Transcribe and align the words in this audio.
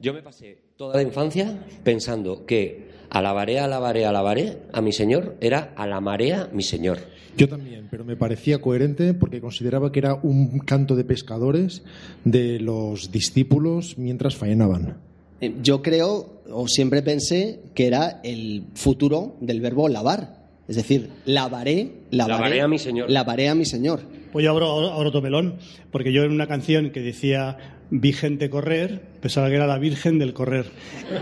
Yo 0.00 0.14
me 0.14 0.22
pasé 0.22 0.56
toda 0.76 0.96
la 0.96 1.02
infancia 1.02 1.62
pensando 1.84 2.46
que 2.46 2.88
alabaré, 3.10 3.60
alabaré, 3.60 4.06
alabaré 4.06 4.58
a 4.72 4.80
mi 4.80 4.92
Señor 4.92 5.36
era 5.40 5.74
a 5.76 5.86
la 5.86 6.00
marea 6.00 6.48
mi 6.52 6.62
Señor. 6.62 6.98
Yo 7.36 7.48
también, 7.48 7.88
pero 7.90 8.04
me 8.04 8.16
parecía 8.16 8.60
coherente 8.60 9.12
porque 9.12 9.40
consideraba 9.40 9.92
que 9.92 9.98
era 9.98 10.14
un 10.14 10.60
canto 10.60 10.96
de 10.96 11.04
pescadores 11.04 11.82
de 12.24 12.60
los 12.60 13.12
discípulos 13.12 13.98
mientras 13.98 14.36
faenaban. 14.36 14.96
Eh, 15.40 15.54
Yo 15.62 15.82
creo, 15.82 16.40
o 16.50 16.66
siempre 16.66 17.02
pensé, 17.02 17.60
que 17.74 17.86
era 17.86 18.20
el 18.24 18.64
futuro 18.74 19.36
del 19.40 19.60
verbo 19.60 19.88
lavar. 19.88 20.40
Es 20.66 20.76
decir, 20.76 21.10
lavaré, 21.26 21.90
lavaré, 22.10 22.34
Lavaré 22.34 22.60
a 22.62 22.68
mi 22.68 22.78
Señor. 22.78 23.10
Lavaré 23.10 23.48
a 23.48 23.54
mi 23.54 23.64
Señor. 23.64 24.00
Pues 24.32 24.44
yo 24.44 24.50
abro, 24.50 24.92
abro 24.92 25.08
otro 25.08 25.22
melón, 25.22 25.58
porque 25.90 26.12
yo 26.12 26.24
en 26.24 26.32
una 26.32 26.46
canción 26.46 26.90
que 26.90 27.00
decía 27.00 27.58
Virgen 27.90 28.38
de 28.38 28.48
correr, 28.48 29.02
pensaba 29.20 29.48
que 29.48 29.56
era 29.56 29.66
la 29.66 29.78
Virgen 29.78 30.18
del 30.18 30.32
correr. 30.32 30.66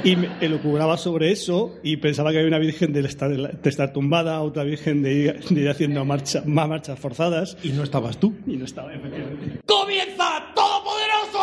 Y 0.04 0.16
me 0.16 0.28
elucubraba 0.40 0.98
sobre 0.98 1.32
eso 1.32 1.74
y 1.82 1.96
pensaba 1.96 2.30
que 2.30 2.38
había 2.38 2.48
una 2.48 2.58
Virgen 2.58 2.92
de 2.92 3.00
estar, 3.00 3.30
de 3.30 3.70
estar 3.70 3.92
tumbada, 3.92 4.40
otra 4.42 4.64
Virgen 4.64 5.02
de 5.02 5.12
ir, 5.14 5.40
de 5.48 5.60
ir 5.62 5.68
haciendo 5.68 6.04
marcha, 6.04 6.42
más 6.46 6.68
marchas 6.68 6.98
forzadas. 6.98 7.56
Y 7.62 7.70
no 7.70 7.82
estabas 7.82 8.18
tú. 8.18 8.34
Y 8.46 8.56
no 8.56 8.66
estaba, 8.66 8.92
efectivamente. 8.94 9.60
¡Comienza 9.64 10.44
Todopoderoso! 10.54 11.38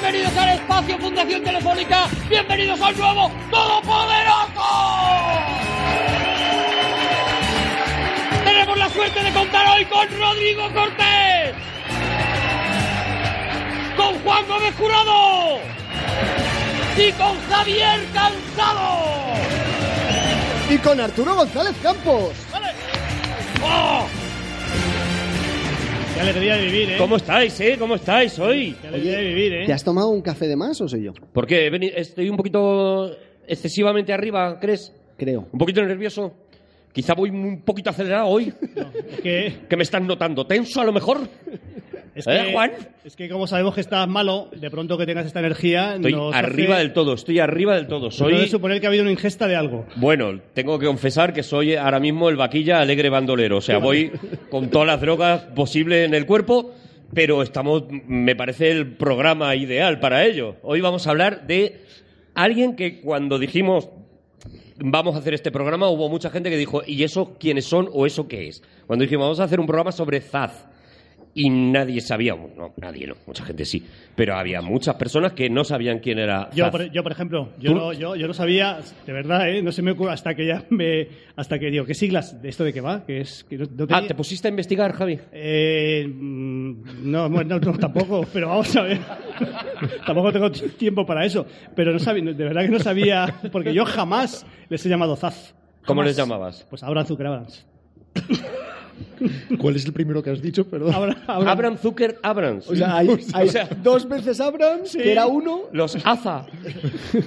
Bienvenidos 0.00 0.36
al 0.36 0.48
espacio 0.50 0.96
Fundación 0.98 1.42
Telefónica. 1.42 2.06
Bienvenidos 2.28 2.80
al 2.80 2.96
nuevo 2.96 3.32
Todopoderoso. 3.50 4.62
Tenemos 8.44 8.78
la 8.78 8.88
suerte 8.90 9.24
de 9.24 9.32
contar 9.32 9.66
hoy 9.66 9.84
con 9.86 10.06
Rodrigo 10.16 10.72
Cortés, 10.72 11.54
con 13.96 14.20
Juan 14.20 14.46
Gómez 14.46 14.74
Jurado 14.76 15.58
y 16.96 17.12
con 17.12 17.50
Javier 17.50 18.06
Cansado. 18.14 19.34
Y 20.70 20.78
con 20.78 21.00
Arturo 21.00 21.34
González 21.34 21.74
Campos. 21.82 22.34
¡Oh! 23.64 24.06
Qué 26.18 26.22
alegría 26.22 26.56
de 26.56 26.64
vivir, 26.64 26.90
¿eh? 26.90 26.96
¿Cómo 26.98 27.14
estáis, 27.14 27.60
eh? 27.60 27.76
¿Cómo 27.78 27.94
estáis 27.94 28.36
hoy? 28.40 28.74
Qué 28.82 28.88
alegría 28.88 29.18
de 29.18 29.24
vivir, 29.24 29.52
¿eh? 29.52 29.66
¿Te 29.66 29.72
has 29.72 29.84
tomado 29.84 30.08
un 30.08 30.20
café 30.20 30.48
de 30.48 30.56
más 30.56 30.80
o 30.80 30.88
soy 30.88 31.04
yo? 31.04 31.12
Porque 31.32 31.70
estoy 31.94 32.28
un 32.28 32.36
poquito 32.36 33.12
excesivamente 33.46 34.12
arriba, 34.12 34.58
¿crees? 34.58 34.92
Creo. 35.16 35.46
Un 35.52 35.58
poquito 35.60 35.80
nervioso. 35.80 36.34
Quizá 36.92 37.14
voy 37.14 37.30
un 37.30 37.62
poquito 37.62 37.90
acelerado 37.90 38.26
hoy. 38.26 38.52
Es 39.12 39.20
que, 39.20 39.58
¿Que 39.68 39.76
me 39.76 39.84
están 39.84 40.08
notando? 40.08 40.44
¿Tenso 40.44 40.80
a 40.80 40.84
lo 40.84 40.92
mejor? 40.92 41.20
Es, 42.20 42.26
¿Eh, 42.26 42.42
que, 42.46 42.52
Juan? 42.52 42.72
es 43.04 43.16
que 43.16 43.28
como 43.28 43.46
sabemos 43.46 43.74
que 43.74 43.80
estás 43.80 44.06
malo, 44.08 44.48
de 44.54 44.70
pronto 44.70 44.96
que 44.98 45.06
tengas 45.06 45.26
esta 45.26 45.40
energía... 45.40 45.94
Estoy 45.96 46.12
nos 46.12 46.34
arriba 46.34 46.74
hace- 46.74 46.84
del 46.84 46.92
todo, 46.92 47.14
estoy 47.14 47.38
arriba 47.38 47.74
del 47.76 47.86
todo. 47.86 48.10
Soy... 48.10 48.48
suponer 48.48 48.80
que 48.80 48.86
ha 48.86 48.90
habido 48.90 49.02
una 49.02 49.12
ingesta 49.12 49.46
de 49.46 49.56
algo. 49.56 49.86
Bueno, 49.96 50.40
tengo 50.54 50.78
que 50.78 50.86
confesar 50.86 51.32
que 51.32 51.42
soy 51.42 51.74
ahora 51.74 52.00
mismo 52.00 52.28
el 52.28 52.36
vaquilla 52.36 52.80
alegre 52.80 53.08
bandolero. 53.08 53.58
O 53.58 53.60
sea, 53.60 53.78
voy 53.78 54.10
con 54.50 54.70
todas 54.70 54.86
las 54.86 55.00
drogas 55.00 55.42
posibles 55.54 56.06
en 56.06 56.14
el 56.14 56.26
cuerpo, 56.26 56.72
pero 57.14 57.42
estamos, 57.42 57.84
me 58.06 58.36
parece 58.36 58.70
el 58.70 58.96
programa 58.96 59.54
ideal 59.56 60.00
para 60.00 60.24
ello. 60.24 60.56
Hoy 60.62 60.80
vamos 60.80 61.06
a 61.06 61.10
hablar 61.10 61.46
de 61.46 61.82
alguien 62.34 62.76
que 62.76 63.00
cuando 63.00 63.38
dijimos 63.38 63.88
vamos 64.80 65.16
a 65.16 65.18
hacer 65.18 65.34
este 65.34 65.50
programa 65.50 65.88
hubo 65.88 66.08
mucha 66.08 66.30
gente 66.30 66.50
que 66.50 66.56
dijo, 66.56 66.82
¿y 66.86 67.02
eso 67.02 67.36
quiénes 67.40 67.64
son 67.64 67.88
o 67.92 68.06
eso 68.06 68.28
qué 68.28 68.46
es? 68.46 68.62
Cuando 68.86 69.02
dijimos 69.02 69.24
vamos 69.24 69.40
a 69.40 69.44
hacer 69.44 69.58
un 69.58 69.66
programa 69.66 69.90
sobre 69.90 70.20
Zaz. 70.20 70.68
Y 71.40 71.50
nadie 71.50 72.00
sabía, 72.00 72.34
no, 72.34 72.74
nadie 72.78 73.06
no, 73.06 73.14
mucha 73.24 73.44
gente 73.44 73.64
sí, 73.64 73.80
pero 74.16 74.34
había 74.34 74.60
muchas 74.60 74.96
personas 74.96 75.34
que 75.34 75.48
no 75.48 75.62
sabían 75.62 76.00
quién 76.00 76.18
era 76.18 76.50
Yo, 76.50 76.68
por, 76.68 76.90
yo, 76.90 77.04
por 77.04 77.12
ejemplo, 77.12 77.50
yo 77.60 77.72
no, 77.74 77.92
yo, 77.92 78.16
yo 78.16 78.26
no 78.26 78.34
sabía, 78.34 78.80
de 79.06 79.12
verdad, 79.12 79.48
¿eh? 79.48 79.62
no 79.62 79.70
se 79.70 79.80
me 79.80 79.92
ocurre 79.92 80.14
hasta 80.14 80.34
que 80.34 80.44
ya 80.44 80.64
me. 80.70 81.06
Hasta 81.36 81.60
que 81.60 81.70
digo, 81.70 81.84
¿qué 81.84 81.94
siglas 81.94 82.42
de 82.42 82.48
esto 82.48 82.64
de 82.64 82.72
qué 82.72 82.80
va? 82.80 83.06
Que 83.06 83.20
es, 83.20 83.44
que 83.44 83.56
no, 83.56 83.66
no 83.66 83.86
Ah, 83.88 84.02
¿te 84.04 84.16
pusiste 84.16 84.48
a 84.48 84.50
investigar, 84.50 84.90
Javi? 84.90 85.16
Eh, 85.30 86.08
mm, 86.12 87.08
no, 87.08 87.30
bueno, 87.30 87.60
no, 87.60 87.72
tampoco, 87.78 88.26
pero 88.32 88.48
vamos 88.48 88.74
a 88.74 88.82
ver. 88.82 88.98
tampoco 90.06 90.32
tengo 90.32 90.50
tiempo 90.50 91.06
para 91.06 91.24
eso. 91.24 91.46
Pero 91.76 91.92
no 91.92 92.00
sabía, 92.00 92.32
de 92.32 92.44
verdad 92.44 92.62
que 92.62 92.70
no 92.70 92.80
sabía, 92.80 93.32
porque 93.52 93.72
yo 93.72 93.84
jamás 93.84 94.44
les 94.68 94.84
he 94.84 94.88
llamado 94.88 95.14
Zaz. 95.14 95.54
¿Cómo 95.86 96.02
les 96.02 96.16
llamabas? 96.16 96.66
Pues 96.68 96.82
Abraham 96.82 97.06
Zucker 97.06 97.26
Abrams. 97.28 97.64
¿Cuál 99.58 99.76
es 99.76 99.84
el 99.84 99.92
primero 99.92 100.22
que 100.22 100.30
has 100.30 100.40
dicho? 100.42 100.66
Perdón. 100.68 100.94
Abra- 100.94 101.16
Abraham- 101.26 101.48
Abraham 101.48 101.76
Zucker 101.78 102.18
Abrams. 102.22 102.68
O 102.68 102.76
sea, 102.76 102.96
hay, 102.96 103.08
hay 103.34 103.48
dos 103.82 104.08
veces 104.08 104.40
Abrams, 104.40 104.92
que 104.96 105.12
era 105.12 105.26
uno, 105.26 105.62
Los 105.72 105.96
AZA. 106.04 106.46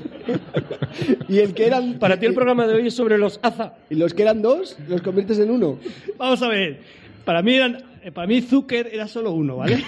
y 1.27 1.39
el 1.39 1.53
que 1.53 1.65
eran. 1.65 1.99
Para 1.99 2.19
ti 2.19 2.25
el 2.25 2.33
programa 2.33 2.67
de 2.67 2.75
hoy 2.75 2.87
es 2.87 2.93
sobre 2.95 3.17
los 3.17 3.39
AZA. 3.41 3.73
Y 3.89 3.95
los 3.95 4.13
que 4.13 4.21
eran 4.23 4.41
dos, 4.41 4.77
los 4.87 5.01
conviertes 5.01 5.39
en 5.39 5.51
uno. 5.51 5.77
Vamos 6.17 6.41
a 6.41 6.47
ver. 6.47 6.79
Para 7.25 7.41
mí, 7.43 7.53
eran, 7.55 7.77
eh, 8.03 8.11
para 8.11 8.25
mí 8.27 8.41
Zucker 8.41 8.89
era 8.91 9.07
solo 9.07 9.31
uno, 9.31 9.57
¿vale? 9.57 9.83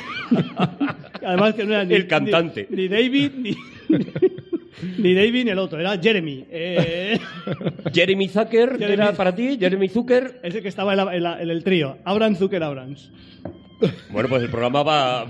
Además 1.26 1.56
que 1.56 1.64
no 1.66 1.74
era 1.74 1.84
ni, 1.84 1.96
El 1.96 2.08
cantante. 2.08 2.68
Ni, 2.70 2.84
ni 2.84 2.88
David, 2.88 3.32
ni, 3.38 3.56
ni 4.98 5.14
David 5.14 5.46
ni 5.46 5.52
el 5.52 5.60
otro. 5.60 5.80
Era 5.80 5.98
Jeremy. 5.98 6.46
Eh, 6.50 7.20
Jeremy 7.94 8.28
Zucker 8.28 8.78
Jeremy- 8.78 8.94
era 8.94 9.12
para 9.14 9.34
ti. 9.36 9.58
Jeremy 9.60 9.88
Zucker. 9.90 10.40
ese 10.44 10.62
que 10.62 10.68
estaba 10.68 10.92
en, 10.94 10.98
la- 11.06 11.16
en 11.16 11.24
la- 11.24 11.42
en 11.42 11.50
el 11.50 11.64
trío. 11.64 11.98
Abraham 12.06 12.36
Zucker 12.36 12.62
Abrams. 12.64 13.12
Bueno, 14.12 14.30
pues 14.30 14.42
el 14.44 14.50
programa 14.50 14.82
va, 14.84 15.26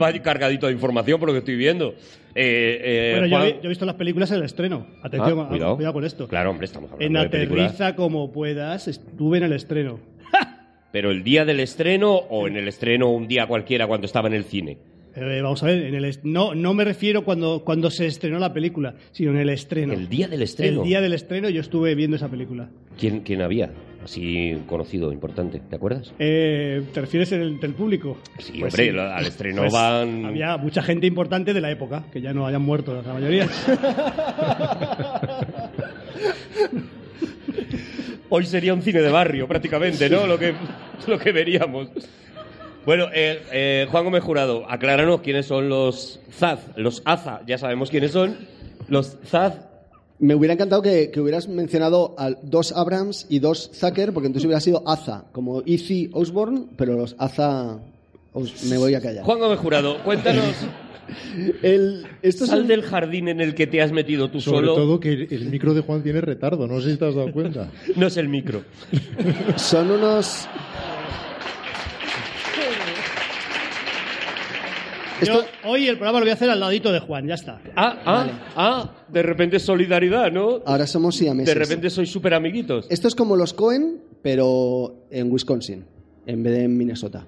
va 0.00 0.12
cargadito 0.22 0.66
de 0.66 0.72
información 0.72 1.20
por 1.20 1.28
lo 1.28 1.34
que 1.34 1.40
estoy 1.40 1.56
viendo. 1.56 1.94
Eh, 2.34 2.80
eh, 2.82 3.16
Bueno, 3.18 3.26
yo, 3.26 3.44
he- 3.44 3.52
yo 3.54 3.60
he 3.64 3.68
visto 3.68 3.84
las 3.84 3.96
películas 3.96 4.30
en 4.30 4.38
el 4.38 4.44
estreno. 4.44 4.86
Atención, 5.02 5.38
Ah, 5.40 5.42
ah, 5.44 5.48
cuidado. 5.48 5.76
cuidado 5.76 5.92
con 5.94 6.04
esto. 6.04 6.26
Claro, 6.28 6.50
hombre, 6.50 6.64
estamos 6.66 6.90
hablando 6.92 7.18
En 7.18 7.24
de 7.24 7.28
películas. 7.30 7.66
Aterriza 7.74 7.96
como 7.96 8.32
puedas, 8.32 8.88
estuve 8.88 9.38
en 9.38 9.44
el 9.44 9.52
estreno. 9.52 9.98
Pero 10.92 11.10
el 11.10 11.22
día 11.22 11.44
del 11.44 11.60
estreno 11.60 12.14
o 12.14 12.48
en 12.48 12.56
el 12.56 12.66
estreno 12.68 13.10
un 13.10 13.28
día 13.28 13.46
cualquiera 13.46 13.86
cuando 13.86 14.06
estaba 14.06 14.28
en 14.28 14.34
el 14.34 14.44
cine. 14.44 14.78
Eh, 15.20 15.42
vamos 15.42 15.62
a 15.62 15.66
ver, 15.66 15.84
en 15.84 15.94
el 15.94 16.18
no, 16.22 16.54
no 16.54 16.74
me 16.74 16.84
refiero 16.84 17.24
cuando, 17.24 17.64
cuando 17.64 17.90
se 17.90 18.06
estrenó 18.06 18.38
la 18.38 18.52
película, 18.52 18.94
sino 19.12 19.30
en 19.32 19.38
el 19.38 19.48
estreno. 19.50 19.92
El 19.92 20.08
día 20.08 20.28
del 20.28 20.42
estreno. 20.42 20.82
El 20.82 20.88
día 20.88 21.00
del 21.00 21.12
estreno 21.12 21.48
yo 21.48 21.60
estuve 21.60 21.94
viendo 21.94 22.16
esa 22.16 22.28
película. 22.28 22.70
¿Quién, 22.98 23.20
quién 23.20 23.42
había? 23.42 23.70
Así 24.02 24.56
conocido, 24.66 25.12
importante. 25.12 25.60
¿Te 25.68 25.76
acuerdas? 25.76 26.14
Eh, 26.18 26.82
¿Te 26.94 27.00
refieres 27.00 27.32
en 27.32 27.40
el, 27.42 27.58
del 27.60 27.74
público? 27.74 28.18
Sí, 28.38 28.60
Pues 28.60 28.74
hombre, 28.74 28.92
sí. 28.92 28.98
al 28.98 29.26
estreno 29.26 29.62
Pues 29.62 29.72
van. 29.72 30.24
Había 30.24 30.56
mucha 30.56 30.82
gente 30.82 31.06
importante 31.06 31.52
de 31.52 31.60
la 31.60 31.70
época, 31.70 32.04
que 32.12 32.20
ya 32.20 32.32
no 32.32 32.46
hayan 32.46 32.62
muerto 32.62 32.94
la 32.94 33.12
mayoría. 33.12 33.48
Hoy 38.30 38.44
sería 38.44 38.74
un 38.74 38.82
cine 38.82 39.00
de 39.00 39.10
barrio, 39.10 39.48
prácticamente, 39.48 40.10
¿no? 40.10 40.26
Lo 40.26 40.38
que, 40.38 40.54
lo 41.06 41.18
que 41.18 41.32
veríamos. 41.32 41.88
Bueno, 42.88 43.08
eh, 43.12 43.42
eh, 43.52 43.86
Juan 43.90 44.04
Gómez 44.04 44.22
Jurado, 44.22 44.64
acláranos 44.66 45.20
quiénes 45.20 45.44
son 45.44 45.68
los 45.68 46.20
Zaz, 46.32 46.60
los 46.76 47.02
Aza, 47.04 47.42
ya 47.46 47.58
sabemos 47.58 47.90
quiénes 47.90 48.12
son. 48.12 48.34
Los 48.88 49.18
Zaz, 49.26 49.56
Me 50.18 50.34
hubiera 50.34 50.54
encantado 50.54 50.80
que, 50.80 51.10
que 51.10 51.20
hubieras 51.20 51.48
mencionado 51.48 52.14
a 52.16 52.30
dos 52.30 52.72
Abrams 52.72 53.26
y 53.28 53.40
dos 53.40 53.70
Zucker, 53.74 54.14
porque 54.14 54.28
entonces 54.28 54.46
hubiera 54.46 54.60
sido 54.62 54.82
Aza, 54.88 55.24
como 55.32 55.62
Izzy 55.66 56.08
Osborne, 56.14 56.62
pero 56.78 56.94
los 56.96 57.14
Aza. 57.18 57.76
os- 58.32 58.64
me 58.64 58.78
voy 58.78 58.94
a 58.94 59.02
callar. 59.02 59.22
Juan 59.22 59.38
Gómez 59.38 59.58
Jurado, 59.58 60.02
cuéntanos, 60.02 60.46
El, 61.62 62.06
esto 62.22 62.44
es 62.44 62.50
sal 62.50 62.62
un- 62.62 62.68
del 62.68 62.82
jardín 62.84 63.28
en 63.28 63.42
el 63.42 63.54
que 63.54 63.66
te 63.66 63.82
has 63.82 63.92
metido 63.92 64.30
tú 64.30 64.40
Sobre 64.40 64.60
solo. 64.66 64.74
todo 64.76 64.98
que 64.98 65.12
el, 65.12 65.28
el 65.30 65.44
micro 65.50 65.74
de 65.74 65.82
Juan 65.82 66.02
tiene 66.02 66.22
retardo, 66.22 66.66
no 66.66 66.80
sé 66.80 66.92
si 66.92 66.96
te 66.96 67.04
has 67.06 67.14
dado 67.14 67.32
cuenta. 67.32 67.70
No 67.96 68.06
es 68.06 68.16
el 68.16 68.30
micro. 68.30 68.62
son 69.56 69.90
unos. 69.90 70.48
Esto- 75.20 75.42
Yo 75.42 75.68
hoy 75.70 75.88
el 75.88 75.96
programa 75.96 76.18
lo 76.20 76.24
voy 76.24 76.30
a 76.30 76.34
hacer 76.34 76.50
al 76.50 76.60
ladito 76.60 76.92
de 76.92 77.00
Juan, 77.00 77.26
ya 77.26 77.34
está. 77.34 77.60
Ah, 77.76 77.98
ah, 78.04 78.26
ah, 78.56 78.90
de 79.08 79.22
repente 79.22 79.58
solidaridad, 79.58 80.30
¿no? 80.32 80.60
Ahora 80.66 80.86
somos 80.86 81.16
siameses. 81.16 81.54
De 81.54 81.58
repente 81.58 81.90
sois 81.90 82.10
súper 82.10 82.34
amiguitos. 82.34 82.86
Esto 82.90 83.08
es 83.08 83.14
como 83.14 83.36
los 83.36 83.52
Cohen, 83.52 84.00
pero 84.22 85.06
en 85.10 85.30
Wisconsin, 85.32 85.84
en 86.26 86.42
vez 86.42 86.54
de 86.54 86.64
en 86.64 86.76
Minnesota. 86.76 87.26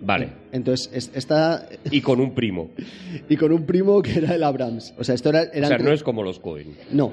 Vale. 0.00 0.28
Entonces, 0.52 0.90
es- 0.92 1.10
esta. 1.14 1.68
Y 1.90 2.00
con 2.02 2.20
un 2.20 2.34
primo. 2.34 2.70
Y 3.28 3.36
con 3.36 3.50
un 3.50 3.64
primo 3.64 4.02
que 4.02 4.18
era 4.18 4.34
el 4.34 4.42
Abrams. 4.42 4.92
O 4.98 5.04
sea, 5.04 5.14
esto 5.14 5.30
era, 5.30 5.42
O 5.42 5.46
eran 5.52 5.68
sea, 5.68 5.78
tre- 5.78 5.82
no 5.84 5.92
es 5.92 6.02
como 6.02 6.22
los 6.22 6.38
Cohen. 6.38 6.76
No, 6.92 7.12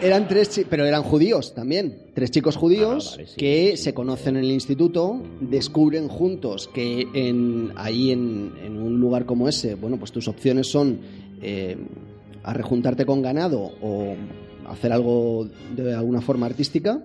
eran 0.00 0.26
tres, 0.26 0.48
chi- 0.50 0.64
pero 0.68 0.84
eran 0.86 1.02
judíos 1.02 1.54
también. 1.54 1.98
Tres 2.14 2.30
chicos 2.30 2.56
judíos 2.56 3.10
Ah, 3.12 3.16
vale, 3.16 3.26
sí, 3.28 3.36
que 3.36 3.70
sí, 3.72 3.76
sí. 3.76 3.82
se 3.84 3.94
conocen 3.94 4.36
en 4.36 4.44
el 4.44 4.50
instituto, 4.50 5.22
descubren 5.40 6.08
juntos 6.08 6.68
que 6.72 7.06
en, 7.14 7.72
ahí 7.76 8.10
en, 8.12 8.52
en 8.64 8.76
un 8.78 8.98
lugar 8.98 9.26
como 9.26 9.48
ese, 9.48 9.74
bueno, 9.74 9.98
pues 9.98 10.10
tus 10.10 10.26
opciones 10.26 10.66
son 10.68 10.98
eh, 11.42 11.76
a 12.42 12.52
rejuntarte 12.54 13.04
con 13.04 13.20
ganado 13.22 13.72
o 13.82 14.14
hacer 14.68 14.92
algo 14.92 15.48
de 15.76 15.94
alguna 15.94 16.20
forma 16.22 16.46
artística. 16.46 17.04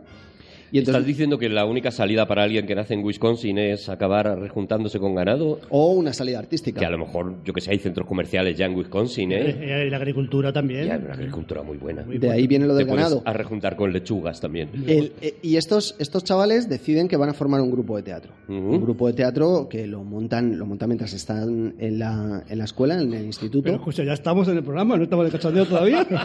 Y 0.71 0.79
¿Estás 0.79 1.05
diciendo 1.05 1.37
que 1.37 1.49
la 1.49 1.65
única 1.65 1.91
salida 1.91 2.25
para 2.27 2.43
alguien 2.43 2.65
que 2.65 2.75
nace 2.75 2.93
en 2.93 3.03
Wisconsin 3.03 3.57
es 3.57 3.89
acabar 3.89 4.39
rejuntándose 4.39 4.99
con 4.99 5.13
ganado? 5.15 5.59
o 5.69 5.91
una 5.91 6.13
salida 6.13 6.39
artística. 6.39 6.79
Que 6.79 6.85
a 6.85 6.89
lo 6.89 6.97
mejor, 6.97 7.35
yo 7.43 7.51
que 7.53 7.59
sé, 7.61 7.71
hay 7.71 7.79
centros 7.79 8.07
comerciales 8.07 8.57
ya 8.57 8.65
en 8.67 8.75
Wisconsin, 8.75 9.31
¿eh? 9.33 9.49
Eh, 9.59 9.83
Y 9.87 9.89
la 9.89 9.97
agricultura 9.97 10.53
también. 10.53 10.87
Y 10.87 10.89
hay 10.91 10.99
una 11.03 11.13
agricultura 11.13 11.61
muy 11.61 11.77
buena. 11.77 12.03
De 12.03 12.29
ahí 12.31 12.47
viene 12.47 12.65
lo 12.67 12.75
del 12.75 12.87
Te 12.87 12.93
ganado. 12.93 13.21
a 13.25 13.33
rejuntar 13.33 13.75
con 13.75 13.91
lechugas 13.91 14.39
también. 14.39 14.69
El- 14.87 15.11
eh, 15.21 15.35
y 15.41 15.57
estos, 15.57 15.95
estos 15.99 16.23
chavales 16.23 16.69
deciden 16.69 17.07
que 17.07 17.17
van 17.17 17.29
a 17.29 17.33
formar 17.33 17.59
un 17.61 17.71
grupo 17.71 17.97
de 17.97 18.03
teatro. 18.03 18.31
Un 18.47 18.81
grupo 18.81 19.07
de 19.07 19.13
teatro 19.13 19.67
que 19.69 19.87
lo 19.87 20.03
montan, 20.03 20.57
lo 20.57 20.65
montan 20.65 20.89
mientras 20.89 21.13
están 21.13 21.75
en 21.79 21.99
la, 21.99 22.43
en 22.47 22.57
la 22.57 22.63
escuela, 22.63 22.99
en 23.01 23.13
el 23.13 23.25
instituto. 23.25 23.63
Pero 23.63 23.75
escucha, 23.75 24.03
ya 24.03 24.13
estamos 24.13 24.47
en 24.47 24.57
el 24.57 24.63
programa, 24.63 24.95
no 24.97 25.03
estamos 25.03 25.25
de 25.25 25.31
cachondeo 25.31 25.65
todavía. 25.65 26.07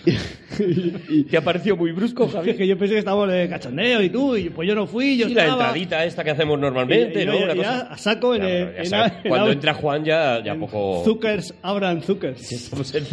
¿Te 1.30 1.36
ha 1.36 1.40
parecido 1.44 1.76
muy 1.76 1.92
brusco, 1.92 2.28
Javier? 2.28 2.56
que 2.56 2.66
yo 2.66 2.76
pensé 2.78 2.94
que 2.94 2.98
estábamos 2.98 3.19
de 3.26 3.48
cachondeo 3.48 4.02
y 4.02 4.10
tú, 4.10 4.36
y 4.36 4.50
pues 4.50 4.68
yo 4.68 4.74
no 4.74 4.86
fui, 4.86 5.16
yo 5.16 5.28
Y 5.28 5.34
la 5.34 5.42
estaba. 5.44 5.62
entradita 5.64 6.04
esta 6.04 6.24
que 6.24 6.30
hacemos 6.30 6.58
normalmente, 6.58 7.20
Y- 7.20 7.22
y 7.22 7.26
¿no? 7.26 7.32
ya- 7.38 7.44
Una 7.44 7.54
ya 7.54 7.62
cosa- 7.62 7.80
a 7.92 7.98
saco 7.98 8.34
en 8.34 8.42
Ya, 8.42 8.48
el- 8.48 8.76
en 8.76 8.86
sabes, 8.86 9.12
la- 9.12 9.20
en 9.22 9.28
Cuando 9.28 9.46
la- 9.46 9.52
entra 9.52 9.74
Juan 9.74 10.04
ya, 10.04 10.42
ya 10.44 10.54
poco... 10.58 11.02
Zuckers, 11.04 11.54
Abraham 11.62 12.02
Zuckers. 12.02 12.70
En- 12.94 13.04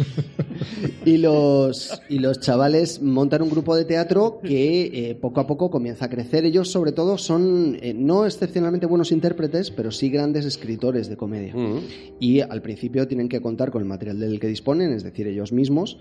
Y 1.04 1.18
los, 1.18 2.02
y 2.08 2.18
los 2.18 2.40
chavales 2.40 3.00
montan 3.00 3.42
un 3.42 3.50
grupo 3.50 3.76
de 3.76 3.84
teatro 3.84 4.40
que 4.42 5.10
eh, 5.10 5.14
poco 5.14 5.40
a 5.40 5.46
poco 5.46 5.70
comienza 5.70 6.06
a 6.06 6.10
crecer. 6.10 6.44
Ellos, 6.44 6.70
sobre 6.70 6.92
todo, 6.92 7.16
son 7.16 7.78
eh, 7.80 7.94
no 7.94 8.26
excepcionalmente 8.26 8.86
buenos 8.86 9.12
intérpretes, 9.12 9.70
pero 9.70 9.90
sí 9.90 10.10
grandes 10.10 10.44
escritores 10.44 11.08
de 11.08 11.16
comedia. 11.16 11.54
Mm. 11.54 11.78
Y 12.20 12.40
al 12.40 12.60
principio 12.62 13.06
tienen 13.08 13.28
que 13.28 13.40
contar 13.40 13.70
con 13.70 13.82
el 13.82 13.88
material 13.88 14.18
del 14.18 14.38
que 14.40 14.48
disponen, 14.48 14.92
es 14.92 15.02
decir, 15.04 15.26
ellos 15.28 15.52
mismos, 15.52 15.98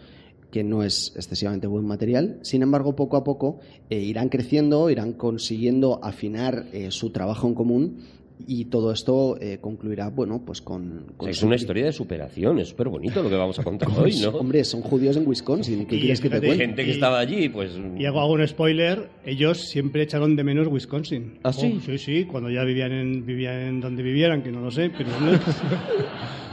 que 0.52 0.64
no 0.64 0.84
es 0.84 1.14
excesivamente 1.16 1.68
buen 1.68 1.86
material. 1.86 2.40
Sin 2.42 2.62
embargo, 2.64 2.96
poco 2.96 3.18
a 3.18 3.24
poco 3.24 3.60
eh, 3.90 4.00
irán 4.00 4.30
creciendo, 4.30 4.90
irán 4.90 5.14
consiguiendo 5.14 6.00
afinar 6.04 6.66
eh, 6.72 6.92
su 6.92 7.10
trabajo 7.12 7.48
en 7.48 7.54
común. 7.54 7.98
Y 8.46 8.66
todo 8.66 8.92
esto 8.92 9.36
eh, 9.42 9.58
concluirá, 9.60 10.10
bueno, 10.10 10.44
pues 10.46 10.62
con... 10.62 11.08
con 11.18 11.28
Es 11.28 11.42
una 11.42 11.56
historia 11.56 11.86
de 11.86 11.92
superación, 11.92 12.60
es 12.60 12.68
súper 12.70 12.88
bonito 12.88 13.24
lo 13.24 13.30
que 13.32 13.36
vamos 13.36 13.58
a 13.58 13.64
contar 13.64 13.90
hoy, 14.00 14.16
¿no? 14.22 14.30
Hombre, 14.30 14.64
son 14.64 14.82
judíos 14.82 15.18
en 15.18 15.28
Wisconsin. 15.28 15.88
¿Qué 15.88 15.96
Y 15.96 16.00
quieres 16.02 16.22
que 16.22 16.30
te 16.30 16.38
cuente? 16.40 16.58
gente 16.58 16.84
que 16.84 16.90
Y- 16.92 16.94
estaba 16.94 17.18
allí, 17.18 17.50
pues... 17.50 17.72
Y 17.98 18.06
hago, 18.06 18.20
hago 18.22 18.34
un 18.34 18.48
spoiler, 18.48 19.10
ellos 19.26 19.68
siempre 19.68 20.04
echaron 20.04 20.36
de 20.36 20.44
menos 20.44 20.68
Wisconsin. 20.68 21.40
¿Ah, 21.42 21.52
sí? 21.52 21.78
Oh, 21.78 21.82
sí, 21.84 21.98
sí, 21.98 22.26
cuando 22.26 22.52
ya 22.52 22.64
vivían 22.64 22.92
en, 22.92 23.26
vivían 23.26 23.60
en 23.60 23.82
donde 23.82 24.04
vivieran, 24.04 24.44
que 24.44 24.52
no 24.52 24.62
lo 24.62 24.70
sé, 24.70 24.92
pero... 24.96 25.10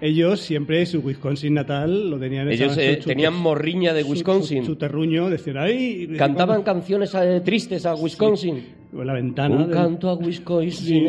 ellos 0.00 0.40
siempre 0.40 0.84
su 0.86 1.00
Wisconsin 1.00 1.54
natal 1.54 2.10
lo 2.10 2.18
tenían... 2.18 2.50
Ellos 2.50 2.76
eh, 2.76 2.96
su- 2.96 3.02
su- 3.02 3.08
tenían 3.08 3.34
morriña 3.34 3.94
de 3.94 4.02
su- 4.02 4.10
Wisconsin. 4.10 4.64
Su, 4.64 4.72
su 4.72 4.76
terruño, 4.76 5.30
decían 5.30 5.58
ahí... 5.58 6.06
Cantaban 6.18 6.62
canciones 6.62 7.14
eh, 7.14 7.40
tristes 7.44 7.86
a 7.86 7.94
Wisconsin. 7.94 8.62
En 8.92 9.06
la 9.06 9.14
ventana... 9.14 9.54
Un 9.56 9.62
del- 9.68 9.70
canto 9.76 10.10
a 10.10 10.14
Wisconsin. 10.14 11.06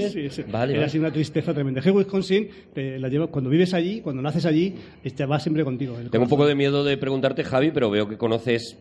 Sí, 0.00 0.08
sí, 0.10 0.30
sí. 0.30 0.42
Vale, 0.50 0.72
Era 0.72 0.80
vale. 0.80 0.84
así 0.86 0.98
una 0.98 1.12
tristeza 1.12 1.54
tremenda. 1.54 1.80
Que 1.80 1.90
Wisconsin, 1.90 2.48
te 2.72 2.98
la 2.98 3.08
llevas- 3.08 3.28
cuando 3.30 3.48
vives 3.50 3.72
allí, 3.74 4.00
cuando 4.00 4.22
naces 4.22 4.44
allí, 4.46 4.74
este 5.02 5.24
va 5.26 5.38
siempre 5.38 5.64
contigo. 5.64 5.96
Tengo 6.10 6.24
un 6.24 6.30
poco 6.30 6.46
de 6.46 6.54
miedo 6.54 6.82
de 6.84 6.96
preguntarte, 6.96 7.44
Javi, 7.44 7.70
pero 7.72 7.90
veo 7.90 8.08
que 8.08 8.16
conoces 8.18 8.76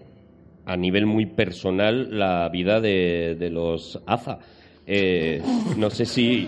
a 0.66 0.75
nivel 0.78 1.06
muy 1.06 1.25
personal 1.28 2.18
la 2.18 2.50
vida 2.50 2.80
de, 2.81 3.36
de 3.38 3.50
los 3.50 4.00
AZA. 4.08 4.40
Eh, 4.88 5.42
no 5.78 5.90
sé 5.90 6.06
si... 6.06 6.48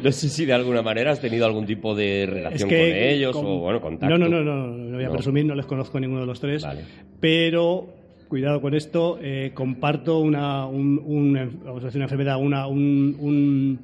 No 0.04 0.12
sé 0.12 0.28
si 0.28 0.44
de 0.46 0.52
alguna 0.52 0.82
manera 0.82 1.12
has 1.12 1.20
tenido 1.20 1.44
algún 1.46 1.66
tipo 1.66 1.94
de 1.94 2.22
Es 2.24 2.30
relación 2.30 2.68
que 2.68 2.76
con 2.78 2.96
ellos 2.98 3.36
con- 3.36 3.46
o, 3.46 3.58
bueno, 3.58 3.80
contacto. 3.80 4.16
No, 4.16 4.18
no, 4.18 4.28
no, 4.28 4.42
no, 4.44 4.66
no, 4.66 4.76
no 4.76 4.94
voy 4.96 5.04
a 5.04 5.08
No. 5.08 5.12
presumir, 5.14 5.44
no 5.44 5.54
les 5.54 5.66
conozco 5.66 5.98
a 5.98 6.00
ninguno 6.00 6.20
de 6.22 6.26
los 6.26 6.40
tres. 6.40 6.62
Vale. 6.62 6.82
Pero, 7.20 7.88
cuidado 8.28 8.60
con 8.60 8.74
esto, 8.74 9.18
eh, 9.22 9.50
comparto 9.54 10.18
una, 10.20 10.66
un- 10.66 11.00
un- 11.04 11.60
vamos 11.64 11.82
a 11.82 11.86
decir 11.86 11.98
una 11.98 12.06
enfermedad, 12.06 12.36
una, 12.40 12.66
un, 12.66 13.16
un- 13.18 13.78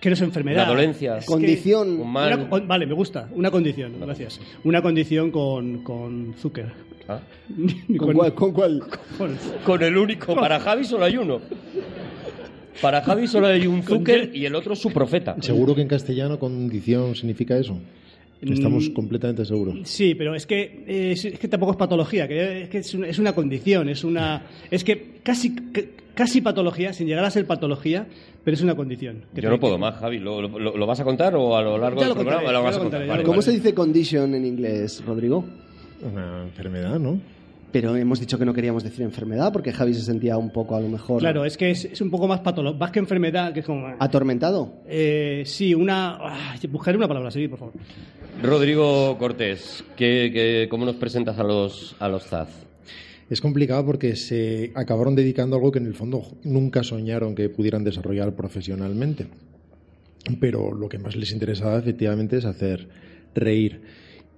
que 0.00 0.10
no 0.10 0.12
es 0.12 0.20
enfermedad. 0.22 0.62
Una 0.64 0.70
dolencia. 0.72 1.18
Es 1.18 1.24
que- 1.26 1.32
Condición. 1.32 2.00
Un 2.00 2.12
mal. 2.12 2.38
una 2.50 2.60
vale, 2.66 2.86
me 2.86 2.94
gusta, 2.94 3.28
una 3.34 3.50
condición, 3.50 3.94
gracias. 4.00 4.40
Una 4.64 4.80
condición 4.80 5.30
con, 5.32 5.82
con 5.82 6.34
Zucker. 6.38 6.66
Ah. 7.08 7.20
¿Con 7.98 8.12
cuál? 8.12 8.34
¿Con 8.34 8.52
cuál? 8.52 8.80
con- 9.18 9.36
Con 9.64 9.82
el 9.82 9.96
único. 9.96 10.34
Para 10.36 10.60
Javi 10.60 10.84
solo 10.84 11.04
hay 11.06 11.16
uno. 11.16 11.40
Para 12.80 13.02
Javi 13.02 13.26
solo 13.26 13.46
hay 13.48 13.66
un 13.66 13.82
Zucker 13.82 14.30
y 14.34 14.44
el 14.46 14.54
otro 14.54 14.74
su 14.76 14.90
profeta. 14.90 15.36
Seguro 15.40 15.74
que 15.74 15.82
en 15.82 15.88
castellano 15.88 16.38
condición 16.38 17.14
significa 17.14 17.56
eso. 17.58 17.78
Estamos 18.40 18.88
Mm. 18.90 18.92
completamente 18.92 19.44
seguros. 19.44 19.76
Sí, 19.84 20.14
pero 20.14 20.32
es 20.36 20.46
que, 20.46 20.84
es, 20.86 21.24
es 21.24 21.38
que 21.40 21.48
tampoco 21.48 21.72
es 21.72 21.78
patología, 21.78 22.28
que 22.28 22.62
es 22.62 22.68
que 22.68 22.78
es 22.78 22.94
una, 22.94 23.08
es 23.08 23.18
una 23.18 23.32
condición, 23.34 23.88
es 23.88 24.04
una 24.04 24.42
es 24.70 24.84
que 24.84 25.16
casi 25.24 25.56
casi 26.14 26.40
patología, 26.40 26.92
sin 26.92 27.08
llegar 27.08 27.24
a 27.24 27.30
ser 27.32 27.46
patología, 27.46 28.06
pero 28.44 28.54
es 28.54 28.60
una 28.62 28.76
condición. 28.76 29.22
Que 29.34 29.40
Yo 29.40 29.50
no 29.50 29.58
puedo 29.58 29.76
más, 29.78 29.96
Javi. 29.96 30.18
¿Lo, 30.18 30.40
lo- 30.42 30.76
lo 30.76 30.86
vas 30.86 31.00
a 31.00 31.04
contar 31.04 31.34
o 31.34 31.56
a 31.56 31.62
lo 31.62 31.78
largo 31.78 31.98
Ya 32.00 32.06
del 32.06 32.10
lo 32.10 32.14
programa 32.14 32.42
contaré, 32.42 32.58
lo 32.58 32.62
vas 32.64 32.74
lo 32.74 32.76
a 32.76 32.82
contar? 32.82 33.00
contaré, 33.00 33.06
Vale, 33.08 33.22
¿Cómo 33.24 33.32
vale. 33.38 33.42
se 33.42 33.52
dice 33.52 33.74
condition 33.74 34.34
en 34.36 34.44
inglés, 34.44 35.02
Rodrigo? 35.04 35.44
Una 36.02 36.42
enfermedad, 36.44 36.98
¿no? 37.00 37.20
Pero 37.70 37.94
hemos 37.96 38.18
dicho 38.18 38.38
que 38.38 38.46
no 38.46 38.54
queríamos 38.54 38.82
decir 38.82 39.02
enfermedad 39.02 39.52
porque 39.52 39.72
Javi 39.72 39.92
se 39.92 40.00
sentía 40.02 40.38
un 40.38 40.50
poco 40.50 40.74
a 40.74 40.80
lo 40.80 40.88
mejor 40.88 41.20
Claro, 41.20 41.44
es 41.44 41.56
que 41.58 41.70
es, 41.70 41.84
es 41.84 42.00
un 42.00 42.10
poco 42.10 42.26
más 42.26 42.40
patológico, 42.40 42.80
más 42.80 42.90
que 42.90 42.98
enfermedad, 42.98 43.52
que 43.52 43.60
es 43.60 43.66
como... 43.66 43.86
atormentado. 43.98 44.72
Eh, 44.86 45.42
sí, 45.44 45.74
una... 45.74 46.16
ah, 46.18 46.56
buscaré 46.70 46.96
una 46.96 47.08
palabra, 47.08 47.30
sí, 47.30 47.46
por 47.46 47.58
favor. 47.58 47.74
Rodrigo 48.42 49.18
Cortés, 49.18 49.84
¿qué, 49.96 50.30
qué- 50.32 50.66
cómo 50.70 50.86
nos 50.86 50.96
presentas 50.96 51.38
a 51.38 51.42
los, 51.44 51.94
a 51.98 52.08
los 52.08 52.24
Zaz? 52.24 52.48
Es 53.28 53.42
complicado 53.42 53.84
porque 53.84 54.16
se 54.16 54.72
acabaron 54.74 55.14
dedicando 55.14 55.54
a 55.54 55.58
algo 55.58 55.70
que 55.70 55.78
en 55.80 55.86
el 55.86 55.94
fondo 55.94 56.22
nunca 56.44 56.82
soñaron 56.82 57.34
que 57.34 57.50
pudieran 57.50 57.84
desarrollar 57.84 58.34
profesionalmente. 58.34 59.26
Pero 60.40 60.72
lo 60.74 60.88
que 60.88 60.98
más 60.98 61.16
les 61.16 61.32
interesaba 61.32 61.78
efectivamente 61.78 62.38
es 62.38 62.44
hacer 62.46 62.88
reír. 63.34 63.82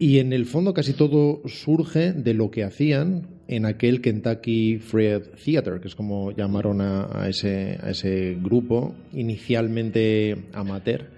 Y 0.00 0.18
en 0.18 0.32
el 0.32 0.46
fondo 0.46 0.72
casi 0.72 0.94
todo 0.94 1.42
surge 1.46 2.14
de 2.14 2.32
lo 2.32 2.50
que 2.50 2.64
hacían 2.64 3.26
en 3.48 3.66
aquel 3.66 4.00
Kentucky 4.00 4.78
Fried 4.78 5.24
Theater, 5.44 5.78
que 5.78 5.88
es 5.88 5.94
como 5.94 6.32
llamaron 6.32 6.80
a, 6.80 7.24
a 7.24 7.28
ese, 7.28 7.78
a 7.82 7.90
ese 7.90 8.38
grupo, 8.40 8.94
inicialmente 9.12 10.38
amateur, 10.54 11.10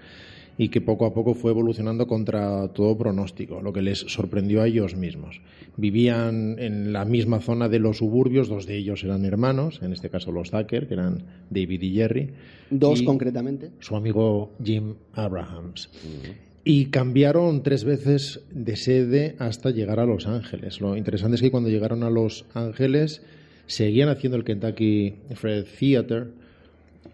y 0.57 0.67
que 0.67 0.81
poco 0.81 1.05
a 1.05 1.13
poco 1.13 1.33
fue 1.33 1.51
evolucionando 1.51 2.07
contra 2.07 2.67
todo 2.73 2.97
pronóstico, 2.97 3.61
lo 3.61 3.71
que 3.71 3.81
les 3.81 3.99
sorprendió 3.99 4.61
a 4.61 4.67
ellos 4.67 4.97
mismos. 4.97 5.39
Vivían 5.77 6.59
en 6.59 6.91
la 6.91 7.05
misma 7.05 7.39
zona 7.39 7.69
de 7.69 7.79
los 7.79 7.99
suburbios, 7.99 8.49
dos 8.49 8.65
de 8.65 8.75
ellos 8.75 9.01
eran 9.05 9.23
hermanos, 9.23 9.79
en 9.81 9.93
este 9.93 10.09
caso 10.09 10.33
los 10.33 10.51
Tucker, 10.51 10.89
que 10.89 10.93
eran 10.95 11.23
David 11.49 11.81
y 11.83 11.93
Jerry. 11.93 12.31
Dos 12.69 12.99
y 12.99 13.05
concretamente. 13.05 13.71
Su 13.79 13.95
amigo 13.95 14.51
Jim 14.61 14.95
Abrahams. 15.13 15.89
Y 16.65 16.85
cambiaron 16.85 17.61
tres 17.61 17.83
veces 17.83 18.39
de 18.51 18.77
sede 18.77 19.35
hasta 19.39 19.71
llegar 19.71 19.99
a 19.99 20.05
Los 20.05 20.27
Ángeles. 20.27 20.79
Lo 20.79 20.95
interesante 20.95 21.35
es 21.35 21.41
que 21.41 21.51
cuando 21.51 21.69
llegaron 21.69 22.03
a 22.03 22.09
Los 22.09 22.45
Ángeles 22.53 23.21
seguían 23.67 24.09
haciendo 24.09 24.37
el 24.37 24.45
Kentucky 24.45 25.15
Fried 25.35 25.65
Theater, 25.77 26.27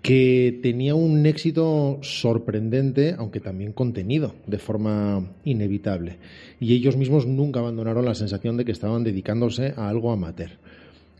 que 0.01 0.60
tenía 0.62 0.96
un 0.96 1.25
éxito 1.25 2.00
sorprendente, 2.01 3.15
aunque 3.18 3.39
también 3.39 3.74
contenido, 3.74 4.36
de 4.48 4.58
forma 4.60 5.32
inevitable. 5.44 6.18
Y 6.60 6.74
ellos 6.74 6.96
mismos 6.96 7.25
nunca 7.25 7.60
abandonaron 7.60 8.06
la 8.06 8.15
sensación 8.15 8.56
de 8.56 8.65
que 8.65 8.72
estaban 8.72 9.03
dedicándose 9.03 9.74
a 9.75 9.89
algo 9.89 10.12
amateur. 10.12 10.51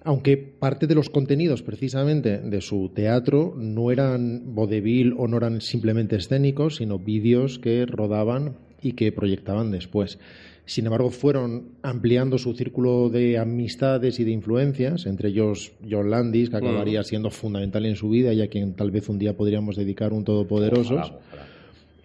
Aunque 0.04 0.38
parte 0.38 0.88
de 0.88 0.96
los 0.96 1.10
contenidos 1.10 1.62
precisamente 1.62 2.38
de 2.40 2.62
su 2.62 2.90
teatro 2.90 3.54
no 3.58 3.92
eran 3.92 4.56
vodevil 4.56 5.14
o 5.18 5.28
no 5.28 5.38
eran 5.38 5.62
simplemente 5.62 6.16
escénicos, 6.16 6.78
sino 6.78 7.00
vídeos 7.00 7.60
que 7.60 7.86
rodaban 7.86 8.56
y 8.82 8.94
que 8.94 9.12
proyectaban 9.12 9.72
después. 9.72 10.20
Sin 10.66 10.86
embargo, 10.86 11.10
fueron 11.10 11.70
ampliando 11.82 12.38
su 12.38 12.54
círculo 12.54 13.10
de 13.10 13.40
amistades 13.40 14.20
y 14.20 14.24
de 14.24 14.32
influencias, 14.32 15.08
entre 15.08 15.30
ellos 15.30 15.72
John 15.90 16.12
Landis, 16.12 16.52
que 16.52 16.58
acabaría 16.58 17.04
siendo 17.04 17.32
fundamental 17.32 17.88
en 17.88 17.96
su 17.96 18.10
vida 18.10 18.34
y 18.34 18.42
a 18.42 18.50
quien 18.50 18.74
tal 18.74 18.92
vez 18.92 19.10
un 19.10 19.18
día 19.18 19.36
podríamos 19.36 19.76
dedicar 19.76 20.14
un 20.14 20.24
Todopoderosos. 20.24 21.12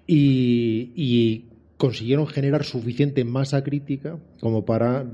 Y, 0.06 0.92
y 0.96 1.44
consiguieron 1.76 2.26
generar 2.26 2.64
suficiente 2.64 3.24
masa 3.24 3.62
crítica 3.62 4.18
como 4.40 4.64
para 4.64 5.04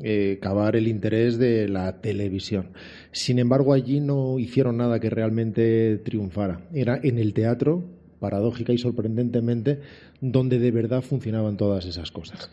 recabar 0.00 0.76
el 0.76 0.88
interés 0.88 1.38
de 1.38 1.68
la 1.68 2.00
televisión. 2.00 2.70
Sin 3.12 3.38
embargo, 3.38 3.72
allí 3.72 4.00
no 4.00 4.38
hicieron 4.38 4.76
nada 4.76 5.00
que 5.00 5.10
realmente 5.10 5.98
triunfara. 5.98 6.60
Era 6.72 6.98
en 7.02 7.18
el 7.18 7.34
teatro, 7.34 7.84
paradójica 8.20 8.72
y 8.72 8.78
sorprendentemente, 8.78 9.80
donde 10.20 10.58
de 10.58 10.70
verdad 10.70 11.02
funcionaban 11.02 11.56
todas 11.56 11.86
esas 11.86 12.10
cosas. 12.10 12.50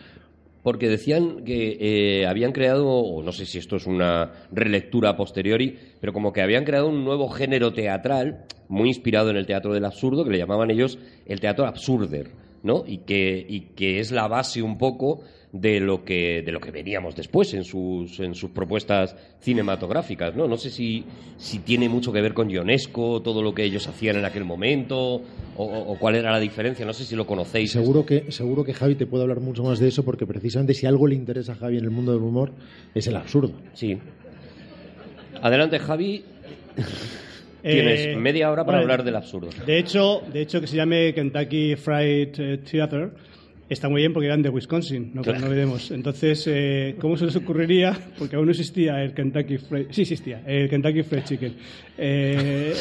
porque 0.63 0.89
decían 0.89 1.45
que 1.45 1.77
eh, 1.79 2.25
habían 2.25 2.51
creado, 2.51 2.87
o 2.87 3.21
no 3.21 3.31
sé 3.31 3.45
si 3.45 3.59
esto 3.59 3.75
es 3.75 3.85
una 3.85 4.31
relectura 4.51 5.15
posteriori, 5.15 5.77
pero 6.01 6.11
como 6.11 6.33
que 6.33 6.41
habían 6.41 6.65
creado 6.65 6.87
un 6.87 7.03
nuevo 7.05 7.29
género 7.29 7.71
teatral, 7.71 8.45
muy 8.67 8.87
inspirado 8.87 9.29
en 9.29 9.37
el 9.37 9.45
teatro 9.45 9.75
del 9.75 9.85
absurdo, 9.85 10.23
que 10.23 10.31
le 10.31 10.39
llamaban 10.39 10.71
ellos 10.71 10.97
el 11.27 11.39
teatro 11.39 11.67
absurder, 11.67 12.31
¿no? 12.63 12.83
Y 12.87 12.99
que, 13.05 13.45
y 13.47 13.75
que 13.75 13.99
es 13.99 14.11
la 14.11 14.27
base 14.27 14.63
un 14.63 14.79
poco 14.79 15.21
de 15.61 15.79
lo 15.79 16.03
que 16.03 16.43
de 16.45 16.51
lo 16.51 16.59
que 16.59 16.69
veníamos 16.69 17.15
después 17.15 17.53
en 17.53 17.63
sus 17.63 18.19
en 18.19 18.35
sus 18.35 18.49
propuestas 18.49 19.15
cinematográficas 19.39 20.35
no 20.35 20.49
no 20.49 20.57
sé 20.57 20.69
si, 20.69 21.05
si 21.37 21.59
tiene 21.59 21.87
mucho 21.87 22.11
que 22.11 22.19
ver 22.19 22.33
con 22.33 22.49
Ionesco 22.49 23.21
todo 23.21 23.41
lo 23.41 23.53
que 23.55 23.63
ellos 23.63 23.87
hacían 23.87 24.17
en 24.17 24.25
aquel 24.25 24.43
momento 24.43 25.21
o, 25.55 25.97
cuál 25.97 26.15
era 26.15 26.31
la 26.31 26.41
diferencia 26.41 26.85
no 26.85 26.91
sé 26.91 27.05
si 27.05 27.15
lo 27.15 27.25
conocéis. 27.25 27.71
Seguro 27.71 28.05
que, 28.05 28.29
seguro 28.33 28.65
que 28.65 28.73
Javi 28.73 28.95
te 28.95 29.05
puede 29.05 29.23
hablar 29.23 29.39
mucho 29.39 29.63
más 29.63 29.79
de 29.79 29.87
eso 29.87 30.03
porque 30.03 30.27
precisamente 30.27 30.73
si 30.73 30.85
algo 30.85 31.07
le 31.07 31.15
interesa 31.15 31.53
a 31.53 31.55
Javi 31.55 31.77
en 31.77 31.85
el 31.85 31.91
mundo 31.91 32.11
del 32.11 32.21
humor 32.21 32.51
es 32.93 33.07
el 33.07 33.15
absurdo. 33.15 33.53
sí. 33.73 33.97
Adelante 35.41 35.79
Javi. 35.79 36.23
Tienes 37.61 38.05
Eh, 38.05 38.15
media 38.15 38.51
hora 38.51 38.63
para 38.63 38.77
bueno, 38.77 38.91
hablar 38.91 39.03
del 39.03 39.15
absurdo. 39.15 39.49
De 39.65 39.79
hecho, 39.79 40.21
de 40.31 40.41
hecho, 40.41 40.61
que 40.61 40.67
se 40.67 40.75
llame 40.75 41.13
Kentucky 41.15 41.75
Fried 41.75 42.39
eh, 42.39 42.57
Theater 42.59 43.09
está 43.69 43.89
muy 43.89 44.01
bien 44.01 44.13
porque 44.13 44.27
eran 44.27 44.41
de 44.41 44.49
Wisconsin, 44.49 45.11
no, 45.13 45.21
Claro. 45.21 45.39
no 45.39 45.47
olvidemos. 45.47 45.91
Entonces, 45.91 46.45
eh, 46.47 46.95
¿cómo 46.99 47.17
se 47.17 47.25
les 47.25 47.35
ocurriría? 47.35 47.97
Porque 48.17 48.35
aún 48.35 48.45
no 48.45 48.51
existía 48.51 49.03
el 49.03 49.13
Kentucky 49.13 49.57
Fried... 49.57 49.87
Sí, 49.91 50.01
existía, 50.03 50.41
el 50.45 50.69
Kentucky 50.69 51.03
Fried 51.03 51.23
Chicken. 51.23 51.53
Eh, 51.97 52.73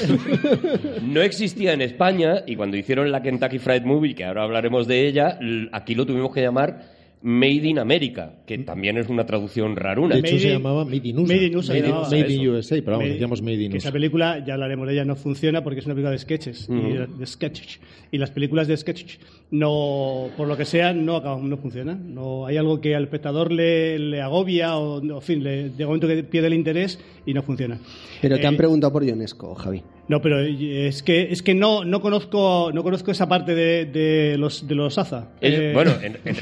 No 1.03 1.21
existía 1.23 1.73
en 1.73 1.81
España 1.83 2.43
y 2.47 2.57
cuando 2.57 2.77
hicieron 2.77 3.11
la 3.13 3.23
Kentucky 3.23 3.59
Fried 3.59 3.83
Movie, 3.85 4.15
que 4.15 4.25
ahora 4.25 4.43
hablaremos 4.45 4.87
de 4.87 5.07
ella, 5.07 5.39
aquí 5.73 5.95
lo 5.95 6.05
tuvimos 6.07 6.33
que 6.35 6.41
llamar 6.43 6.94
Made 7.27 7.67
in 7.67 7.79
America, 7.79 8.35
que 8.47 8.59
también 8.59 8.99
es 8.99 9.09
una 9.09 9.25
traducción 9.25 9.77
raruna. 9.77 10.15
De 10.15 10.21
hecho, 10.21 10.33
Made 10.33 10.41
se 10.43 10.47
in- 10.49 10.53
llamaba 10.53 10.85
Made 10.85 11.01
in 11.09 11.19
USA. 11.21 11.33
Made 11.35 11.47
in 11.47 11.57
USA, 11.57 11.73
Made, 11.73 11.89
no, 11.89 12.01
Made 12.03 12.19
in 12.35 12.41
eso. 12.43 12.51
USA, 12.53 12.75
pero 12.83 12.91
vamos, 12.93 13.05
Me- 13.07 13.13
decíamos 13.13 13.41
Made 13.43 13.63
in 13.65 13.71
que 13.73 13.79
esa 13.79 13.89
USA. 13.89 13.93
película, 13.95 14.45
ya 14.47 14.53
hablaremos 14.55 14.87
de 14.87 14.93
ella, 14.93 15.05
no 15.07 15.17
funciona 15.17 15.65
porque 15.65 15.81
es 15.81 15.87
una 15.87 15.95
película 15.95 16.11
de 16.11 16.19
sketches. 16.19 16.69
Y, 16.69 17.19
de 17.19 17.27
sketches. 17.27 17.81
y 18.13 18.19
las 18.19 18.31
películas 18.31 18.69
de 18.69 18.77
sketches, 18.77 19.19
no, 19.51 20.29
por 20.37 20.47
lo 20.49 20.57
que 20.59 20.67
sea, 20.67 20.93
no, 20.93 21.17
acaban- 21.17 21.49
no 21.49 21.57
funcionan. 21.57 22.15
No, 22.15 22.45
hay 22.45 22.59
algo 22.59 22.81
que 22.83 22.95
al 22.95 23.05
espectador 23.05 23.51
le, 23.53 23.99
le 23.99 24.21
agobia 24.21 24.77
o, 24.77 25.01
en 25.03 25.23
fin, 25.23 25.43
le, 25.43 25.71
de 25.71 25.87
momento 25.87 26.07
que 26.07 26.25
pierde 26.25 26.49
el 26.49 26.55
interés 26.55 27.01
y 27.25 27.33
no 27.33 27.43
funciona. 27.43 27.79
Pero 28.21 28.39
te 28.39 28.47
han 28.47 28.55
Eh, 28.55 28.59
preguntado 28.59 28.93
por 28.93 29.03
Ionesco, 29.03 29.55
Javi. 29.55 29.83
No, 30.09 30.21
pero 30.21 30.41
es 30.41 31.03
que, 31.03 31.33
es 31.33 31.43
que 31.43 31.55
no, 31.55 31.85
no, 31.87 32.03
conozco, 32.03 32.71
no 32.75 32.83
conozco 32.83 33.11
esa 33.11 33.27
parte 33.27 33.55
de, 33.55 33.87
de 33.87 34.37
los, 34.37 34.69
de 34.69 34.75
los 34.75 34.99
Aza. 34.99 35.31
Es- 35.41 35.55
Eh, 35.59 35.71
Bueno, 35.73 35.93
en, 36.03 36.19
en 36.27 36.37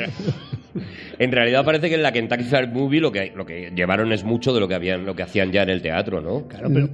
en 1.19 1.33
realidad 1.33 1.65
parece 1.65 1.89
que 1.89 1.95
en 1.97 2.03
la 2.03 2.13
Kentucky 2.13 2.45
Fried 2.45 2.69
Movie 2.69 3.01
lo 3.01 3.13
que, 3.13 3.33
lo 3.37 3.45
que 3.47 3.73
llevaron 3.75 4.13
es 4.13 4.25
mucho 4.25 4.53
de 4.53 4.61
lo 4.61 4.69
que, 4.69 4.75
habían, 4.75 5.05
lo 5.05 5.15
que 5.15 5.23
hacían 5.23 5.53
ya 5.53 5.63
en 5.63 5.71
el 5.71 5.83
teatro, 5.83 6.21
¿no? 6.21 6.47
Claro, 6.49 6.69
pero, 6.73 6.89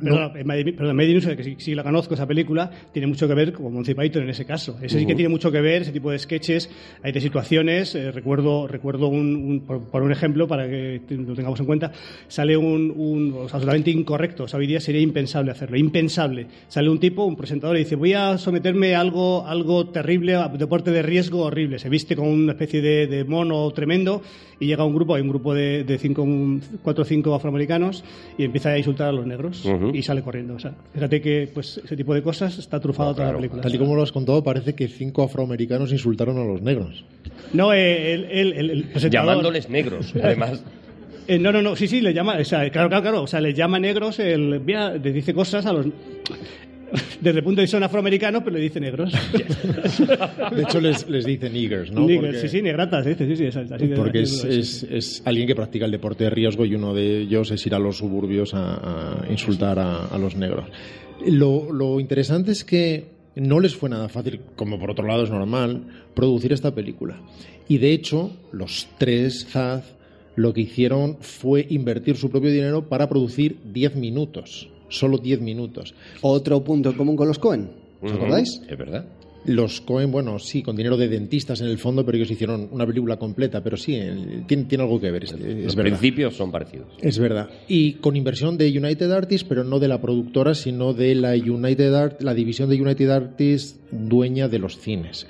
Made 0.44 0.60
in- 0.60 0.76
perdona, 0.76 0.94
Made 0.94 1.36
que 1.36 1.44
sí, 1.44 1.54
sí 1.58 1.74
la 1.74 1.82
conozco, 1.82 2.14
esa 2.14 2.26
película, 2.26 2.70
tiene 2.92 3.06
mucho 3.06 3.26
que 3.28 3.34
ver 3.34 3.52
con 3.52 3.72
Monty 3.72 3.94
Python 3.94 4.22
en 4.24 4.30
ese 4.30 4.44
caso. 4.44 4.78
Ese 4.82 4.98
sí 4.98 5.06
que 5.06 5.14
tiene 5.14 5.28
mucho 5.28 5.50
que 5.52 5.60
ver, 5.60 5.82
ese 5.82 5.92
tipo 5.92 6.10
de 6.10 6.18
sketches, 6.18 6.70
hay 7.02 7.12
de 7.12 7.20
situaciones. 7.20 7.94
eh, 7.94 8.10
recuerdo 8.12 8.66
recuerdo 8.66 9.08
un, 9.08 9.34
un- 9.36 9.60
por, 9.60 9.82
por 9.88 10.02
un 10.02 10.12
ejemplo, 10.12 10.46
para 10.48 10.66
que 10.68 11.00
lo 11.10 11.34
tengamos 11.34 11.60
en 11.60 11.66
cuenta, 11.66 11.92
sale 12.28 12.56
un, 12.56 12.92
un 12.96 13.32
o 13.32 13.48
sea, 13.48 13.56
absolutamente 13.56 13.90
incorrecto. 13.90 14.44
O 14.44 14.48
sea, 14.48 14.58
hoy 14.58 14.66
día 14.66 14.80
sería 14.80 15.00
impensable 15.00 15.50
hacerlo, 15.50 15.76
impensable. 15.76 16.46
Sale 16.68 16.88
un 16.90 16.98
tipo, 17.00 17.24
un 17.24 17.36
presentador, 17.36 17.76
y 17.76 17.80
dice, 17.80 17.96
voy 17.96 18.12
a 18.12 18.38
someterme 18.38 18.94
a 18.94 19.00
algo, 19.00 19.46
algo 19.46 19.88
terrible, 19.88 20.34
a 20.34 20.48
deporte 20.48 20.90
de 20.90 21.02
riesgo 21.02 21.40
horrible. 21.44 21.78
Se 21.78 21.88
viste 21.88 22.16
con 22.16 22.26
una 22.28 22.52
especie 22.52 22.80
de, 22.80 23.06
de 23.06 23.24
mono 23.24 23.67
tremendo 23.72 24.22
y 24.60 24.66
llega 24.66 24.84
un 24.84 24.94
grupo, 24.94 25.14
hay 25.14 25.22
un 25.22 25.28
grupo 25.28 25.54
de, 25.54 25.84
de 25.84 25.98
cinco, 25.98 26.22
un- 26.22 26.60
cuatro 26.82 27.02
o 27.02 27.04
cinco 27.04 27.34
afroamericanos 27.34 28.04
y 28.36 28.44
empieza 28.44 28.70
a 28.70 28.78
insultar 28.78 29.08
a 29.08 29.12
los 29.12 29.26
negros 29.26 29.64
y 29.92 30.02
sale 30.02 30.22
corriendo. 30.22 30.54
O 30.54 30.58
sea, 30.58 30.74
fíjate 30.94 31.20
que 31.20 31.48
pues, 31.52 31.80
ese 31.84 31.96
tipo 31.96 32.14
de 32.14 32.22
cosas 32.22 32.58
está 32.58 32.80
trufado 32.80 33.10
No, 33.10 33.14
toda 33.14 33.26
claro. 33.26 33.38
la 33.38 33.40
película. 33.42 33.62
Tal 33.62 33.74
y 33.74 33.78
como 33.78 33.94
lo 33.96 34.02
has 34.02 34.12
contado, 34.12 34.42
parece 34.42 34.74
que 34.74 34.88
cinco 34.88 35.22
afroamericanos 35.22 35.92
insultaron 35.92 36.38
a 36.38 36.44
los 36.44 36.60
negros. 36.62 37.04
No, 37.52 37.72
eh, 37.72 38.12
el, 38.14 38.24
el- 38.24 38.52
el- 38.54 38.70
el 38.70 38.84
presentador... 38.84 39.28
Llamándoles 39.28 39.68
negros, 39.70 40.12
además. 40.22 40.62
Eh, 41.28 41.38
no, 41.38 41.52
no, 41.52 41.60
no, 41.60 41.76
sí, 41.76 41.86
sí, 41.88 42.00
le 42.00 42.14
llama, 42.14 42.36
o 42.40 42.44
sea, 42.44 42.68
claro, 42.70 42.88
claro, 42.88 43.02
claro, 43.02 43.22
o 43.22 43.26
sea, 43.26 43.40
le 43.42 43.52
llama 43.52 43.78
negros, 43.78 44.18
el, 44.18 44.60
mira, 44.60 44.94
le 44.94 45.12
dice 45.12 45.34
cosas 45.34 45.66
a 45.66 45.72
los... 45.74 45.86
Desde 47.20 47.38
el 47.38 47.44
punto 47.44 47.60
de 47.60 47.64
vista 47.64 47.76
son 47.76 47.82
afroamericanos, 47.84 48.42
pero 48.42 48.56
le 48.56 48.62
dice 48.62 48.80
negros. 48.80 49.12
De 50.54 50.62
hecho, 50.62 50.80
les, 50.80 51.08
les 51.08 51.24
dicen 51.24 51.52
niggers, 51.52 51.90
¿no? 51.92 52.06
Niggers, 52.06 52.20
Porque- 52.36 52.38
sí, 52.40 52.48
sí, 52.48 52.62
negratas, 52.62 53.04
dice, 53.04 53.26
sí, 53.26 53.36
sí, 53.36 53.44
es 53.46 53.56
así 53.56 53.86
de- 53.86 53.96
Porque 53.96 54.22
es, 54.22 54.42
de- 54.42 54.58
es, 54.58 54.82
es 54.84 55.22
alguien 55.24 55.46
que 55.46 55.54
practica 55.54 55.84
el 55.84 55.90
deporte 55.90 56.24
de 56.24 56.30
riesgo 56.30 56.64
y 56.64 56.74
uno 56.74 56.94
de 56.94 57.20
ellos 57.22 57.50
es 57.50 57.66
ir 57.66 57.74
a 57.74 57.78
los 57.78 57.98
suburbios 57.98 58.54
a, 58.54 59.22
a 59.24 59.30
insultar 59.30 59.78
a, 59.78 60.06
a 60.06 60.18
los 60.18 60.36
negros. 60.36 60.66
Lo, 61.26 61.72
lo 61.72 62.00
interesante 62.00 62.52
es 62.52 62.64
que 62.64 63.06
no 63.36 63.60
les 63.60 63.74
fue 63.74 63.88
nada 63.90 64.08
fácil, 64.08 64.40
como 64.56 64.78
por 64.78 64.90
otro 64.90 65.06
lado 65.06 65.24
es 65.24 65.30
normal, 65.30 65.82
producir 66.14 66.52
esta 66.52 66.74
película. 66.74 67.20
Y 67.68 67.78
de 67.78 67.92
hecho, 67.92 68.32
los 68.52 68.88
tres 68.98 69.46
Zaz 69.50 69.94
lo 70.36 70.54
que 70.54 70.60
hicieron 70.62 71.18
fue 71.20 71.66
invertir 71.68 72.16
su 72.16 72.30
propio 72.30 72.50
dinero 72.50 72.88
para 72.88 73.08
producir 73.08 73.56
10 73.72 73.96
minutos. 73.96 74.68
Solo 74.88 75.18
10 75.18 75.40
minutos. 75.40 75.94
Otro 76.22 76.62
punto 76.64 76.90
en 76.90 76.96
común 76.96 77.16
con 77.16 77.28
los 77.28 77.38
Cohen. 77.38 77.70
¿Os 78.00 78.12
acordáis? 78.12 78.60
Es 78.68 78.78
verdad. 78.78 79.04
Los 79.44 79.80
Cohen, 79.80 80.10
bueno, 80.10 80.38
sí, 80.38 80.62
con 80.62 80.76
dinero 80.76 80.96
de 80.96 81.08
dentistas 81.08 81.60
en 81.60 81.68
el 81.68 81.78
fondo, 81.78 82.04
pero 82.04 82.16
ellos 82.18 82.30
hicieron 82.30 82.68
una 82.70 82.84
película 82.86 83.16
completa, 83.18 83.62
pero 83.62 83.76
sí, 83.76 83.98
tiene, 84.46 84.64
tiene 84.64 84.84
algo 84.84 85.00
que 85.00 85.10
ver, 85.10 85.24
es, 85.24 85.32
es 85.32 85.64
Los 85.64 85.76
verdad. 85.76 85.96
principios 85.98 86.34
son 86.36 86.50
parecidos. 86.50 86.88
Es 87.00 87.18
verdad. 87.18 87.48
Y 87.68 87.94
con 87.94 88.16
inversión 88.16 88.58
de 88.58 88.68
United 88.68 89.10
Artists, 89.10 89.46
pero 89.48 89.64
no 89.64 89.78
de 89.78 89.88
la 89.88 90.00
productora, 90.00 90.54
sino 90.54 90.92
de 90.92 91.14
la 91.14 91.32
United 91.34 91.94
Art, 91.94 92.20
la 92.22 92.34
división 92.34 92.68
de 92.68 92.82
United 92.82 93.08
Artists 93.10 93.78
dueña 93.90 94.48
de 94.48 94.58
los 94.58 94.78
cines. 94.78 95.26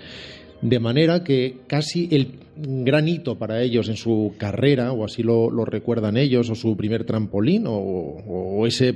De 0.62 0.80
manera 0.80 1.22
que 1.22 1.58
casi 1.68 2.08
el 2.10 2.30
gran 2.60 3.08
hito 3.08 3.38
para 3.38 3.62
ellos 3.62 3.88
en 3.88 3.96
su 3.96 4.34
carrera, 4.36 4.92
o 4.92 5.04
así 5.04 5.22
lo, 5.22 5.50
recuerdan 5.64 6.16
ellos, 6.16 6.50
o 6.50 6.54
su 6.54 6.76
primer 6.76 7.04
trampolín, 7.04 7.66
o, 7.66 7.72
o 7.72 8.66
ese 8.66 8.94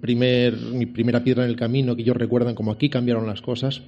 primer, 0.00 0.56
mi 0.56 0.86
primera 0.86 1.22
piedra 1.22 1.44
en 1.44 1.50
el 1.50 1.56
camino 1.56 1.94
que 1.94 2.02
ellos 2.02 2.16
recuerdan 2.16 2.54
como 2.54 2.72
aquí 2.72 2.88
cambiaron 2.88 3.26
las 3.26 3.42
cosas, 3.42 3.82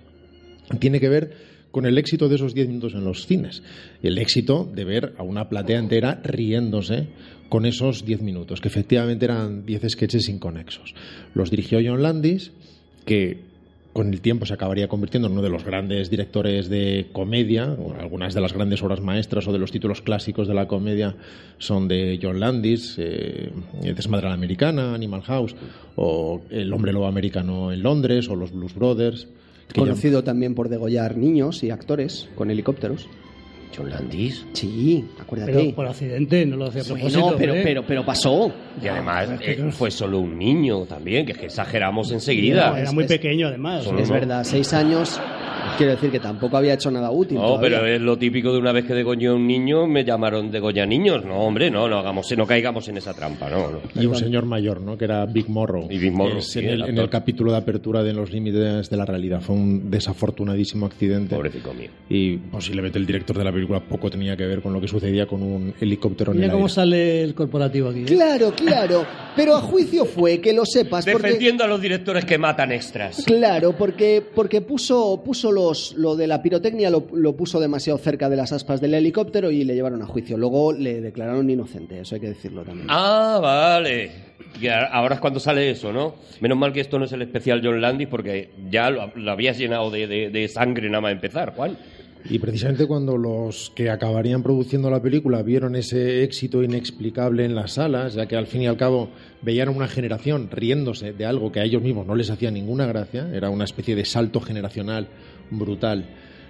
tiene 0.78 1.00
que 1.00 1.08
ver 1.08 1.54
con 1.74 1.86
el 1.86 1.98
éxito 1.98 2.28
de 2.28 2.36
esos 2.36 2.54
10 2.54 2.68
minutos 2.68 2.94
en 2.94 3.04
los 3.04 3.26
cines. 3.26 3.64
El 4.00 4.18
éxito 4.18 4.70
de 4.72 4.84
ver 4.84 5.14
a 5.18 5.24
una 5.24 5.48
platea 5.48 5.80
entera 5.80 6.20
riéndose 6.22 7.08
con 7.48 7.66
esos 7.66 8.04
10 8.04 8.22
minutos, 8.22 8.60
que 8.60 8.68
efectivamente 8.68 9.24
eran 9.24 9.66
10 9.66 9.90
sketches 9.90 10.28
inconexos. 10.28 10.94
Los 11.34 11.50
dirigió 11.50 11.80
John 11.84 12.00
Landis, 12.00 12.52
que 13.04 13.53
con 13.94 14.12
el 14.12 14.20
tiempo 14.20 14.44
se 14.44 14.52
acabaría 14.52 14.88
convirtiendo 14.88 15.28
en 15.28 15.32
uno 15.32 15.42
de 15.42 15.48
los 15.48 15.64
grandes 15.64 16.10
directores 16.10 16.68
de 16.68 17.06
comedia. 17.12 17.76
Algunas 17.98 18.34
de 18.34 18.40
las 18.40 18.52
grandes 18.52 18.82
obras 18.82 19.00
maestras 19.00 19.46
o 19.46 19.52
de 19.52 19.58
los 19.60 19.70
títulos 19.70 20.02
clásicos 20.02 20.48
de 20.48 20.54
la 20.54 20.66
comedia 20.66 21.14
son 21.58 21.86
de 21.86 22.18
John 22.20 22.40
Landis, 22.40 22.96
eh, 22.98 23.52
Desmadre 23.80 24.30
Americana, 24.30 24.94
Animal 24.94 25.22
House, 25.22 25.54
o 25.94 26.42
El 26.50 26.72
hombre 26.72 26.92
lobo 26.92 27.06
americano 27.06 27.72
en 27.72 27.84
Londres, 27.84 28.28
o 28.28 28.34
Los 28.34 28.52
Blues 28.52 28.74
Brothers. 28.74 29.28
Conocido 29.72 30.24
también 30.24 30.56
por 30.56 30.68
degollar 30.68 31.16
niños 31.16 31.62
y 31.62 31.70
actores 31.70 32.28
con 32.34 32.50
helicópteros. 32.50 33.08
John 33.76 33.90
Landis. 33.90 34.46
Sí, 34.52 35.04
acuérdate. 35.18 35.52
Pero 35.52 35.74
por 35.74 35.86
accidente, 35.86 36.46
no 36.46 36.56
lo 36.56 36.66
hacía 36.66 36.82
a 36.82 36.84
propósito. 36.84 37.20
Bueno, 37.22 37.36
pero, 37.38 37.54
¿eh? 37.54 37.60
pero, 37.64 37.84
pero 37.86 38.04
pasó. 38.04 38.52
Y 38.82 38.86
además 38.88 39.28
eh, 39.40 39.56
no- 39.58 39.72
fue 39.72 39.90
solo 39.90 40.18
un 40.20 40.38
niño 40.38 40.84
también, 40.86 41.24
que 41.26 41.32
es 41.32 41.38
que 41.38 41.46
exageramos 41.46 42.08
No, 42.08 42.14
enseguida. 42.14 42.78
era 42.78 42.92
muy 42.92 43.04
pequeño, 43.06 43.48
además. 43.48 43.86
Es 43.98 44.08
no. 44.08 44.14
verdad, 44.14 44.44
seis 44.44 44.72
años. 44.72 45.20
Quiero 45.78 45.92
decir 45.92 46.10
que 46.10 46.20
tampoco 46.20 46.58
había 46.58 46.74
hecho 46.74 46.90
nada 46.90 47.10
útil. 47.10 47.38
No, 47.38 47.46
todavía. 47.56 47.80
pero 47.80 47.86
es 47.86 48.00
lo 48.00 48.18
típico 48.18 48.52
de 48.52 48.58
una 48.58 48.70
vez 48.70 48.84
que 48.84 48.92
degolló 48.92 49.32
a 49.32 49.34
un 49.34 49.46
niño, 49.46 49.86
me 49.86 50.04
llamaron 50.04 50.50
degolla 50.50 50.84
niños. 50.84 51.24
No, 51.24 51.38
hombre, 51.38 51.70
no, 51.70 51.88
no 51.88 51.98
hagamos, 51.98 52.26
no 52.36 52.46
caigamos 52.46 52.86
en 52.88 52.98
esa 52.98 53.14
trampa, 53.14 53.48
no. 53.48 53.70
no. 53.70 53.78
Y 54.00 54.04
un 54.04 54.14
señor 54.14 54.44
mayor, 54.44 54.82
¿no? 54.82 54.98
Que 54.98 55.06
era 55.06 55.24
Big 55.24 55.48
Morrow. 55.48 55.86
Y 55.90 55.96
Big 55.96 56.12
Morrow, 56.12 56.36
Es 56.38 56.50
sí, 56.52 56.58
en, 56.58 56.64
el 56.66 56.70
el, 56.74 56.80
en 56.82 56.88
actor. 56.90 57.04
el 57.04 57.10
capítulo 57.10 57.52
de 57.52 57.58
apertura 57.58 58.02
de 58.02 58.12
Los 58.12 58.30
Límites 58.30 58.90
de 58.90 58.96
la 58.96 59.06
Realidad. 59.06 59.40
Fue 59.40 59.56
un 59.56 59.90
desafortunadísimo 59.90 60.84
accidente. 60.84 61.34
Pobrecito 61.34 61.72
mío. 61.72 61.88
Y 62.10 62.36
posiblemente 62.36 62.98
el 62.98 63.06
director 63.06 63.38
de 63.38 63.44
la 63.44 63.50
película 63.52 63.63
poco 63.66 64.10
tenía 64.10 64.36
que 64.36 64.46
ver 64.46 64.60
con 64.62 64.72
lo 64.72 64.80
que 64.80 64.88
sucedía 64.88 65.26
con 65.26 65.42
un 65.42 65.74
helicóptero 65.80 66.32
en 66.32 66.38
Mira 66.38 66.46
el 66.46 66.52
cómo 66.52 66.64
aire. 66.64 66.74
sale 66.74 67.22
el 67.22 67.34
corporativo 67.34 67.88
aquí. 67.90 68.00
¿eh? 68.00 68.04
Claro, 68.06 68.52
claro. 68.54 69.06
Pero 69.36 69.56
a 69.56 69.60
juicio 69.60 70.04
fue 70.04 70.40
que 70.40 70.52
lo 70.52 70.64
sepas. 70.64 71.04
Porque, 71.04 71.26
Defendiendo 71.28 71.64
a 71.64 71.66
los 71.66 71.80
directores 71.80 72.24
que 72.24 72.38
matan 72.38 72.70
extras. 72.72 73.22
claro, 73.26 73.76
porque, 73.76 74.22
porque 74.34 74.60
puso, 74.60 75.22
puso 75.24 75.50
los, 75.52 75.94
lo 75.94 76.14
de 76.16 76.26
la 76.26 76.40
pirotecnia, 76.42 76.90
lo, 76.90 77.06
lo 77.12 77.34
puso 77.36 77.58
demasiado 77.60 77.98
cerca 77.98 78.28
de 78.28 78.36
las 78.36 78.52
aspas 78.52 78.80
del 78.80 78.94
helicóptero 78.94 79.50
y 79.50 79.64
le 79.64 79.74
llevaron 79.74 80.02
a 80.02 80.06
juicio. 80.06 80.36
Luego 80.36 80.72
le 80.72 81.00
declararon 81.00 81.48
inocente, 81.50 82.00
eso 82.00 82.14
hay 82.14 82.20
que 82.20 82.28
decirlo 82.28 82.62
también. 82.62 82.86
Ah, 82.90 83.38
vale. 83.42 84.10
Y 84.60 84.68
ahora 84.68 85.16
es 85.16 85.20
cuando 85.20 85.40
sale 85.40 85.68
eso, 85.70 85.92
¿no? 85.92 86.14
Menos 86.40 86.56
mal 86.56 86.72
que 86.72 86.80
esto 86.80 86.98
no 86.98 87.06
es 87.06 87.12
el 87.12 87.22
especial 87.22 87.60
John 87.64 87.80
Landis 87.80 88.06
porque 88.06 88.50
ya 88.70 88.88
lo, 88.90 89.10
lo 89.16 89.30
habías 89.32 89.58
llenado 89.58 89.90
de, 89.90 90.06
de- 90.06 90.30
de 90.30 90.48
sangre 90.48 90.88
nada 90.88 91.00
más 91.00 91.12
empezar, 91.12 91.54
Juan. 91.56 91.76
Y 92.30 92.38
precisamente 92.38 92.86
cuando 92.86 93.18
los 93.18 93.70
que 93.74 93.90
acabarían 93.90 94.42
produciendo 94.42 94.90
la 94.90 95.02
película 95.02 95.42
vieron 95.42 95.76
ese 95.76 96.22
éxito 96.24 96.62
inexplicable 96.62 97.44
en 97.44 97.54
las 97.54 97.72
salas, 97.74 98.14
ya 98.14 98.26
que 98.26 98.36
al 98.36 98.46
fin 98.46 98.62
y 98.62 98.66
al 98.66 98.76
cabo 98.78 99.10
veían 99.42 99.68
a 99.68 99.72
una 99.72 99.88
generación 99.88 100.48
riéndose 100.50 101.12
de 101.12 101.26
algo 101.26 101.52
que 101.52 101.60
a 101.60 101.64
ellos 101.64 101.82
mismos 101.82 102.06
no 102.06 102.14
les 102.14 102.30
hacía 102.30 102.50
ninguna 102.50 102.86
gracia, 102.86 103.28
era 103.34 103.50
una 103.50 103.64
especie 103.64 103.94
de 103.94 104.04
salto 104.04 104.40
generacional 104.40 105.08
brutal. 105.50 106.06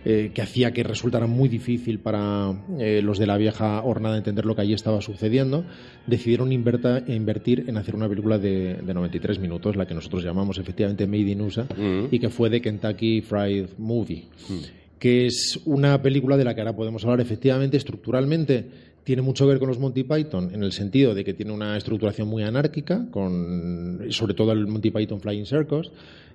eh, 0.06 0.32
que 0.34 0.42
hacía 0.42 0.70
que 0.72 0.82
resultara 0.82 1.26
muy 1.26 1.48
difícil 1.48 1.98
para 1.98 2.52
eh, 2.78 3.00
los 3.02 3.18
de 3.18 3.26
la 3.26 3.38
vieja 3.38 3.80
hornada 3.82 4.18
entender 4.18 4.44
lo 4.44 4.54
que 4.54 4.60
allí 4.60 4.74
estaba 4.74 5.00
sucediendo, 5.00 5.64
decidieron 6.06 6.52
inverta- 6.52 7.02
invertir 7.08 7.64
en 7.68 7.78
hacer 7.78 7.94
una 7.96 8.06
película 8.06 8.36
de, 8.38 8.74
de 8.84 8.92
93 8.92 9.38
minutos, 9.38 9.76
la 9.76 9.86
que 9.86 9.94
nosotros 9.94 10.22
llamamos 10.22 10.58
efectivamente 10.58 11.06
Made 11.06 11.20
in 11.30 11.40
USA, 11.40 11.62
Mm. 11.74 12.08
y 12.10 12.18
que 12.18 12.28
fue 12.28 12.50
de 12.50 12.60
Kentucky 12.60 13.22
Fried 13.22 13.70
Movie 13.78 14.24
que 15.04 15.26
es 15.26 15.60
una 15.66 16.00
película 16.00 16.38
de 16.38 16.44
la 16.44 16.54
que 16.54 16.62
ahora 16.62 16.74
podemos 16.74 17.04
hablar 17.04 17.20
efectivamente 17.20 17.76
estructuralmente. 17.76 18.64
Tiene 19.04 19.20
mucho 19.20 19.44
que 19.44 19.50
ver 19.50 19.58
con 19.58 19.68
los 19.68 19.78
Monty 19.78 20.02
Python 20.02 20.54
en 20.54 20.62
el 20.62 20.72
sentido 20.72 21.14
de 21.14 21.24
que 21.24 21.34
tiene 21.34 21.52
una 21.52 21.76
estructuración 21.76 22.26
muy 22.26 22.42
anárquica 22.42 23.06
con 23.10 24.00
sobre 24.08 24.32
todo 24.32 24.52
el 24.52 24.66
Monty 24.66 24.90
Python 24.90 25.20
Flying 25.20 25.44
Circus 25.44 25.92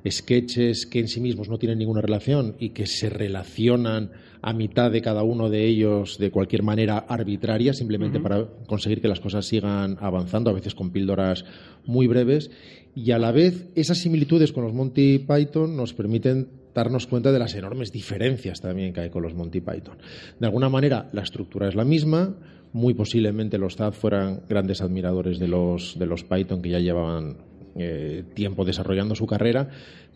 sketches 0.07 0.85
que 0.85 0.99
en 0.99 1.07
sí 1.07 1.19
mismos 1.19 1.49
no 1.49 1.57
tienen 1.57 1.79
ninguna 1.79 2.01
relación 2.01 2.57
y 2.59 2.69
que 2.69 2.85
se 2.85 3.09
relacionan 3.09 4.11
a 4.43 4.53
mitad 4.53 4.91
de 4.91 5.01
cada 5.01 5.23
uno 5.23 5.49
de 5.49 5.65
ellos 5.65 6.19
de 6.19 6.29
cualquier 6.29 6.61
manera 6.61 6.99
arbitraria 6.99 7.73
simplemente 7.73 8.19
para 8.19 8.45
conseguir 8.67 9.01
que 9.01 9.07
las 9.07 9.19
cosas 9.19 9.47
sigan 9.47 9.97
avanzando 9.99 10.51
a 10.51 10.53
veces 10.53 10.75
con 10.75 10.91
píldoras 10.91 11.43
muy 11.87 12.05
breves. 12.05 12.51
Y 12.93 13.11
a 13.11 13.17
la 13.17 13.31
vez 13.31 13.65
esas 13.73 13.97
similitudes 13.97 14.51
con 14.51 14.63
los 14.63 14.73
Monty 14.73 15.17
Python 15.17 15.75
nos 15.75 15.95
permiten 15.95 16.49
darnos 16.79 17.07
cuenta 17.07 17.31
de 17.31 17.39
las 17.39 17.55
enormes 17.55 17.91
diferencias 17.91 18.61
también 18.61 18.93
que 18.93 19.01
hay 19.01 19.09
con 19.09 19.21
los 19.21 19.33
Monty 19.33 19.61
Python. 19.61 19.97
De 20.39 20.45
alguna 20.45 20.69
manera, 20.69 21.09
la 21.11 21.21
estructura 21.21 21.67
es 21.67 21.75
la 21.75 21.83
misma, 21.83 22.35
muy 22.73 22.93
posiblemente 22.93 23.57
los 23.57 23.75
Zad 23.75 23.93
fueran 23.93 24.41
grandes 24.47 24.81
admiradores 24.81 25.39
de 25.39 25.47
los, 25.47 25.97
de 25.97 26.05
los 26.05 26.23
Python 26.23 26.61
que 26.61 26.69
ya 26.69 26.79
llevaban 26.79 27.37
eh, 27.75 28.23
tiempo 28.33 28.65
desarrollando 28.65 29.15
su 29.15 29.25
carrera, 29.25 29.69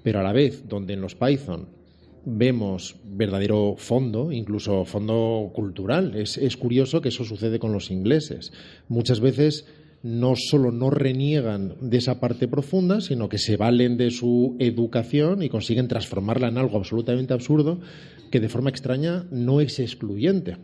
pero 0.03 0.19
a 0.19 0.23
la 0.23 0.33
vez, 0.33 0.67
donde 0.67 0.93
en 0.93 1.01
los 1.01 1.15
Python 1.15 1.67
vemos 2.25 2.95
verdadero 3.03 3.75
fondo, 3.77 4.31
incluso 4.31 4.85
fondo 4.85 5.51
cultural. 5.53 6.15
Es, 6.15 6.37
es 6.37 6.55
curioso 6.55 7.01
que 7.01 7.09
eso 7.09 7.25
sucede 7.25 7.59
con 7.59 7.73
los 7.73 7.91
ingleses. 7.91 8.53
Muchas 8.87 9.19
veces 9.19 9.65
no 10.03 10.35
solo 10.35 10.71
no 10.71 10.89
reniegan 10.89 11.75
de 11.79 11.97
esa 11.97 12.19
parte 12.19 12.47
profunda, 12.47 12.99
sino 12.99 13.29
que 13.29 13.37
se 13.37 13.55
valen 13.55 13.97
de 13.97 14.11
su 14.11 14.57
educación 14.59 15.41
y 15.41 15.49
consiguen 15.49 15.87
transformarla 15.87 16.49
en 16.49 16.57
algo 16.57 16.77
absolutamente 16.77 17.33
absurdo 17.33 17.79
que 18.29 18.41
de 18.41 18.49
forma 18.49 18.69
extraña 18.69 19.25
no 19.31 19.61
es 19.61 19.79
excluyente 19.79 20.57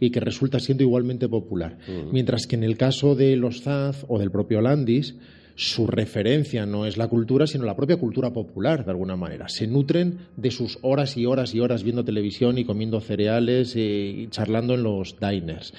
y 0.00 0.10
que 0.10 0.20
resulta 0.20 0.60
siendo 0.60 0.82
igualmente 0.82 1.28
popular. 1.28 1.78
Mientras 2.10 2.46
que 2.46 2.56
en 2.56 2.64
el 2.64 2.76
caso 2.76 3.14
de 3.14 3.36
los 3.36 3.62
Zaz 3.62 4.04
o 4.08 4.18
del 4.18 4.30
propio 4.30 4.60
Landis, 4.60 5.14
su 5.56 5.86
referencia 5.86 6.66
no 6.66 6.86
es 6.86 6.96
la 6.96 7.08
cultura, 7.08 7.46
sino 7.46 7.64
la 7.64 7.76
propia 7.76 7.96
cultura 7.96 8.32
popular, 8.32 8.84
de 8.84 8.90
alguna 8.90 9.16
manera. 9.16 9.48
Se 9.48 9.66
nutren 9.66 10.18
de 10.36 10.50
sus 10.50 10.78
horas 10.82 11.16
y 11.16 11.24
horas 11.24 11.54
y 11.54 11.60
horas 11.60 11.82
viendo 11.82 12.04
televisión 12.04 12.58
y 12.58 12.64
comiendo 12.64 13.00
cereales 13.00 13.74
eh, 13.74 13.80
y 13.80 14.28
charlando 14.28 14.74
en 14.74 14.82
los 14.82 15.16
diners. 15.18 15.72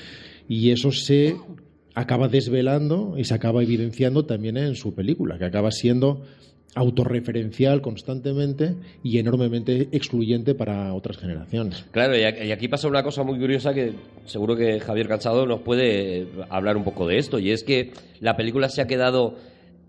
Y 0.49 0.71
eso 0.71 0.91
se 0.91 1.35
acaba 1.97 2.27
desvelando 2.27 3.15
y 3.17 3.23
se 3.23 3.33
acaba 3.33 3.63
evidenciando 3.63 4.23
también 4.25 4.55
en 4.55 4.75
su 4.75 4.93
película, 4.93 5.39
que 5.39 5.45
acaba 5.45 5.71
siendo 5.71 6.21
autorreferencial 6.75 7.81
constantemente 7.81 8.75
y 9.01 9.17
enormemente 9.17 9.89
excluyente 9.91 10.53
para 10.53 10.93
otras 10.93 11.17
generaciones. 11.17 11.85
Claro, 11.89 12.15
y 12.15 12.51
aquí 12.51 12.67
pasa 12.67 12.87
una 12.87 13.01
cosa 13.01 13.23
muy 13.23 13.39
curiosa 13.39 13.73
que 13.73 13.95
seguro 14.25 14.55
que 14.55 14.79
Javier 14.79 15.07
Cansado 15.07 15.47
nos 15.47 15.61
puede 15.61 16.19
eh, 16.19 16.27
hablar 16.49 16.77
un 16.77 16.83
poco 16.83 17.07
de 17.07 17.17
esto, 17.17 17.39
y 17.39 17.49
es 17.49 17.63
que 17.63 17.93
la 18.19 18.37
película 18.37 18.69
se 18.69 18.83
ha 18.83 18.85
quedado 18.85 19.33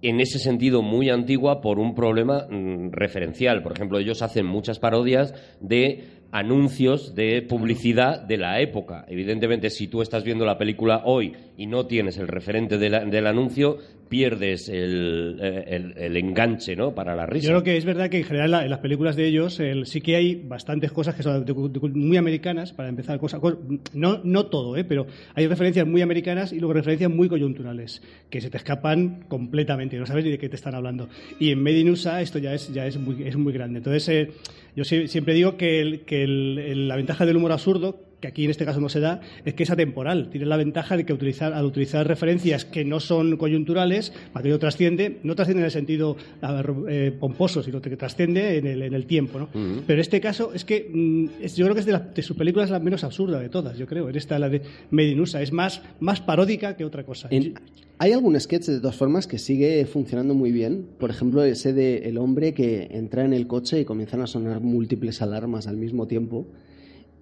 en 0.01 0.21
ese 0.21 0.39
sentido 0.39 0.81
muy 0.81 1.11
antigua 1.11 1.61
por 1.61 1.79
un 1.79 1.95
problema 1.95 2.47
mm, 2.49 2.93
referencial. 2.93 3.63
Por 3.63 3.73
ejemplo, 3.73 3.99
ellos 3.99 4.23
hacen 4.23 4.47
muchas 4.47 4.79
parodias 4.79 5.35
de 5.61 6.18
anuncios 6.31 7.15
de 7.15 7.43
publicidad 7.43 8.21
de 8.21 8.37
la 8.37 8.61
época. 8.61 9.05
Evidentemente, 9.09 9.71
si 9.71 9.89
tú 9.89 10.03
estás 10.03 10.25
viendo 10.25 10.45
la 10.45 10.59
película 10.59 11.03
hoy 11.05 11.35
y 11.57 11.67
no 11.67 11.87
tienes 11.87 12.19
el 12.19 12.29
referente 12.29 12.79
del 12.79 13.27
anuncio, 13.27 13.79
pierdes 14.09 14.69
el, 14.69 15.39
eh, 15.41 15.65
el- 15.69 15.95
el 15.97 16.17
enganche 16.17 16.75
¿no? 16.77 16.95
para 16.95 17.15
la 17.15 17.27
risa. 17.27 17.47
Yo 17.47 17.51
creo 17.53 17.63
que 17.63 17.77
es 17.77 17.85
verdad 17.85 18.09
que 18.11 18.19
en 18.19 18.25
general 18.25 18.55
en 18.65 18.71
las 18.71 18.79
películas 18.81 19.17
de 19.17 19.27
ellos 19.27 19.61
el- 19.61 19.87
sí 19.87 20.01
que 20.01 20.17
hay 20.17 20.35
bastantes 20.37 20.93
cosas 20.93 21.15
que 21.15 21.23
son 21.23 21.45
muy 21.95 22.17
americanas, 22.17 22.73
para 22.73 22.89
empezar, 22.89 23.19
cosas, 23.19 23.41
cos- 23.41 23.59
no, 23.95 24.21
no 24.25 24.47
todo, 24.47 24.77
¿eh? 24.77 24.85
pero 24.85 25.07
hay 25.35 25.47
referencias 25.47 25.87
muy 25.87 26.03
americanas 26.03 26.53
y 26.53 26.59
luego 26.61 26.73
referencias 26.75 27.11
muy 27.11 27.29
coyunturales, 27.29 28.03
que 28.31 28.41
se 28.41 28.51
te 28.51 28.57
escapan 28.57 29.25
completamente, 29.29 29.97
no 29.99 30.07
sabes 30.07 30.25
ni 30.25 30.31
de 30.31 30.39
qué 30.39 30.49
te 30.49 30.57
están 30.57 30.75
hablando. 30.75 31.09
Y 31.39 31.51
en 31.51 31.63
Made 31.63 31.79
in 31.81 31.91
USA 31.91 32.21
esto 32.23 32.39
ya 32.39 32.55
es, 32.55 32.73
ya 32.73 32.87
es, 32.87 32.97
muy, 32.99 33.23
es 33.27 33.37
muy 33.37 33.53
grande. 33.53 33.79
Entonces, 33.79 34.09
eh, 34.09 34.31
yo 34.75 34.85
sie- 34.85 35.07
siempre 35.09 35.35
digo 35.35 35.57
que, 35.57 36.03
que 36.07 36.27
la 36.27 36.97
ventaja 36.97 37.27
del 37.27 37.37
humor 37.37 37.53
absurdo 37.53 38.08
que 38.21 38.27
aquí 38.29 38.45
en 38.45 38.51
este 38.51 38.65
caso 38.65 38.81
no 38.81 38.89
se 38.89 39.01
da, 39.01 39.21
es 39.45 39.55
que 39.55 39.63
es 39.63 39.71
atemporal. 39.71 40.29
Tiene 40.31 40.47
la 40.47 40.57
ventaja 40.57 40.97
de 40.97 41.05
que 41.05 41.13
utilizar, 41.13 41.53
al 41.53 41.65
utilizar 41.65 42.07
referencias 42.07 42.65
que 42.65 42.85
no 42.85 42.99
son 43.01 43.37
coyunturales, 43.37 44.13
aquello 44.35 44.59
trasciende, 44.59 45.19
no 45.23 45.35
trasciende 45.37 45.61
en 45.61 45.67
el 45.67 45.71
sentido 45.71 46.17
eh, 46.89 47.13
pomposo, 47.19 47.63
sino 47.63 47.81
que 47.81 47.97
trasciende 47.97 48.59
en 48.59 48.67
el, 48.67 48.83
en 48.83 48.95
el 48.95 49.07
tiempo. 49.07 49.39
¿no? 49.39 49.49
Pero 49.53 49.95
en 49.95 50.01
este 50.01 50.21
caso 50.21 50.53
es 50.55 50.65
que 50.65 50.91
mm, 50.93 51.43
es- 51.45 51.57
yo 51.57 51.65
creo 51.67 51.75
que 51.75 51.81
es 51.81 51.87
de, 51.87 51.93
la- 51.93 52.01
de 52.01 52.23
sus 52.23 52.37
películas 52.37 52.71
la 52.71 52.81
menos 52.81 53.05
absurda 53.05 53.39
de 53.41 53.49
todas, 53.49 53.79
yo 53.79 53.87
creo. 53.87 54.09
En 54.09 54.17
esta, 54.17 54.39
la 54.39 54.49
de 54.49 54.63
Made 54.91 55.09
in 55.11 55.21
USA, 55.21 55.41
es 55.43 55.53
más, 55.53 55.83
más 56.01 56.21
paródica 56.21 56.77
que 56.77 56.85
otra 56.85 57.05
cosa. 57.05 57.29
En- 57.31 57.55
hay 58.01 58.13
algún 58.13 58.39
sketch 58.39 58.67
de 58.67 58.81
todas 58.81 58.95
formas 58.97 59.27
que 59.27 59.39
sigue 59.39 59.85
funcionando 59.87 60.33
muy 60.35 60.53
bien. 60.53 60.87
Por 60.99 61.11
ejemplo, 61.11 61.43
ese 61.45 61.73
de 61.73 61.99
el 62.09 62.19
hombre 62.19 62.55
que 62.55 62.89
entra 62.93 63.25
en 63.25 63.33
el 63.33 63.47
coche 63.49 63.81
y 63.81 63.85
comienzan 63.85 64.21
a 64.23 64.27
sonar 64.29 64.61
múltiples 64.61 65.21
alarmas 65.23 65.67
al 65.67 65.77
mismo 65.77 66.07
tiempo. 66.07 66.47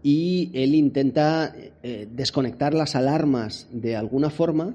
Y 0.08 0.52
él 0.54 0.76
intenta 0.76 1.52
eh, 1.82 2.06
desconectar 2.08 2.74
las 2.74 2.94
alarmas 2.94 3.66
de 3.72 3.96
alguna 3.96 4.30
forma 4.30 4.72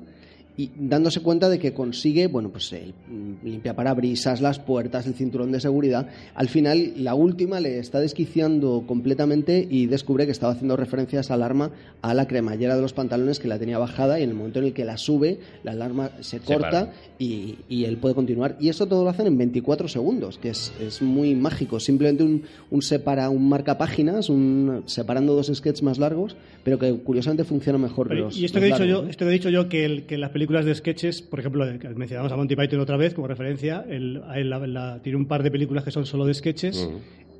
y 0.57 0.69
dándose 0.77 1.21
cuenta 1.21 1.49
de 1.49 1.59
que 1.59 1.73
consigue, 1.73 2.27
bueno, 2.27 2.49
pues 2.49 2.71
el 2.73 2.93
mm, 3.07 3.45
limpia 3.45 3.75
parabrisas, 3.75 4.41
las 4.41 4.59
puertas, 4.59 5.07
el 5.07 5.13
cinturón 5.13 5.51
de 5.51 5.59
seguridad. 5.59 6.07
Al 6.35 6.49
final, 6.49 6.93
la 6.97 7.15
última 7.15 7.59
le 7.59 7.79
está 7.79 7.99
desquiciando 7.99 8.83
completamente 8.85 9.65
y 9.69 9.85
descubre 9.87 10.25
que 10.25 10.31
estaba 10.31 10.53
haciendo 10.53 10.75
referencia 10.77 11.19
a 11.19 11.21
esa 11.21 11.33
alarma 11.35 11.71
a 12.01 12.13
la 12.13 12.27
cremallera 12.27 12.75
de 12.75 12.81
los 12.81 12.93
pantalones 12.93 13.39
que 13.39 13.47
la 13.47 13.57
tenía 13.59 13.77
bajada 13.77 14.19
y 14.19 14.23
en 14.23 14.29
el 14.29 14.35
momento 14.35 14.59
en 14.59 14.65
el 14.65 14.73
que 14.73 14.85
la 14.85 14.97
sube, 14.97 15.39
la 15.63 15.71
alarma 15.71 16.11
se 16.19 16.39
corta 16.39 16.69
para. 16.71 16.93
y, 17.17 17.55
y 17.69 17.85
él 17.85 17.97
puede 17.97 18.13
continuar. 18.15 18.57
Y 18.59 18.69
eso 18.69 18.87
todo 18.87 19.03
lo 19.03 19.09
hacen 19.09 19.27
en 19.27 19.37
24 19.37 19.87
segundos, 19.87 20.37
que 20.37 20.49
es, 20.49 20.71
es 20.81 21.01
muy 21.01 21.33
mágico. 21.35 21.79
Simplemente 21.79 22.23
un, 22.23 22.43
un 22.69 22.81
separa, 22.81 23.29
un 23.29 23.47
marca 23.47 23.77
páginas, 23.77 24.29
un, 24.29 24.83
separando 24.85 25.33
dos 25.35 25.47
sketches 25.53 25.83
más 25.83 25.97
largos, 25.97 26.35
pero 26.63 26.77
que 26.77 26.93
curiosamente 26.99 27.43
funciona 27.43 27.77
mejor 27.77 28.07
que 28.07 28.15
Pero, 28.15 28.25
los 28.25 28.37
y 28.37 28.45
esto 28.45 28.59
los 28.59 28.63
que, 28.63 28.67
he 28.67 28.71
dicho 28.73 28.85
largos, 28.85 28.99
yo, 28.99 29.03
¿no? 29.05 29.09
esto 29.09 29.25
que 29.25 29.29
he 29.29 29.33
dicho 29.33 29.49
yo, 29.49 29.69
que, 29.69 29.85
el- 29.85 30.03
que 30.05 30.17
las 30.17 30.29
películas 30.31 30.40
de 30.65 30.75
sketches, 30.75 31.21
por 31.21 31.39
ejemplo, 31.39 31.65
mencionamos 31.95 32.31
a 32.31 32.35
Monty 32.35 32.55
Python 32.55 32.79
otra 32.79 32.97
vez 32.97 33.13
como 33.13 33.27
referencia, 33.27 33.85
el- 33.89 34.21
el- 34.35 34.49
la- 34.49 34.65
la- 34.67 35.01
tiene 35.01 35.17
un 35.17 35.25
par 35.27 35.43
de 35.43 35.51
películas 35.51 35.83
que 35.83 35.91
son 35.91 36.05
solo 36.05 36.25
de 36.25 36.33
sketches, 36.33 36.89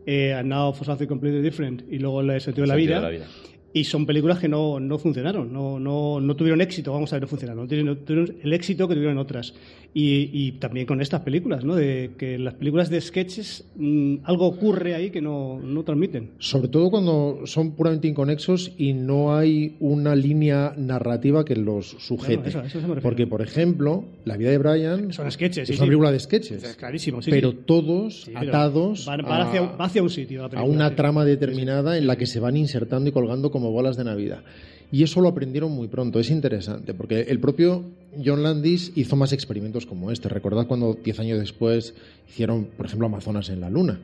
eh, 0.05 0.33
And 0.33 0.49
Now 0.49 0.73
for 0.73 0.85
Something 0.85 1.07
Completely 1.07 1.41
Different 1.41 1.83
y 1.91 1.99
luego 1.99 2.21
El 2.21 2.39
sentido 2.41 2.63
de 2.63 2.67
la, 2.67 2.75
Sentido 2.75 2.95
de 2.95 3.01
la 3.01 3.09
vida. 3.09 3.27
Y 3.73 3.85
son 3.85 4.05
películas 4.05 4.37
que 4.39 4.49
no, 4.49 4.79
no 4.81 4.97
funcionaron, 4.97 5.51
no, 5.53 5.79
no, 5.79 6.19
no 6.19 6.35
tuvieron 6.35 6.59
éxito, 6.61 6.91
vamos 6.91 7.13
a 7.13 7.15
ver, 7.15 7.21
no 7.21 7.27
funcionaron, 7.29 7.63
no 7.63 7.95
tuvieron, 7.97 8.35
el 8.43 8.51
éxito 8.53 8.87
que 8.87 8.95
tuvieron 8.95 9.17
otras. 9.17 9.53
Y, 9.93 10.29
y 10.33 10.53
también 10.53 10.85
con 10.85 11.01
estas 11.01 11.21
películas, 11.21 11.63
¿no? 11.65 11.75
De 11.75 12.11
que 12.17 12.37
las 12.37 12.53
películas 12.53 12.89
de 12.89 12.99
sketches, 13.01 13.65
mm, 13.75 14.15
algo 14.23 14.45
ocurre 14.47 14.95
ahí 14.95 15.09
que 15.09 15.21
no, 15.21 15.59
no 15.59 15.83
transmiten. 15.83 16.31
Sobre 16.39 16.69
todo 16.69 16.89
cuando 16.89 17.41
son 17.45 17.71
puramente 17.75 18.07
inconexos 18.07 18.71
y 18.77 18.93
no 18.93 19.35
hay 19.35 19.75
una 19.81 20.15
línea 20.15 20.73
narrativa 20.77 21.43
que 21.45 21.55
los 21.57 21.87
sujete. 21.99 22.51
Claro, 22.51 22.67
eso- 22.67 22.67
eso 22.67 22.81
se 22.81 22.87
me 22.87 22.95
refiero. 22.95 23.01
Porque, 23.01 23.27
por 23.27 23.41
ejemplo, 23.41 24.05
La 24.25 24.37
vida 24.37 24.49
de 24.51 24.57
Brian 24.57 25.11
Son 25.13 25.29
sketches, 25.31 25.69
es 25.69 25.75
sí, 25.75 25.81
una 25.81 25.87
película 25.87 26.11
de 26.11 26.19
sketches. 26.19 26.63
Es 26.63 26.75
clarísimo, 26.75 27.21
sí, 27.21 27.29
pero 27.31 27.51
sí. 27.51 27.57
todos 27.65 28.29
atados 28.35 29.05
van- 29.05 29.21
van 29.23 29.41
a, 29.41 29.43
hacia, 29.49 29.61
va 29.61 29.85
hacia 29.85 30.01
un 30.03 30.09
sitio. 30.09 30.39
la 30.41 30.45
a 30.45 30.49
película, 30.49 30.73
una 30.73 30.89
sí. 30.89 30.95
trama 30.95 31.25
determinada 31.25 31.97
en 31.97 32.07
la 32.07 32.15
que 32.17 32.25
se 32.27 32.39
van 32.39 32.55
insertando 32.57 33.09
y 33.09 33.11
colgando 33.11 33.51
como 33.51 33.60
bolas 33.69 33.97
de 33.97 34.03
Navidad. 34.03 34.43
Y 34.91 35.03
eso 35.03 35.21
lo 35.21 35.29
aprendieron 35.29 35.71
muy 35.71 35.87
pronto, 35.87 36.19
es 36.19 36.29
interesante, 36.29 36.93
porque 36.93 37.21
el 37.21 37.39
propio 37.39 37.85
John 38.23 38.43
Landis 38.43 38.91
hizo 38.95 39.15
más 39.15 39.31
experimentos 39.31 39.85
como 39.85 40.11
este. 40.11 40.27
Recordad 40.27 40.67
cuando 40.67 40.97
diez 41.01 41.17
años 41.19 41.39
después 41.39 41.93
hicieron, 42.27 42.65
por 42.75 42.87
ejemplo, 42.87 43.07
Amazonas 43.07 43.49
en 43.49 43.61
la 43.61 43.69
Luna, 43.69 44.01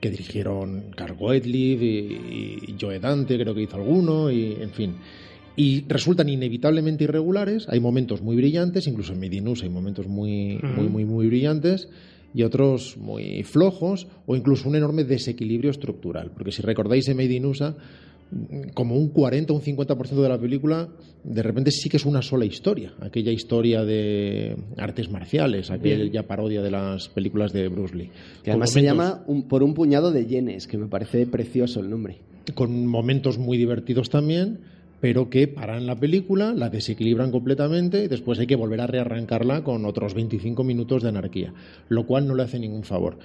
que 0.00 0.10
dirigieron 0.10 0.84
Carl 0.96 1.16
Gottlieb 1.16 1.82
y, 1.82 2.66
y 2.66 2.76
Joe 2.80 2.98
Dante, 2.98 3.38
creo 3.38 3.54
que 3.54 3.62
hizo 3.62 3.76
alguno, 3.76 4.30
y 4.30 4.56
en 4.58 4.70
fin. 4.70 4.94
Y 5.54 5.84
resultan 5.86 6.30
inevitablemente 6.30 7.04
irregulares, 7.04 7.68
hay 7.68 7.80
momentos 7.80 8.22
muy 8.22 8.36
brillantes, 8.36 8.86
incluso 8.86 9.12
en 9.12 9.20
Medinus 9.20 9.62
hay 9.62 9.68
momentos 9.68 10.06
muy, 10.06 10.58
muy, 10.62 10.88
muy, 10.88 11.04
muy 11.04 11.26
brillantes, 11.26 11.88
y 12.34 12.42
otros 12.42 12.96
muy 12.96 13.42
flojos, 13.42 14.06
o 14.24 14.34
incluso 14.34 14.66
un 14.66 14.76
enorme 14.76 15.04
desequilibrio 15.04 15.70
estructural. 15.70 16.30
Porque 16.30 16.52
si 16.52 16.62
recordáis 16.62 17.06
en 17.08 17.18
Made 17.18 17.34
in 17.34 17.44
USA, 17.44 17.76
como 18.74 18.96
un 18.96 19.08
40 19.08 19.52
o 19.52 19.56
un 19.56 19.62
50% 19.62 20.22
de 20.22 20.28
la 20.28 20.38
película, 20.38 20.88
de 21.24 21.42
repente 21.42 21.70
sí 21.70 21.88
que 21.88 21.96
es 21.98 22.06
una 22.06 22.22
sola 22.22 22.44
historia. 22.44 22.92
Aquella 23.00 23.30
historia 23.32 23.84
de 23.84 24.56
artes 24.78 25.10
marciales, 25.10 25.70
aquella 25.70 26.26
parodia 26.26 26.62
de 26.62 26.70
las 26.70 27.08
películas 27.08 27.52
de 27.52 27.68
Bruce 27.68 27.94
Lee. 27.96 28.10
Que 28.42 28.50
además 28.50 28.70
se 28.70 28.82
llama 28.82 29.22
un- 29.26 29.42
Por 29.48 29.62
un 29.62 29.74
puñado 29.74 30.10
de 30.12 30.26
yenes, 30.26 30.66
que 30.66 30.78
me 30.78 30.86
parece 30.86 31.26
precioso 31.26 31.80
el 31.80 31.90
nombre. 31.90 32.18
con 32.54 32.86
momentos 32.86 33.38
muy 33.38 33.56
divertidos 33.56 34.10
también, 34.10 34.58
pero 35.00 35.30
que 35.30 35.46
paran 35.46 35.86
la 35.86 35.94
película, 35.96 36.52
la 36.52 36.70
desequilibran 36.70 37.30
completamente 37.30 38.04
y 38.04 38.08
después 38.08 38.38
hay 38.40 38.48
que 38.48 38.56
volver 38.56 38.80
a 38.80 38.86
rearrancarla 38.88 39.62
con 39.62 39.84
otros 39.84 40.14
25 40.14 40.64
minutos 40.64 41.02
de 41.04 41.08
anarquía, 41.10 41.52
lo 41.88 42.04
cual 42.04 42.26
no 42.26 42.34
le 42.34 42.42
hace 42.42 42.58
ningún 42.58 42.82
favor. 42.82 43.18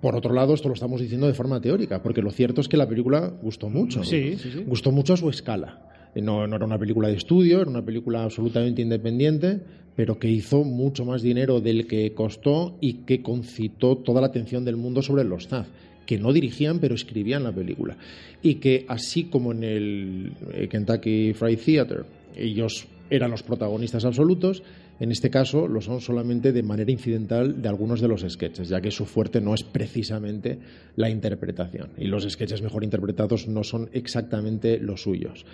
Por 0.00 0.14
otro 0.14 0.32
lado, 0.32 0.54
esto 0.54 0.68
lo 0.68 0.74
estamos 0.74 1.00
diciendo 1.00 1.26
de 1.26 1.34
forma 1.34 1.60
teórica, 1.60 2.02
porque 2.02 2.22
lo 2.22 2.30
cierto 2.30 2.60
es 2.60 2.68
que 2.68 2.76
la 2.76 2.88
película 2.88 3.32
gustó 3.42 3.68
mucho. 3.68 4.04
Sí, 4.04 4.36
sí, 4.38 4.50
sí. 4.52 4.64
Gustó 4.66 4.92
mucho 4.92 5.14
a 5.14 5.16
su 5.16 5.28
escala. 5.28 5.90
No, 6.14 6.46
no 6.46 6.56
era 6.56 6.64
una 6.64 6.78
película 6.78 7.08
de 7.08 7.16
estudio, 7.16 7.60
era 7.60 7.70
una 7.70 7.84
película 7.84 8.22
absolutamente 8.22 8.82
independiente, 8.82 9.60
pero 9.96 10.18
que 10.18 10.30
hizo 10.30 10.62
mucho 10.62 11.04
más 11.04 11.22
dinero 11.22 11.60
del 11.60 11.86
que 11.86 12.12
costó 12.14 12.76
y 12.80 13.04
que 13.04 13.20
concitó 13.20 13.96
toda 13.96 14.20
la 14.20 14.28
atención 14.28 14.64
del 14.64 14.76
mundo 14.76 15.02
sobre 15.02 15.24
los 15.24 15.48
Zaz, 15.48 15.66
que 16.06 16.18
no 16.18 16.32
dirigían 16.32 16.78
pero 16.78 16.94
escribían 16.94 17.42
la 17.42 17.52
película. 17.52 17.96
Y 18.42 18.56
que 18.56 18.84
así 18.88 19.24
como 19.24 19.52
en 19.52 19.64
el 19.64 20.32
eh, 20.52 20.68
Kentucky 20.68 21.32
Fried 21.32 21.58
Theater, 21.58 22.04
ellos 22.36 22.86
eran 23.10 23.30
los 23.30 23.42
protagonistas 23.42 24.04
absolutos, 24.04 24.62
en 25.00 25.10
este 25.10 25.30
caso 25.30 25.66
lo 25.66 25.80
son 25.80 26.00
solamente 26.00 26.52
de 26.52 26.62
manera 26.62 26.92
incidental 26.92 27.60
de 27.60 27.68
algunos 27.68 28.00
de 28.00 28.08
los 28.08 28.24
sketches, 28.28 28.68
ya 28.68 28.80
que 28.80 28.90
su 28.90 29.06
fuerte 29.06 29.40
no 29.40 29.54
es 29.54 29.64
precisamente 29.64 30.58
la 30.96 31.10
interpretación. 31.10 31.90
Y 31.98 32.06
los 32.06 32.28
sketches 32.28 32.62
mejor 32.62 32.84
interpretados 32.84 33.48
no 33.48 33.64
son 33.64 33.90
exactamente 33.92 34.78
los 34.78 35.02
suyos. 35.02 35.44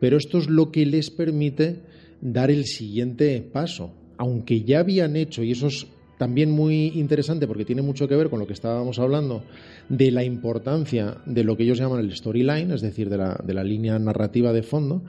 Pero 0.00 0.16
esto 0.16 0.38
es 0.38 0.48
lo 0.48 0.70
que 0.70 0.86
les 0.86 1.10
permite 1.10 1.80
dar 2.20 2.50
el 2.50 2.64
siguiente 2.64 3.40
paso. 3.40 3.92
Aunque 4.18 4.62
ya 4.62 4.80
habían 4.80 5.16
hecho, 5.16 5.42
y 5.42 5.52
eso 5.52 5.66
es 5.66 5.86
también 6.16 6.50
muy 6.50 6.86
interesante 6.94 7.46
porque 7.46 7.66
tiene 7.66 7.82
mucho 7.82 8.08
que 8.08 8.16
ver 8.16 8.30
con 8.30 8.38
lo 8.38 8.46
que 8.46 8.54
estábamos 8.54 8.98
hablando 8.98 9.44
de 9.90 10.10
la 10.10 10.24
importancia 10.24 11.18
de 11.26 11.44
lo 11.44 11.56
que 11.56 11.64
ellos 11.64 11.78
llaman 11.78 12.00
el 12.00 12.16
storyline, 12.16 12.72
es 12.72 12.80
decir, 12.80 13.10
de 13.10 13.18
la, 13.18 13.40
de 13.44 13.54
la 13.54 13.62
línea 13.62 13.98
narrativa 13.98 14.54
de 14.54 14.62
fondo, 14.62 15.02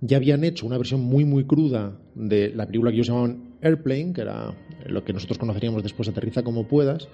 ya 0.00 0.16
habían 0.18 0.44
hecho 0.44 0.66
una 0.66 0.76
versión 0.78 1.00
muy, 1.00 1.24
muy 1.24 1.44
cruda 1.44 1.96
de 2.14 2.52
la 2.54 2.66
película 2.66 2.90
que 2.90 2.96
ellos 2.96 3.08
llamaban 3.08 3.56
Airplane, 3.62 4.12
que 4.12 4.20
era 4.22 4.54
lo 4.86 5.04
que 5.04 5.12
nosotros 5.12 5.38
conoceríamos 5.38 5.82
después 5.82 6.08
Aterriza 6.08 6.42
como 6.42 6.68
puedas, 6.68 7.08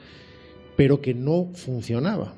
pero 0.76 1.00
que 1.00 1.14
no 1.14 1.50
funcionaba. 1.54 2.34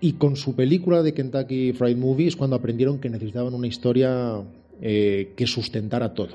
Y 0.00 0.14
con 0.14 0.36
su 0.36 0.54
película 0.56 1.02
de 1.02 1.14
Kentucky 1.14 1.72
Fried 1.72 1.96
Movie 1.96 2.26
es 2.28 2.36
cuando 2.36 2.56
aprendieron 2.56 2.98
que 2.98 3.08
necesitaban 3.10 3.54
una 3.54 3.66
historia 3.68 4.42
eh, 4.80 5.32
que 5.36 5.46
sustentara 5.46 6.14
todo. 6.14 6.34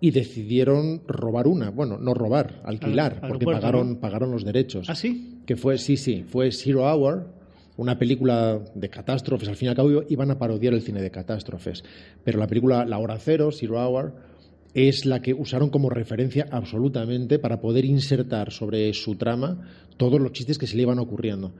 Y 0.00 0.10
decidieron 0.10 1.00
robar 1.06 1.46
una, 1.46 1.70
bueno, 1.70 1.96
no 1.98 2.12
robar, 2.14 2.60
alquilar, 2.64 3.18
Al- 3.22 3.28
porque 3.28 3.46
pagaron, 3.46 3.94
¿no? 3.94 4.00
pagaron 4.00 4.30
los 4.30 4.44
derechos. 4.44 4.88
¿Ah, 4.90 4.94
sí? 4.94 5.38
Que 5.46 5.56
fue, 5.56 5.78
sí, 5.78 5.96
sí, 5.96 6.24
fue 6.28 6.52
Zero 6.52 6.82
Hour, 6.84 7.26
una 7.76 7.98
película 7.98 8.60
de 8.74 8.90
catástrofes. 8.90 9.48
Al 9.48 9.56
fin 9.56 9.66
y 9.66 9.68
al 9.70 9.76
cabo 9.76 10.02
iban 10.08 10.30
a 10.30 10.38
parodiar 10.38 10.74
el 10.74 10.82
cine 10.82 11.02
de 11.02 11.10
catástrofes. 11.10 11.84
Pero 12.22 12.38
la 12.38 12.46
película 12.46 12.84
La 12.84 12.98
Hora 12.98 13.18
Cero, 13.18 13.50
Zero 13.52 13.84
Hour, 13.84 14.14
es 14.74 15.06
la 15.06 15.22
que 15.22 15.34
usaron 15.34 15.70
como 15.70 15.88
referencia 15.88 16.48
absolutamente 16.50 17.38
para 17.38 17.60
poder 17.60 17.84
insertar 17.84 18.50
sobre 18.50 18.92
su 18.92 19.16
trama 19.16 19.68
todos 19.96 20.20
los 20.20 20.32
chistes 20.32 20.58
que 20.58 20.66
se 20.66 20.76
le 20.76 20.82
iban 20.82 20.98
ocurriendo. 20.98 21.52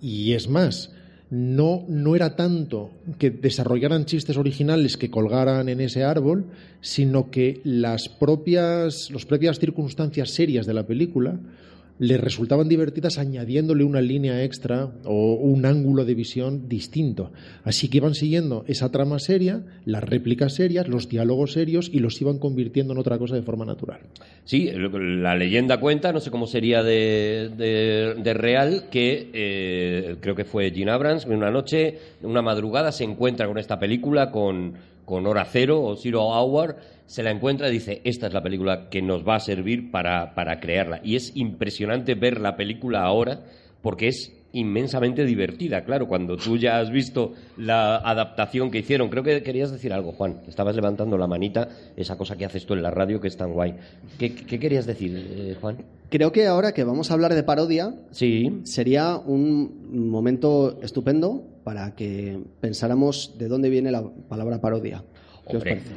Y 0.00 0.32
es 0.32 0.48
más, 0.48 0.92
no, 1.30 1.84
no 1.88 2.14
era 2.16 2.36
tanto 2.36 2.90
que 3.18 3.30
desarrollaran 3.30 4.04
chistes 4.04 4.36
originales 4.36 4.96
que 4.96 5.10
colgaran 5.10 5.68
en 5.68 5.80
ese 5.80 6.04
árbol, 6.04 6.46
sino 6.80 7.30
que 7.30 7.60
las 7.64 8.08
propias, 8.08 9.10
las 9.10 9.24
propias 9.24 9.58
circunstancias 9.58 10.30
serias 10.30 10.66
de 10.66 10.74
la 10.74 10.86
película 10.86 11.38
le 11.98 12.18
resultaban 12.18 12.68
divertidas 12.68 13.16
añadiéndole 13.18 13.82
una 13.84 14.00
línea 14.02 14.44
extra 14.44 14.90
o 15.04 15.34
un 15.34 15.64
ángulo 15.64 16.04
de 16.04 16.14
visión 16.14 16.68
distinto. 16.68 17.30
Así 17.64 17.88
que 17.88 17.96
iban 17.98 18.14
siguiendo 18.14 18.64
esa 18.66 18.90
trama 18.90 19.18
seria, 19.18 19.62
las 19.86 20.04
réplicas 20.04 20.54
serias, 20.54 20.88
los 20.88 21.08
diálogos 21.08 21.52
serios 21.52 21.88
y 21.92 22.00
los 22.00 22.20
iban 22.20 22.38
convirtiendo 22.38 22.92
en 22.92 22.98
otra 22.98 23.18
cosa 23.18 23.34
de 23.34 23.42
forma 23.42 23.64
natural. 23.64 24.00
Sí, 24.44 24.70
la 24.72 25.34
leyenda 25.36 25.80
cuenta, 25.80 26.12
no 26.12 26.20
sé 26.20 26.30
cómo 26.30 26.46
sería 26.46 26.82
de, 26.82 27.50
de- 27.56 28.14
de 28.22 28.34
real, 28.34 28.84
que 28.90 29.30
eh, 29.32 30.16
creo 30.20 30.34
que 30.34 30.44
fue 30.44 30.70
Gene 30.70 30.90
Abrams, 30.90 31.24
en 31.24 31.32
una 31.32 31.50
noche, 31.50 31.98
una 32.22 32.42
madrugada, 32.42 32.92
se 32.92 33.04
encuentra 33.04 33.46
con 33.46 33.58
esta 33.58 33.78
película, 33.78 34.30
con, 34.30 34.74
con 35.04 35.26
Hora 35.26 35.46
Cero 35.50 35.82
o 35.82 35.96
Zero 35.96 36.22
Hour, 36.28 36.76
se 37.06 37.22
la 37.22 37.30
encuentra 37.30 37.68
y 37.68 37.72
dice, 37.72 38.00
esta 38.04 38.26
es 38.26 38.32
la 38.34 38.42
película 38.42 38.88
que 38.90 39.02
nos 39.02 39.26
va 39.26 39.36
a 39.36 39.40
servir 39.40 39.90
para, 39.90 40.34
para 40.34 40.60
crearla. 40.60 41.00
Y 41.04 41.16
es 41.16 41.32
impresionante 41.36 42.14
ver 42.14 42.40
la 42.40 42.56
película 42.56 43.02
ahora, 43.02 43.40
porque 43.82 44.08
es 44.08 44.32
inmensamente 44.52 45.26
divertida, 45.26 45.84
claro, 45.84 46.08
cuando 46.08 46.36
tú 46.38 46.56
ya 46.56 46.78
has 46.78 46.90
visto 46.90 47.34
la 47.58 47.96
adaptación 47.96 48.70
que 48.70 48.78
hicieron. 48.78 49.10
Creo 49.10 49.22
que 49.22 49.42
querías 49.42 49.70
decir 49.70 49.92
algo, 49.92 50.12
Juan. 50.12 50.40
Estabas 50.48 50.74
levantando 50.74 51.18
la 51.18 51.26
manita, 51.26 51.68
esa 51.94 52.16
cosa 52.16 52.36
que 52.36 52.46
haces 52.46 52.64
tú 52.64 52.72
en 52.72 52.82
la 52.82 52.90
radio 52.90 53.20
que 53.20 53.28
es 53.28 53.36
tan 53.36 53.52
guay. 53.52 53.74
¿Qué, 54.18 54.34
qué 54.34 54.58
querías 54.58 54.86
decir, 54.86 55.12
eh, 55.14 55.56
Juan? 55.60 55.76
Creo 56.08 56.32
que 56.32 56.46
ahora 56.46 56.72
que 56.72 56.84
vamos 56.84 57.10
a 57.10 57.14
hablar 57.14 57.34
de 57.34 57.42
parodia, 57.42 57.94
Sí. 58.12 58.60
sería 58.64 59.16
un 59.18 60.08
momento 60.08 60.78
estupendo 60.82 61.44
para 61.62 61.94
que 61.94 62.38
pensáramos 62.60 63.34
de 63.38 63.48
dónde 63.48 63.68
viene 63.68 63.90
la 63.90 64.02
palabra 64.28 64.60
parodia. 64.60 65.04
¿Qué 65.48 65.56
os 65.56 65.62
Hombre. 65.62 65.76
parece? 65.76 65.94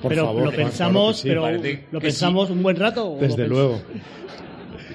Por 0.00 0.08
pero 0.10 0.24
favor, 0.26 0.44
lo 0.44 0.50
pensamos, 0.52 1.22
claro 1.22 1.42
que 1.42 1.52
sí. 1.54 1.62
pero 1.78 1.88
lo 1.92 2.00
pensamos 2.00 2.50
un 2.50 2.62
buen 2.62 2.76
rato. 2.76 3.12
o 3.12 3.18
Desde 3.18 3.46
luego. 3.48 3.80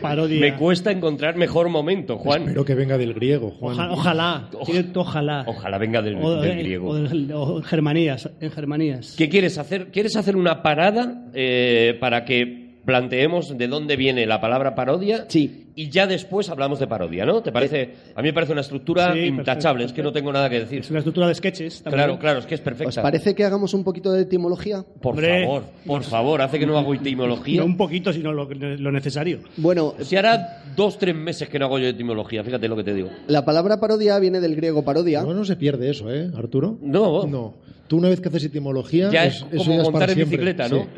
Parodia. 0.01 0.39
Me 0.39 0.55
cuesta 0.55 0.91
encontrar 0.91 1.35
mejor 1.35 1.67
momento, 1.67 2.17
Juan. 2.17 2.43
Espero 2.43 2.63
que 2.63 2.73
venga 2.75 2.97
del 2.97 3.13
griego, 3.13 3.51
Juan. 3.51 3.73
Oja- 3.75 3.91
ojalá. 3.91 4.49
Ojalá. 4.95 5.43
Ojalá 5.45 5.77
venga 5.77 6.01
del, 6.01 6.15
O, 6.15 6.39
del 6.39 6.57
griego. 6.59 6.89
o 6.89 6.95
del- 6.95 7.29
o 7.33 7.61
Germanías. 7.61 8.29
En 8.39 8.49
Germanías. 8.51 9.15
¿Qué 9.17 9.27
quieres 9.27 9.57
hacer? 9.57 9.87
¿Quieres 9.91 10.15
hacer 10.15 10.37
una 10.37 10.63
parada 10.63 11.25
eh, 11.33 11.97
para 11.99 12.23
que 12.23 12.68
planteemos 12.85 13.57
de 13.57 13.67
dónde 13.67 13.95
viene 13.95 14.25
la 14.25 14.41
palabra 14.41 14.75
parodia? 14.75 15.25
Sí. 15.27 15.65
Y 15.75 15.89
ya 15.89 16.07
después 16.07 16.49
hablamos 16.49 16.79
de 16.79 16.87
parodia, 16.87 17.25
¿no? 17.25 17.41
¿Te 17.41 17.53
parece? 17.53 17.93
A 18.13 18.21
mí 18.21 18.27
me 18.29 18.33
parece 18.33 18.51
una 18.51 18.61
estructura 18.61 19.13
Sí, 19.13 19.19
intachable, 19.19 19.83
perfecto, 19.83 19.85
es 19.85 19.93
que 19.93 20.03
no 20.03 20.11
tengo 20.11 20.33
nada 20.33 20.49
que 20.49 20.59
decir. 20.59 20.79
Es 20.79 20.89
una 20.89 20.99
estructura 20.99 21.27
de 21.27 21.35
sketches. 21.35 21.81
también. 21.83 22.03
Claro, 22.03 22.19
claro, 22.19 22.39
es 22.39 22.45
que 22.45 22.55
es 22.55 22.59
¿Os 22.59 22.65
perfecta. 22.65 23.01
parece 23.01 23.33
que 23.33 23.45
hagamos 23.45 23.73
un 23.73 23.85
poquito 23.85 24.11
de 24.11 24.23
etimología? 24.23 24.83
Por 25.01 25.11
Hombre. 25.13 25.45
favor, 25.45 25.63
por 25.85 26.03
favor, 26.03 26.41
hace 26.41 26.59
que 26.59 26.65
no 26.65 26.77
hago 26.77 26.93
etimología. 26.93 27.61
No 27.61 27.65
un 27.65 27.77
poquito, 27.77 28.11
sino 28.11 28.33
lo, 28.33 28.49
lo 28.53 28.91
necesario. 28.91 29.39
Bueno, 29.55 29.93
Si 30.01 30.17
hará 30.17 30.63
dos, 30.75 30.97
tres 30.97 31.15
meses 31.15 31.47
que 31.47 31.57
no 31.59 31.65
hago 31.65 31.79
yo 31.79 31.87
etimología, 31.87 32.43
fíjate 32.43 32.67
lo 32.67 32.75
que 32.75 32.83
te 32.83 32.93
digo. 32.93 33.09
la 33.27 33.45
palabra 33.45 33.79
parodia 33.79 34.19
viene 34.19 34.41
del 34.41 34.55
griego 34.57 34.83
parodia. 34.83 35.21
No, 35.23 35.33
no 35.33 35.45
se 35.45 35.55
pierde 35.55 35.91
eso, 35.91 36.11
¿eh, 36.13 36.29
Arturo? 36.35 36.77
No, 36.81 37.25
No. 37.25 37.53
Tú 37.87 37.97
una 37.97 38.09
vez 38.09 38.19
que 38.21 38.27
haces 38.29 38.43
etimología... 38.43 39.09
ya 39.11 39.25
es- 39.25 39.37
es 39.51 39.53
eso 39.53 39.63
como 39.63 39.71
ya 39.71 39.75
es 39.75 39.77
para 39.79 39.91
montar 39.91 40.09
en 40.09 40.15
siempre. 40.15 40.37
bicicleta, 40.37 40.67
¿no? 40.69 40.83
Sí. 40.83 40.89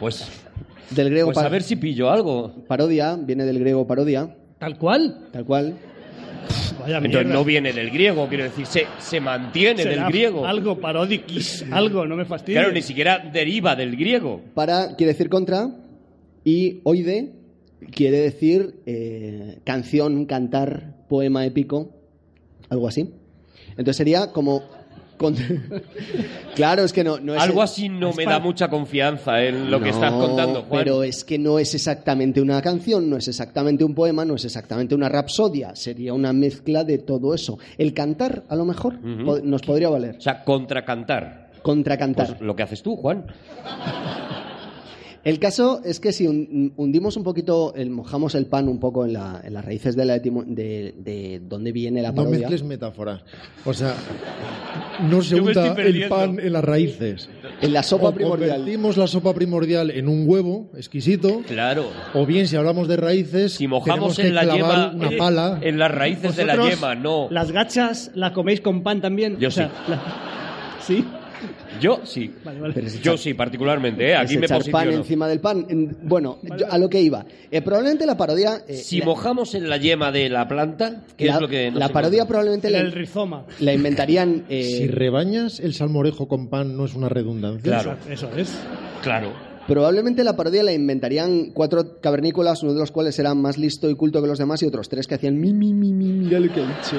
Pues, 0.00 0.41
Del 0.90 1.10
griego 1.10 1.32
pues 1.32 1.44
a 1.44 1.48
ver 1.48 1.62
si 1.62 1.76
pillo 1.76 2.10
algo. 2.10 2.52
parodia, 2.66 3.16
viene 3.16 3.44
del 3.44 3.58
griego 3.58 3.86
parodia, 3.86 4.36
Tal 4.58 4.78
cual. 4.78 5.28
tal 5.32 5.44
cual. 5.44 5.74
Vaya 6.80 6.96
Entonces 6.98 7.20
mierda. 7.24 7.34
no 7.34 7.44
viene 7.44 7.72
del 7.72 7.90
griego, 7.90 8.26
quiero 8.28 8.44
decir, 8.44 8.66
se, 8.66 8.86
se 8.98 9.20
mantiene 9.20 9.82
Será 9.82 10.04
del 10.04 10.12
griego. 10.12 10.44
Algo 10.44 10.80
parodikis. 10.80 11.64
Algo, 11.70 12.06
no 12.06 12.16
me 12.16 12.24
fastidies. 12.24 12.60
Claro, 12.60 12.74
ni 12.74 12.82
siquiera 12.82 13.18
deriva 13.32 13.76
del 13.76 13.96
griego. 13.96 14.40
Para 14.54 14.96
quiere 14.96 15.12
decir 15.12 15.28
contra 15.28 15.70
y 16.44 16.80
oide 16.84 17.32
quiere 17.90 18.18
decir 18.20 18.80
eh, 18.86 19.58
canción, 19.64 20.26
cantar, 20.26 21.06
poema 21.08 21.44
épico, 21.46 21.90
algo 22.68 22.88
así. 22.88 23.10
Entonces 23.70 23.96
sería 23.96 24.32
como... 24.32 24.62
con- 25.22 25.34
claro, 26.54 26.84
es 26.84 26.92
que 26.92 27.02
no, 27.02 27.18
no 27.18 27.34
es... 27.34 27.40
Algo 27.40 27.62
así 27.62 27.88
no 27.88 28.10
es 28.10 28.16
me 28.16 28.24
para- 28.24 28.36
da 28.38 28.42
mucha 28.44 28.68
confianza 28.68 29.42
en 29.42 29.70
lo 29.70 29.80
que 29.80 29.88
estás 29.90 30.12
contando, 30.12 30.62
Juan. 30.62 30.82
Pero 30.84 31.02
es 31.02 31.24
que 31.24 31.38
no 31.38 31.58
es 31.58 31.74
exactamente 31.74 32.40
una 32.40 32.60
canción, 32.60 33.08
no 33.08 33.16
es 33.16 33.28
exactamente 33.28 33.84
un 33.84 33.94
poema, 33.94 34.24
no 34.24 34.34
es 34.34 34.44
exactamente 34.44 34.94
una 34.94 35.08
rapsodia. 35.08 35.74
Sería 35.74 36.12
una 36.12 36.32
mezcla 36.32 36.84
de 36.84 36.98
todo 36.98 37.32
eso. 37.34 37.58
El 37.78 37.94
cantar, 37.94 38.42
a 38.48 38.56
lo 38.56 38.64
mejor, 38.66 39.00
nos 39.02 39.62
podría 39.62 39.88
valer. 39.88 40.16
O 40.18 40.20
sea, 40.20 40.44
contracantar. 40.44 41.50
Contracantar. 41.62 42.26
Pues 42.26 42.40
lo 42.40 42.56
que 42.56 42.64
haces 42.64 42.82
tú, 42.82 42.96
Juan. 42.96 43.24
El 45.24 45.38
caso 45.38 45.80
es 45.84 46.00
que 46.00 46.10
si 46.12 46.26
hun- 46.26 46.72
hundimos 46.76 47.16
un 47.16 47.22
poquito, 47.22 47.72
el, 47.76 47.90
mojamos 47.90 48.34
el 48.34 48.46
pan 48.46 48.68
un 48.68 48.80
poco 48.80 49.04
en, 49.04 49.12
la- 49.12 49.40
en 49.44 49.54
las 49.54 49.64
raíces 49.64 49.94
de, 49.94 50.04
la 50.04 50.16
etimo- 50.16 50.44
de, 50.44 50.94
de 50.98 51.40
dónde 51.44 51.70
viene 51.70 52.02
la 52.02 52.08
No 52.10 52.16
parodia. 52.16 52.40
mezcles 52.40 52.64
metáforas. 52.64 53.22
O 53.64 53.72
sea, 53.72 53.94
no 55.08 55.22
se 55.22 55.40
unta 55.40 55.74
el 55.80 56.08
pan 56.08 56.38
en 56.40 56.52
las 56.52 56.64
raíces. 56.64 57.28
En 57.60 57.72
la 57.72 57.84
sopa 57.84 58.08
o 58.08 58.14
primordial. 58.14 58.50
convertimos 58.56 58.96
la 58.96 59.06
sopa 59.06 59.32
primordial 59.32 59.92
en 59.92 60.08
un 60.08 60.24
huevo 60.28 60.70
exquisito, 60.76 61.42
Claro. 61.46 61.86
o 62.14 62.26
bien 62.26 62.48
si 62.48 62.56
hablamos 62.56 62.88
de 62.88 62.96
raíces, 62.96 63.52
Si 63.52 63.68
mojamos 63.68 64.16
que 64.16 64.26
en 64.26 64.34
la 64.34 64.44
yema, 64.44 64.92
una 64.92 65.08
eh, 65.08 65.16
pala. 65.16 65.58
en 65.62 65.78
las 65.78 65.90
raíces 65.92 66.34
de 66.34 66.44
la 66.46 66.56
¿Vosotros 66.56 66.80
yema, 66.80 66.94
no. 66.96 67.28
¿Las 67.30 67.52
gachas 67.52 68.10
las 68.14 68.32
coméis 68.32 68.60
con 68.60 68.82
pan 68.82 69.00
también? 69.00 69.38
Yo 69.38 69.48
O 69.48 69.50
sea, 69.52 69.68
sí. 69.68 69.90
la- 69.90 70.02
¿Sí? 70.84 71.04
Yo 71.82 72.00
sí. 72.04 72.30
Vale, 72.44 72.60
vale. 72.60 72.74
Pero 72.74 72.86
es 72.86 73.02
Yo 73.02 73.14
echar- 73.14 73.18
sí, 73.18 73.34
particularmente, 73.34 74.08
¿eh? 74.10 74.14
Aquí 74.16 74.34
es 74.34 74.40
me 74.40 74.46
echar 74.46 74.58
pan 74.58 74.70
posiciono. 74.72 74.96
encima 74.98 75.26
del 75.28 75.40
pan. 75.40 75.66
En- 75.68 75.96
Bueno, 76.02 76.38
yo- 76.58 76.70
a 76.70 76.78
lo 76.78 76.88
que 76.88 77.00
iba. 77.00 77.24
Eh, 77.50 77.60
probablemente 77.62 78.06
la 78.06 78.16
parodia. 78.16 78.62
eh, 78.68 78.74
Si 78.74 79.00
la, 79.00 79.04
mojamos 79.06 79.54
en 79.54 79.68
la 79.68 79.76
yema 79.78 80.12
de 80.12 80.28
la 80.28 80.46
planta, 80.46 81.02
¿qué 81.16 81.26
la- 81.26 81.34
es 81.34 81.40
lo 81.40 81.48
que 81.48 81.70
nos 81.70 81.80
la 81.80 81.88
parodia 81.88 82.24
probablemente 82.26 82.70
la, 82.70 82.78
el 82.78 82.92
rizoma. 82.92 83.44
la 83.60 83.72
inventarían. 83.74 84.44
eh, 84.48 84.62
Si 84.62 84.86
rebañas 84.86 85.58
el 85.60 85.74
salmorejo 85.74 86.28
con 86.28 86.48
pan, 86.48 86.76
¿no 86.76 86.84
es 86.84 86.94
una 86.94 87.08
redundancia? 87.08 87.62
Claro. 87.62 87.96
Eso 88.08 88.30
es. 88.36 88.52
Claro. 89.02 89.32
Probablemente 89.66 90.24
la 90.24 90.34
parodia 90.36 90.62
la 90.64 90.72
inventarían 90.72 91.50
cuatro 91.52 92.00
cavernícolas, 92.00 92.62
uno 92.64 92.74
de 92.74 92.80
los 92.80 92.90
cuales 92.90 93.16
era 93.18 93.32
más 93.34 93.58
listo 93.58 93.88
y 93.88 93.94
culto 93.94 94.20
que 94.20 94.26
los 94.28 94.38
demás, 94.38 94.60
y 94.62 94.66
otros 94.66 94.88
tres 94.88 95.06
que 95.06 95.14
hacían 95.14 95.38
mi, 95.40 95.52
mi, 95.52 95.72
mi, 95.72 95.92
mi, 95.92 96.06
mira 96.12 96.40
lo 96.40 96.52
que 96.52 96.60
ha 96.60 96.64
dicho. 96.66 96.96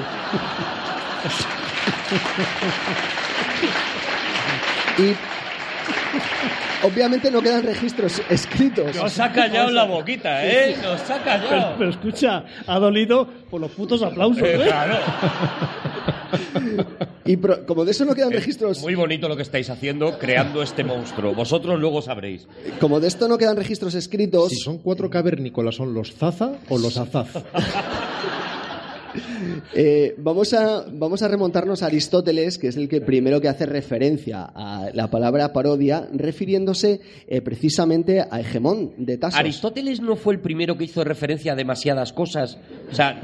y 4.98 6.86
obviamente 6.86 7.30
no 7.30 7.40
quedan 7.42 7.62
registros 7.62 8.20
escritos. 8.28 8.94
Nos 8.96 9.18
ha 9.20 9.32
callado 9.32 9.70
la 9.70 9.84
boquita, 9.84 10.46
¿eh? 10.46 10.76
Nos 10.82 11.00
ha 11.10 11.18
Pero, 11.22 11.24
callado. 11.48 11.74
pero 11.78 11.90
escucha, 11.90 12.44
ha 12.66 12.78
dolido 12.78 13.26
por 13.50 13.60
los 13.60 13.70
putos 13.72 14.02
aplausos, 14.02 14.42
Eh, 14.42 14.54
¿eh? 14.56 14.60
claro. 14.64 14.98
Y 17.24 17.36
pro- 17.36 17.64
como 17.64 17.84
de 17.84 17.92
eso 17.92 18.04
no 18.04 18.14
quedan 18.14 18.32
registros, 18.32 18.80
Muy 18.82 18.94
bonito 18.94 19.28
lo 19.28 19.36
que 19.36 19.42
estáis 19.42 19.70
haciendo 19.70 20.18
creando 20.18 20.62
este 20.62 20.84
monstruo. 20.84 21.32
Vosotros 21.34 21.78
luego 21.80 22.02
sabréis. 22.02 22.46
como 22.80 23.00
de 23.00 23.08
esto 23.08 23.28
no 23.28 23.38
quedan 23.38 23.56
registros 23.56 23.94
escritos, 23.94 24.50
Si 24.50 24.56
son 24.56 24.78
cuatro 24.78 25.08
cavernícolas, 25.08 25.76
¿son 25.76 25.94
los 25.94 26.12
Zaza 26.14 26.52
o 26.68 26.78
los 26.78 26.96
Azaz? 26.98 27.28
Eh, 29.76 30.14
vamos, 30.18 30.52
a, 30.54 30.84
vamos 30.92 31.22
a 31.22 31.28
remontarnos 31.28 31.82
a 31.82 31.86
Aristóteles, 31.86 32.58
que 32.58 32.68
es 32.68 32.76
el 32.76 32.88
que 32.88 33.00
primero 33.00 33.40
que 33.40 33.48
hace 33.48 33.66
referencia 33.66 34.44
a 34.54 34.90
la 34.92 35.10
palabra 35.10 35.52
parodia, 35.52 36.08
refiriéndose 36.12 37.00
eh, 37.26 37.40
precisamente 37.40 38.20
a 38.20 38.40
Hegemón 38.40 38.92
de 38.96 39.18
Tasos. 39.18 39.40
Aristóteles 39.40 40.00
no 40.00 40.16
fue 40.16 40.34
el 40.34 40.40
primero 40.40 40.76
que 40.76 40.84
hizo 40.84 41.02
referencia 41.02 41.52
a 41.52 41.56
demasiadas 41.56 42.12
cosas. 42.12 42.58
O 42.90 42.94
sea, 42.94 43.20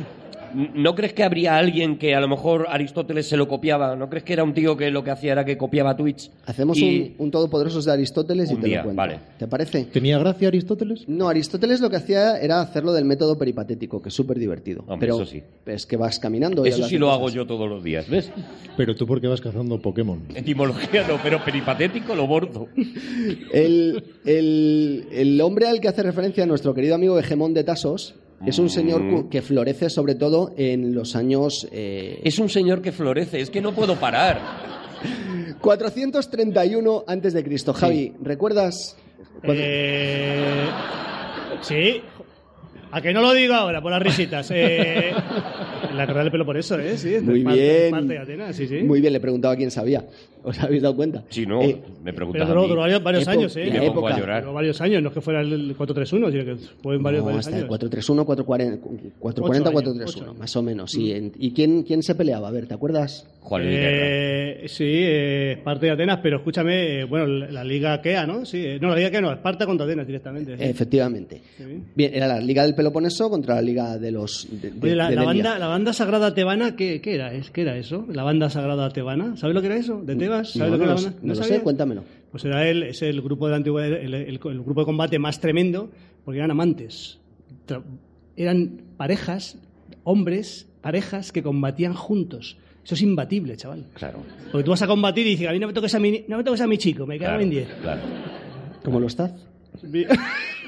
¿no 0.55 0.95
crees 0.95 1.13
que 1.13 1.23
habría 1.23 1.57
alguien 1.57 1.99
que 1.99 2.15
a 2.15 2.21
lo 2.21 2.29
mejor 2.29 2.67
Aristóteles 2.69 3.29
se 3.29 3.37
lo 3.37 3.49
copiaba? 3.49 3.97
¿No 3.97 4.09
crees 4.09 4.25
que 4.25 4.33
era 4.33 4.45
un 4.45 4.55
tío 4.55 4.77
que 4.77 4.91
lo 4.91 5.03
que 5.05 5.11
hacía 5.11 5.33
era 5.33 5.45
que 5.45 5.57
copiaba 5.57 5.97
tweets? 5.97 6.31
Hacemos 6.47 6.79
Y- 6.79 7.15
un, 7.19 7.27
un 7.27 7.31
todopoderosos 7.31 7.85
de 7.85 7.93
Aristóteles 7.93 8.51
y 8.51 8.57
te 8.57 8.67
día, 8.67 8.79
lo 8.79 8.85
cuento. 8.85 8.97
vale. 8.99 9.19
¿Te 9.39 9.47
parece? 9.47 9.85
¿Tenía 9.85 10.19
gracia 10.19 10.49
Aristóteles? 10.49 11.09
No, 11.09 11.29
Aristóteles 11.29 11.81
lo 11.81 11.91
que 11.91 11.97
hacía 11.97 12.39
era 12.39 12.61
hacerlo 12.61 12.93
del 12.93 13.05
método 13.05 13.37
peripatético, 13.39 14.01
que 14.03 14.09
es 14.11 14.15
súper 14.15 14.39
divertido. 14.39 14.81
Hombre, 14.87 14.99
Pero 15.09 15.15
eso 15.23 15.27
sí. 15.27 15.43
es 15.67 15.87
que 15.87 15.97
vas 15.97 16.19
caminando. 16.19 16.65
y 16.65 16.69
Eso 16.71 16.85
sí 16.89 16.99
lo 16.99 17.07
cosas. 17.07 17.19
hago 17.19 17.31
yo 17.31 17.47
todos 17.47 17.69
los 17.69 17.83
días, 17.85 18.09
¿ves? 18.09 18.31
Pero 18.77 18.95
tú 18.95 19.07
porque 19.07 19.27
vas 19.29 19.41
cazando 19.41 19.81
Pokémon. 19.81 20.21
Etimología 20.35 21.07
no, 21.07 21.19
pero 21.23 21.45
peripatético 21.45 22.15
lo 22.15 22.27
bordo. 22.27 22.69
El, 23.53 24.03
el- 24.25 25.07
el 25.13 25.41
hombre 25.41 25.67
al 25.69 25.81
que 25.81 25.89
hace 25.89 26.03
referencia 26.03 26.47
nuestro 26.47 26.75
querido 26.75 26.95
amigo 26.95 27.19
Hegemón 27.19 27.55
de 27.55 27.65
Tasos 27.65 28.15
es 28.47 28.59
un 28.59 28.71
señor 28.71 29.03
Mm. 29.03 29.29
que 29.29 29.43
florece 29.43 29.91
sobre 29.91 30.15
todo 30.15 30.53
en 30.57 30.95
los 30.95 31.15
años 31.17 31.69
eh, 31.73 32.21
Es 32.25 32.39
un 32.39 32.49
señor 32.49 32.81
que 32.83 32.93
florece, 32.93 33.41
es 33.41 33.51
que 33.51 33.61
no 33.61 33.73
puedo 33.73 33.97
parar. 33.97 34.41
431 35.61 37.05
antes 37.07 37.33
de 37.33 37.45
Cristo. 37.45 37.73
Javi, 37.73 38.13
¿recuerdas? 38.23 38.97
cuando- 39.45 39.63
Eh, 39.65 40.67
sí. 41.63 42.03
A 42.93 43.01
que 43.01 43.13
no 43.13 43.21
lo 43.21 43.33
digo 43.33 43.55
ahora, 43.55 43.81
por 43.81 43.93
las 43.93 44.03
risitas. 44.03 44.51
Eh, 44.53 45.13
la 46.01 46.07
carrera 46.07 46.25
del 46.25 46.33
pelo 46.33 46.45
por 46.47 46.57
eso, 46.57 46.79
¿eh? 46.79 46.97
Sí, 46.97 47.17
Muy 47.23 47.43
parte- 47.43 47.61
bien. 47.61 47.91
parte 47.91 48.07
de 48.09 48.19
Atenas, 48.19 48.57
sí, 48.57 48.67
sí. 48.67 48.79
Muy 48.83 49.01
bien, 49.01 49.13
le 49.13 49.21
preguntaba 49.21 49.57
quién 49.57 49.71
sabía. 49.71 50.05
¿Os 50.43 50.59
habéis 50.59 50.81
dado 50.81 50.97
cuenta? 50.97 51.23
Si 51.29 51.45
no, 51.45 51.61
Eh, 51.63 51.77
me 52.03 52.15
preguntas 52.15 52.47
Pero 52.49 52.61
a 52.61 52.67
duró, 52.67 52.81
varios, 52.81 53.03
varios 53.03 53.25
Epo- 53.25 53.31
años, 53.31 53.55
¿eh? 53.59 53.65
me 53.67 53.73
la 53.75 53.81
pongo 53.81 53.91
época. 54.09 54.15
a 54.15 54.19
llorar. 54.19 54.43
Duró 54.43 54.55
varios 54.55 54.81
años, 54.81 55.03
no 55.03 55.09
es 55.11 55.15
que 55.15 55.21
fuera 55.21 55.43
el 55.43 55.75
431, 55.77 56.31
sino 56.31 56.45
que 56.45 56.57
fue 56.83 56.97
en 56.97 57.03
varios, 57.03 57.21
no, 57.21 57.27
varios 57.27 57.41
hasta 57.47 57.57
el 57.57 57.63
años. 57.65 57.69
431, 57.69 58.25
440, 58.25 58.81
440 59.21 59.69
Ocho 59.69 59.69
años, 59.69 59.73
431, 59.73 60.05
ocho 60.11 60.25
años. 60.31 60.39
más 60.39 60.57
o 60.57 60.63
menos. 60.63 60.91
sí. 60.93 61.31
¿Y 61.39 61.53
quién, 61.53 61.83
quién 61.83 62.03
se 62.03 62.15
peleaba? 62.15 62.49
A 62.49 62.51
ver, 62.53 62.67
¿te 62.67 62.73
acuerdas? 62.75 63.27
Juan 63.43 63.63
Luis 63.65 63.75
Guerra. 63.75 63.97
Eh, 64.01 64.65
sí, 64.69 64.85
eh, 64.87 65.59
parte 65.63 65.87
de 65.87 65.93
Atenas, 65.93 66.21
pero 66.23 66.39
escúchame, 66.39 67.01
eh, 67.01 67.05
bueno, 67.05 67.27
la, 67.27 67.63
Liga 67.65 68.01
Kea, 68.01 68.27
¿no? 68.27 68.45
Sí, 68.47 68.65
eh, 68.65 68.79
no, 68.81 68.89
la 68.89 68.97
Liga 68.97 69.11
Kea 69.11 69.21
no, 69.21 69.33
Esparta 69.33 69.67
contra 69.67 69.85
Atenas 69.87 70.07
directamente. 70.07 70.57
sí. 70.57 70.63
Efectivamente. 70.65 71.41
Sí. 71.57 71.65
Bien, 71.95 72.15
era 72.15 72.27
la 72.27 72.41
Liga 72.41 72.63
del 72.65 72.75
Peloponeso 72.75 73.29
contra 73.31 73.57
la 73.57 73.63
Liga 73.63 73.99
de 73.99 74.11
los. 74.11 74.49
De, 74.51 74.71
de- 74.71 74.79
Oye, 74.83 74.97
la, 74.97 75.11
de 75.11 75.17
la 75.17 75.25
banda, 75.25 75.59
la 75.59 75.67
banda 75.69 75.90
sagrada 75.93 76.35
tebana, 76.35 76.77
¿qué, 76.77 77.01
qué 77.01 77.15
era? 77.15 77.33
¿Es- 77.35 77.51
¿Qué 77.51 77.63
era 77.63 77.77
eso? 77.77 78.07
¿La 78.13 78.23
banda 78.23 78.51
sagrada 78.51 78.91
tebana? 78.91 79.37
¿Sabes 79.37 79.55
lo 79.55 79.61
que 79.61 79.67
era 79.69 79.77
eso? 79.77 80.03
¿De 80.03 80.17
Tebas? 80.17 80.57
No, 80.57 80.65
¿Sabes 80.65 80.73
lo 80.73 80.79
que 80.79 80.85
no 80.87 80.93
era 80.93 80.95
la 80.95 80.99
sé, 81.01 81.05
banda? 81.07 81.21
no 81.23 81.35
lo 81.35 81.43
sé, 81.43 81.61
cuéntamelo. 81.61 82.05
Pues 82.31 82.45
era 82.45 82.69
el, 82.69 82.83
es 82.85 83.03
el 83.03 83.21
grupo 83.23 83.49
de 83.49 83.59
la 83.59 83.85
el, 83.87 84.15
el- 84.15 84.25
el 84.25 84.39
grupo 84.63 84.81
de 84.81 84.85
combate 84.87 85.19
más 85.19 85.41
tremendo, 85.41 85.91
porque 86.25 86.39
eran 86.39 86.51
amantes. 86.51 87.19
Tra- 87.67 87.83
Eran 88.37 88.81
parejas, 88.97 89.59
hombres, 90.05 90.69
parejas 90.81 91.33
que 91.33 91.43
combatían 91.43 91.95
juntos. 91.95 92.57
Eso 92.85 92.95
es 92.95 93.03
imbatible, 93.03 93.57
chaval. 93.57 93.85
Claro. 93.95 94.21
Porque 94.51 94.65
tú 94.65 94.71
vas 94.71 94.81
a 94.83 94.87
combatir 94.87 95.27
y 95.27 95.31
dices, 95.31 95.49
a 95.49 95.53
mí 95.53 95.59
no 95.59 95.67
me 95.67 95.73
toques 95.73 95.95
a 95.95 95.99
mi, 95.99 96.25
no 96.29 96.39
me 96.39 96.45
toques 96.45 96.61
a 96.63 96.67
mi 96.67 96.79
chico, 96.79 97.07
me 97.07 97.19
cago 97.19 97.31
Claro, 97.31 97.43
en 97.43 97.51
10. 97.51 97.69
claro. 97.83 98.01
¿Cómo 98.85 98.99
lo 99.01 99.07
estás? 99.07 99.33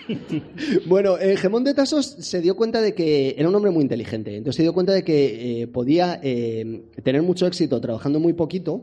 Bueno, 0.87 1.19
eh, 1.19 1.37
Gemón 1.37 1.65
de 1.65 1.75
Tasos 1.75 2.07
se 2.07 2.41
dio 2.41 2.57
cuenta 2.57 2.81
de 2.81 2.95
que 2.95 3.35
era 3.39 3.49
un 3.49 3.55
hombre 3.55 3.71
muy 3.71 3.83
inteligente. 3.83 4.37
Entonces 4.37 4.57
se 4.57 4.63
dio 4.63 4.75
cuenta 4.75 4.93
de 4.93 5.05
que 5.05 5.63
eh, 5.63 5.67
podía 5.67 6.21
eh, 6.23 6.83
tener 7.03 7.23
mucho 7.23 7.47
éxito 7.47 7.81
trabajando 7.81 8.21
muy 8.21 8.33
poquito 8.33 8.83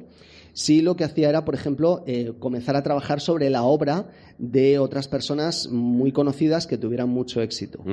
si 0.53 0.81
lo 0.81 0.95
que 0.95 1.03
hacía 1.03 1.29
era, 1.29 1.45
por 1.45 1.55
ejemplo, 1.55 2.03
eh, 2.07 2.33
comenzar 2.39 2.75
a 2.75 2.83
trabajar 2.83 3.21
sobre 3.21 3.49
la 3.49 3.63
obra 3.63 4.07
de 4.37 4.79
otras 4.79 5.07
personas 5.07 5.69
muy 5.69 6.11
conocidas 6.11 6.67
que 6.67 6.77
tuvieran 6.77 7.09
mucho 7.09 7.41
éxito. 7.41 7.83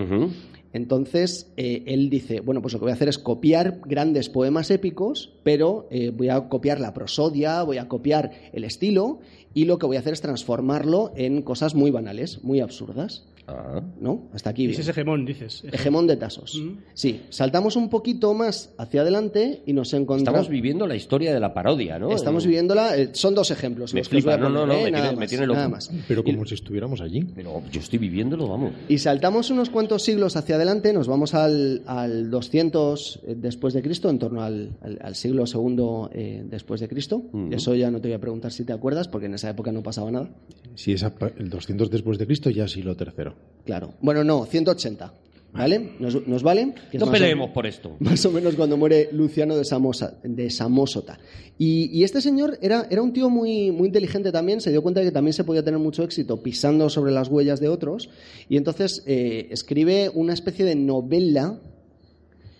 Entonces, 0.73 1.51
eh, 1.57 1.85
él 1.87 2.11
dice, 2.11 2.40
bueno, 2.40 2.61
pues 2.61 2.75
lo 2.75 2.81
que 2.81 2.85
voy 2.85 2.90
a 2.90 2.95
hacer 2.95 3.09
es 3.09 3.19
copiar 3.19 3.81
grandes 3.87 4.29
poemas 4.29 4.71
épicos, 4.71 5.33
pero 5.42 5.88
eh, 5.90 6.12
voy 6.14 6.29
a 6.29 6.49
copiar 6.49 6.81
la 6.81 6.92
prosodia, 6.92 7.62
voy 7.62 7.79
a 7.79 7.88
copiar 7.88 8.33
el 8.53 8.64
estilo, 8.64 9.21
y 9.55 9.64
lo 9.64 9.79
que 9.79 9.87
voy 9.87 9.97
a 9.97 10.01
hacer 10.01 10.12
es 10.12 10.21
transformarlo 10.21 11.12
en 11.16 11.40
cosas 11.40 11.75
muy 11.75 11.90
banales, 11.90 12.45
muy 12.45 12.61
absurdas. 12.61 13.27
Ah. 13.48 13.80
¿No? 14.00 14.28
Hasta 14.32 14.50
aquí. 14.50 14.66
Dices 14.66 14.87
bien. 14.87 14.90
hegemón, 14.92 15.24
dices. 15.24 15.62
Hegemón 15.70 16.06
de 16.06 16.16
Tasos. 16.16 16.61
Mm. 16.61 16.78
Sí, 16.94 17.22
saltamos 17.30 17.76
un 17.76 17.88
poquito 17.88 18.35
más 18.35 18.74
hacia 18.76 19.02
adelante 19.02 19.62
y 19.66 19.72
nos 19.72 19.92
encontramos... 19.94 20.40
Estamos 20.40 20.48
viviendo 20.48 20.87
la 20.87 20.96
historia 20.96 21.32
de 21.32 21.38
la 21.40 21.54
parodia, 21.54 21.98
¿no? 21.98 22.11
Estamos 22.11 22.44
Eh, 22.44 22.48
viviéndola, 22.48 22.96
eh, 22.96 23.11
son 23.12 23.35
dos 23.37 23.50
ejemplos. 23.52 23.94
Me 23.94 24.00
los 24.00 24.09
que 24.09 24.16
os 24.16 24.24
voy 24.24 24.32
a 24.32 24.37
flipa, 24.37 24.48
no, 24.48 24.54
no, 24.54 24.66
no, 24.66 24.72
¿eh? 24.74 24.85
me 24.85 24.90
nada, 24.90 25.04
tiene- 25.04 25.16
me 25.16 25.20
más, 25.20 25.28
tiene 25.30 25.46
loco. 25.46 25.56
nada 25.56 25.68
más. 25.68 25.90
Pero 26.09 26.24
como 26.24 26.44
si 26.44 26.54
estuviéramos 26.54 27.00
allí. 27.00 27.22
Pero 27.37 27.62
yo 27.70 27.80
estoy 27.80 27.98
viviéndolo, 28.00 28.48
vamos. 28.48 28.72
Y 28.88 28.98
saltamos 28.98 29.50
unos 29.50 29.70
cuantos 29.70 30.02
siglos 30.02 30.35
hacia 30.37 30.56
adelante, 30.56 30.92
nos 30.92 31.06
vamos 31.06 31.35
al, 31.35 31.82
al 31.87 32.28
200 32.30 33.20
después 33.37 33.74
de 33.74 33.82
Cristo, 33.82 34.11
en 34.11 34.18
torno 34.18 34.42
al, 34.42 34.76
al- 34.80 34.98
al 35.00 35.14
siglo 35.14 35.46
segundo 35.46 36.11
eh, 36.12 36.42
después 36.50 36.80
de 36.80 36.88
Cristo. 36.88 37.18
Ujú. 37.32 37.50
Eso 37.52 37.74
ya 37.76 37.92
no 37.92 38.00
te 38.00 38.09
voy 38.09 38.14
a 38.16 38.20
preguntar 38.20 38.50
si 38.50 38.64
te 38.64 38.72
acuerdas, 38.72 39.06
porque 39.06 39.26
en 39.26 39.35
esa 39.35 39.50
época 39.50 39.70
no 39.70 39.85
pasaba 39.85 40.11
nada. 40.11 40.30
Si 40.74 40.92
es 40.92 41.04
el 41.38 41.48
200 41.48 41.90
después 41.90 42.18
de 42.18 42.26
Cristo, 42.26 42.50
ya 42.50 42.66
siglo 42.66 42.96
tercero. 42.96 43.36
Claro. 43.64 43.94
Bueno, 44.01 44.22
no, 44.25 44.44
180. 44.46 45.12
¿Vale? 45.53 45.92
¿Nos, 46.01 46.27
nos 46.27 46.42
vale? 46.42 46.75
Que 46.92 46.99
No 46.99 47.07
o- 47.07 47.11
peleemos 47.11 47.49
por 47.51 47.66
esto. 47.66 47.96
más 48.01 48.22
o 48.27 48.31
menos 48.31 48.55
cuando 48.57 48.77
muere 48.77 49.09
Luciano 49.12 49.57
de, 49.57 49.64
Samosa, 49.64 50.18
de 50.22 50.51
Samosata. 50.51 51.18
Y, 51.57 51.88
y 51.99 52.05
este 52.05 52.20
señor 52.20 52.59
era, 52.61 52.87
era 52.90 53.01
un 53.01 53.14
tío 53.14 53.31
muy, 53.31 53.70
muy 53.70 53.87
inteligente 53.87 54.31
también, 54.31 54.61
se 54.61 54.70
dio 54.70 54.83
cuenta 54.83 55.01
de 55.01 55.07
que 55.07 55.12
también 55.12 55.33
se 55.33 55.44
podía 55.44 55.62
tener 55.64 55.81
mucho 55.81 56.03
éxito 56.03 56.42
pisando 56.42 56.90
sobre 56.90 57.11
las 57.11 57.29
huellas 57.29 57.59
de 57.59 57.68
otros, 57.70 58.11
y 58.51 58.59
entonces 58.59 59.03
eh, 59.07 59.49
escribe 59.51 60.11
una 60.12 60.35
especie 60.35 60.66
de 60.66 60.75
novela, 60.75 61.59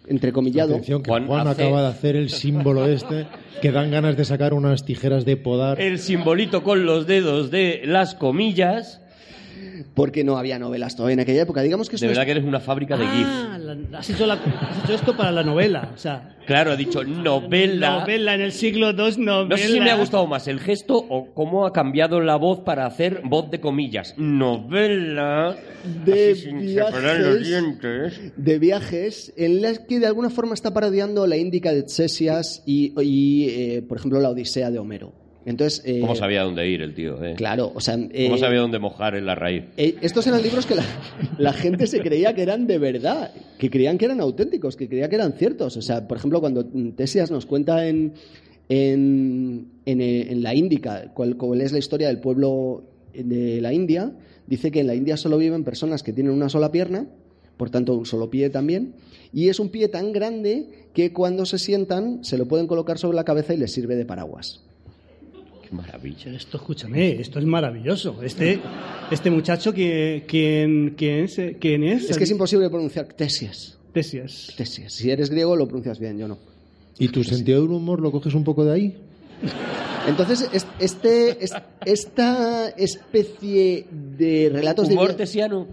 entrecomillado, 0.07 0.73
Atención, 0.75 1.03
que 1.03 1.11
Juan 1.11 1.27
Juan, 1.27 1.49
hace- 1.49 1.63
acaba 1.65 1.83
de 1.83 1.89
hacer 1.89 2.17
el 2.17 2.31
símbolo 2.31 2.87
este, 2.87 3.27
que 3.61 3.73
dan 3.73 3.91
ganas 3.91 4.17
de 4.17 4.25
sacar 4.25 4.55
unas 4.55 4.85
tijeras 4.87 5.25
de 5.25 5.37
podar. 5.37 5.81
El 5.81 5.99
simbolito 5.99 6.63
con 6.63 6.87
los 6.87 7.07
dedos 7.07 7.51
de 7.51 7.83
las 7.85 8.15
comillas. 8.15 9.03
Porque 9.95 10.25
no 10.25 10.37
había 10.39 10.59
novelas 10.59 10.97
todavía 10.97 11.15
en 11.15 11.21
aquella 11.21 11.43
época. 11.43 11.63
Digamos 11.63 11.89
que 11.89 11.97
es 11.97 12.01
De 12.03 12.09
verdad 12.09 12.25
que 12.25 12.31
eres 12.33 12.45
una 12.45 12.61
fábrica 12.61 12.97
de 12.97 13.07
GIF. 13.07 13.27
Ah, 13.29 13.59
la- 13.59 13.99
has, 13.99 14.11
hecho 14.11 14.27
la- 14.27 14.35
has 14.35 14.85
hecho 14.85 14.95
esto 14.95 15.17
para 15.17 15.33
la 15.33 15.43
novela. 15.43 15.91
O 15.95 15.99
sea, 15.99 16.37
Claro, 16.47 16.71
ha 16.73 16.77
dicho 16.77 17.03
novela. 17.03 18.01
novela 18.01 18.35
en 18.35 18.41
el 18.41 18.53
siglo 18.53 18.91
II, 18.91 19.17
novela. 19.19 19.45
No 19.49 19.57
sé 19.57 19.67
si 19.69 19.81
me 19.81 19.91
ha 19.91 19.97
gustado 19.97 20.27
más 20.27 20.47
el 20.49 20.61
gesto 20.61 20.97
o 20.97 21.33
cómo 21.35 21.67
ha 21.67 21.73
cambiado 21.73 22.21
la 22.21 22.37
voz 22.37 22.61
para 22.61 22.87
hacer 22.87 23.23
voz 23.25 23.51
de 23.51 23.61
comillas. 23.61 24.15
Novela. 24.17 25.57
De 26.05 26.33
así 26.33 26.75
separar 26.75 27.19
los 27.21 27.41
viajes. 27.41 27.49
dientes. 27.49 28.33
de 28.37 28.59
viajes 28.59 29.33
en 29.37 29.63
las 29.63 29.79
que 29.81 29.99
de 30.01 30.07
alguna 30.07 30.31
forma 30.31 30.55
está 30.55 30.73
parodiando 30.73 31.27
la 31.27 31.37
Índica 31.37 31.73
de 31.73 31.85
Ctesias 31.85 32.63
y, 32.67 32.93
y, 33.03 33.49
eh, 33.51 33.83
por 33.83 33.99
ejemplo, 33.99 34.21
la 34.21 34.31
Odisea 34.31 34.71
de 34.71 34.79
Homero. 34.79 35.13
Entonces, 35.47 35.81
eh, 35.87 36.01
¿Cómo 36.01 36.15
sabía 36.17 36.43
dónde 36.43 36.69
ir 36.69 36.83
el 36.83 36.93
tío? 36.93 37.23
eh? 37.25 37.35
Claro, 37.37 37.73
o 37.75 37.81
sea, 37.81 37.95
eh, 38.11 38.27
¿Cómo 38.27 38.37
sabía 38.37 38.59
dónde 38.59 38.79
mojar 38.81 39.15
en 39.15 39.25
la 39.25 39.37
raíz? 39.37 39.65
eh, 39.77 39.95
estos 40.03 40.27
eran 40.27 40.43
libros 40.43 40.67
que 40.67 40.75
la, 40.75 40.85
la 41.39 41.53
gente 41.53 41.87
se 41.87 42.01
creía 42.01 42.35
que 42.35 42.43
eran 42.43 42.67
de 42.67 42.79
verdad, 42.79 43.31
que 43.57 43.71
creían 43.71 43.97
que 43.97 44.07
eran 44.07 44.21
auténticos, 44.21 44.77
que 44.77 44.89
creía 44.89 45.09
que 45.09 45.15
eran 45.15 45.33
ciertos. 45.35 45.77
O 45.77 45.83
sea, 45.83 46.07
por 46.09 46.19
ejemplo, 46.19 46.41
cuando 46.41 46.67
Tesias 46.97 47.31
nos 47.31 47.47
cuenta 47.47 47.87
en, 47.87 48.15
en, 48.69 49.69
en, 49.87 50.01
eh, 50.01 50.33
en 50.33 50.43
la 50.43 50.55
Índica 50.55 51.13
cuál, 51.15 51.37
cuál 51.37 51.61
es 51.61 51.73
la 51.73 51.79
historia 51.79 52.09
del 52.09 52.19
pueblo 52.19 52.85
de 53.15 53.61
la 53.61 53.73
India, 53.73 54.13
dice 54.47 54.71
que 54.71 54.81
en 54.81 54.89
la 54.89 54.95
India 54.95 55.17
solo 55.17 55.39
viven 55.39 55.65
personas 55.65 56.03
que 56.03 56.13
tienen 56.13 56.33
una 56.33 56.49
sola 56.49 56.71
pierna, 56.73 57.07
por 57.57 57.71
tanto 57.71 57.95
un 57.95 58.05
solo 58.05 58.29
pie 58.31 58.51
también, 58.51 58.95
y 59.33 59.49
es 59.49 59.61
un 59.61 59.71
pie 59.71 59.89
tan 59.89 60.13
grande 60.13 60.89
que 60.93 61.13
cuando 61.13 61.47
se 61.47 61.59
sientan 61.59 62.25
se 62.25 62.37
lo 62.37 62.47
pueden 62.47 62.67
colocar 62.67 62.99
sobre 62.99 63.17
la 63.17 63.25
cabeza 63.25 63.55
y 63.55 63.59
les 63.59 63.73
sirve 63.73 63.97
de 63.97 64.05
paraguas. 64.05 64.63
Qué 65.69 65.75
maravilla. 65.75 66.33
Esto, 66.33 66.59
escúchame, 66.59 67.21
esto 67.21 67.39
es 67.41 67.45
maravilloso. 67.45 68.23
Este, 68.23 68.61
este 69.11 69.31
muchacho, 69.31 69.73
que, 69.73 70.25
¿quién, 70.29 70.95
quién, 70.97 71.25
es, 71.25 71.41
¿quién 71.61 71.83
es? 71.83 72.09
Es 72.11 72.19
que 72.19 72.25
es 72.25 72.31
imposible 72.31 72.69
pronunciar 72.71 73.07
Tesias. 73.07 73.77
Tesias. 73.93 74.53
Tesias. 74.57 74.93
Si 74.93 75.11
eres 75.11 75.31
griego 75.31 75.57
lo 75.57 75.67
pronuncias 75.67 75.99
bien, 75.99 76.19
yo 76.19 76.29
no. 76.29 76.39
¿Y 76.99 77.09
tu 77.09 77.25
sentido 77.25 77.63
del 77.63 77.71
humor 77.71 78.01
lo 78.01 78.13
coges 78.13 78.35
un 78.35 78.45
poco 78.45 78.65
de 78.65 78.73
ahí? 78.73 78.97
Entonces, 80.09 80.49
es- 80.53 80.67
este, 80.79 81.45
es- 81.45 81.53
esta 81.85 82.69
especie 82.69 83.87
de 83.91 84.51
relatos 84.53 84.87
de 84.89 84.95
Humor 84.95 85.09
via- 85.09 85.17
tesiano. 85.17 85.67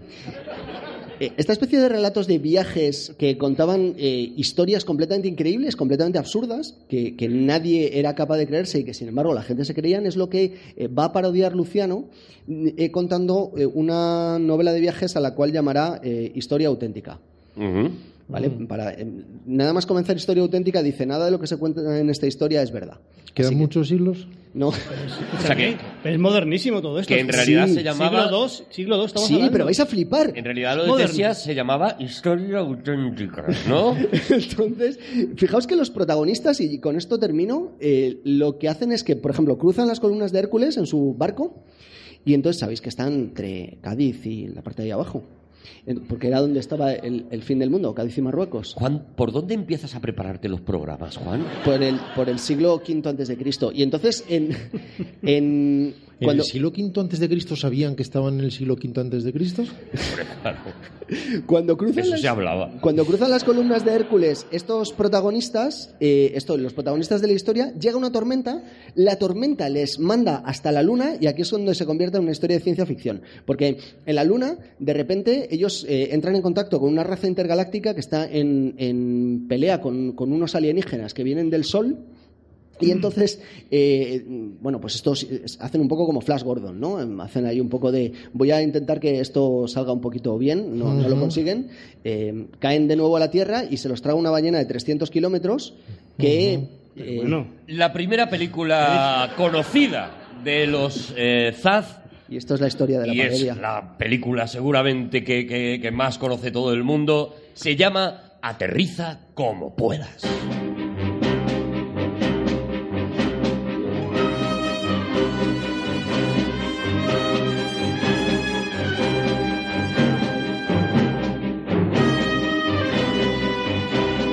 Eh, 1.20 1.32
esta 1.36 1.52
especie 1.52 1.78
de 1.78 1.88
relatos 1.88 2.26
de 2.26 2.38
viajes 2.38 3.14
que 3.18 3.38
contaban 3.38 3.94
eh, 3.98 4.32
historias 4.36 4.84
completamente 4.84 5.28
increíbles, 5.28 5.76
completamente 5.76 6.18
absurdas, 6.18 6.76
que, 6.88 7.14
nadie 7.28 7.98
era 7.98 8.14
capaz 8.14 8.36
de 8.36 8.46
creerse 8.46 8.80
y 8.80 8.84
que 8.84 8.94
sin 8.94 9.08
embargo 9.08 9.34
la 9.34 9.42
gente 9.42 9.64
se 9.64 9.74
creían, 9.74 10.06
es 10.06 10.16
lo 10.16 10.28
que 10.28 10.54
eh, 10.76 10.88
va 10.88 11.06
a 11.06 11.12
parodiar 11.12 11.54
Luciano 11.54 12.04
mm, 12.46 12.86
contando 12.90 13.52
una 13.74 14.38
novela 14.38 14.72
de 14.72 14.80
viajes 14.80 15.16
a 15.16 15.20
la 15.20 15.34
cual 15.34 15.52
llamará 15.52 16.00
Historia 16.04 16.68
auténtica. 16.68 17.18
¿Vale? 18.26 18.48
Para, 18.48 18.92
eh, 18.92 19.06
nada 19.44 19.74
más 19.74 19.84
comenzar 19.84 20.16
Historia 20.16 20.42
auténtica 20.42 20.82
dice 20.82 21.04
nada 21.04 21.26
de 21.26 21.30
lo 21.30 21.38
que 21.38 21.46
se 21.46 21.58
cuenta 21.58 21.98
en 22.00 22.08
esta 22.08 22.26
historia 22.26 22.62
es 22.62 22.70
verdad. 22.72 22.98
¿Quedan 23.34 23.50
que- 23.50 23.56
muchos 23.56 23.88
siglos? 23.88 24.26
No. 24.54 24.68
O 24.68 24.72
sea 25.42 25.54
que, 25.56 25.76
Es 26.04 26.18
modernísimo 26.18 26.80
todo 26.80 27.00
esto. 27.00 27.12
que 27.12 27.20
en 27.20 27.28
realidad 27.28 27.66
Sí, 27.66 27.74
se 27.74 27.82
llamaba. 27.82 28.22
Siglo 28.24 28.46
II, 28.46 28.64
siglo 28.70 28.96
II 28.98 29.04
estamos 29.04 29.28
Sí, 29.28 29.34
hablando. 29.34 29.52
pero 29.52 29.64
vais 29.66 29.80
a 29.80 29.86
flipar. 29.86 30.32
En 30.34 30.44
realidad 30.44 30.76
lo 30.76 30.82
de 30.84 30.88
Moderno. 30.88 31.08
Tesias 31.10 31.42
se 31.42 31.54
llamaba 31.54 31.96
Historia 31.98 32.58
auténtica, 32.60 33.44
¿no? 33.68 33.94
Entonces, 34.30 34.98
fijaos 35.36 35.66
que 35.66 35.76
los 35.76 35.90
protagonistas, 35.90 36.60
y 36.60 36.78
con 36.78 36.96
esto 36.96 37.18
termino, 37.18 37.72
eh, 37.80 38.20
lo 38.24 38.58
que 38.58 38.68
hacen 38.68 38.92
es 38.92 39.04
que, 39.04 39.16
por 39.16 39.32
ejemplo, 39.32 39.58
cruzan 39.58 39.88
las 39.88 40.00
columnas 40.00 40.32
de 40.32 40.38
Hércules 40.38 40.76
en 40.76 40.86
su 40.86 41.14
barco 41.14 41.62
y 42.24 42.32
entonces 42.34 42.60
sabéis 42.60 42.80
que 42.80 42.88
están 42.88 43.12
entre 43.12 43.78
Cádiz 43.82 44.24
y 44.24 44.46
la 44.46 44.62
parte 44.62 44.82
de 44.82 44.86
ahí 44.88 44.92
abajo, 44.92 45.24
porque 46.08 46.28
era 46.28 46.40
donde 46.40 46.60
estaba 46.60 46.92
el, 46.92 47.26
el 47.30 47.42
fin 47.42 47.58
del 47.58 47.70
mundo, 47.70 47.94
Cádiz 47.94 48.16
y 48.18 48.22
Marruecos, 48.22 48.74
Juan, 48.74 49.06
¿por 49.16 49.32
dónde 49.32 49.54
empiezas 49.54 49.94
a 49.94 50.00
prepararte 50.00 50.48
los 50.48 50.60
programas, 50.60 51.16
Juan? 51.16 51.44
por 51.64 51.82
el, 51.82 51.96
por 52.14 52.28
el 52.28 52.38
siglo 52.38 52.74
V 52.76 53.08
antes 53.08 53.28
de 53.28 53.36
Cristo. 53.36 53.70
Y 53.72 53.82
entonces, 53.82 54.24
en, 54.28 54.50
en- 55.22 55.94
¿En 56.24 56.26
cuando, 56.26 56.42
el 56.42 56.48
siglo 56.48 56.68
V 56.70 57.00
antes 57.00 57.20
de 57.20 57.28
Cristo 57.28 57.54
sabían 57.56 57.94
que 57.96 58.02
estaban 58.02 58.38
en 58.38 58.44
el 58.44 58.50
siglo 58.52 58.74
V 58.74 59.00
antes 59.00 59.24
de 59.24 59.32
Cristo? 59.32 59.62
cuando 61.46 61.76
cruzan 61.76 62.00
Eso 62.00 62.10
las- 62.12 62.20
se 62.20 62.28
hablaba. 62.28 62.70
Cuando 62.80 63.04
cruzan 63.04 63.30
las 63.30 63.44
columnas 63.44 63.84
de 63.84 63.92
Hércules, 63.92 64.46
estos 64.50 64.92
protagonistas, 64.92 65.94
eh, 66.00 66.32
esto, 66.34 66.56
los 66.56 66.72
protagonistas 66.72 67.20
de 67.20 67.26
la 67.28 67.32
historia, 67.34 67.72
llega 67.78 67.96
una 67.96 68.10
tormenta, 68.12 68.62
la 68.94 69.16
tormenta 69.18 69.68
les 69.68 69.98
manda 69.98 70.36
hasta 70.44 70.72
la 70.72 70.82
luna 70.82 71.12
y 71.20 71.26
aquí 71.26 71.42
es 71.42 71.50
donde 71.50 71.74
se 71.74 71.86
convierte 71.86 72.16
en 72.16 72.22
una 72.24 72.32
historia 72.32 72.56
de 72.56 72.62
ciencia 72.62 72.86
ficción. 72.86 73.22
Porque 73.46 73.78
en 74.06 74.14
la 74.14 74.24
luna, 74.24 74.56
de 74.78 74.92
repente, 74.94 75.48
ellos 75.54 75.84
eh, 75.88 76.08
entran 76.12 76.34
en 76.36 76.42
contacto 76.42 76.80
con 76.80 76.90
una 76.90 77.04
raza 77.04 77.26
intergaláctica 77.28 77.94
que 77.94 78.00
está 78.00 78.30
en, 78.30 78.74
en 78.78 79.46
pelea 79.48 79.80
con, 79.80 80.12
con 80.12 80.32
unos 80.32 80.54
alienígenas 80.54 81.14
que 81.14 81.22
vienen 81.24 81.50
del 81.50 81.64
Sol. 81.64 81.98
Y 82.80 82.90
entonces, 82.90 83.40
eh, 83.70 84.24
bueno, 84.60 84.80
pues 84.80 84.96
estos 84.96 85.26
hacen 85.60 85.80
un 85.80 85.88
poco 85.88 86.06
como 86.06 86.20
Flash 86.20 86.42
Gordon, 86.42 86.78
¿no? 86.80 87.00
Em, 87.00 87.20
Hacen 87.20 87.46
ahí 87.46 87.60
un 87.60 87.68
poco 87.68 87.92
de, 87.92 88.12
voy 88.32 88.50
a 88.50 88.60
intentar 88.62 88.98
que 89.00 89.20
esto 89.20 89.66
salga 89.68 89.92
un 89.92 90.00
poquito 90.00 90.36
bien, 90.38 90.78
no, 90.78 90.92
no 90.92 91.08
lo 91.08 91.18
consiguen, 91.20 91.68
eh, 92.02 92.46
caen 92.58 92.88
de 92.88 92.96
nuevo 92.96 93.16
a 93.16 93.20
la 93.20 93.30
Tierra 93.30 93.64
y 93.70 93.76
se 93.76 93.88
los 93.88 94.02
traga 94.02 94.18
una 94.18 94.30
ballena 94.30 94.58
de 94.58 94.64
300 94.64 95.10
kilómetros 95.10 95.74
que... 96.18 96.60
eh, 96.96 97.16
Bueno, 97.16 97.46
La 97.68 97.92
primera 97.92 98.28
película 98.28 99.32
conocida 99.36 100.10
de 100.42 100.66
los 100.66 101.14
eh, 101.16 101.52
Zaz. 101.56 101.98
Y 102.28 102.36
esto 102.38 102.54
es 102.54 102.60
la 102.60 102.66
historia 102.68 102.98
de 103.00 103.06
la 103.06 103.14
y 103.14 103.20
es 103.20 103.44
la 103.56 103.96
película 103.98 104.46
seguramente 104.48 105.22
que, 105.22 105.46
que- 105.46 105.78
que 105.80 105.90
más 105.90 106.18
conoce 106.18 106.50
todo 106.50 106.72
el 106.72 106.82
mundo, 106.82 107.36
se 107.54 107.76
llama 107.76 108.32
Aterriza 108.42 109.20
como 109.34 109.74
puedas. 109.76 110.22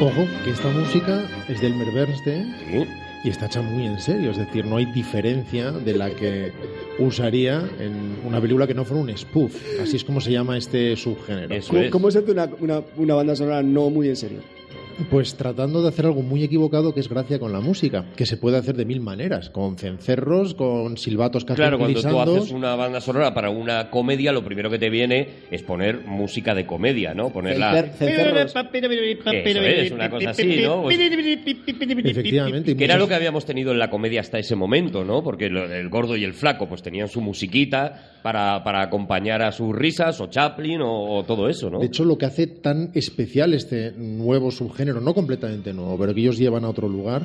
Ojo, 0.01 0.25
que 0.43 0.49
esta 0.49 0.67
música 0.69 1.23
es 1.47 1.61
del 1.61 1.73
Elmer 1.73 1.91
Bernstein 1.93 2.55
Sí. 2.71 2.85
y 3.23 3.29
está 3.29 3.45
hecha 3.45 3.61
muy 3.61 3.85
en 3.85 3.99
serio. 3.99 4.31
Es 4.31 4.37
decir, 4.37 4.65
no 4.65 4.77
hay 4.77 4.85
diferencia 4.85 5.71
de 5.71 5.93
la 5.95 6.09
que 6.09 6.51
usaría 6.97 7.63
en 7.79 8.17
una 8.25 8.41
película 8.41 8.65
que 8.65 8.73
no 8.73 8.83
fuera 8.83 9.03
un 9.03 9.15
spoof. 9.15 9.55
Así 9.81 9.97
es 9.97 10.03
como 10.03 10.19
se 10.19 10.31
llama 10.31 10.57
este 10.57 10.95
subgénero. 10.95 11.53
Eso 11.53 11.69
¿Cómo, 11.69 11.81
es. 11.83 11.91
cómo 11.91 12.11
se 12.11 12.19
hace 12.19 12.31
una, 12.31 12.49
una- 12.59 12.81
una 12.97 13.13
banda 13.15 13.35
sonora 13.35 13.61
no 13.61 13.89
muy 13.91 14.09
en 14.09 14.15
serio? 14.15 14.39
Pues 15.09 15.35
tratando 15.35 15.81
de 15.81 15.89
hacer 15.89 16.05
algo 16.05 16.21
muy 16.21 16.43
equivocado 16.43 16.93
que 16.93 16.99
es 16.99 17.09
gracia 17.09 17.39
con 17.39 17.51
la 17.51 17.59
música, 17.59 18.05
que 18.15 18.25
se 18.25 18.37
puede 18.37 18.57
hacer 18.57 18.75
de 18.75 18.85
mil 18.85 19.01
maneras, 19.01 19.49
con 19.49 19.77
cencerros, 19.77 20.53
con 20.53 20.97
silbatos 20.97 21.45
Claro, 21.45 21.77
cuando 21.79 21.99
tú 22.01 22.15
haces 22.37 22.51
una 22.51 22.75
banda 22.75 23.01
sonora 23.01 23.33
para 23.33 23.49
una 23.49 23.89
comedia, 23.89 24.31
lo 24.31 24.43
primero 24.43 24.69
que 24.69 24.79
te 24.79 24.89
viene 24.89 25.27
es 25.51 25.63
poner 25.63 26.05
música 26.05 26.53
de 26.55 26.65
comedia, 26.65 27.13
¿no? 27.13 27.29
Ponerla... 27.31 27.71
Cencer- 27.73 27.91
cencerros. 27.97 28.33
Eso 29.51 29.59
es, 29.81 29.91
una 29.91 30.09
cosa 30.09 30.29
así, 30.31 30.43
¿no? 30.67 30.81
Pues- 30.83 30.95
Efectivamente. 32.11 32.75
Que 32.77 32.83
era 32.85 32.97
lo 32.97 33.07
que 33.07 33.15
habíamos 33.15 33.45
tenido 33.45 33.71
en 33.71 33.79
la 33.79 33.89
comedia 33.89 34.21
hasta 34.21 34.39
ese 34.39 34.55
momento, 34.55 35.03
¿no? 35.03 35.23
Porque 35.23 35.45
el 35.45 35.89
gordo 35.89 36.15
y 36.15 36.23
el 36.23 36.33
flaco 36.33 36.67
pues 36.67 36.81
tenían 36.81 37.07
su 37.07 37.21
musiquita 37.21 38.17
para, 38.21 38.63
para 38.63 38.81
acompañar 38.81 39.41
a 39.41 39.51
sus 39.51 39.75
risas, 39.75 40.19
o 40.21 40.27
Chaplin, 40.27 40.81
o, 40.81 41.17
o 41.17 41.23
todo 41.23 41.49
eso, 41.49 41.69
¿no? 41.69 41.79
De 41.79 41.87
hecho, 41.87 42.05
lo 42.05 42.17
que 42.17 42.25
hace 42.25 42.47
tan 42.47 42.91
especial 42.93 43.53
este 43.53 43.91
nuevo 43.97 44.51
subgénero, 44.51 44.90
no 44.99 45.13
completamente 45.13 45.71
nuevo, 45.73 45.97
pero 45.97 46.13
que 46.13 46.19
ellos 46.21 46.37
llevan 46.37 46.65
a 46.65 46.69
otro 46.69 46.89
lugar, 46.89 47.21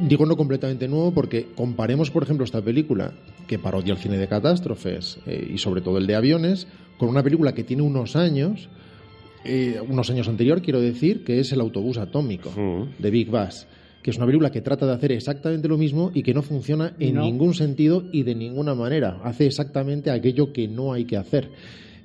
digo 0.00 0.26
no 0.26 0.36
completamente 0.36 0.86
nuevo 0.86 1.12
porque 1.12 1.46
comparemos, 1.56 2.10
por 2.10 2.22
ejemplo, 2.22 2.44
esta 2.44 2.60
película 2.62 3.12
que 3.48 3.58
parodia 3.58 3.92
el 3.94 3.98
cine 3.98 4.18
de 4.18 4.28
catástrofes 4.28 5.18
eh, 5.26 5.50
y 5.54 5.58
sobre 5.58 5.80
todo 5.80 5.98
el 5.98 6.06
de 6.06 6.14
aviones, 6.14 6.66
con 6.98 7.08
una 7.08 7.22
película 7.22 7.52
que 7.54 7.64
tiene 7.64 7.82
unos 7.82 8.14
años, 8.16 8.68
eh, 9.44 9.80
unos 9.88 10.08
años 10.10 10.28
anterior, 10.28 10.62
quiero 10.62 10.80
decir, 10.80 11.24
que 11.24 11.40
es 11.40 11.52
El 11.52 11.60
autobús 11.60 11.98
atómico 11.98 12.50
Mm. 12.56 13.02
de 13.02 13.10
Big 13.10 13.30
Bass, 13.30 13.66
que 14.02 14.10
es 14.10 14.16
una 14.16 14.26
película 14.26 14.50
que 14.50 14.60
trata 14.60 14.86
de 14.86 14.92
hacer 14.92 15.12
exactamente 15.12 15.66
lo 15.68 15.76
mismo 15.78 16.10
y 16.14 16.22
que 16.22 16.34
no 16.34 16.42
funciona 16.42 16.94
en 16.98 17.16
No. 17.16 17.22
ningún 17.22 17.54
sentido 17.54 18.04
y 18.12 18.22
de 18.22 18.34
ninguna 18.34 18.74
manera. 18.74 19.20
Hace 19.24 19.46
exactamente 19.46 20.10
aquello 20.10 20.52
que 20.52 20.68
no 20.68 20.92
hay 20.92 21.04
que 21.04 21.16
hacer. 21.16 21.48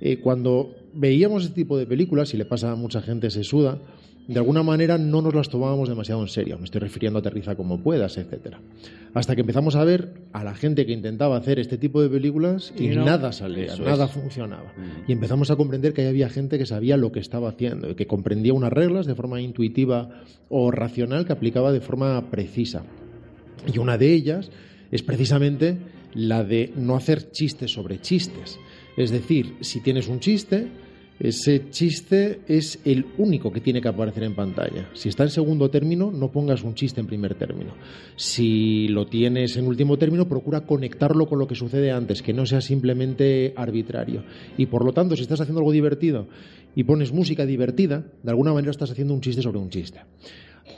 Eh, 0.02 0.18
cuando 0.18 0.76
veíamos 0.94 1.44
este 1.44 1.56
tipo 1.56 1.78
de 1.78 1.86
películas, 1.86 2.34
y 2.34 2.38
le 2.38 2.46
pasa 2.46 2.72
a 2.72 2.76
mucha 2.76 3.02
gente, 3.02 3.30
se 3.30 3.44
suda, 3.44 3.78
de 4.30 4.40
alguna 4.40 4.62
manera 4.62 5.00
no 5.00 5.24
nos 5.24 5.34
las 5.34 5.50
tomábamos 5.50 5.90
demasiado 5.90 6.22
en 6.22 6.28
serio. 6.28 6.60
Me 6.60 6.66
estoy 6.66 6.82
refiriendo 6.82 7.18
a 7.18 7.22
Aterriza 7.22 7.56
como 7.56 7.82
puedas, 7.82 8.16
etcétera. 8.20 8.62
Hasta 9.16 9.34
que 9.34 9.42
empezamos 9.42 9.76
a 9.76 9.84
ver 9.84 10.14
a 10.34 10.44
la 10.44 10.54
gente 10.54 10.86
que 10.86 10.92
intentaba 10.92 11.36
hacer 11.36 11.58
este 11.58 11.80
tipo 11.80 12.00
de 12.00 12.10
películas 12.10 12.72
y, 12.78 12.90
Y 12.92 12.96
no. 12.96 13.06
nada 13.06 13.32
salía, 13.32 13.76
nada 13.78 14.06
es. 14.06 14.12
funcionaba. 14.12 14.72
Y 15.08 15.14
empezamos 15.14 15.50
a 15.50 15.56
comprender 15.56 15.94
que 15.94 16.08
había 16.08 16.30
gente 16.30 16.60
que 16.60 16.68
sabía 16.68 16.96
lo 16.96 17.12
que 17.12 17.20
estaba 17.20 17.50
haciendo 17.50 17.90
y 17.90 17.96
que 17.96 18.06
comprendía 18.06 18.54
unas 18.54 18.72
reglas 18.72 19.08
de 19.08 19.16
forma 19.16 19.42
intuitiva 19.42 20.22
o 20.48 20.70
racional 20.70 21.26
que 21.26 21.34
aplicaba 21.34 21.72
de 21.72 21.82
forma 21.82 22.30
precisa. 22.30 22.84
Y 23.74 23.80
una 23.80 23.98
de 23.98 24.14
ellas 24.14 24.52
es 24.92 25.02
precisamente 25.02 25.78
la 26.14 26.44
de 26.44 26.72
no 26.76 26.96
hacer 26.96 27.32
chistes 27.32 27.72
sobre 27.72 28.00
chistes. 28.00 28.60
Es 28.96 29.10
decir, 29.10 29.56
si 29.62 29.82
tienes 29.82 30.08
un 30.08 30.20
chiste, 30.20 30.68
ese 31.20 31.70
chiste 31.70 32.40
es 32.48 32.80
el 32.86 33.06
único 33.18 33.52
que 33.52 33.60
tiene 33.60 33.82
que 33.82 33.90
aparecer 33.90 34.24
en 34.24 34.36
pantalla. 34.36 34.90
Si 34.94 35.10
está 35.10 35.24
en 35.24 35.30
segundo 35.30 35.70
término, 35.70 36.12
no 36.12 36.32
pongas 36.32 36.64
un 36.64 36.76
chiste 36.76 37.02
en 37.02 37.08
primer 37.08 37.36
término. 37.36 37.74
Si 38.16 38.88
lo 38.88 39.06
tienes 39.08 39.58
en 39.58 39.68
último 39.68 39.98
término, 39.98 40.30
procura 40.30 40.62
conectarlo 40.62 41.28
con 41.28 41.38
lo 41.38 41.48
que 41.48 41.56
sucede 41.56 41.92
antes, 41.92 42.22
que 42.22 42.34
no 42.34 42.46
sea 42.46 42.62
simplemente 42.62 43.54
arbitrario. 43.58 44.24
Y 44.58 44.68
por 44.68 44.86
lo 44.86 44.94
tanto, 44.94 45.18
si 45.18 45.24
estás 45.24 45.42
haciendo 45.42 45.60
algo 45.60 45.74
divertido 45.74 46.28
y 46.74 46.86
pones 46.86 47.12
música 47.12 47.46
divertida, 47.46 48.06
de 48.24 48.30
alguna 48.32 48.54
manera 48.54 48.72
estás 48.72 48.92
haciendo 48.92 49.14
un 49.14 49.22
chiste 49.22 49.42
sobre 49.42 49.60
un 49.60 49.70
chiste. 49.70 50.00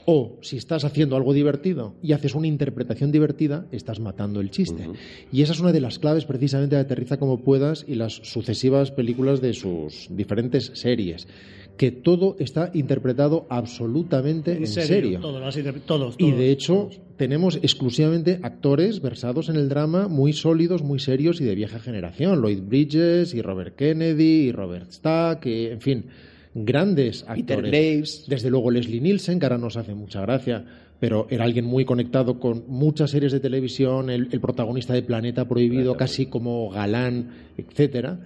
O 0.06 0.38
si 0.42 0.58
estás 0.58 0.84
haciendo 0.84 1.16
algo 1.16 1.34
divertido 1.34 1.94
y 2.02 2.14
haces 2.14 2.34
una 2.36 2.48
interpretación 2.48 3.12
divertida, 3.12 3.66
estás 3.72 4.00
matando 4.00 4.42
el 4.42 4.50
chiste. 4.50 4.90
Y 5.32 5.42
esa 5.44 5.54
es 5.54 5.60
una 5.60 5.72
de 5.72 5.82
las 5.82 6.00
claves 6.00 6.26
precisamente 6.26 6.76
de 6.76 6.82
Aterriza 6.82 7.18
como 7.18 7.42
puedas 7.44 7.86
y 7.88 7.96
las 7.96 8.14
sucesivas 8.14 8.92
películas 8.92 9.42
de 9.42 9.54
sus 9.54 10.08
diferentes 10.10 10.72
series. 10.74 11.28
Que 11.78 11.92
todo 11.92 12.36
está 12.40 12.70
interpretado 12.74 13.48
absolutamente 13.50 14.54
en, 14.58 14.68
serio. 14.68 15.20
Todo, 15.20 15.40
lo 15.40 15.46
has 15.48 15.58
interpre- 15.58 15.82
todos, 15.86 16.16
Y 16.18 16.32
de 16.32 16.52
hecho, 16.52 16.74
todos. 16.90 17.00
tenemos 17.18 17.56
exclusivamente 17.58 18.40
actores 18.44 19.02
versados 19.02 19.50
en 19.50 19.56
el 19.56 19.70
drama 19.70 20.08
muy 20.08 20.34
sólidos, 20.34 20.84
muy 20.84 21.00
serios 21.00 21.40
y 21.42 21.46
de 21.46 21.56
vieja 21.56 21.80
generación. 21.80 22.42
Lloyd 22.42 22.62
Bridges 22.62 23.34
y 23.34 23.42
Robert 23.42 23.76
Kennedy 23.76 24.48
y 24.48 24.52
Robert 24.52 24.92
Stack, 24.92 25.46
y, 25.46 25.66
en 25.68 25.82
fin, 25.82 26.06
grandes 26.54 27.24
Peter 27.24 27.58
actores. 27.58 27.72
Graves. 27.72 28.26
Desde 28.28 28.50
luego 28.50 28.72
Leslie 28.72 29.02
Nielsen, 29.02 29.40
que 29.40 29.46
ahora 29.46 29.58
nos 29.58 29.78
hace 29.78 29.96
mucha 29.96 30.22
gracia, 30.22 30.66
pero 31.00 31.28
era 31.30 31.46
alguien 31.46 31.66
muy 31.66 31.86
conectado 31.86 32.40
con 32.40 32.64
muchas 32.68 33.12
series 33.12 33.32
de 33.32 33.40
televisión, 33.40 34.10
el, 34.10 34.30
el 34.32 34.40
protagonista 34.40 34.94
de 34.94 35.02
Planeta 35.02 35.48
Prohibido, 35.48 35.98
casi 35.98 36.28
como 36.28 36.70
galán, 36.70 37.30
etcétera, 37.58 38.20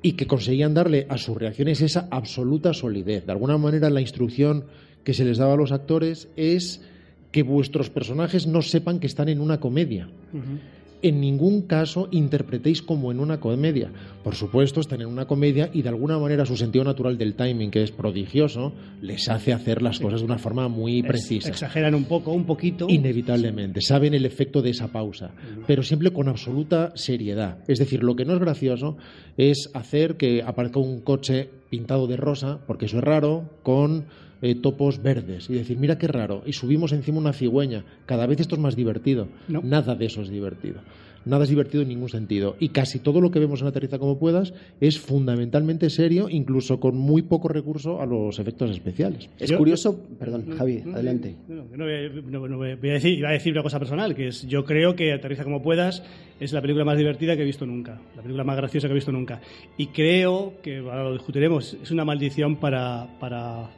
y 0.00 0.12
que 0.12 0.26
conseguían 0.26 0.74
darle 0.74 1.06
a 1.08 1.18
sus 1.18 1.36
reacciones 1.36 1.80
esa 1.80 2.08
absoluta 2.10 2.72
solidez. 2.72 3.26
De 3.26 3.32
alguna 3.32 3.58
manera, 3.58 3.90
la 3.90 4.00
instrucción 4.00 4.64
que 5.04 5.14
se 5.14 5.24
les 5.24 5.38
daba 5.38 5.54
a 5.54 5.56
los 5.56 5.72
actores 5.72 6.28
es 6.36 6.80
que 7.30 7.42
vuestros 7.42 7.90
personajes 7.90 8.46
no 8.46 8.62
sepan 8.62 9.00
que 9.00 9.06
están 9.06 9.28
en 9.28 9.40
una 9.40 9.58
comedia. 9.58 10.08
En 11.02 11.20
ningún 11.20 11.62
caso 11.62 12.08
interpretéis 12.12 12.80
como 12.80 13.10
en 13.10 13.18
una 13.18 13.40
comedia. 13.40 13.90
Por 14.22 14.36
supuesto, 14.36 14.80
están 14.80 15.00
en 15.00 15.08
una 15.08 15.26
comedia 15.26 15.68
y 15.72 15.82
de 15.82 15.88
alguna 15.88 16.16
manera 16.18 16.46
su 16.46 16.56
sentido 16.56 16.84
natural 16.84 17.18
del 17.18 17.34
timing, 17.34 17.70
que 17.72 17.82
es 17.82 17.90
prodigioso, 17.90 18.72
les 19.00 19.28
hace 19.28 19.52
hacer 19.52 19.82
las 19.82 19.98
cosas 19.98 20.20
de 20.20 20.26
una 20.26 20.38
forma 20.38 20.68
muy 20.68 21.00
Es- 21.00 21.06
precisa. 21.06 21.48
Exageran 21.48 21.94
un 21.96 22.04
poco, 22.04 22.32
un 22.32 22.44
poquito. 22.44 22.86
Inevitablemente, 22.88 23.80
saben 23.80 24.14
el 24.14 24.24
efecto 24.24 24.62
de 24.62 24.70
esa 24.70 24.92
pausa, 24.92 25.32
pero 25.66 25.82
siempre 25.82 26.12
con 26.12 26.28
absoluta 26.28 26.92
seriedad. 26.94 27.58
Es 27.66 27.80
decir, 27.80 28.02
lo 28.04 28.14
que 28.14 28.24
no 28.24 28.34
es 28.34 28.38
gracioso 28.38 28.96
es 29.36 29.70
hacer 29.74 30.16
que 30.16 30.42
aparezca 30.42 30.78
un 30.78 31.00
coche 31.00 31.50
pintado 31.68 32.06
de 32.06 32.16
rosa, 32.16 32.60
porque 32.66 32.86
eso 32.86 32.98
es 32.98 33.04
raro, 33.04 33.50
con 33.64 34.04
eh, 34.42 34.54
topos 34.56 35.02
verdes 35.02 35.48
y 35.48 35.54
decir, 35.54 35.78
mira 35.78 35.96
qué 35.96 36.08
raro, 36.08 36.42
y 36.44 36.52
subimos 36.52 36.92
encima 36.92 37.18
una 37.18 37.32
cigüeña. 37.32 37.84
Cada 38.06 38.26
vez 38.26 38.40
esto 38.40 38.56
es 38.56 38.60
más 38.60 38.76
divertido. 38.76 39.28
No. 39.48 39.62
Nada 39.62 39.94
de 39.94 40.06
eso 40.06 40.20
es 40.22 40.28
divertido. 40.28 40.80
Nada 41.24 41.44
es 41.44 41.50
divertido 41.50 41.82
en 41.84 41.88
ningún 41.88 42.08
sentido. 42.08 42.56
Y 42.58 42.70
casi 42.70 42.98
todo 42.98 43.20
lo 43.20 43.30
que 43.30 43.38
vemos 43.38 43.60
en 43.62 43.68
Aterriza 43.68 44.00
como 44.00 44.18
puedas 44.18 44.52
es 44.80 44.98
fundamentalmente 44.98 45.88
serio, 45.88 46.28
incluso 46.28 46.80
con 46.80 46.96
muy 46.96 47.22
poco 47.22 47.46
recurso 47.46 48.02
a 48.02 48.06
los 48.06 48.40
efectos 48.40 48.72
especiales. 48.72 49.30
Es 49.38 49.48
Yo- 49.50 49.56
curioso, 49.56 50.00
perdón, 50.18 50.46
Javi, 50.58 50.82
No, 50.84 50.94
adelante. 50.94 51.36
No, 51.46 51.54
no, 51.54 51.76
no 51.76 51.84
voy 51.84 51.92
a- 51.94 52.08
no- 52.08 52.48
no 52.48 52.56
voy 52.56 52.70
a- 52.72 52.76
voy 52.76 52.90
a 52.90 52.94
decir, 52.94 53.16
iba 53.16 53.28
a 53.28 53.32
decir 53.34 53.52
una 53.52 53.62
cosa 53.62 53.78
personal, 53.78 54.16
que 54.16 54.26
es 54.26 54.48
yo 54.48 54.64
creo 54.64 54.96
que 54.96 55.12
Aterriza 55.12 55.44
como 55.44 55.62
puedas 55.62 56.02
es 56.40 56.52
la 56.52 56.60
película 56.60 56.84
más 56.84 56.98
divertida 56.98 57.36
que 57.36 57.42
he 57.42 57.46
visto 57.46 57.64
nunca, 57.66 58.00
la 58.16 58.22
película 58.22 58.42
más 58.42 58.56
graciosa 58.56 58.88
que 58.88 58.92
he 58.92 58.96
visto 58.96 59.12
nunca. 59.12 59.40
Y 59.76 59.86
creo 59.88 60.54
que, 60.60 60.78
ahora 60.78 61.04
lo 61.04 61.12
discutiremos, 61.12 61.76
es 61.80 61.92
una 61.92 62.04
maldición 62.04 62.56
para, 62.56 63.06
para 63.20 63.70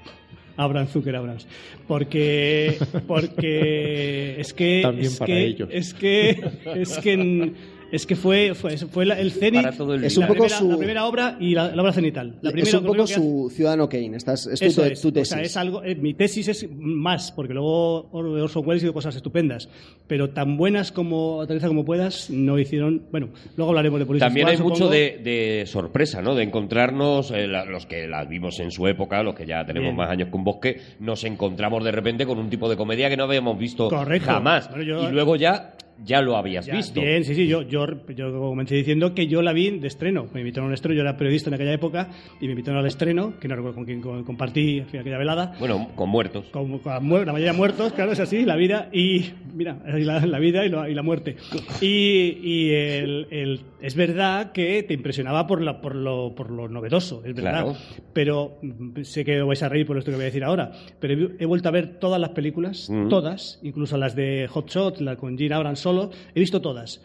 Abraham 0.56 0.86
Zucker 0.88 1.16
Abrams. 1.16 1.46
Porque, 1.86 2.78
porque 3.06 4.36
es 4.38 4.52
que... 4.54 4.80
También 4.82 5.06
es 5.06 5.18
para 5.18 5.26
que, 5.26 5.44
ellos. 5.44 5.68
Es 5.72 5.94
que, 5.94 6.50
es 6.76 6.98
que, 6.98 7.12
en- 7.12 7.54
es 7.92 8.06
que 8.06 8.16
fue, 8.16 8.54
fue, 8.54 8.76
fue 8.76 9.06
la- 9.06 9.18
el 9.18 9.32
todo 9.76 9.94
el 9.94 10.04
Es 10.04 10.16
un 10.16 10.22
la, 10.22 10.26
poco 10.28 10.40
primera, 10.40 10.58
su- 10.58 10.68
la 10.70 10.76
primera 10.76 11.04
obra 11.06 11.36
y 11.40 11.54
la, 11.54 11.74
la 11.74 11.82
obra 11.82 11.92
cenital. 11.92 12.38
La 12.42 12.50
primera 12.50 12.68
es 12.68 12.74
un 12.74 12.82
poco 12.82 12.96
que 12.96 13.02
hace- 13.02 13.14
su 13.14 13.52
Ciudadano 13.54 13.88
Kane. 13.88 14.16
Estás, 14.16 14.46
es 14.46 14.58
tu, 14.60 14.66
eso 14.66 14.84
es. 14.84 15.00
tu 15.00 15.08
O 15.08 15.12
tesis. 15.12 15.28
sea, 15.28 15.42
es 15.42 15.56
algo, 15.56 15.82
eh, 15.84 15.94
mi 15.94 16.14
tesis 16.14 16.48
es 16.48 16.68
más, 16.76 17.32
porque 17.32 17.54
luego 17.54 18.08
Or- 18.12 18.26
Orson 18.26 18.66
Welles 18.66 18.82
hizo 18.82 18.92
cosas 18.92 19.14
estupendas, 19.16 19.68
pero 20.06 20.30
tan 20.30 20.56
buenas 20.56 20.92
como 20.92 21.40
Aterriza 21.42 21.68
como 21.68 21.84
puedas, 21.84 22.30
no 22.30 22.58
hicieron. 22.58 23.02
Bueno, 23.10 23.28
luego 23.56 23.70
hablaremos 23.70 24.00
de 24.00 24.06
Police 24.06 24.24
También 24.24 24.48
hay 24.48 24.56
mucho 24.58 24.74
supongo. 24.76 24.92
de, 24.92 25.20
de 25.22 25.64
sorpresa, 25.66 26.22
¿no? 26.22 26.34
De 26.34 26.42
encontrarnos, 26.42 27.30
eh, 27.30 27.46
la- 27.46 27.64
los 27.64 27.86
que 27.86 28.06
las 28.08 28.28
vimos 28.28 28.58
en 28.60 28.70
su 28.70 28.86
época, 28.88 29.22
los 29.22 29.34
que 29.34 29.46
ya 29.46 29.64
tenemos 29.64 29.88
Bien. 29.88 29.96
más 29.96 30.10
años 30.10 30.28
que 30.30 30.36
un 30.36 30.44
bosque, 30.44 30.80
nos 31.00 31.24
encontramos 31.24 31.84
de 31.84 31.92
repente 31.92 32.26
con 32.26 32.38
un 32.38 32.50
tipo 32.50 32.68
de 32.68 32.76
comedia 32.76 33.08
que 33.08 33.16
no 33.16 33.24
habíamos 33.24 33.58
visto 33.58 33.88
Correcto. 33.88 34.30
jamás. 34.30 34.68
Bueno, 34.70 34.84
yo- 34.84 35.08
Y 35.08 35.12
luego 35.12 35.36
ya, 35.36 35.74
ya 36.04 36.20
lo 36.20 36.36
habías 36.36 36.66
Ya, 36.66 36.74
visto. 36.74 37.00
Bien, 37.00 37.24
sí, 37.24 37.34
sí, 37.34 37.46
yo, 37.46 37.62
yo, 37.62 37.83
yo 38.16 38.32
comencé 38.32 38.74
diciendo 38.74 39.14
que 39.14 39.26
yo 39.26 39.42
la 39.42 39.52
vi 39.52 39.78
de 39.78 39.86
estreno. 39.88 40.26
Me 40.32 40.40
invitaron 40.40 40.66
a 40.66 40.68
un 40.68 40.74
estreno, 40.74 40.94
yo 40.96 41.02
era 41.02 41.16
periodista 41.16 41.50
en 41.50 41.54
aquella 41.54 41.72
época, 41.72 42.08
y 42.40 42.46
me 42.46 42.52
invitaron 42.52 42.80
al 42.80 42.86
estreno, 42.86 43.34
que 43.40 43.48
no 43.48 43.56
recuerdo 43.56 43.76
con 43.76 43.84
quién 43.84 44.00
co- 44.00 44.24
compartí 44.24 44.78
en 44.78 44.86
fin, 44.86 45.00
aquella 45.00 45.18
velada. 45.18 45.54
Bueno, 45.58 45.88
con 45.94 46.08
muertos. 46.08 46.46
Con, 46.50 46.78
con 46.78 46.92
la, 46.92 47.00
mayoría 47.32 47.52
muertos, 47.52 47.92
claro, 47.92 48.12
es 48.12 48.20
así, 48.20 48.44
la 48.44 48.56
vida 48.56 48.88
y. 48.92 49.24
Mira, 49.54 49.78
la, 49.86 50.24
la 50.26 50.38
vida 50.38 50.64
y, 50.66 50.68
lo- 50.68 50.88
y 50.88 50.94
la 50.94 51.02
muerte. 51.02 51.36
Y, 51.80 52.38
y 52.42 52.70
el, 52.70 53.26
el- 53.30 53.60
es 53.80 53.94
verdad 53.96 54.52
que 54.52 54.82
te 54.82 54.94
impresionaba 54.94 55.46
por, 55.46 55.60
la, 55.60 55.80
por, 55.80 55.94
lo, 55.94 56.34
por 56.34 56.50
lo 56.50 56.68
novedoso, 56.68 57.22
es 57.24 57.34
verdad. 57.34 57.50
Claro. 57.64 57.76
Pero 58.12 58.58
sé 59.02 59.24
que 59.24 59.42
vais 59.42 59.62
a 59.62 59.68
reír 59.68 59.86
por 59.86 59.98
esto 59.98 60.10
que 60.10 60.16
voy 60.16 60.22
a 60.22 60.26
decir 60.26 60.44
ahora. 60.44 60.72
Pero 61.00 61.14
he, 61.38 61.42
he 61.42 61.46
vuelto 61.46 61.68
a 61.68 61.72
ver 61.72 61.98
todas 61.98 62.20
las 62.20 62.30
películas, 62.30 62.88
Mm. 62.90 63.08
todas, 63.08 63.58
incluso 63.62 63.96
las 63.96 64.14
de 64.16 64.46
Hot 64.50 64.70
Shot, 64.70 65.00
la 65.00 65.16
con 65.16 65.36
Gene 65.38 65.54
Abrams 65.54 65.80
solo, 65.80 66.10
he 66.34 66.40
visto 66.40 66.60
todas. 66.60 67.04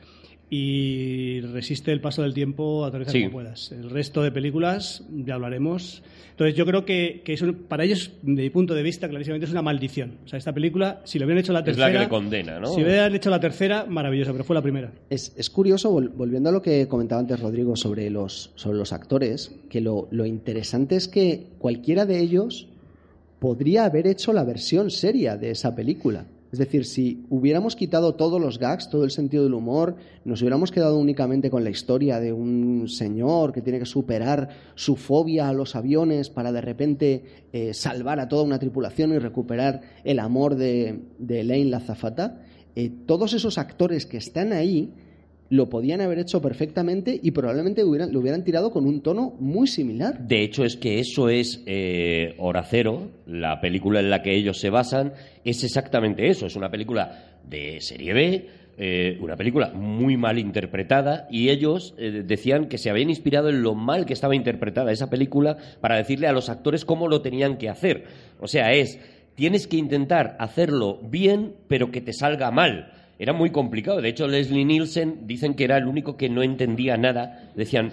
Y 0.52 1.42
resiste 1.42 1.92
el 1.92 2.02
paso 2.02 2.24
del 2.24 2.34
tiempo 2.34 2.84
a 2.84 3.06
Sí. 3.06 3.20
como 3.22 3.34
puedas. 3.34 3.72
El 3.72 3.90
resto 3.92 4.24
de 4.24 4.32
películas 4.32 5.04
ya 5.12 5.36
hablaremos. 5.36 6.02
Entonces 6.32 6.56
yo 6.56 6.66
creo 6.66 6.86
que, 6.86 7.22
que 7.24 7.34
es 7.34 7.42
un- 7.44 7.54
para 7.54 7.84
ellos, 7.84 8.14
de 8.24 8.42
mi 8.44 8.50
punto 8.50 8.74
de 8.74 8.82
vista, 8.82 9.08
clarísimamente 9.10 9.46
es 9.46 9.52
una 9.52 9.62
maldición. 9.62 10.14
O 10.26 10.28
sea, 10.28 10.40
esta 10.40 10.52
película, 10.54 11.02
si 11.04 11.20
lo 11.20 11.26
hubieran 11.26 11.44
hecho 11.44 11.54
la 11.54 11.60
Es 11.60 11.66
tercera... 11.66 11.88
la 11.88 11.94
que 11.94 12.00
le 12.00 12.10
condena, 12.10 12.60
¿no? 12.60 12.68
Si 12.74 12.82
hubieran 12.82 13.14
hecho 13.14 13.30
la 13.30 13.40
tercera, 13.40 13.86
maravillosa, 13.86 14.32
pero 14.32 14.44
fue 14.44 14.56
la 14.56 14.62
primera. 14.64 14.92
Es, 15.10 15.34
es 15.38 15.50
curioso, 15.52 15.94
vol- 15.94 16.12
volviendo 16.16 16.50
a 16.50 16.52
lo 16.52 16.62
que 16.62 16.88
comentaba 16.88 17.22
antes 17.22 17.40
Rodrigo 17.40 17.76
sobre 17.76 18.10
los, 18.10 18.52
sobre 18.56 18.78
los 18.78 18.92
actores, 18.92 19.54
que 19.70 19.82
lo, 19.82 20.08
lo 20.12 20.26
interesante 20.26 20.96
es 20.96 21.08
que 21.08 21.48
cualquiera 21.60 22.06
de 22.08 22.20
ellos 22.22 22.68
podría 23.40 23.86
haber 23.86 24.08
hecho 24.08 24.34
la 24.34 24.44
versión 24.46 24.90
seria 24.90 25.38
de 25.38 25.52
esa 25.52 25.76
película. 25.76 26.26
Es 26.52 26.58
decir, 26.58 26.86
si 26.86 27.26
hubiéramos 27.30 27.76
quitado 27.76 28.16
todos 28.16 28.42
los 28.42 28.58
gags, 28.58 28.90
todo 28.90 29.04
el 29.04 29.12
sentido 29.12 29.44
del 29.44 29.54
humor, 29.54 29.96
nos 30.26 30.42
hubiéramos 30.42 30.72
quedado 30.72 30.98
únicamente 30.98 31.52
con 31.52 31.64
la 31.64 31.70
historia 31.70 32.20
de 32.20 32.34
un 32.34 32.88
señor 32.88 33.54
que 33.54 33.62
tiene 33.62 33.78
que 33.78 33.86
superar 33.86 34.50
su 34.74 34.96
fobia 34.96 35.48
a 35.48 35.54
los 35.54 35.76
aviones 35.76 36.30
para 36.30 36.52
de 36.52 36.62
repente 36.62 37.24
eh, 37.54 37.74
salvar 37.74 38.20
a 38.20 38.28
toda 38.28 38.44
una 38.44 38.58
tripulación 38.58 39.14
y 39.14 39.20
recuperar 39.20 39.82
el 40.04 40.18
amor 40.18 40.56
de, 40.56 41.02
de 41.20 41.42
Elaine 41.42 41.70
la 41.70 41.78
azafata, 41.78 42.42
eh, 42.76 42.92
todos 43.06 43.34
esos 43.34 43.58
actores 43.58 44.08
que 44.08 44.18
están 44.18 44.52
ahí 44.52 44.92
lo 45.50 45.70
podían 45.70 46.02
haber 46.02 46.20
hecho 46.20 46.42
perfectamente 46.42 47.20
y 47.22 47.32
probablemente 47.32 47.84
hubieran, 47.84 48.14
lo 48.14 48.20
hubieran 48.20 48.44
tirado 48.44 48.72
con 48.72 48.86
un 48.86 49.02
tono 49.02 49.36
muy 49.40 49.68
similar. 49.68 50.20
De 50.20 50.44
hecho, 50.44 50.64
es 50.64 50.78
que 50.78 51.00
eso 51.00 51.30
es 51.30 51.64
eh, 51.66 52.36
Hora 52.38 52.64
Cero, 52.64 53.10
la 53.26 53.60
película 53.60 54.00
en 54.00 54.10
la 54.10 54.22
que 54.22 54.36
ellos 54.36 54.60
se 54.60 54.70
basan, 54.70 55.14
es 55.44 55.64
exactamente 55.64 56.28
eso. 56.28 56.46
Es 56.46 56.56
una 56.56 56.70
película 56.70 57.40
de 57.48 57.82
serie 57.82 58.14
B, 58.14 58.48
eh, 58.78 59.18
una 59.22 59.36
película 59.36 59.72
muy 59.74 60.18
mal 60.18 60.38
interpretada, 60.38 61.28
y 61.32 61.50
ellos 61.50 61.96
eh, 61.98 62.24
decían 62.26 62.68
que 62.68 62.78
se 62.78 62.92
habían 62.92 63.10
inspirado 63.10 63.50
en 63.50 63.64
lo 63.64 63.74
mal 63.74 64.06
que 64.06 64.14
estaba 64.14 64.36
interpretada 64.36 64.92
esa 64.92 65.10
película 65.10 65.58
para 65.82 65.98
decirle 65.98 66.28
a 66.28 66.34
los 66.34 66.50
actores 66.50 66.86
cómo 66.86 67.08
lo 67.08 67.22
tenían 67.22 67.58
que 67.58 67.70
hacer. 67.70 68.06
O 68.40 68.48
sea, 68.48 68.72
es, 68.74 69.00
tienes 69.34 69.68
que 69.68 69.78
intentar 69.78 70.38
hacerlo 70.40 71.00
bien, 71.02 71.56
pero 71.68 71.92
que 71.92 72.02
te 72.02 72.14
salga 72.14 72.52
mal. 72.52 72.92
Era 73.20 73.34
muy 73.34 73.50
complicado. 73.50 74.02
De 74.02 74.08
hecho, 74.08 74.28
Leslie 74.28 74.64
Nielsen 74.64 75.28
dicen 75.28 75.54
que 75.54 75.66
era 75.66 75.78
el 75.78 75.86
único 75.88 76.16
que 76.16 76.30
no 76.30 76.42
entendía 76.42 76.96
nada. 76.96 77.52
Decían, 77.54 77.92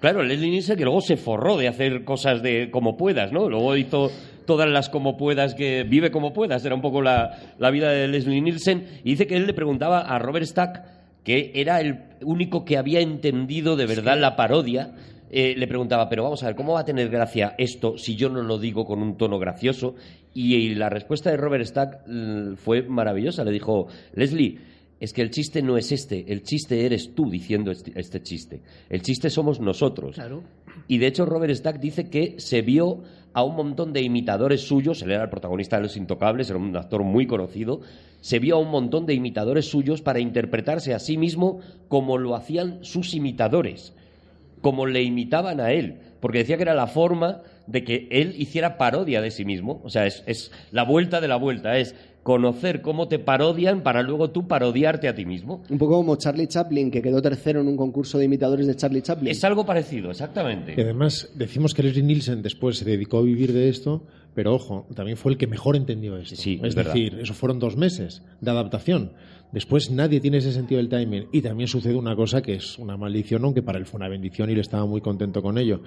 claro, 0.00 0.22
Leslie 0.22 0.50
Nielsen 0.50 0.78
que 0.78 0.84
luego 0.84 1.02
se 1.02 1.18
forró 1.18 1.58
de 1.58 1.68
hacer 1.68 2.04
cosas 2.04 2.42
de 2.42 2.70
como 2.70 2.96
puedas, 2.96 3.32
¿no? 3.32 3.50
Luego 3.50 3.76
hizo 3.76 4.10
todas 4.46 4.68
las 4.70 4.88
como 4.88 5.18
puedas 5.18 5.54
que 5.54 5.84
vive 5.84 6.10
como 6.10 6.32
puedas. 6.32 6.64
Era 6.64 6.74
un 6.74 6.80
poco 6.80 7.02
la, 7.02 7.38
la 7.58 7.70
vida 7.70 7.90
de 7.90 8.08
Leslie 8.08 8.40
Nielsen. 8.40 9.00
Y 9.04 9.10
dice 9.10 9.26
que 9.26 9.36
él 9.36 9.46
le 9.46 9.52
preguntaba 9.52 10.00
a 10.00 10.18
Robert 10.18 10.46
Stack, 10.46 10.82
que 11.22 11.52
era 11.54 11.78
el 11.80 12.04
único 12.22 12.64
que 12.64 12.78
había 12.78 13.00
entendido 13.00 13.76
de 13.76 13.84
verdad 13.86 14.18
la 14.18 14.36
parodia. 14.36 14.94
eh, 15.30 15.54
le 15.56 15.66
preguntaba, 15.66 16.08
pero 16.08 16.22
vamos 16.22 16.42
a 16.42 16.46
ver, 16.46 16.54
¿cómo 16.54 16.74
va 16.74 16.80
a 16.80 16.84
tener 16.84 17.08
gracia 17.08 17.54
esto 17.56 17.96
si 17.96 18.16
yo 18.16 18.28
no 18.28 18.42
lo 18.42 18.58
digo 18.58 18.84
con 18.84 19.02
un 19.02 19.16
tono 19.16 19.38
gracioso? 19.38 19.94
Y, 20.34 20.74
la 20.74 20.88
respuesta 20.88 21.30
de 21.30 21.36
Robert 21.36 21.64
Stack 21.64 22.06
mm, 22.06 22.54
fue 22.54 22.82
maravillosa. 22.82 23.44
Le 23.44 23.50
dijo, 23.50 23.88
Leslie, 24.14 24.58
es 24.98 25.12
que 25.12 25.22
el 25.22 25.30
chiste 25.30 25.62
no 25.62 25.76
es 25.76 25.90
este, 25.90 26.32
el 26.32 26.42
chiste 26.42 26.86
eres 26.86 27.14
tú 27.14 27.28
diciendo 27.28 27.70
este, 27.70 27.92
este 27.98 28.22
chiste. 28.22 28.62
El 28.88 29.02
chiste 29.02 29.30
somos 29.30 29.60
nosotros. 29.60 30.14
Claro. 30.14 30.44
Y 30.86 30.98
de 30.98 31.08
hecho 31.08 31.26
Robert 31.26 31.54
Stack 31.54 31.80
dice 31.80 32.08
que 32.08 32.36
se 32.38 32.62
vio 32.62 33.02
a 33.34 33.42
un 33.42 33.56
montón 33.56 33.92
de 33.92 34.02
imitadores 34.02 34.60
suyos, 34.62 35.02
él 35.02 35.10
era 35.10 35.24
el 35.24 35.30
protagonista 35.30 35.76
de 35.76 35.82
Los 35.82 35.96
Intocables, 35.96 36.50
era 36.50 36.58
un 36.58 36.76
actor 36.76 37.02
muy 37.02 37.26
conocido, 37.26 37.80
se 38.20 38.38
vio 38.38 38.56
a 38.56 38.60
un 38.60 38.70
montón 38.70 39.06
de 39.06 39.14
imitadores 39.14 39.68
suyos 39.68 40.02
para 40.02 40.20
interpretarse 40.20 40.94
a 40.94 40.98
sí 40.98 41.16
mismo 41.16 41.60
como 41.88 42.18
lo 42.18 42.36
hacían 42.36 42.84
sus 42.84 43.14
imitadores, 43.14 43.94
como 44.60 44.86
le 44.86 45.02
imitaban 45.02 45.60
a 45.60 45.72
él, 45.72 45.98
porque 46.20 46.38
decía 46.38 46.56
que 46.56 46.62
era 46.62 46.74
la 46.74 46.86
forma 46.86 47.42
de 47.66 47.84
que 47.84 48.08
él 48.10 48.34
hiciera 48.36 48.76
parodia 48.78 49.20
de 49.20 49.30
sí 49.30 49.44
mismo, 49.44 49.80
o 49.84 49.88
sea, 49.90 50.06
es, 50.06 50.22
es 50.26 50.50
la 50.70 50.84
vuelta 50.84 51.20
de 51.20 51.28
la 51.28 51.36
vuelta, 51.36 51.78
es 51.78 51.94
conocer 52.22 52.82
cómo 52.82 53.08
te 53.08 53.18
parodian 53.18 53.82
para 53.82 54.02
luego 54.02 54.30
tú 54.30 54.46
parodiarte 54.46 55.08
a 55.08 55.14
ti 55.14 55.24
mismo. 55.26 55.62
Un 55.68 55.78
poco 55.78 55.96
como 55.96 56.14
Charlie 56.16 56.46
Chaplin, 56.46 56.90
que 56.90 57.02
quedó 57.02 57.20
tercero 57.20 57.60
en 57.60 57.66
un 57.68 57.76
concurso 57.76 58.16
de 58.18 58.26
imitadores 58.26 58.66
de 58.68 58.76
Charlie 58.76 59.02
Chaplin. 59.02 59.28
Es 59.28 59.42
algo 59.42 59.66
parecido, 59.66 60.08
Y 60.08 60.10
exactamente. 60.12 60.74
además 60.80 61.30
decimos 61.34 61.74
que 61.74 61.82
Leslie 61.82 62.04
Nielsen 62.04 62.42
después 62.42 62.78
se 62.78 62.84
dedicó 62.84 63.18
a 63.18 63.22
vivir 63.22 63.52
de 63.52 63.68
esto, 63.68 64.04
pero 64.34 64.54
ojo, 64.54 64.86
también 64.94 65.16
fue 65.16 65.32
el 65.32 65.38
que 65.38 65.48
mejor 65.48 65.74
entendió 65.74 66.16
esto. 66.16 66.36
Sí, 66.36 66.60
es 66.62 66.68
es 66.68 66.74
verdad. 66.76 66.94
decir, 66.94 67.18
eso 67.20 67.34
fueron 67.34 67.58
dos 67.58 67.76
meses 67.76 68.22
de 68.40 68.50
adaptación. 68.52 69.12
Después 69.52 69.90
nadie 69.90 70.18
tiene 70.20 70.38
ese 70.38 70.50
sentido 70.52 70.78
del 70.78 70.88
timing. 70.88 71.26
Y 71.30 71.42
también 71.42 71.68
sucede 71.68 71.94
una 71.94 72.16
cosa 72.16 72.40
que 72.42 72.54
es 72.54 72.78
una 72.78 72.96
maldición, 72.96 73.44
aunque 73.44 73.62
para 73.62 73.78
él 73.78 73.84
fue 73.86 73.98
una 73.98 74.08
bendición 74.08 74.48
y 74.48 74.54
él 74.54 74.60
estaba 74.60 74.86
muy 74.86 75.00
contento 75.02 75.42
con 75.42 75.58
ello, 75.58 75.80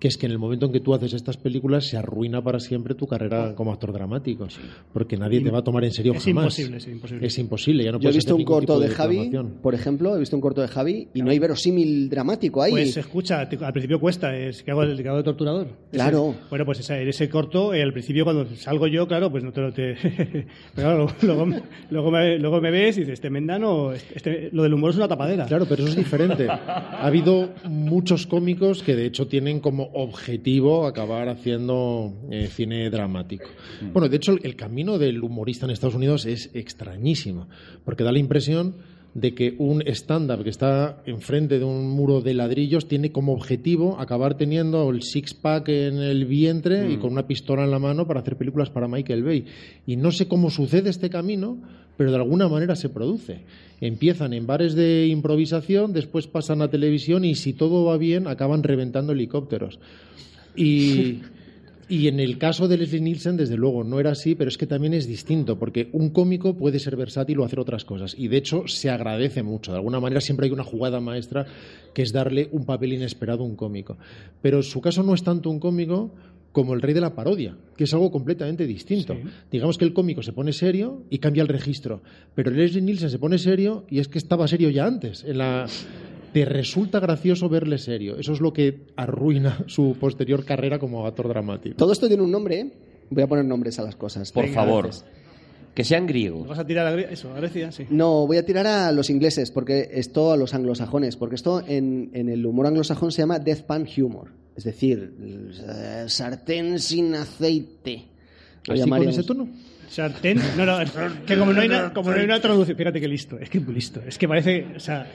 que 0.00 0.08
es 0.08 0.16
que 0.18 0.26
en 0.26 0.32
el 0.32 0.38
momento 0.38 0.66
en 0.66 0.72
que 0.72 0.80
tú 0.80 0.92
haces 0.92 1.12
estas 1.14 1.36
películas 1.36 1.86
se 1.86 1.96
arruina 1.96 2.42
para 2.42 2.58
siempre 2.58 2.94
tu 2.96 3.06
carrera 3.06 3.54
como 3.54 3.72
actor 3.72 3.92
dramático, 3.92 4.48
porque 4.92 5.16
nadie 5.16 5.40
te 5.40 5.50
va 5.50 5.60
a 5.60 5.62
tocar 5.64 5.84
en 5.84 5.92
serio 5.92 6.14
Es 6.14 6.24
jamás. 6.24 6.58
imposible, 6.58 6.76
es 6.78 6.88
imposible. 6.88 7.26
Es 7.26 7.38
imposible, 7.38 7.84
ya 7.84 7.92
no 7.92 7.98
Yo 7.98 8.08
he 8.08 8.12
puedes 8.12 8.16
visto 8.16 8.34
un 8.36 8.44
corto 8.44 8.80
de 8.80 8.88
Javi, 8.88 9.30
por 9.62 9.74
ejemplo, 9.74 10.16
he 10.16 10.18
visto 10.18 10.34
un 10.36 10.42
corto 10.42 10.60
de 10.60 10.68
Javi 10.68 11.08
y 11.14 11.22
no 11.22 11.30
hay 11.30 11.38
verosímil 11.38 12.08
dramático 12.08 12.60
ahí. 12.62 12.72
Pues 12.72 12.96
escucha, 12.96 13.48
te- 13.48 13.56
al 13.64 13.72
principio 13.72 14.00
cuesta, 14.00 14.36
es 14.36 14.62
que 14.64 14.72
hago 14.72 14.82
el 14.82 15.00
que 15.00 15.08
hago 15.08 15.18
de 15.18 15.22
torturador. 15.24 15.68
Claro. 15.92 16.30
Ese- 16.30 16.38
bueno, 16.50 16.64
pues 16.64 16.80
esa- 16.80 17.00
en 17.00 17.08
ese 17.08 17.28
corto, 17.28 17.72
eh, 17.72 17.82
al 17.82 17.92
principio 17.92 18.24
cuando 18.24 18.46
salgo 18.56 18.88
yo, 18.88 19.06
claro, 19.06 19.30
pues 19.30 19.44
no 19.44 19.52
te 19.52 19.60
lo 19.60 19.72
te. 19.72 19.94
Pero 20.74 20.88
claro, 20.88 21.06
luego, 21.22 21.46
luego, 21.90 22.10
me, 22.10 22.38
luego 22.38 22.60
me 22.60 22.70
ves 22.70 22.96
y 22.96 23.00
dices, 23.00 23.11
este 23.12 23.30
mendano, 23.30 23.92
este, 23.92 24.16
este- 24.16 24.48
lo 24.52 24.62
del 24.62 24.74
humor 24.74 24.90
es 24.90 24.96
una 24.96 25.08
tapadera. 25.08 25.46
Claro, 25.46 25.66
pero 25.68 25.82
eso 25.82 25.92
es 25.92 25.96
diferente. 25.96 26.48
Ha 26.48 27.06
habido 27.06 27.50
muchos 27.64 28.26
cómicos 28.26 28.82
que 28.82 28.94
de 28.96 29.06
hecho 29.06 29.26
tienen 29.26 29.60
como 29.60 29.90
objetivo 29.94 30.86
acabar 30.86 31.28
haciendo 31.28 32.12
eh, 32.30 32.48
cine 32.50 32.88
dramático. 32.90 33.44
Bueno, 33.92 34.08
de 34.08 34.16
hecho 34.16 34.32
el, 34.32 34.40
el 34.44 34.56
camino 34.56 34.98
del 34.98 35.22
humorista 35.22 35.66
en 35.66 35.72
Estados 35.72 35.94
Unidos 35.94 36.26
es 36.26 36.50
extrañísimo, 36.54 37.48
porque 37.84 38.04
da 38.04 38.12
la 38.12 38.18
impresión 38.18 38.76
de 39.14 39.34
que 39.34 39.54
un 39.58 39.82
stand-up 39.86 40.42
que 40.42 40.50
está 40.50 41.02
enfrente 41.04 41.58
de 41.58 41.64
un 41.64 41.90
muro 41.90 42.22
de 42.22 42.32
ladrillos 42.32 42.88
tiene 42.88 43.12
como 43.12 43.34
objetivo 43.34 43.98
acabar 44.00 44.36
teniendo 44.36 44.88
el 44.88 45.02
six-pack 45.02 45.68
en 45.68 45.98
el 45.98 46.24
vientre 46.24 46.90
y 46.90 46.96
con 46.96 47.12
una 47.12 47.26
pistola 47.26 47.64
en 47.64 47.70
la 47.70 47.78
mano 47.78 48.06
para 48.06 48.20
hacer 48.20 48.36
películas 48.36 48.70
para 48.70 48.88
Michael 48.88 49.22
Bay. 49.22 49.44
Y 49.86 49.96
no 49.96 50.12
sé 50.12 50.28
cómo 50.28 50.50
sucede 50.50 50.88
este 50.88 51.10
camino, 51.10 51.58
pero 51.96 52.10
de 52.10 52.16
alguna 52.16 52.48
manera 52.48 52.74
se 52.74 52.88
produce. 52.88 53.40
Empiezan 53.80 54.32
en 54.32 54.46
bares 54.46 54.74
de 54.74 55.06
improvisación, 55.08 55.92
después 55.92 56.26
pasan 56.26 56.62
a 56.62 56.70
televisión 56.70 57.24
y 57.24 57.34
si 57.34 57.52
todo 57.52 57.84
va 57.84 57.98
bien 57.98 58.26
acaban 58.26 58.62
reventando 58.62 59.12
helicópteros. 59.12 59.78
Y, 60.56 61.18
y 61.92 62.08
en 62.08 62.20
el 62.20 62.38
caso 62.38 62.68
de 62.68 62.78
Leslie 62.78 63.02
Nielsen, 63.02 63.36
desde 63.36 63.58
luego, 63.58 63.84
no 63.84 64.00
era 64.00 64.12
así, 64.12 64.34
pero 64.34 64.48
es 64.48 64.56
que 64.56 64.66
también 64.66 64.94
es 64.94 65.06
distinto, 65.06 65.58
porque 65.58 65.90
un 65.92 66.08
cómico 66.08 66.56
puede 66.56 66.78
ser 66.78 66.96
versátil 66.96 67.38
o 67.38 67.44
hacer 67.44 67.60
otras 67.60 67.84
cosas. 67.84 68.14
Y 68.16 68.28
de 68.28 68.38
hecho 68.38 68.66
se 68.66 68.88
agradece 68.88 69.42
mucho. 69.42 69.72
De 69.72 69.76
alguna 69.76 70.00
manera 70.00 70.22
siempre 70.22 70.46
hay 70.46 70.52
una 70.52 70.64
jugada 70.64 71.00
maestra 71.00 71.44
que 71.92 72.00
es 72.00 72.10
darle 72.10 72.48
un 72.50 72.64
papel 72.64 72.94
inesperado 72.94 73.42
a 73.42 73.46
un 73.46 73.56
cómico. 73.56 73.98
Pero 74.40 74.62
su 74.62 74.80
caso 74.80 75.02
no 75.02 75.12
es 75.12 75.22
tanto 75.22 75.50
un 75.50 75.60
cómico 75.60 76.14
como 76.52 76.72
el 76.72 76.80
rey 76.80 76.94
de 76.94 77.02
la 77.02 77.14
parodia, 77.14 77.58
que 77.76 77.84
es 77.84 77.92
algo 77.92 78.10
completamente 78.10 78.66
distinto. 78.66 79.14
Digamos 79.50 79.76
que 79.76 79.84
el 79.84 79.92
cómico 79.92 80.22
se 80.22 80.32
pone 80.32 80.54
serio 80.54 81.02
y 81.10 81.18
cambia 81.18 81.42
el 81.42 81.48
registro, 81.48 82.00
pero 82.34 82.50
Leslie 82.50 82.80
Nielsen 82.80 83.10
se 83.10 83.18
pone 83.18 83.36
serio 83.36 83.84
y 83.90 83.98
es 83.98 84.08
que 84.08 84.16
estaba 84.16 84.48
serio 84.48 84.70
ya 84.70 84.86
antes. 84.86 85.24
En 85.24 85.36
la... 85.36 85.66
Te 86.32 86.44
resulta 86.44 86.98
gracioso 87.00 87.48
verle 87.48 87.78
serio. 87.78 88.16
Eso 88.18 88.32
es 88.32 88.40
lo 88.40 88.52
que 88.52 88.86
arruina 88.96 89.58
su 89.66 89.96
posterior 90.00 90.44
carrera 90.44 90.78
como 90.78 91.06
actor 91.06 91.28
dramático. 91.28 91.76
Todo 91.76 91.92
esto 91.92 92.08
tiene 92.08 92.22
un 92.22 92.30
nombre, 92.30 92.60
¿eh? 92.60 92.72
Voy 93.10 93.22
a 93.22 93.26
poner 93.26 93.44
nombres 93.44 93.78
a 93.78 93.82
las 93.82 93.96
cosas. 93.96 94.32
Por 94.32 94.44
Venga, 94.44 94.54
favor, 94.64 94.84
gracias. 94.84 95.04
que 95.74 95.84
sean 95.84 96.04
¿Nos 96.04 96.08
griegos. 96.12 96.48
¿Vas 96.48 96.58
a 96.58 96.66
tirar 96.66 96.86
a 96.86 96.94
Gre- 96.96 97.08
eso, 97.10 97.30
a 97.32 97.36
Grecia? 97.36 97.70
Sí. 97.72 97.86
No, 97.90 98.26
voy 98.26 98.38
a 98.38 98.46
tirar 98.46 98.66
a 98.66 98.90
los 98.92 99.10
ingleses, 99.10 99.50
porque 99.50 99.90
esto 99.92 100.32
a 100.32 100.36
los 100.38 100.54
anglosajones, 100.54 101.16
porque 101.16 101.34
esto 101.34 101.62
en, 101.66 102.10
en 102.14 102.28
el 102.30 102.46
humor 102.46 102.66
anglosajón 102.66 103.12
se 103.12 103.20
llama 103.22 103.38
deathpan 103.38 103.86
humor, 103.98 104.28
es 104.56 104.64
decir, 104.64 105.12
eh, 105.20 106.04
sartén 106.08 106.78
sin 106.78 107.14
aceite. 107.14 108.04
Lo 108.66 108.74
¿Así 108.74 108.88
con 108.88 109.08
ese 109.08 109.22
tono? 109.24 109.48
Sartén. 109.90 110.40
No, 110.56 110.64
no, 110.64 110.78
que 111.26 111.36
como 111.36 111.52
no, 111.52 111.60
hay 111.60 111.68
una, 111.68 111.92
como 111.92 112.10
no 112.12 112.16
hay 112.16 112.24
una 112.24 112.40
traducción. 112.40 112.78
Fíjate 112.78 112.98
qué 112.98 113.08
listo. 113.08 113.38
Es 113.38 113.50
que 113.50 113.60
muy 113.60 113.74
listo. 113.74 114.00
Es 114.06 114.16
que 114.16 114.26
parece. 114.26 114.64
O 114.74 114.80
sea, 114.80 115.06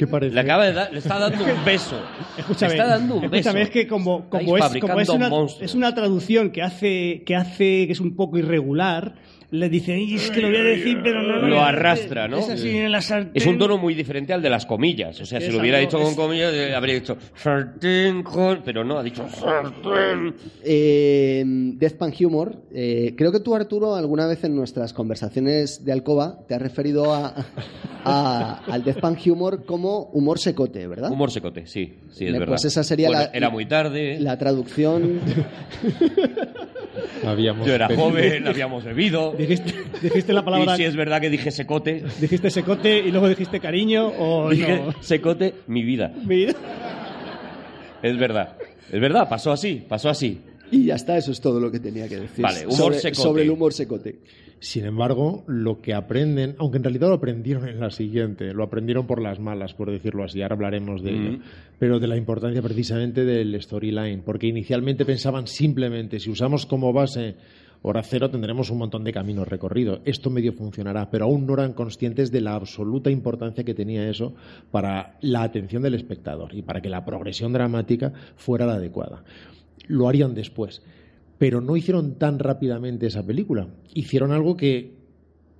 ¿Qué 0.00 0.06
parece? 0.06 0.34
Le, 0.34 0.40
acaba 0.40 0.64
de 0.64 0.72
dar- 0.72 0.90
le 0.90 0.98
está 0.98 1.18
dando 1.18 1.44
un 1.44 1.62
beso. 1.64 2.00
escúchame. 2.38 2.72
Le 2.72 2.78
está 2.80 2.88
dando 2.90 3.16
un 3.16 3.24
escúchame, 3.24 3.58
beso. 3.60 3.68
es 3.68 3.70
que 3.70 3.86
como, 3.86 4.30
como, 4.30 4.56
es, 4.56 4.64
como 4.80 4.98
es, 4.98 5.08
una, 5.10 5.28
monstruos. 5.28 5.62
es 5.70 5.74
una 5.74 5.94
traducción 5.94 6.50
que 6.52 6.62
hace, 6.62 7.22
que 7.26 7.36
hace 7.36 7.86
que 7.86 7.92
es 7.92 8.00
un 8.00 8.16
poco 8.16 8.38
irregular, 8.38 9.16
le 9.52 9.68
dicen, 9.68 9.96
"Ay, 9.96 10.14
es 10.14 10.30
que 10.30 10.40
lo 10.42 10.48
voy 10.48 10.56
a 10.58 10.62
decir, 10.62 11.00
pero 11.02 11.22
no 11.22 11.46
Lo 11.48 11.60
arrastra, 11.60 12.28
¿no? 12.28 12.38
Es 12.38 12.48
así 12.50 12.70
en 12.78 12.92
la 12.92 13.02
sartén. 13.02 13.32
Es 13.34 13.44
un 13.46 13.58
tono 13.58 13.78
muy 13.78 13.94
diferente 13.94 14.32
al 14.32 14.40
de 14.40 14.48
las 14.48 14.64
comillas. 14.64 15.20
O 15.20 15.26
sea, 15.26 15.40
si 15.40 15.50
lo 15.50 15.58
hubiera 15.58 15.78
dicho 15.78 15.98
con 16.00 16.14
comillas, 16.14 16.54
eh, 16.54 16.72
habría 16.74 16.94
dicho 16.94 17.18
sartén. 17.34 18.22
Pero 18.64 18.84
no, 18.84 18.96
ha 18.98 19.02
dicho 19.02 19.26
sartén. 19.28 20.34
Eh, 20.64 21.42
Deathpan 21.44 22.12
Humor. 22.20 22.62
eh, 22.72 23.14
creo 23.18 23.32
que 23.32 23.40
tú, 23.40 23.54
Arturo, 23.56 23.96
alguna 23.96 24.26
vez 24.28 24.44
en 24.44 24.54
nuestras 24.54 24.92
conversaciones 24.92 25.84
de 25.84 25.90
Alcoba 25.92 26.38
te 26.46 26.54
has 26.54 26.62
referido 26.62 27.12
a, 27.12 27.34
a- 28.04 28.60
al 28.70 28.84
Deathpan 28.84 29.16
Humor 29.26 29.64
como 29.64 29.89
humor 30.12 30.38
secote, 30.38 30.86
¿verdad? 30.86 31.10
Humor 31.10 31.30
secote, 31.30 31.66
sí, 31.66 31.94
sí, 32.12 32.24
es 32.26 32.30
Pues 32.30 32.38
verdad. 32.40 32.56
esa 32.64 32.84
sería 32.84 33.08
Bueno, 33.08 33.22
la- 33.24 33.30
Era 33.32 33.50
muy 33.50 33.66
tarde, 33.66 34.18
La 34.20 34.38
traducción. 34.38 35.20
Habíamos 37.26 37.66
yo 37.66 37.74
era 37.74 37.88
pedido- 37.88 38.04
joven, 38.04 38.48
habíamos 38.48 38.84
bebido. 38.84 39.32
Dijiste, 39.32 39.74
dijiste 40.02 40.32
la 40.32 40.44
palabra. 40.44 40.74
Y 40.74 40.76
si 40.78 40.84
es 40.84 40.96
verdad 40.96 41.20
que 41.20 41.30
dije 41.30 41.50
secote, 41.50 42.02
Dijiste 42.20 42.50
secote 42.50 42.98
y 42.98 43.10
luego 43.10 43.28
dijiste 43.28 43.60
cariño 43.60 44.08
o 44.18 44.50
dije 44.50 44.82
no. 44.86 44.94
secote, 45.02 45.54
mi 45.66 45.82
vida. 45.82 46.12
Mira. 46.24 46.54
Es 48.02 48.18
verdad. 48.18 48.56
Es 48.90 49.00
verdad, 49.00 49.28
pasó 49.28 49.52
así, 49.52 49.84
pasó 49.86 50.08
así. 50.08 50.40
Y 50.70 50.84
ya 50.84 50.94
está, 50.94 51.16
eso 51.16 51.32
es 51.32 51.40
todo 51.40 51.60
lo 51.60 51.70
que 51.70 51.80
tenía 51.80 52.08
que 52.08 52.16
decir. 52.20 52.42
Vale, 52.42 52.64
humor 52.66 52.76
sobre, 52.76 52.98
secote. 52.98 53.22
sobre 53.22 53.42
el 53.42 53.50
humor 53.50 53.72
secote. 53.72 54.18
Sin 54.58 54.84
embargo, 54.84 55.42
lo 55.46 55.80
que 55.80 55.94
aprenden, 55.94 56.54
aunque 56.58 56.76
en 56.76 56.84
realidad 56.84 57.08
lo 57.08 57.14
aprendieron 57.14 57.66
en 57.66 57.80
la 57.80 57.90
siguiente, 57.90 58.52
lo 58.52 58.62
aprendieron 58.62 59.06
por 59.06 59.22
las 59.22 59.40
malas, 59.40 59.72
por 59.72 59.90
decirlo 59.90 60.22
así, 60.22 60.42
ahora 60.42 60.54
hablaremos 60.54 61.02
de 61.02 61.10
ello, 61.10 61.32
Mm. 61.38 61.42
pero 61.78 61.98
de 61.98 62.06
la 62.06 62.16
importancia 62.18 62.60
precisamente 62.60 63.24
del 63.24 63.60
storyline, 63.60 64.20
porque 64.22 64.48
inicialmente 64.48 65.06
pensaban 65.06 65.46
simplemente, 65.46 66.20
si 66.20 66.30
usamos 66.30 66.66
como 66.66 66.92
base 66.92 67.36
hora 67.82 68.02
cero 68.02 68.28
tendremos 68.28 68.68
un 68.68 68.76
montón 68.76 69.02
de 69.04 69.12
caminos 69.14 69.48
recorridos, 69.48 70.00
esto 70.04 70.28
medio 70.28 70.52
funcionará, 70.52 71.10
pero 71.10 71.24
aún 71.24 71.46
no 71.46 71.54
eran 71.54 71.72
conscientes 71.72 72.30
de 72.30 72.42
la 72.42 72.54
absoluta 72.54 73.10
importancia 73.10 73.64
que 73.64 73.72
tenía 73.72 74.06
eso 74.10 74.34
para 74.70 75.16
la 75.22 75.42
atención 75.42 75.82
del 75.82 75.94
espectador 75.94 76.54
y 76.54 76.60
para 76.60 76.82
que 76.82 76.90
la 76.90 77.02
progresión 77.06 77.54
dramática 77.54 78.12
fuera 78.36 78.66
la 78.66 78.74
adecuada. 78.74 79.24
Lo 79.90 80.08
harían 80.08 80.34
después 80.34 80.82
pero 81.40 81.62
no 81.62 81.74
hicieron 81.74 82.16
tan 82.18 82.38
rápidamente 82.38 83.06
esa 83.06 83.24
película. 83.24 83.66
Hicieron 83.94 84.30
algo 84.30 84.58
que 84.58 84.99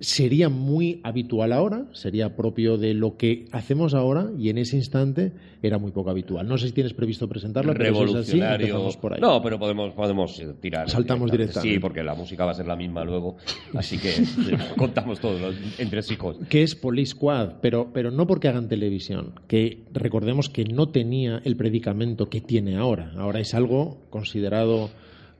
sería 0.01 0.49
muy 0.49 0.99
habitual 1.03 1.53
ahora, 1.53 1.85
sería 1.93 2.35
propio 2.35 2.77
de 2.77 2.93
lo 2.93 3.17
que 3.17 3.45
hacemos 3.51 3.93
ahora 3.93 4.31
y 4.37 4.49
en 4.49 4.57
ese 4.57 4.75
instante 4.75 5.31
era 5.61 5.77
muy 5.77 5.91
poco 5.91 6.09
habitual. 6.09 6.47
No 6.47 6.57
sé 6.57 6.67
si 6.67 6.73
tienes 6.73 6.93
previsto 6.93 7.29
presentarla, 7.29 7.73
pero 7.73 7.85
si 7.85 7.91
es 7.91 7.95
así, 7.95 8.05
Revolucionario. 8.07 8.65
empezamos 8.65 8.97
por 8.97 9.13
ahí. 9.13 9.21
No, 9.21 9.41
pero 9.43 9.59
podemos, 9.59 9.93
podemos 9.93 10.41
tirar. 10.59 10.89
Saltamos 10.89 11.29
directamente. 11.31 11.75
Sí, 11.75 11.79
porque 11.79 12.03
la 12.03 12.15
música 12.15 12.45
va 12.45 12.51
a 12.51 12.55
ser 12.55 12.65
la 12.65 12.75
misma 12.75 13.03
luego. 13.05 13.37
Así 13.75 13.99
que 13.99 14.11
contamos 14.77 15.19
todos 15.19 15.39
los 15.39 15.55
entresijos. 15.79 16.37
que 16.49 16.63
es 16.63 16.75
Police 16.75 17.11
Squad, 17.11 17.59
pero, 17.61 17.91
pero 17.93 18.09
no 18.09 18.25
porque 18.25 18.47
hagan 18.47 18.67
televisión, 18.67 19.33
que 19.47 19.83
recordemos 19.93 20.49
que 20.49 20.65
no 20.65 20.89
tenía 20.89 21.41
el 21.45 21.55
predicamento 21.55 22.27
que 22.27 22.41
tiene 22.41 22.75
ahora. 22.77 23.11
Ahora 23.17 23.39
es 23.39 23.53
algo 23.53 23.99
considerado 24.09 24.89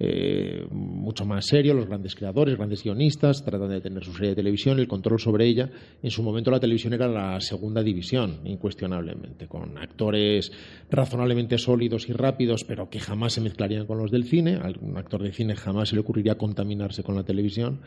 eh, 0.03 0.65
mucho 0.71 1.25
más 1.25 1.45
serio, 1.45 1.75
los 1.75 1.85
grandes 1.85 2.15
creadores, 2.15 2.57
grandes 2.57 2.83
guionistas, 2.83 3.45
tratan 3.45 3.69
de 3.69 3.81
tener 3.81 4.03
su 4.03 4.13
serie 4.13 4.29
de 4.29 4.35
televisión, 4.35 4.79
el 4.79 4.87
control 4.87 5.19
sobre 5.19 5.45
ella. 5.45 5.69
En 6.01 6.09
su 6.09 6.23
momento 6.23 6.49
la 6.49 6.59
televisión 6.59 6.93
era 6.93 7.07
la 7.07 7.39
segunda 7.39 7.83
división, 7.83 8.39
incuestionablemente, 8.45 9.47
con 9.47 9.77
actores 9.77 10.51
razonablemente 10.89 11.59
sólidos 11.59 12.09
y 12.09 12.13
rápidos, 12.13 12.63
pero 12.63 12.89
que 12.89 12.99
jamás 12.99 13.33
se 13.33 13.41
mezclarían 13.41 13.85
con 13.85 13.99
los 13.99 14.09
del 14.09 14.23
cine. 14.23 14.55
A 14.55 14.73
un 14.81 14.97
actor 14.97 15.21
de 15.21 15.33
cine 15.33 15.55
jamás 15.55 15.89
se 15.89 15.95
le 15.95 16.01
ocurriría 16.01 16.33
contaminarse 16.33 17.03
con 17.03 17.13
la 17.13 17.23
televisión. 17.23 17.81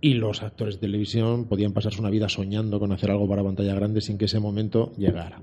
Y 0.00 0.14
los 0.14 0.42
actores 0.42 0.76
de 0.76 0.80
televisión 0.80 1.44
podían 1.44 1.74
pasarse 1.74 2.00
una 2.00 2.08
vida 2.08 2.30
soñando 2.30 2.80
con 2.80 2.90
hacer 2.92 3.10
algo 3.10 3.28
para 3.28 3.44
pantalla 3.44 3.74
grande 3.74 4.00
sin 4.00 4.16
que 4.16 4.24
ese 4.24 4.40
momento 4.40 4.94
llegara. 4.96 5.42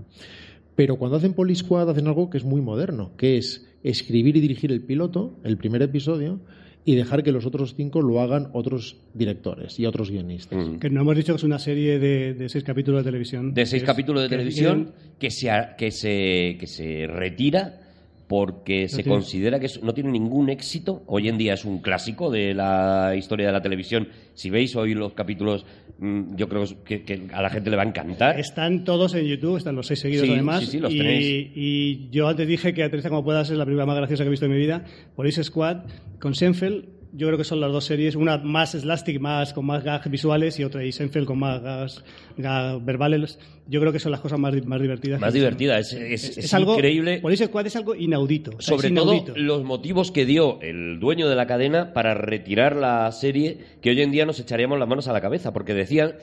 Pero 0.76 0.98
cuando 0.98 1.18
hacen 1.18 1.34
Polisquad 1.34 1.92
hacen 1.92 2.08
algo 2.08 2.32
que 2.32 2.38
es 2.38 2.44
muy 2.44 2.62
moderno, 2.62 3.12
que 3.18 3.38
es 3.38 3.68
escribir 3.84 4.38
y 4.38 4.42
dirigir 4.42 4.72
el 4.72 4.82
piloto, 4.82 5.38
el 5.44 5.58
primer 5.58 5.82
episodio, 5.82 6.40
y 6.86 6.96
dejar 6.96 7.22
que 7.22 7.32
los 7.34 7.46
otros 7.46 7.74
cinco 7.76 8.02
lo 8.02 8.22
hagan 8.22 8.48
otros 8.54 8.96
directores 9.14 9.78
y 9.80 9.86
otros 9.86 10.10
guionistas. 10.10 10.70
Que 10.80 10.90
no 10.90 11.02
hemos 11.02 11.18
dicho 11.18 11.34
que 11.34 11.38
es 11.38 11.44
una 11.44 11.60
serie 11.60 12.00
de, 12.00 12.34
de 12.34 12.48
seis 12.50 12.64
capítulos 12.64 13.02
de 13.04 13.12
televisión. 13.12 13.54
De 13.54 13.66
seis 13.66 13.84
es- 13.84 13.86
capítulos 13.88 14.24
de 14.24 14.30
que 14.30 14.36
televisión 14.38 14.92
que 15.20 15.30
se, 15.30 15.50
que 15.78 15.92
se, 15.92 16.58
que 16.60 16.66
se 16.68 17.08
retira 17.08 17.82
porque 18.28 18.90
se 18.90 19.04
tiene- 19.04 19.10
considera 19.12 19.60
que 19.60 19.68
no 19.82 19.94
tiene 19.94 20.12
ningún 20.12 20.50
éxito. 20.50 21.04
Hoy 21.08 21.30
en 21.30 21.38
día 21.38 21.54
es 21.54 21.64
un 21.66 21.80
clásico 21.80 22.30
de 22.30 22.54
la 22.54 23.14
historia 23.18 23.48
de 23.48 23.54
la 23.54 23.62
televisión. 23.62 24.10
Si 24.34 24.50
veis 24.50 24.76
hoy 24.76 24.94
los 24.94 25.14
capítulos, 25.14 25.66
mm, 26.00 26.36
yo 26.36 26.50
creo 26.50 26.66
que, 26.84 27.04
que 27.04 27.22
a 27.34 27.42
la 27.42 27.50
gente 27.50 27.70
le 27.70 27.78
va 27.78 27.84
a 27.84 27.88
encantar. 27.88 28.40
Están 28.40 28.84
todos 28.84 29.16
en 29.16 29.26
YouTube, 29.26 29.58
están 29.58 29.76
los 29.76 29.88
seis 29.88 30.00
seguidos 30.02 30.26
Sí, 30.28 30.34
además. 30.34 30.60
sí, 30.66 30.72
sí, 30.72 30.80
los 30.80 30.94
y, 30.94 30.98
tenéis. 30.98 31.48
y 31.56 32.10
yo 32.12 32.28
antes 32.28 32.48
dije 32.48 32.74
que 32.74 32.84
Aterriza 32.84 33.10
como 33.10 33.24
puedas 33.24 33.50
es 33.50 33.58
la 33.58 33.64
película 33.66 33.86
más 33.86 33.96
graciosa 33.96 34.24
que 34.24 34.28
he 34.28 34.32
visto 34.32 34.46
en 34.46 34.52
mi 34.52 34.58
vida. 34.58 34.84
Police 35.16 35.44
Squad 35.46 35.84
con 36.20 36.36
Seinfeld. 36.36 36.97
Yo 37.14 37.28
creo 37.28 37.38
que 37.38 37.44
son 37.44 37.60
las 37.62 37.72
dos 37.72 37.86
series, 37.86 38.16
una 38.16 38.38
más 38.38 38.72
slastic, 38.72 39.20
más 39.20 39.54
con 39.54 39.66
más 39.66 39.84
gags 39.84 40.10
visuales 40.10 40.60
y 40.60 40.64
otra 40.64 40.84
y 40.84 40.92
Seinfeld 40.92 41.26
con 41.26 41.40
más 41.40 41.62
gags, 41.62 42.04
gags 42.38 42.84
verbales. 42.86 43.40
Yo 43.68 43.80
creo 43.80 43.92
que 43.92 44.00
son 44.00 44.12
las 44.12 44.22
cosas 44.22 44.38
más, 44.40 44.54
más 44.66 44.82
divertidas. 44.82 45.20
Más 45.20 45.34
que 45.34 45.40
he 45.40 45.42
visto. 45.42 45.58
divertida, 45.58 45.80
es, 45.80 45.94
es- 45.94 46.24
Es, 46.30 46.38
es 46.38 46.46
es 46.46 46.54
algo, 46.54 46.76
increíble. 46.76 47.20
Police 47.20 47.46
Squad 47.48 47.66
es 47.68 47.76
algo 47.76 47.96
inaudito. 47.96 48.52
o 48.58 48.62
sea, 48.62 48.76
Sobre 48.78 48.92
todo 48.92 49.24
los 49.36 49.64
motivos 49.64 50.12
que 50.12 50.26
dio 50.26 50.60
el 50.62 51.00
dueño 51.00 51.28
de 51.30 51.36
la 51.36 51.48
cadena 51.48 51.94
para 51.94 52.14
retirar 52.14 52.76
la 52.76 53.12
serie, 53.12 53.58
que 53.82 53.90
hoy 53.92 54.02
en 54.02 54.12
día 54.12 54.26
nos 54.26 54.40
echaríamos 54.40 54.78
las 54.80 54.88
manos 54.88 55.08
a 55.08 55.14
la 55.14 55.22
cabeza, 55.22 55.54
porque 55.54 55.74
decían 55.74 56.14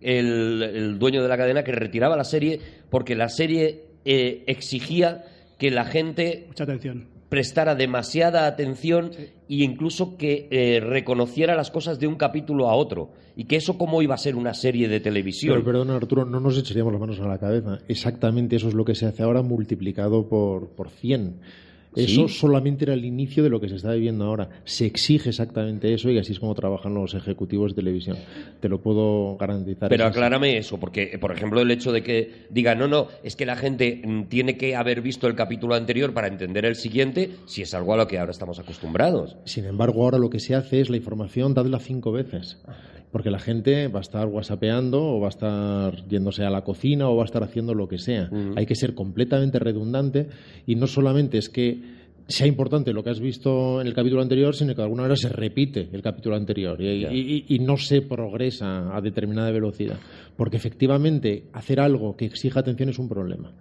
el, 0.00 0.62
el 0.62 0.98
dueño 0.98 1.22
de 1.22 1.28
la 1.28 1.36
cadena 1.36 1.64
que 1.64 1.72
retiraba 1.72 2.16
la 2.16 2.24
serie 2.24 2.60
porque 2.90 3.14
la 3.14 3.28
serie 3.28 3.82
eh, 4.04 4.44
exigía 4.46 5.24
que 5.58 5.70
la 5.70 5.84
gente 5.84 6.44
Mucha 6.48 6.64
atención. 6.64 7.06
Prestara 7.28 7.74
demasiada 7.74 8.46
atención 8.46 9.10
e 9.16 9.64
incluso 9.64 10.16
que 10.16 10.48
eh, 10.50 10.80
reconociera 10.80 11.54
las 11.54 11.70
cosas 11.70 11.98
de 11.98 12.06
un 12.06 12.16
capítulo 12.16 12.68
a 12.68 12.74
otro. 12.74 13.10
Y 13.36 13.44
que 13.44 13.56
eso 13.56 13.76
cómo 13.76 14.02
iba 14.02 14.14
a 14.14 14.18
ser 14.18 14.36
una 14.36 14.54
serie 14.54 14.88
de 14.88 15.00
televisión. 15.00 15.54
Pero 15.54 15.64
perdona, 15.64 15.96
Arturo, 15.96 16.24
no 16.24 16.38
nos 16.38 16.56
echaríamos 16.56 16.92
las 16.92 17.00
manos 17.00 17.20
a 17.20 17.26
la 17.26 17.38
cabeza. 17.38 17.78
Exactamente 17.88 18.56
eso 18.56 18.68
es 18.68 18.74
lo 18.74 18.84
que 18.84 18.94
se 18.94 19.06
hace 19.06 19.22
ahora 19.22 19.42
multiplicado 19.42 20.28
por, 20.28 20.68
por 20.68 20.90
100. 20.90 21.40
Eso 21.96 22.28
Sí. 22.28 22.34
solamente 22.34 22.84
era 22.84 22.94
el 22.94 23.04
inicio 23.04 23.42
de 23.42 23.50
lo 23.50 23.60
que 23.60 23.68
se 23.68 23.76
está 23.76 23.92
viviendo 23.92 24.24
ahora. 24.24 24.48
Se 24.64 24.86
exige 24.86 25.30
exactamente 25.30 25.92
eso 25.94 26.10
y 26.10 26.18
así 26.18 26.32
es 26.32 26.40
como 26.40 26.54
trabajan 26.54 26.94
los 26.94 27.14
ejecutivos 27.14 27.72
de 27.72 27.76
televisión. 27.82 28.16
Te 28.60 28.68
lo 28.68 28.80
puedo 28.80 29.36
garantizar. 29.36 29.88
Pero 29.88 30.04
aclárame 30.06 30.56
eso, 30.58 30.78
porque, 30.78 31.18
por 31.20 31.32
ejemplo, 31.32 31.60
el 31.60 31.70
hecho 31.70 31.92
de 31.92 32.02
que 32.02 32.46
diga, 32.50 32.74
no, 32.74 32.88
no, 32.88 33.08
es 33.22 33.36
que 33.36 33.46
la 33.46 33.56
gente 33.56 34.02
mm, 34.04 34.24
tiene 34.24 34.56
que 34.56 34.76
haber 34.76 35.00
visto 35.02 35.26
el 35.26 35.34
capítulo 35.34 35.74
anterior 35.74 36.12
para 36.12 36.26
entender 36.26 36.64
el 36.64 36.76
siguiente, 36.76 37.30
si 37.46 37.62
es 37.62 37.74
algo 37.74 37.94
a 37.94 37.96
lo 37.96 38.06
que 38.08 38.18
ahora 38.18 38.32
estamos 38.32 38.58
acostumbrados. 38.58 39.36
Sin 39.44 39.64
embargo, 39.64 40.02
ahora 40.04 40.18
lo 40.18 40.30
que 40.30 40.40
se 40.40 40.54
hace 40.54 40.80
es 40.80 40.90
la 40.90 40.96
información, 40.96 41.54
dadla 41.54 41.78
cinco 41.78 42.12
veces. 42.12 42.58
Porque 43.14 43.30
la 43.30 43.38
gente 43.38 43.86
va 43.86 44.00
a 44.00 44.02
estar 44.02 44.26
whatsappeando 44.26 45.00
o 45.00 45.20
va 45.20 45.28
a 45.28 45.30
estar 45.30 46.04
yéndose 46.08 46.42
a 46.42 46.50
la 46.50 46.64
cocina 46.64 47.08
o 47.08 47.14
va 47.14 47.22
a 47.22 47.26
estar 47.26 47.44
haciendo 47.44 47.72
lo 47.72 47.86
que 47.86 47.96
sea. 47.96 48.28
Hay 48.56 48.66
que 48.66 48.74
ser 48.74 48.92
completamente 48.92 49.60
redundante 49.60 50.26
y 50.66 50.74
no 50.74 50.88
solamente 50.88 51.38
es 51.38 51.48
que 51.48 51.80
sea 52.26 52.48
importante 52.48 52.92
lo 52.92 53.04
que 53.04 53.10
has 53.10 53.20
visto 53.20 53.80
en 53.80 53.86
el 53.86 53.94
capítulo 53.94 54.20
anterior, 54.20 54.56
sino 54.56 54.72
que 54.72 54.78
de 54.78 54.82
alguna 54.82 55.02
manera 55.02 55.16
se 55.16 55.28
repite 55.28 55.88
el 55.92 56.02
capítulo 56.02 56.34
anterior 56.34 56.76
y, 56.80 57.44
y 57.46 57.58
no 57.60 57.76
se 57.76 58.02
progresa 58.02 58.96
a 58.96 59.00
determinada 59.00 59.52
velocidad. 59.52 60.00
Porque 60.36 60.56
efectivamente 60.56 61.44
hacer 61.52 61.78
algo 61.78 62.16
que 62.16 62.24
exija 62.24 62.58
atención 62.58 62.88
es 62.88 62.98
un 62.98 63.08
problema. 63.08 63.52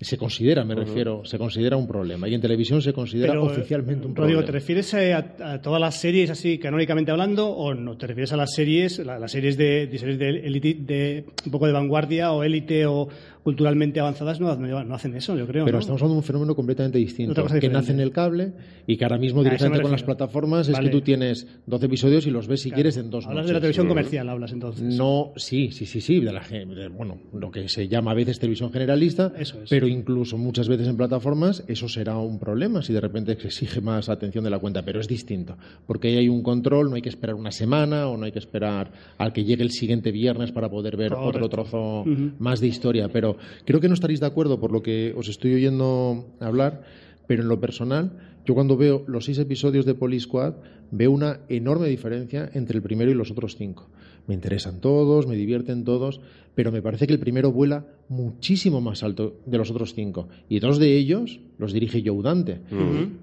Se 0.00 0.18
considera, 0.18 0.62
me 0.64 0.74
refiero, 0.74 1.24
se 1.24 1.38
considera 1.38 1.76
un 1.76 1.86
problema. 1.86 2.28
Y 2.28 2.34
en 2.34 2.40
televisión 2.40 2.82
se 2.82 2.92
considera 2.92 3.32
Pero, 3.32 3.44
oficialmente 3.44 4.06
un 4.06 4.14
Rodrigo, 4.14 4.40
problema. 4.40 4.44
¿te 4.46 4.52
refieres 4.52 4.92
a, 4.94 5.54
a 5.54 5.62
todas 5.62 5.80
las 5.80 5.98
series 5.98 6.28
así 6.28 6.58
canónicamente 6.58 7.10
hablando 7.10 7.48
o 7.48 7.72
no? 7.72 7.96
¿Te 7.96 8.06
refieres 8.06 8.30
a 8.32 8.36
las 8.36 8.52
series, 8.54 8.98
la- 8.98 9.18
las 9.18 9.32
series 9.32 9.56
de, 9.56 9.86
de 9.86 9.98
series 9.98 10.18
de, 10.18 10.44
élite- 10.46 10.78
de 10.84 11.24
un 11.46 11.50
poco 11.52 11.66
de 11.66 11.72
vanguardia 11.72 12.32
o 12.32 12.42
élite 12.44 12.84
o 12.84 13.08
culturalmente 13.46 14.00
avanzadas 14.00 14.40
no, 14.40 14.48
hacen 14.92 15.14
eso, 15.14 15.36
yo 15.36 15.46
creo. 15.46 15.64
Pero 15.66 15.76
¿no? 15.76 15.80
estamos 15.80 16.02
hablando 16.02 16.14
de 16.14 16.18
un 16.18 16.24
fenómeno 16.24 16.56
completamente 16.56 16.98
distinto, 16.98 17.46
que 17.60 17.68
nace 17.68 17.92
en 17.92 18.00
el 18.00 18.10
cable 18.10 18.50
y 18.88 18.96
que 18.96 19.04
ahora 19.04 19.18
mismo 19.18 19.44
directamente 19.44 19.78
me 19.78 19.82
con 19.82 19.92
las 19.92 20.02
plataformas 20.02 20.68
es 20.68 20.76
que 20.76 20.88
tú 20.88 21.00
tienes 21.00 21.46
12 21.64 21.86
episodios 21.86 22.26
y 22.26 22.30
los 22.32 22.48
ves 22.48 22.62
si 22.62 22.70
Claro. 22.70 22.78
quieres 22.78 22.96
en 22.96 23.08
dos 23.08 23.24
Hablas 23.24 23.36
noches. 23.44 23.46
de 23.46 23.52
la 23.54 23.60
televisión 23.60 23.86
comercial, 23.86 24.28
hablas 24.28 24.50
entonces. 24.50 24.82
No, 24.82 25.30
sí, 25.36 25.70
sí, 25.70 25.86
sí, 25.86 26.00
sí, 26.00 26.18
de 26.18 26.32
la, 26.32 26.40
de, 26.40 26.88
bueno, 26.88 27.18
lo 27.34 27.52
que 27.52 27.68
se 27.68 27.86
llama 27.86 28.10
a 28.10 28.14
veces 28.14 28.40
televisión 28.40 28.72
generalista, 28.72 29.32
Eso 29.38 29.62
es. 29.62 29.70
pero 29.70 29.86
incluso 29.86 30.36
muchas 30.38 30.68
veces 30.68 30.88
en 30.88 30.96
plataformas 30.96 31.62
eso 31.68 31.88
será 31.88 32.18
un 32.18 32.40
problema 32.40 32.82
si 32.82 32.92
de 32.92 33.00
repente 33.00 33.36
se 33.40 33.46
exige 33.46 33.80
más 33.80 34.08
atención 34.08 34.42
de 34.42 34.50
la 34.50 34.58
cuenta, 34.58 34.82
pero 34.84 34.98
es 34.98 35.06
distinto, 35.06 35.56
porque 35.86 36.08
ahí 36.08 36.16
hay 36.16 36.28
un 36.28 36.42
control, 36.42 36.90
no 36.90 36.96
hay 36.96 37.02
que 37.02 37.10
esperar 37.10 37.36
una 37.36 37.52
semana 37.52 38.08
o 38.08 38.16
no 38.16 38.24
hay 38.24 38.32
que 38.32 38.40
esperar 38.40 38.90
al 39.18 39.32
que 39.32 39.44
llegue 39.44 39.62
el 39.62 39.70
siguiente 39.70 40.10
viernes 40.10 40.50
para 40.50 40.68
poder 40.68 40.96
ver 40.96 41.12
otro 41.14 41.48
trozo 41.48 42.04
más 42.40 42.60
de 42.60 42.66
historia, 42.66 43.08
pero 43.08 43.35
creo 43.64 43.80
que 43.80 43.88
no 43.88 43.94
estaréis 43.94 44.20
de 44.20 44.26
acuerdo 44.26 44.60
por 44.60 44.72
lo 44.72 44.82
que 44.82 45.14
os 45.16 45.28
estoy 45.28 45.54
oyendo 45.54 46.26
hablar, 46.40 46.82
pero 47.26 47.42
en 47.42 47.48
lo 47.48 47.60
personal, 47.60 48.12
yo 48.44 48.54
cuando 48.54 48.76
veo 48.76 49.04
los 49.06 49.24
seis 49.24 49.38
episodios 49.38 49.84
de 49.86 49.94
Police 49.94 50.24
Squad 50.24 50.54
veo 50.90 51.10
una 51.10 51.40
enorme 51.48 51.88
diferencia 51.88 52.48
entre 52.54 52.76
el 52.76 52.82
primero 52.82 53.10
y 53.10 53.14
los 53.14 53.30
otros 53.30 53.56
cinco. 53.56 53.88
Me 54.26 54.34
interesan 54.34 54.80
todos, 54.80 55.26
me 55.26 55.36
divierten 55.36 55.84
todos, 55.84 56.20
pero 56.56 56.72
me 56.72 56.80
parece 56.80 57.06
que 57.06 57.12
el 57.12 57.20
primero 57.20 57.52
vuela 57.52 57.84
muchísimo 58.08 58.80
más 58.80 59.02
alto 59.02 59.40
de 59.44 59.58
los 59.58 59.70
otros 59.70 59.92
cinco. 59.92 60.28
Y 60.48 60.58
dos 60.58 60.78
de 60.78 60.96
ellos 60.96 61.38
los 61.58 61.74
dirige 61.74 62.02
Joe 62.04 62.22
Dante. 62.22 62.60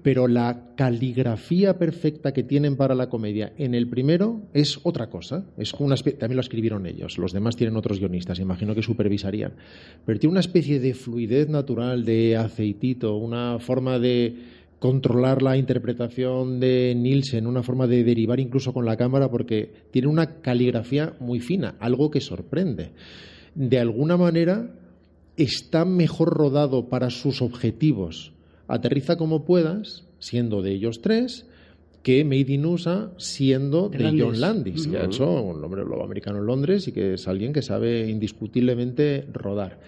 Pero 0.04 0.28
la 0.28 0.68
caligrafía 0.76 1.76
perfecta 1.76 2.32
que 2.32 2.44
tienen 2.44 2.76
para 2.76 2.94
la 2.94 3.08
comedia 3.08 3.52
en 3.58 3.74
el 3.74 3.88
primero 3.88 4.42
es 4.52 4.78
otra 4.84 5.10
cosa. 5.10 5.46
Es 5.58 5.74
una 5.74 5.96
también 5.96 6.36
lo 6.36 6.42
escribieron 6.42 6.86
ellos. 6.86 7.18
Los 7.18 7.32
demás 7.32 7.56
tienen 7.56 7.76
otros 7.76 7.98
guionistas, 7.98 8.38
imagino 8.38 8.72
que 8.72 8.82
supervisarían. 8.82 9.54
Pero 10.06 10.20
tiene 10.20 10.30
una 10.30 10.40
especie 10.40 10.78
de 10.78 10.94
fluidez 10.94 11.48
natural, 11.48 12.04
de 12.04 12.36
aceitito, 12.36 13.16
una 13.16 13.58
forma 13.58 13.98
de 13.98 14.36
controlar 14.84 15.40
la 15.40 15.56
interpretación 15.56 16.60
de 16.60 16.94
Nielsen, 16.94 17.46
una 17.46 17.62
forma 17.62 17.86
de 17.86 18.04
derivar 18.04 18.38
incluso 18.38 18.74
con 18.74 18.84
la 18.84 18.98
cámara, 18.98 19.30
porque 19.30 19.72
tiene 19.90 20.08
una 20.08 20.42
caligrafía 20.42 21.14
muy 21.20 21.40
fina, 21.40 21.76
algo 21.80 22.10
que 22.10 22.20
sorprende. 22.20 22.90
De 23.54 23.78
alguna 23.78 24.18
manera 24.18 24.74
está 25.38 25.86
mejor 25.86 26.34
rodado 26.34 26.90
para 26.90 27.08
sus 27.08 27.40
objetivos. 27.40 28.34
Aterriza 28.68 29.16
como 29.16 29.46
puedas, 29.46 30.04
siendo 30.18 30.60
de 30.60 30.72
ellos 30.72 31.00
tres, 31.00 31.46
que 32.02 32.22
Made 32.22 32.52
in 32.52 32.66
USA 32.66 33.10
siendo 33.16 33.88
De 33.88 34.00
Landis. 34.00 34.22
John 34.22 34.40
Landis, 34.42 34.86
que 34.86 34.98
ha 34.98 35.06
hecho 35.06 35.42
un 35.44 35.64
hombre 35.64 35.82
lobo 35.82 36.04
americano 36.04 36.40
en 36.40 36.44
Londres 36.44 36.88
y 36.88 36.92
que 36.92 37.14
es 37.14 37.26
alguien 37.26 37.54
que 37.54 37.62
sabe 37.62 38.10
indiscutiblemente 38.10 39.26
rodar. 39.32 39.80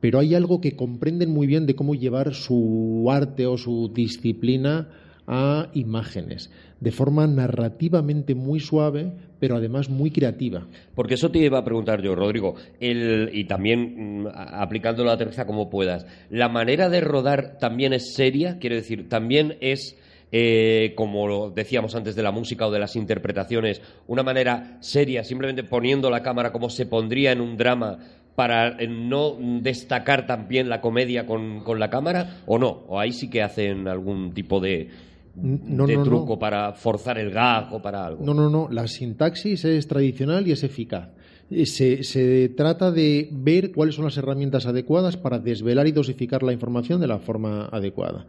Pero 0.00 0.18
hay 0.18 0.34
algo 0.34 0.60
que 0.60 0.76
comprenden 0.76 1.30
muy 1.30 1.46
bien 1.46 1.66
de 1.66 1.74
cómo 1.74 1.94
llevar 1.94 2.34
su 2.34 3.06
arte 3.10 3.46
o 3.46 3.58
su 3.58 3.90
disciplina 3.94 4.88
a 5.26 5.68
imágenes, 5.74 6.50
de 6.80 6.90
forma 6.90 7.26
narrativamente 7.26 8.34
muy 8.34 8.60
suave, 8.60 9.12
pero 9.38 9.56
además 9.56 9.90
muy 9.90 10.10
creativa. 10.10 10.66
Porque 10.94 11.14
eso 11.14 11.30
te 11.30 11.38
iba 11.40 11.58
a 11.58 11.64
preguntar 11.64 12.00
yo, 12.00 12.14
Rodrigo, 12.14 12.54
y 12.80 13.44
también 13.44 14.22
mm, 14.22 14.26
a- 14.28 14.62
aplicándolo 14.62 15.10
a 15.10 15.14
aterriza 15.14 15.44
como 15.46 15.68
puedas. 15.68 16.06
¿La 16.30 16.48
manera 16.48 16.88
de 16.88 17.00
rodar 17.02 17.58
también 17.58 17.92
es 17.92 18.14
seria? 18.14 18.58
Quiero 18.58 18.76
decir, 18.76 19.10
también 19.10 19.58
es, 19.60 19.96
eh, 20.32 20.94
como 20.96 21.50
decíamos 21.50 21.94
antes 21.94 22.16
de 22.16 22.22
la 22.22 22.32
música 22.32 22.66
o 22.66 22.70
de 22.70 22.78
las 22.78 22.96
interpretaciones, 22.96 23.82
una 24.06 24.22
manera 24.22 24.78
seria, 24.80 25.24
simplemente 25.24 25.62
poniendo 25.62 26.08
la 26.08 26.22
cámara 26.22 26.52
como 26.52 26.70
se 26.70 26.86
pondría 26.86 27.32
en 27.32 27.42
un 27.42 27.58
drama 27.58 27.98
para 28.38 28.80
eh, 28.80 28.86
no 28.86 29.36
destacar 29.60 30.24
también 30.28 30.68
la 30.68 30.80
comedia 30.80 31.26
con, 31.26 31.64
con 31.64 31.80
la 31.80 31.90
cámara, 31.90 32.36
o 32.46 32.56
no? 32.56 32.68
¿O 32.86 33.00
ahí 33.00 33.10
sí 33.10 33.28
que 33.28 33.42
hacen 33.42 33.88
algún 33.88 34.32
tipo 34.32 34.60
de, 34.60 34.90
No, 35.34 35.88
de 35.88 35.94
no, 35.94 35.98
no. 35.98 36.04
truco 36.04 36.38
para 36.38 36.72
forzar 36.74 37.18
el 37.18 37.32
gag 37.32 37.72
o 37.74 37.82
para 37.82 38.06
algo? 38.06 38.24
No, 38.24 38.34
no, 38.34 38.48
no. 38.48 38.68
La 38.70 38.86
sintaxis 38.86 39.64
es 39.64 39.88
tradicional 39.88 40.46
y 40.46 40.52
es 40.52 40.62
eficaz. 40.62 41.08
Eh, 41.50 41.66
Se, 41.66 42.04
se 42.04 42.48
trata 42.50 42.92
de 42.92 43.28
ver 43.32 43.72
cuáles 43.72 43.96
son 43.96 44.04
las 44.04 44.16
herramientas 44.16 44.66
adecuadas 44.66 45.16
para 45.16 45.40
desvelar 45.40 45.88
y 45.88 45.92
dosificar 45.92 46.44
la 46.44 46.52
información 46.52 47.00
de 47.00 47.08
la 47.08 47.18
forma 47.18 47.66
adecuada. 47.72 48.24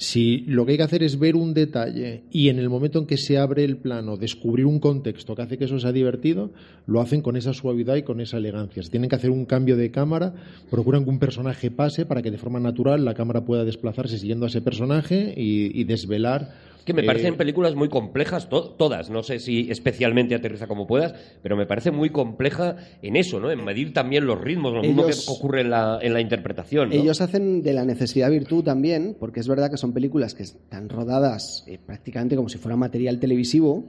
Si 0.00 0.44
lo 0.46 0.64
que 0.64 0.72
hay 0.72 0.78
que 0.78 0.84
hacer 0.84 1.02
es 1.02 1.18
ver 1.18 1.34
un 1.34 1.54
detalle 1.54 2.22
y 2.30 2.50
en 2.50 2.60
el 2.60 2.68
momento 2.68 3.00
en 3.00 3.06
que 3.06 3.16
se 3.16 3.36
abre 3.36 3.64
el 3.64 3.78
plano 3.78 4.16
descubrir 4.16 4.64
un 4.64 4.78
contexto 4.78 5.34
que 5.34 5.42
hace 5.42 5.58
que 5.58 5.64
eso 5.64 5.80
sea 5.80 5.90
divertido, 5.90 6.52
lo 6.86 7.00
hacen 7.00 7.20
con 7.20 7.36
esa 7.36 7.52
suavidad 7.52 7.96
y 7.96 8.04
con 8.04 8.20
esa 8.20 8.36
elegancia. 8.36 8.80
Si 8.84 8.90
tienen 8.90 9.10
que 9.10 9.16
hacer 9.16 9.30
un 9.30 9.44
cambio 9.44 9.76
de 9.76 9.90
cámara, 9.90 10.34
procuran 10.70 11.02
que 11.02 11.10
un 11.10 11.18
personaje 11.18 11.72
pase 11.72 12.06
para 12.06 12.22
que 12.22 12.30
de 12.30 12.38
forma 12.38 12.60
natural 12.60 13.04
la 13.04 13.14
cámara 13.14 13.44
pueda 13.44 13.64
desplazarse 13.64 14.18
siguiendo 14.18 14.46
a 14.46 14.50
ese 14.50 14.62
personaje 14.62 15.34
y, 15.36 15.76
y 15.76 15.82
desvelar 15.82 16.52
Que 16.88 16.94
me 16.94 17.02
eh, 17.02 17.04
parecen 17.04 17.36
películas 17.36 17.74
muy 17.74 17.90
complejas, 17.90 18.48
to- 18.48 18.70
todas. 18.70 19.10
No 19.10 19.22
sé 19.22 19.40
si 19.40 19.70
especialmente 19.70 20.34
aterriza 20.34 20.66
como 20.66 20.86
puedas, 20.86 21.14
pero 21.42 21.54
me 21.54 21.66
parece 21.66 21.90
muy 21.90 22.08
compleja 22.08 22.76
en 23.02 23.14
eso, 23.16 23.38
¿no? 23.40 23.50
En 23.50 23.62
medir 23.62 23.92
también 23.92 24.24
los 24.24 24.40
ritmos, 24.40 24.72
lo 24.72 24.80
mismo 24.80 25.04
que 25.06 25.12
ocurre 25.28 25.60
en 25.60 25.68
la, 25.68 25.98
en 26.00 26.14
la 26.14 26.22
interpretación. 26.22 26.88
¿no? 26.88 26.94
Ellos 26.94 27.20
hacen 27.20 27.62
de 27.62 27.74
la 27.74 27.84
necesidad 27.84 28.30
virtud 28.30 28.64
también, 28.64 29.14
porque 29.20 29.40
es 29.40 29.48
verdad 29.48 29.70
que 29.70 29.76
son 29.76 29.92
películas 29.92 30.32
que 30.32 30.44
están 30.44 30.88
rodadas 30.88 31.62
eh, 31.66 31.78
prácticamente 31.84 32.36
como 32.36 32.48
si 32.48 32.56
fuera 32.56 32.74
material 32.76 33.20
televisivo, 33.20 33.84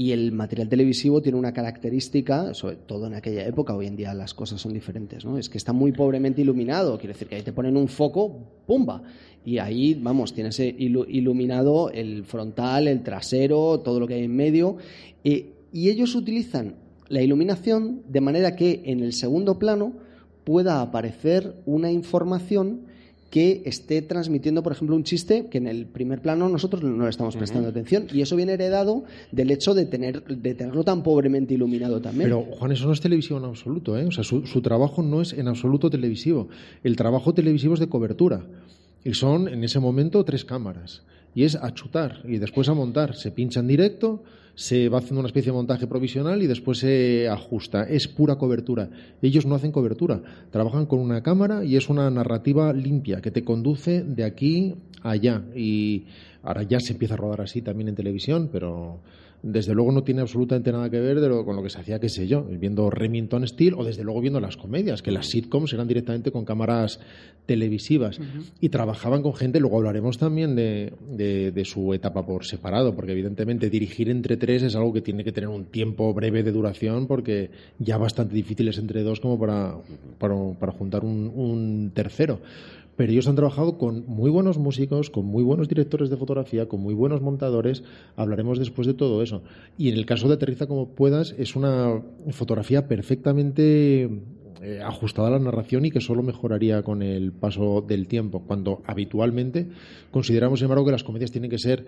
y 0.00 0.12
el 0.12 0.30
material 0.30 0.68
televisivo 0.68 1.20
tiene 1.20 1.36
una 1.36 1.52
característica, 1.52 2.54
sobre 2.54 2.76
todo 2.76 3.08
en 3.08 3.14
aquella 3.14 3.44
época, 3.44 3.74
hoy 3.74 3.88
en 3.88 3.96
día 3.96 4.14
las 4.14 4.32
cosas 4.32 4.60
son 4.60 4.72
diferentes, 4.72 5.24
¿no? 5.24 5.36
Es 5.38 5.48
que 5.48 5.58
está 5.58 5.72
muy 5.72 5.90
pobremente 5.90 6.40
iluminado, 6.40 6.96
quiere 6.98 7.14
decir 7.14 7.26
que 7.26 7.34
ahí 7.34 7.42
te 7.42 7.52
ponen 7.52 7.76
un 7.76 7.88
foco, 7.88 8.62
¡pumba! 8.64 9.02
Y 9.44 9.58
ahí, 9.58 9.94
vamos, 9.94 10.32
tienes 10.32 10.60
ilu- 10.60 11.04
iluminado 11.08 11.90
el 11.90 12.22
frontal, 12.24 12.86
el 12.86 13.02
trasero, 13.02 13.80
todo 13.80 13.98
lo 13.98 14.06
que 14.06 14.14
hay 14.14 14.22
en 14.22 14.36
medio, 14.36 14.76
eh, 15.24 15.54
y 15.72 15.88
ellos 15.88 16.14
utilizan 16.14 16.76
la 17.08 17.20
iluminación 17.20 18.02
de 18.08 18.20
manera 18.20 18.54
que 18.54 18.82
en 18.84 19.00
el 19.00 19.12
segundo 19.12 19.58
plano 19.58 19.94
pueda 20.44 20.80
aparecer 20.80 21.56
una 21.66 21.90
información 21.90 22.82
que 23.30 23.62
esté 23.66 24.00
transmitiendo, 24.00 24.62
por 24.62 24.72
ejemplo, 24.72 24.96
un 24.96 25.04
chiste 25.04 25.46
que 25.50 25.58
en 25.58 25.66
el 25.66 25.86
primer 25.86 26.22
plano 26.22 26.48
nosotros 26.48 26.82
no 26.82 27.04
le 27.04 27.10
estamos 27.10 27.36
prestando 27.36 27.68
atención. 27.68 28.06
Y 28.12 28.22
eso 28.22 28.36
viene 28.36 28.54
heredado 28.54 29.04
del 29.32 29.50
hecho 29.50 29.74
de, 29.74 29.84
tener, 29.84 30.24
de 30.24 30.54
tenerlo 30.54 30.82
tan 30.84 31.02
pobremente 31.02 31.54
iluminado 31.54 32.00
también. 32.00 32.30
Pero, 32.30 32.44
Juan, 32.58 32.72
eso 32.72 32.86
no 32.86 32.92
es 32.92 33.00
televisivo 33.00 33.38
en 33.38 33.44
absoluto, 33.44 33.98
¿eh? 33.98 34.06
O 34.06 34.12
sea, 34.12 34.24
su, 34.24 34.46
su 34.46 34.62
trabajo 34.62 35.02
no 35.02 35.20
es 35.20 35.32
en 35.34 35.48
absoluto 35.48 35.90
televisivo. 35.90 36.48
El 36.82 36.96
trabajo 36.96 37.34
televisivo 37.34 37.74
es 37.74 37.80
de 37.80 37.88
cobertura. 37.88 38.46
Y 39.04 39.14
son, 39.14 39.48
en 39.48 39.62
ese 39.62 39.78
momento, 39.78 40.24
tres 40.24 40.44
cámaras. 40.44 41.02
Y 41.38 41.44
es 41.44 41.54
a 41.54 41.72
chutar 41.72 42.22
y 42.24 42.38
después 42.38 42.68
a 42.68 42.74
montar. 42.74 43.14
Se 43.14 43.30
pincha 43.30 43.60
en 43.60 43.68
directo, 43.68 44.24
se 44.56 44.88
va 44.88 44.98
haciendo 44.98 45.20
una 45.20 45.28
especie 45.28 45.52
de 45.52 45.56
montaje 45.56 45.86
provisional 45.86 46.42
y 46.42 46.48
después 46.48 46.78
se 46.78 47.28
ajusta. 47.28 47.84
Es 47.84 48.08
pura 48.08 48.34
cobertura. 48.34 48.90
Ellos 49.22 49.46
no 49.46 49.54
hacen 49.54 49.70
cobertura. 49.70 50.20
Trabajan 50.50 50.86
con 50.86 50.98
una 50.98 51.22
cámara 51.22 51.64
y 51.64 51.76
es 51.76 51.88
una 51.88 52.10
narrativa 52.10 52.72
limpia 52.72 53.20
que 53.20 53.30
te 53.30 53.44
conduce 53.44 54.02
de 54.02 54.24
aquí 54.24 54.74
a 55.00 55.10
allá. 55.10 55.44
Y 55.54 56.06
ahora 56.42 56.64
ya 56.64 56.80
se 56.80 56.94
empieza 56.94 57.14
a 57.14 57.18
rodar 57.18 57.42
así 57.42 57.62
también 57.62 57.86
en 57.86 57.94
televisión, 57.94 58.48
pero 58.50 58.98
desde 59.42 59.74
luego 59.74 59.92
no 59.92 60.02
tiene 60.02 60.20
absolutamente 60.20 60.72
nada 60.72 60.90
que 60.90 60.98
ver 61.00 61.20
de 61.20 61.28
lo- 61.28 61.44
con 61.44 61.54
lo 61.56 61.62
que 61.62 61.70
se 61.70 61.78
hacía, 61.78 62.00
qué 62.00 62.08
sé 62.08 62.26
yo, 62.26 62.42
viendo 62.44 62.90
Remington 62.90 63.46
Steel 63.46 63.74
o 63.74 63.84
desde 63.84 64.02
luego 64.04 64.20
viendo 64.20 64.40
las 64.40 64.56
comedias, 64.56 65.00
que 65.02 65.10
las 65.12 65.26
sitcoms 65.26 65.72
eran 65.72 65.86
directamente 65.86 66.30
con 66.32 66.44
cámaras 66.44 66.98
televisivas 67.46 68.20
y 68.60 68.68
trabajaban 68.68 69.22
con 69.22 69.34
gente, 69.34 69.58
luego 69.60 69.78
hablaremos 69.78 70.18
también 70.18 70.54
de, 70.54 70.92
de- 71.16 71.50
de 71.52 71.64
su 71.64 71.94
etapa 71.94 72.26
por 72.26 72.44
separado, 72.44 72.94
porque 72.94 73.12
evidentemente 73.12 73.70
dirigir 73.70 74.10
entre 74.10 74.36
tres 74.36 74.62
es 74.62 74.76
algo 74.76 74.92
que 74.92 75.00
tiene 75.00 75.24
que 75.24 75.32
tener 75.32 75.48
un 75.48 75.64
tiempo 75.64 76.12
breve 76.12 76.42
de 76.42 76.52
duración, 76.52 77.06
porque 77.06 77.50
ya 77.78 77.96
bastante 77.96 78.34
difícil 78.34 78.68
es 78.68 78.78
entre 78.78 79.02
dos 79.02 79.20
como 79.20 79.38
para, 79.38 79.76
para, 80.18 80.34
para 80.58 80.72
juntar 80.72 81.04
un, 81.04 81.32
un 81.34 81.90
tercero 81.94 82.40
pero 82.98 83.12
ellos 83.12 83.28
han 83.28 83.36
trabajado 83.36 83.78
con 83.78 84.04
muy 84.08 84.28
buenos 84.28 84.58
músicos, 84.58 85.08
con 85.08 85.24
muy 85.24 85.44
buenos 85.44 85.68
directores 85.68 86.10
de 86.10 86.16
fotografía, 86.16 86.66
con 86.66 86.80
muy 86.80 86.94
buenos 86.94 87.22
montadores. 87.22 87.84
Hablaremos 88.16 88.58
después 88.58 88.88
de 88.88 88.94
todo 88.94 89.22
eso. 89.22 89.44
Y 89.78 89.88
en 89.88 89.94
el 89.94 90.04
caso 90.04 90.26
de 90.26 90.34
Aterriza 90.34 90.66
como 90.66 90.96
puedas, 90.96 91.32
es 91.38 91.54
una 91.54 92.02
fotografía 92.32 92.88
perfectamente 92.88 94.10
eh, 94.60 94.80
ajustada 94.84 95.28
a 95.28 95.30
la 95.30 95.38
narración 95.38 95.84
y 95.84 95.92
que 95.92 96.00
solo 96.00 96.24
mejoraría 96.24 96.82
con 96.82 97.02
el 97.02 97.30
paso 97.30 97.84
del 97.86 98.08
tiempo, 98.08 98.42
cuando 98.44 98.82
habitualmente 98.84 99.68
consideramos, 100.10 100.58
sin 100.58 100.64
embargo, 100.64 100.86
que 100.86 100.90
las 100.90 101.04
comedias 101.04 101.30
tienen 101.30 101.50
que 101.50 101.58
ser 101.58 101.86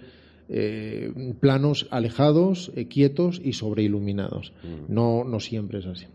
eh, 0.48 1.12
planos 1.40 1.88
alejados, 1.90 2.70
eh, 2.76 2.86
quietos 2.86 3.42
y 3.44 3.54
sobreiluminados. 3.54 4.52
No, 4.86 5.24
no 5.24 5.40
siempre 5.40 5.80
es 5.80 5.86
así. 5.86 6.06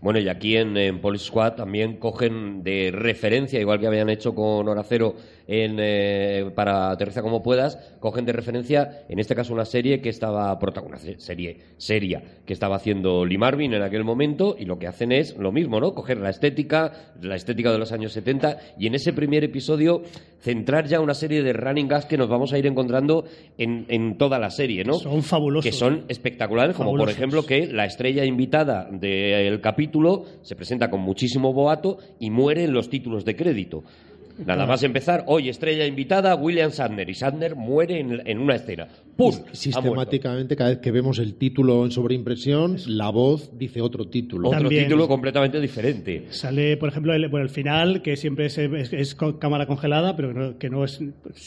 Bueno, 0.00 0.18
y 0.20 0.28
aquí 0.28 0.56
en, 0.56 0.76
en 0.76 1.00
Police 1.00 1.26
Squad 1.26 1.54
también 1.54 1.96
cogen 1.96 2.62
de 2.62 2.90
referencia, 2.92 3.60
igual 3.60 3.80
que 3.80 3.86
habían 3.86 4.08
hecho 4.08 4.34
con 4.34 4.68
Hora 4.68 4.82
Cero 4.82 5.14
en, 5.46 5.76
eh, 5.80 6.50
para 6.54 6.90
Aterriza 6.90 7.22
como 7.22 7.42
puedas, 7.42 7.76
cogen 8.00 8.24
de 8.24 8.32
referencia, 8.32 9.04
en 9.08 9.18
este 9.18 9.34
caso, 9.34 9.52
una 9.52 9.64
serie 9.64 10.00
que 10.00 10.08
estaba 10.08 10.58
protagonizada, 10.58 11.18
serie 11.18 11.58
seria 11.76 12.22
que 12.44 12.52
estaba 12.52 12.76
haciendo 12.76 13.24
Lee 13.24 13.38
Marvin 13.38 13.74
en 13.74 13.82
aquel 13.82 14.04
momento, 14.04 14.56
y 14.58 14.64
lo 14.64 14.78
que 14.78 14.86
hacen 14.86 15.12
es 15.12 15.36
lo 15.36 15.52
mismo, 15.52 15.80
¿no? 15.80 15.94
Coger 15.94 16.18
la 16.18 16.30
estética, 16.30 17.12
la 17.20 17.36
estética 17.36 17.72
de 17.72 17.78
los 17.78 17.92
años 17.92 18.12
70, 18.12 18.58
y 18.78 18.86
en 18.86 18.94
ese 18.94 19.12
primer 19.12 19.44
episodio 19.44 20.02
centrar 20.40 20.86
ya 20.86 21.00
una 21.00 21.14
serie 21.14 21.42
de 21.42 21.52
running 21.52 21.88
gags 21.88 22.06
que 22.06 22.16
nos 22.16 22.28
vamos 22.28 22.52
a 22.52 22.58
ir 22.58 22.66
encontrando 22.66 23.24
en, 23.58 23.86
en 23.88 24.18
toda 24.18 24.38
la 24.38 24.50
serie, 24.50 24.84
¿no? 24.84 24.94
Son 24.94 25.22
fabulosos. 25.22 25.64
Que 25.64 25.76
son 25.76 26.04
espectaculares, 26.08 26.76
como 26.76 26.96
por 26.96 27.10
ejemplo 27.10 27.44
que 27.44 27.66
la 27.66 27.84
estrella 27.84 28.24
invitada 28.24 28.88
del 28.90 29.55
capítulo 29.60 30.24
se 30.42 30.56
presenta 30.56 30.90
con 30.90 31.00
muchísimo 31.00 31.52
boato 31.52 31.98
y 32.20 32.30
muere 32.30 32.64
en 32.64 32.72
los 32.72 32.88
títulos 32.90 33.24
de 33.24 33.36
crédito. 33.36 33.84
Nada 34.44 34.66
más 34.66 34.82
empezar, 34.82 35.24
hoy 35.28 35.48
estrella 35.48 35.86
invitada, 35.86 36.34
William 36.34 36.70
Shatner, 36.70 37.08
y 37.08 37.14
Shatner 37.14 37.56
muere 37.56 38.00
en, 38.00 38.20
en 38.28 38.38
una 38.38 38.56
escena. 38.56 38.86
¡Pum! 39.16 39.32
Sistemáticamente, 39.52 40.56
cada 40.56 40.68
vez 40.70 40.78
que 40.80 40.90
vemos 40.90 41.18
el 41.18 41.36
título 41.36 41.84
en 41.86 41.90
sobreimpresión, 41.90 42.76
la 42.86 43.08
voz 43.08 43.56
dice 43.58 43.80
otro 43.80 44.08
título. 44.08 44.48
Otro 44.48 44.60
También. 44.60 44.84
título 44.84 45.08
completamente 45.08 45.58
diferente. 45.58 46.26
Sale, 46.28 46.76
por 46.76 46.90
ejemplo, 46.90 47.14
el, 47.14 47.28
bueno, 47.28 47.44
el 47.44 47.50
final, 47.50 48.02
que 48.02 48.16
siempre 48.16 48.44
es, 48.46 48.58
es- 48.58 48.92
es 48.92 49.14
con 49.14 49.38
cámara 49.38 49.66
congelada, 49.66 50.16
pero 50.16 50.28
que 50.34 50.38
no, 50.38 50.58
que 50.58 50.68
no 50.68 50.84
es. 50.84 51.00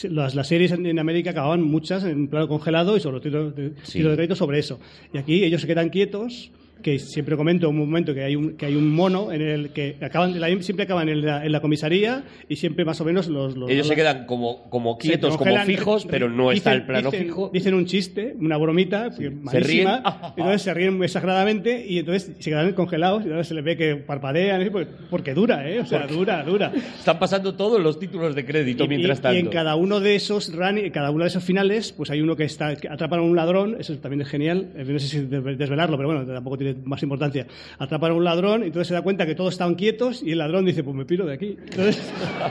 Las, 0.06 0.34
las 0.34 0.48
series 0.48 0.72
en, 0.72 0.88
en 0.88 0.98
América 0.98 1.30
acababan 1.30 1.62
muchas 1.62 2.04
en 2.06 2.28
plano 2.28 2.48
congelado 2.48 2.98
y 2.98 3.02
sobre 3.02 3.20
títulos 3.20 3.56
de, 3.56 3.70
Sí. 3.84 3.94
títulos 4.00 4.14
de 4.14 4.16
crédito 4.18 4.36
sobre 4.36 4.58
eso. 4.58 4.80
Y 5.14 5.20
aquí 5.20 5.44
ellos 5.44 5.62
se 5.62 5.68
quedan 5.68 5.90
quietos. 5.90 6.52
Que 6.82 6.98
siempre 7.00 7.36
comento 7.36 7.70
un 7.70 7.78
momento 7.78 8.14
que 8.14 8.24
hay 8.24 8.36
un, 8.36 8.56
que 8.56 8.66
hay 8.66 8.76
un 8.76 8.90
mono 8.90 9.32
en 9.32 9.42
el 9.42 9.70
que 9.72 9.98
acaban, 10.02 10.40
la- 10.40 10.48
siempre 10.62 10.84
acaban 10.86 11.10
en 11.10 11.26
la, 11.26 11.46
en 11.46 11.52
la 11.52 11.60
comisaría 11.62 12.24
y 12.48 12.56
siempre 12.56 12.86
más 12.86 13.00
o 13.02 13.06
menos 13.06 13.28
los. 13.28 13.58
los 13.58 13.70
Ellos 13.70 13.88
se 13.88 13.94
los- 13.94 13.98
quedan 13.98 14.26
como, 14.26 14.70
como 14.70 14.94
se 15.00 15.08
quietos, 15.10 15.36
como 15.38 15.58
fijos, 15.66 16.06
pero 16.10 16.30
no 16.30 16.50
dicen- 16.52 16.58
está 16.58 16.74
el 16.74 16.86
plano 16.86 17.12
dicen- 17.12 17.24
fijo. 17.26 17.50
Dicen 17.54 17.74
un 17.74 17.86
chiste, 17.86 18.36
una 18.40 18.58
bromita, 18.58 19.10
que 19.18 19.30
malísima, 19.30 19.98
ríen. 19.98 20.04
y 20.38 20.40
entonces 20.42 20.62
se 20.62 20.74
ríen 20.74 21.04
exageradamente 21.04 21.86
y 21.86 22.00
entonces 22.00 22.32
se 22.40 22.50
quedan 22.50 22.72
congelados 22.74 23.22
y 23.22 23.26
entonces 23.26 23.48
se 23.48 23.54
les 23.56 23.64
ve 23.64 23.76
que 23.78 23.96
parpadean, 23.96 24.72
porque, 25.10 25.34
dura, 25.34 25.70
¿eh? 25.70 25.80
O 25.82 25.86
sea, 25.86 26.08
dura, 26.08 26.44
dura. 26.44 26.72
Están 26.98 27.20
pasando 27.20 27.56
todos 27.56 27.82
los 27.82 28.00
títulos 28.00 28.36
de 28.36 28.46
crédito 28.46 28.86
Y, 28.86 28.88
mientras 28.88 29.20
y- 29.20 29.22
tanto. 29.22 29.36
y 29.38 29.40
en 29.42 29.48
cada 29.48 29.76
uno 29.76 30.00
de 30.00 30.16
esos 30.16 30.54
run, 30.56 30.78
en 30.78 30.92
cada 30.92 31.12
uno 31.12 31.24
de 31.24 31.28
esos 31.30 31.44
finales, 31.44 31.92
pues 31.92 32.10
hay 32.10 32.22
uno 32.22 32.36
que 32.36 32.46
está 32.46 32.76
que 32.76 32.88
atrapan 32.88 33.20
a 33.20 33.24
un 33.24 33.36
ladrón, 33.36 33.76
eso 33.80 33.94
también 33.98 34.22
es 34.22 34.28
genial, 34.30 34.70
no 34.76 35.00
sé 35.00 35.08
si 35.08 35.20
de- 35.22 35.42
desvelarlo, 35.56 35.98
pero 35.98 36.10
bueno, 36.10 36.26
tampoco 36.26 36.58
tiene 36.58 36.69
más 36.84 37.02
importancia. 37.04 37.48
Atrapan 37.78 38.12
a 38.12 38.14
un 38.16 38.24
ladrón 38.24 38.64
y 38.64 38.68
entonces 38.68 38.88
se 38.90 38.94
da 38.94 39.02
cuenta 39.02 39.26
que 39.26 39.36
todos 39.36 39.54
están 39.54 39.76
quietos 39.76 40.22
y 40.24 40.32
el 40.32 40.38
ladrón 40.40 40.66
dice, 40.66 40.84
pues 40.84 40.96
me 40.96 41.06
piro 41.06 41.26
de 41.26 41.34
aquí. 41.34 41.58
Entonces, 41.70 42.00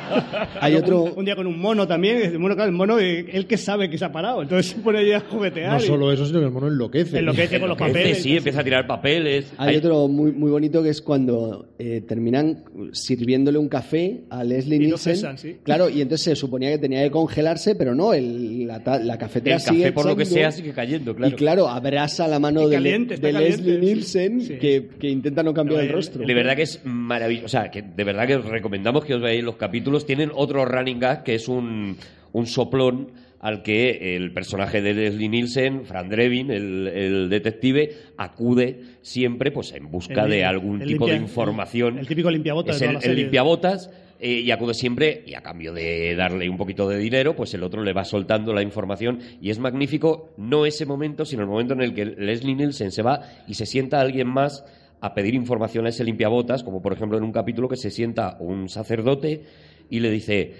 Hay 0.60 0.74
otro- 0.76 1.02
un, 1.04 1.12
un 1.16 1.24
día 1.24 1.36
con 1.36 1.46
un 1.46 1.58
mono 1.58 1.86
también, 1.86 2.18
el 2.22 2.38
mono, 2.38 2.54
claro, 2.54 2.70
el 2.70 2.76
mono, 2.76 2.98
eh, 2.98 3.26
él 3.32 3.46
que 3.46 3.56
sabe 3.56 3.88
que 3.90 3.98
se 3.98 4.04
ha 4.04 4.12
parado, 4.12 4.42
entonces 4.42 4.72
se 4.72 4.78
pone 4.80 4.98
ahí 5.00 5.12
a 5.12 5.20
juguetear. 5.20 5.72
No 5.72 5.78
y- 5.78 5.86
solo 5.86 6.12
eso, 6.12 6.26
sino 6.26 6.40
que 6.40 6.46
el 6.46 6.52
mono 6.52 6.68
enloquece. 6.68 7.18
Enloquece 7.18 7.60
con 7.60 7.68
los 7.68 7.78
Enloquece, 7.78 7.98
papeles. 8.00 8.22
Sí, 8.22 8.36
empieza 8.36 8.60
a 8.60 8.64
tirar 8.64 8.86
papeles. 8.86 9.52
Hay 9.58 9.76
otro 9.76 10.08
muy, 10.08 10.32
muy 10.32 10.50
bonito 10.50 10.82
que 10.82 10.90
es 10.90 11.00
cuando 11.02 11.68
eh, 11.78 12.02
terminan 12.06 12.64
sirviéndole 12.92 13.58
un 13.58 13.68
café 13.68 14.22
a 14.30 14.44
Leslie 14.44 14.76
Y 14.76 14.80
lo 14.80 14.86
Nielsen. 14.88 15.14
cesan, 15.16 15.38
sí. 15.38 15.56
Claro, 15.62 15.88
y 15.88 16.00
entonces 16.00 16.24
se 16.24 16.36
suponía 16.36 16.70
que 16.70 16.78
tenía 16.78 17.02
que 17.02 17.10
congelarse, 17.10 17.74
pero 17.74 17.94
no, 17.94 18.12
el, 18.14 18.66
la, 18.66 18.78
la 19.02 19.18
cafetera 19.18 19.56
El 19.56 19.62
sigue 19.62 19.82
café, 19.84 19.92
por 19.92 20.06
lo 20.06 20.16
que 20.16 20.22
echando. 20.22 20.38
sea, 20.40 20.52
sigue 20.52 20.72
cayendo, 20.72 21.14
claro. 21.14 21.32
Y 21.32 21.36
claro, 21.36 21.68
abraza 21.68 22.26
la 22.28 22.38
mano 22.38 22.68
de, 22.68 22.76
caliente, 22.76 23.16
de 23.16 23.32
Leslie 23.32 23.78
sí. 23.78 23.78
Nielsen 24.16 24.40
Sí. 24.40 24.58
que, 24.58 24.88
que 24.98 25.08
intenta 25.08 25.42
no 25.42 25.52
cambiar 25.54 25.76
No, 25.78 25.82
el 25.82 25.88
el- 25.88 25.92
rostro. 25.94 26.26
De 26.26 26.34
verdad 26.34 26.56
que 26.56 26.62
es 26.62 26.80
maravilloso. 26.84 27.46
O 27.46 27.48
sea, 27.48 27.70
que 27.70 27.82
de 27.82 28.04
verdad 28.04 28.26
que 28.26 28.36
os 28.36 28.44
recomendamos 28.46 29.04
que 29.04 29.14
os 29.14 29.20
veáis 29.22 29.42
los 29.44 29.56
capítulos. 29.56 30.06
Tienen 30.06 30.30
otro 30.34 30.64
running 30.64 30.98
gag 30.98 31.22
que 31.24 31.34
es 31.34 31.48
un, 31.48 31.96
un 32.32 32.46
soplón 32.46 33.12
al 33.40 33.62
que 33.62 34.16
el 34.16 34.32
personaje 34.32 34.82
de 34.82 34.94
Leslie 34.94 35.28
Nielsen, 35.28 35.84
Fran 35.84 36.08
Drebin, 36.08 36.50
el, 36.50 36.88
el 36.88 37.28
detective, 37.30 37.92
acude 38.16 38.80
siempre 39.02 39.52
pues 39.52 39.72
en 39.74 39.90
busca 39.90 40.24
El- 40.24 40.30
de 40.30 40.44
algún 40.44 40.80
tipo 40.80 41.06
de 41.06 41.14
información. 41.16 41.94
el- 41.94 42.00
el 42.00 42.06
típico 42.08 42.30
limpiabotas 42.30 42.74
Es 42.76 42.80
de 42.80 42.86
el, 42.86 42.90
toda 42.92 43.00
la 43.00 43.04
el 43.06 43.10
serie. 43.10 43.22
limpiabotas 43.24 43.90
eh, 44.20 44.40
y 44.40 44.50
acude 44.50 44.74
siempre 44.74 45.22
y 45.26 45.34
a 45.34 45.42
cambio 45.42 45.72
de 45.72 46.16
darle 46.16 46.48
un 46.48 46.56
poquito 46.56 46.88
de 46.88 46.98
dinero, 46.98 47.36
pues 47.36 47.54
el 47.54 47.62
otro 47.62 47.84
le 47.84 47.92
va 47.92 48.04
soltando 48.04 48.52
la 48.52 48.62
información 48.62 49.20
y 49.40 49.50
es 49.50 49.58
magnífico 49.58 50.30
no 50.36 50.66
ese 50.66 50.86
momento, 50.86 51.24
sino 51.24 51.42
el 51.42 51.48
momento 51.48 51.74
en 51.74 51.82
el 51.82 51.94
que 51.94 52.04
Leslie 52.04 52.56
Nielsen 52.56 52.90
se 52.90 53.02
va 53.02 53.20
y 53.46 53.54
se 53.54 53.64
sienta 53.64 54.00
alguien 54.00 54.26
más 54.26 54.64
a 55.00 55.14
pedir 55.14 55.34
información 55.34 55.86
a 55.86 55.90
ese 55.90 56.02
limpiabotas, 56.02 56.64
como 56.64 56.82
por 56.82 56.92
ejemplo 56.92 57.16
en 57.16 57.24
un 57.24 57.32
capítulo 57.32 57.68
que 57.68 57.76
se 57.76 57.90
sienta 57.90 58.36
un 58.40 58.68
sacerdote 58.68 59.44
y 59.88 60.00
le 60.00 60.10
dice, 60.10 60.54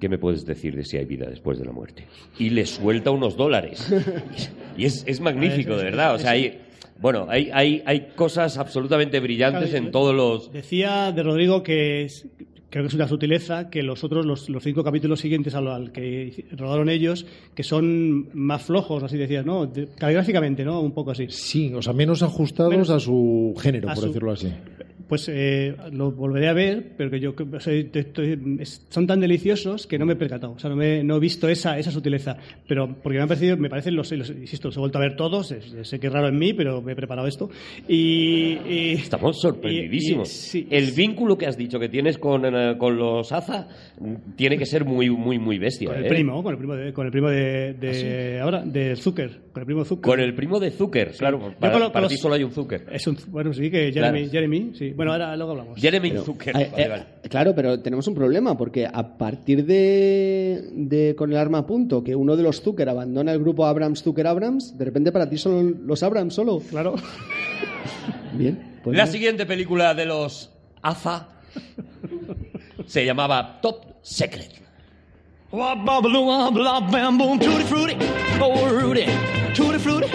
¿qué 0.00 0.08
me 0.08 0.18
puedes 0.18 0.46
decir 0.46 0.76
de 0.76 0.84
si 0.84 0.96
hay 0.96 1.04
vida 1.04 1.26
después 1.28 1.58
de 1.58 1.64
la 1.64 1.72
muerte? 1.72 2.06
Y 2.38 2.50
le 2.50 2.66
suelta 2.66 3.10
unos 3.10 3.36
dólares. 3.36 3.92
y 4.76 4.84
es, 4.84 5.04
es 5.08 5.20
magnífico, 5.20 5.76
de 5.76 5.84
verdad. 5.84 6.14
O 6.14 6.18
sea, 6.18 6.30
hay, 6.30 6.60
bueno, 7.00 7.26
hay, 7.28 7.50
hay, 7.52 7.82
hay 7.84 8.08
cosas 8.14 8.58
absolutamente 8.58 9.18
brillantes 9.18 9.74
en 9.74 9.90
todos 9.90 10.14
los... 10.14 10.52
Decía 10.52 11.10
de 11.12 11.22
Rodrigo 11.24 11.62
que 11.62 12.08
creo 12.76 12.84
que 12.84 12.88
es 12.88 12.94
una 12.94 13.08
sutileza 13.08 13.70
que 13.70 13.82
los 13.82 14.04
otros, 14.04 14.26
los, 14.26 14.50
los 14.50 14.62
cinco 14.62 14.84
capítulos 14.84 15.18
siguientes 15.20 15.54
al, 15.54 15.66
al 15.68 15.92
que 15.92 16.44
rodaron 16.58 16.90
ellos, 16.90 17.24
que 17.54 17.62
son 17.62 18.28
más 18.34 18.64
flojos, 18.64 19.02
así 19.02 19.16
decías, 19.16 19.46
¿no? 19.46 19.66
De- 19.66 19.88
caligráficamente, 19.96 20.62
¿no? 20.62 20.80
Un 20.82 20.92
poco 20.92 21.12
así. 21.12 21.26
Sí, 21.30 21.72
o 21.74 21.80
sea, 21.80 21.94
menos 21.94 22.22
ajustados 22.22 22.70
Menos- 22.70 22.90
a 22.90 23.00
su 23.00 23.54
género, 23.58 23.88
a 23.88 23.94
por 23.94 24.02
su- 24.02 24.06
decirlo 24.08 24.32
así. 24.32 24.52
Pues 25.08 25.28
eh, 25.32 25.74
lo 25.92 26.10
volveré 26.10 26.48
a 26.48 26.52
ver, 26.52 26.92
pero 26.96 27.10
que 27.10 27.20
yo 27.20 27.32
te- 27.34 28.00
estoy- 28.00 28.56
es- 28.58 28.84
son 28.90 29.06
tan 29.06 29.20
deliciosos 29.20 29.86
que 29.86 29.98
no 29.98 30.06
me 30.06 30.14
he 30.14 30.16
percatado. 30.16 30.54
O 30.54 30.58
sea, 30.58 30.68
no, 30.70 30.74
me- 30.76 31.04
no 31.04 31.16
he 31.16 31.20
visto 31.20 31.48
esa, 31.48 31.78
esa 31.78 31.90
sutileza. 31.92 32.36
Pero 32.66 32.88
porque 33.02 33.16
me 33.18 33.22
han 33.22 33.28
parecido, 33.28 33.56
me 33.56 33.68
parecen 33.68 33.94
los, 33.94 34.10
los- 34.12 34.30
insisto, 34.30 34.68
los 34.68 34.76
he 34.76 34.80
vuelto 34.80 34.98
a 34.98 35.02
ver 35.02 35.14
todos. 35.16 35.54
sé 35.82 36.00
que 36.00 36.06
es 36.08 36.12
raro 36.12 36.28
en 36.28 36.36
mí, 36.38 36.52
pero 36.54 36.82
me 36.82 36.92
he 36.92 36.96
preparado 36.96 37.28
esto. 37.28 37.48
Y. 37.86 38.58
y- 38.68 38.92
Estamos 38.94 39.40
sorprendidísimos. 39.40 40.28
y- 40.28 40.32
y- 40.58 40.62
sí, 40.62 40.68
el 40.70 40.90
vínculo 40.92 41.38
que 41.38 41.46
has 41.46 41.56
dicho 41.56 41.78
que 41.78 41.88
tienes 41.88 42.18
con, 42.18 42.44
eh, 42.44 42.76
con 42.78 42.96
los 42.96 43.30
Aza 43.32 43.68
tiene 44.36 44.58
que 44.58 44.66
ser 44.66 44.84
muy, 44.84 45.08
muy, 45.10 45.38
muy 45.38 45.58
bestia. 45.58 45.88
Con 45.88 45.98
el 45.98 46.06
¿eh? 46.06 46.08
primo, 46.08 46.42
con 46.42 46.52
el 46.52 46.58
primo 46.58 46.74
de, 46.74 46.92
con 46.92 47.06
el 47.06 47.12
primo 47.12 47.30
de, 47.30 47.74
de- 47.74 48.40
ahora, 48.40 48.62
de 48.64 48.96
Zucker, 48.96 49.30
con 49.52 49.60
el 49.62 49.66
primo 49.66 49.82
de 49.82 49.88
Zucker. 49.88 50.10
Con 50.10 50.20
el 50.20 50.34
primo 50.34 50.58
de 50.60 50.70
Zucker, 50.70 51.12
claro. 51.16 51.54
Para, 51.58 51.92
para 51.92 52.02
los- 52.02 52.12
ti 52.12 52.18
solo 52.18 52.34
hay 52.34 52.42
un 52.42 52.50
Zucker. 52.52 52.86
Es 52.92 53.06
un, 53.06 53.16
bueno, 53.28 53.52
sí, 53.52 53.70
que 53.70 53.92
Jeremy, 53.92 54.18
Claro. 54.20 54.30
Jeremy, 54.32 54.70
sí. 54.74 54.92
Bueno, 54.96 55.12
ahora 55.12 55.36
luego 55.36 55.52
hablamos. 55.52 55.78
Jeremy 55.78 56.08
Pero, 56.10 56.24
Zucker. 56.24 56.56
eh, 56.56 56.70
vale, 56.72 56.82
eh, 56.84 56.88
vale. 56.88 57.04
Claro, 57.28 57.54
pero 57.54 57.80
tenemos 57.80 58.06
un 58.08 58.14
problema 58.14 58.56
porque 58.56 58.86
a 58.90 59.18
partir 59.18 59.66
de, 59.66 60.70
de 60.72 61.14
con 61.14 61.30
el 61.30 61.36
arma 61.36 61.58
a 61.58 61.66
punto 61.66 62.02
que 62.02 62.16
uno 62.16 62.34
de 62.34 62.42
los 62.42 62.62
Zucker 62.62 62.88
abandona 62.88 63.32
el 63.32 63.38
grupo 63.40 63.66
Abrams 63.66 64.02
Zucker 64.02 64.26
Abrams, 64.26 64.78
de 64.78 64.84
repente 64.86 65.12
para 65.12 65.28
ti 65.28 65.36
son 65.36 65.82
los 65.86 66.02
Abrams 66.02 66.32
solo. 66.32 66.60
Claro. 66.70 66.94
Bien. 68.32 68.78
pues 68.82 68.96
La 68.96 69.04
bien. 69.04 69.12
siguiente 69.12 69.44
película 69.44 69.92
de 69.94 70.06
los 70.06 70.50
Aza 70.82 71.28
se 72.86 73.04
llamaba 73.04 73.60
Top 73.60 73.84
Secret. 74.02 74.50
Tutti 79.54 79.78
frutti, 79.78 80.06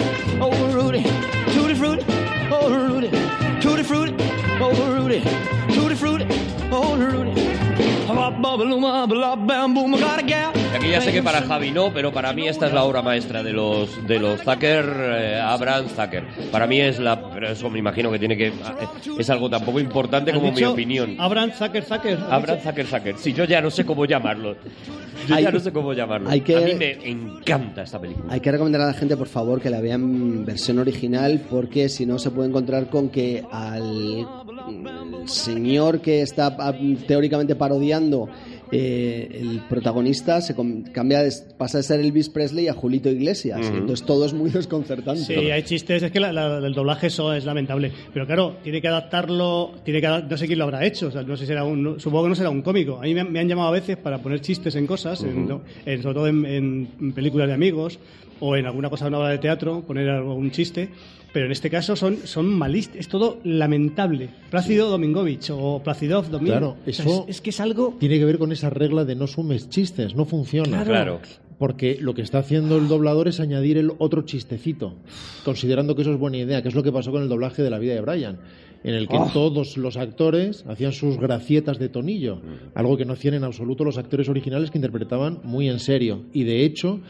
oh 0.60 0.74
Rudy, 0.74 1.02
tutti 1.50 1.74
frutti, 1.74 2.04
oh 2.50 2.68
Rudy, 2.88 3.08
tutti 3.60 3.82
frutti, 3.82 4.14
oh 4.62 4.72
Rudy, 4.96 5.20
tutti 5.74 5.94
frutti, 5.94 6.24
oh 6.70 6.96
Rudy, 6.96 7.32
oh 8.08 8.32
Aquí 10.74 10.88
ya 10.90 11.00
sé 11.00 11.12
que 11.12 11.22
para 11.22 11.42
Javi 11.42 11.70
no, 11.70 11.92
pero 11.92 12.12
para 12.12 12.32
mí 12.32 12.48
esta 12.48 12.66
es 12.66 12.72
la 12.72 12.84
obra 12.84 13.02
maestra 13.02 13.42
de 13.42 13.52
los 13.52 14.06
de 14.06 14.18
los 14.18 14.40
Zucker, 14.42 14.84
eh, 14.98 15.40
Abraham 15.42 15.86
Zucker. 15.88 16.24
Para 16.50 16.66
mí 16.66 16.80
es 16.80 16.98
la, 16.98 17.30
pero 17.30 17.50
eso 17.50 17.68
me 17.70 17.78
imagino 17.78 18.10
que 18.10 18.18
tiene 18.18 18.36
que 18.36 18.48
eh, 18.48 18.52
es 19.18 19.30
algo 19.30 19.50
tan 19.50 19.64
poco 19.64 19.80
importante 19.80 20.30
¿Has 20.30 20.38
como 20.38 20.52
mi 20.52 20.64
opinión. 20.64 21.16
Abraham 21.18 21.52
Zucker, 21.52 21.84
Zucker. 21.84 22.18
¿has 22.18 22.32
Abraham? 22.32 22.58
Zucker 22.62 22.86
Zucker. 22.86 23.18
Sí, 23.18 23.32
yo 23.32 23.44
ya 23.44 23.60
no 23.60 23.70
sé 23.70 23.84
cómo 23.84 24.04
llamarlo. 24.06 24.56
Yo 25.28 25.34
Hay- 25.36 25.44
ya 25.44 25.50
no 25.52 25.60
sé 25.60 25.72
cómo 25.72 25.92
llamarlo. 25.92 26.28
hay 26.28 26.40
que- 26.40 26.56
A 26.56 26.60
mí 26.60 26.74
me 26.74 26.92
encanta 27.08 27.82
esta 27.82 28.00
película. 28.00 28.32
Hay 28.32 28.40
que 28.40 28.50
recomendar 28.50 28.80
a 28.82 28.86
la 28.86 28.94
gente, 28.94 29.16
por 29.16 29.28
favor, 29.28 29.60
que 29.60 29.70
la 29.70 29.80
vean 29.80 30.00
en 30.02 30.44
versión 30.44 30.78
original, 30.78 31.40
porque 31.48 31.88
si 31.88 32.06
no 32.06 32.18
se 32.18 32.30
puede 32.30 32.48
encontrar 32.48 32.88
con 32.88 33.08
que 33.08 33.44
al 33.52 34.26
señor 35.26 36.00
que 36.00 36.22
está 36.22 36.56
ah, 36.58 36.74
teóricamente 37.06 37.54
parodiando 37.54 38.28
eh, 38.74 39.28
el 39.40 39.60
protagonista 39.68 40.40
se 40.40 40.54
cambia, 40.92 41.22
de- 41.22 41.32
pasa 41.58 41.78
de 41.78 41.84
ser 41.84 42.00
Elvis 42.00 42.30
Presley 42.30 42.68
a 42.68 42.72
Julito 42.72 43.10
Iglesias. 43.10 43.60
Entonces 43.76 44.06
todo 44.06 44.24
es 44.24 44.32
muy 44.32 44.48
desconcertante. 44.50 45.20
Sí, 45.22 45.34
hay 45.50 45.62
chistes, 45.62 46.02
es 46.02 46.10
que 46.10 46.20
la- 46.20 46.32
la- 46.32 46.56
el 46.66 46.72
doblaje 46.72 47.08
eso 47.08 47.32
es 47.34 47.44
lamentable. 47.44 47.92
Pero 48.14 48.26
claro, 48.26 48.56
tiene 48.62 48.80
que 48.80 48.88
adaptarlo, 48.88 49.72
tiene 49.84 50.00
que 50.00 50.08
no 50.08 50.36
sé 50.38 50.46
quién 50.46 50.58
lo 50.58 50.64
habrá 50.64 50.86
hecho, 50.86 51.08
o 51.08 51.10
sea, 51.10 51.22
no 51.22 51.36
sé 51.36 51.42
si 51.44 51.48
será 51.48 51.64
un, 51.64 51.82
no- 51.82 52.00
supongo 52.00 52.24
que 52.24 52.28
no 52.30 52.34
será 52.34 52.48
un 52.48 52.62
cómico. 52.62 52.96
A 52.98 53.02
mí 53.02 53.12
me, 53.14 53.20
han- 53.20 53.30
me 53.32 53.40
han 53.40 53.48
llamado 53.48 53.68
a 53.68 53.72
veces 53.72 53.98
para 53.98 54.18
poner 54.22 54.40
chistes 54.40 54.74
en 54.74 54.86
cosas, 54.86 55.22
en- 55.22 55.46
en- 55.84 56.02
sobre 56.02 56.14
todo 56.14 56.26
en, 56.28 56.46
en 56.46 57.12
películas 57.12 57.48
de 57.48 57.54
amigos 57.54 57.98
o 58.40 58.56
en 58.56 58.64
alguna 58.66 58.88
cosa, 58.88 59.06
una 59.06 59.18
obra 59.18 59.28
de 59.28 59.38
teatro, 59.38 59.82
poner 59.82 60.08
algún 60.08 60.50
chiste. 60.50 60.88
Pero 61.32 61.46
en 61.46 61.52
este 61.52 61.70
caso 61.70 61.96
son, 61.96 62.18
son 62.24 62.46
malísimos, 62.46 62.98
es 62.98 63.08
todo 63.08 63.38
lamentable. 63.44 64.28
Plácido 64.50 64.90
Domingovich 64.90 65.50
o 65.50 65.82
Placidov 65.82 66.28
Domingo. 66.28 66.52
Claro, 66.52 66.76
O 66.86 66.92
sea, 66.92 67.04
eso 67.04 67.24
es, 67.26 67.36
es 67.36 67.40
que 67.40 67.50
es 67.50 67.60
algo... 67.60 67.96
Tiene 67.98 68.18
que 68.18 68.24
ver 68.24 68.38
con 68.38 68.52
esa 68.52 68.70
regla 68.70 69.04
de 69.04 69.14
no 69.14 69.26
sumes 69.26 69.68
chistes, 69.70 70.14
no 70.14 70.26
funciona. 70.26 70.84
Claro. 70.84 71.20
Porque 71.58 71.96
lo 72.00 72.12
que 72.14 72.22
está 72.22 72.38
haciendo 72.38 72.76
el 72.76 72.88
doblador 72.88 73.28
es 73.28 73.40
añadir 73.40 73.78
el 73.78 73.92
otro 73.98 74.22
chistecito, 74.22 74.94
considerando 75.44 75.94
que 75.94 76.02
eso 76.02 76.12
es 76.12 76.18
buena 76.18 76.38
idea, 76.38 76.60
que 76.60 76.68
es 76.68 76.74
lo 76.74 76.82
que 76.82 76.92
pasó 76.92 77.12
con 77.12 77.22
el 77.22 77.28
doblaje 77.28 77.62
de 77.62 77.70
La 77.70 77.78
vida 77.78 77.94
de 77.94 78.00
Brian, 78.00 78.38
en 78.82 78.94
el 78.94 79.06
que 79.06 79.18
todos 79.32 79.76
los 79.76 79.96
actores 79.96 80.64
hacían 80.66 80.92
sus 80.92 81.18
gracietas 81.18 81.78
de 81.78 81.88
tonillo, 81.88 82.40
algo 82.74 82.96
que 82.96 83.04
no 83.04 83.12
hacían 83.12 83.34
en 83.34 83.44
absoluto 83.44 83.84
los 83.84 83.96
actores 83.96 84.28
originales 84.28 84.72
que 84.72 84.78
interpretaban 84.78 85.38
muy 85.44 85.68
en 85.68 85.78
serio. 85.78 86.22
Y 86.32 86.42
de 86.42 86.64
hecho, 86.64 87.00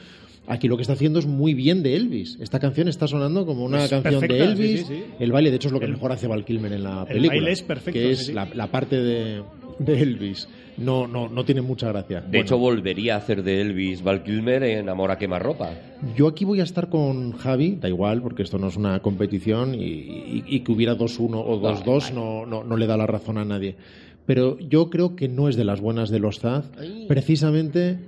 aquí 0.46 0.68
lo 0.68 0.76
que 0.76 0.82
está 0.82 0.94
haciendo 0.94 1.18
es 1.18 1.26
muy 1.26 1.54
bien 1.54 1.82
de 1.82 1.96
Elvis. 1.96 2.38
Esta 2.40 2.58
canción 2.58 2.88
está 2.88 3.06
sonando 3.06 3.46
como 3.46 3.64
una 3.64 3.84
Es 3.84 3.90
canción 3.90 4.20
de 4.20 4.38
Elvis. 4.44 4.80
sí, 4.80 4.86
sí, 4.86 4.94
sí. 4.94 5.04
El 5.20 5.32
baile, 5.32 5.50
de 5.50 5.56
hecho, 5.56 5.68
es 5.68 5.72
lo 5.72 5.80
que 5.80 5.86
mejor 5.88 6.12
hace 6.12 6.26
Val 6.26 6.44
Kilmer 6.44 6.72
en 6.72 6.84
la 6.84 7.02
el 7.02 7.06
película. 7.08 7.28
baile 7.40 7.52
es 7.52 7.62
perfecto, 7.62 7.98
Que 7.98 8.10
es 8.12 8.26
sí. 8.26 8.32
la, 8.32 8.48
la 8.54 8.66
parte 8.68 8.96
de, 9.00 9.42
de 9.78 10.00
Elvis. 10.02 10.48
No, 10.78 11.06
no, 11.06 11.28
no 11.28 11.44
tiene 11.44 11.60
mucha 11.60 11.88
gracia. 11.88 12.22
De 12.22 12.28
Bueno, 12.28 12.40
hecho, 12.44 12.56
volvería 12.58 13.14
a 13.14 13.18
hacer 13.18 13.42
de 13.42 13.60
Elvis 13.60 14.02
Val 14.02 14.22
Kilmer 14.22 14.62
en 14.62 14.88
Amor 14.88 15.10
a 15.10 15.18
quemarropa. 15.18 15.70
Yo 16.16 16.26
aquí 16.26 16.46
voy 16.46 16.60
a 16.60 16.64
estar 16.64 16.88
con 16.88 17.32
Javi, 17.32 17.76
da 17.78 17.88
igual, 17.90 18.22
porque 18.22 18.42
esto 18.42 18.56
no 18.58 18.68
es 18.68 18.76
una 18.78 18.98
competición 19.00 19.74
y, 19.74 19.80
y- 19.84 20.44
y 20.48 20.60
que 20.60 20.72
hubiera 20.72 20.96
2-1 20.96 21.42
o 21.46 21.60
2-2 21.60 22.12
no, 22.14 22.46
no, 22.46 22.64
no 22.64 22.76
le 22.78 22.86
da 22.86 22.96
la 22.96 23.06
razón 23.06 23.36
a 23.36 23.44
nadie. 23.44 23.76
Pero 24.24 24.58
yo 24.60 24.88
creo 24.88 25.14
que 25.14 25.28
no 25.28 25.48
es 25.50 25.56
de 25.56 25.64
las 25.64 25.80
buenas 25.80 26.08
de 26.08 26.20
los 26.20 26.38
Zaz, 26.40 26.70
precisamente 27.06 27.98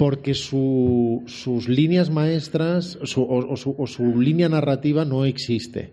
porque 0.00 0.32
su- 0.32 1.22
sus 1.26 1.68
líneas 1.68 2.08
maestras 2.10 2.96
o 3.02 3.06
su, 3.06 3.74
o 3.76 3.86
su 3.86 4.18
línea 4.18 4.48
narrativa 4.48 5.04
no 5.04 5.26
existe. 5.26 5.92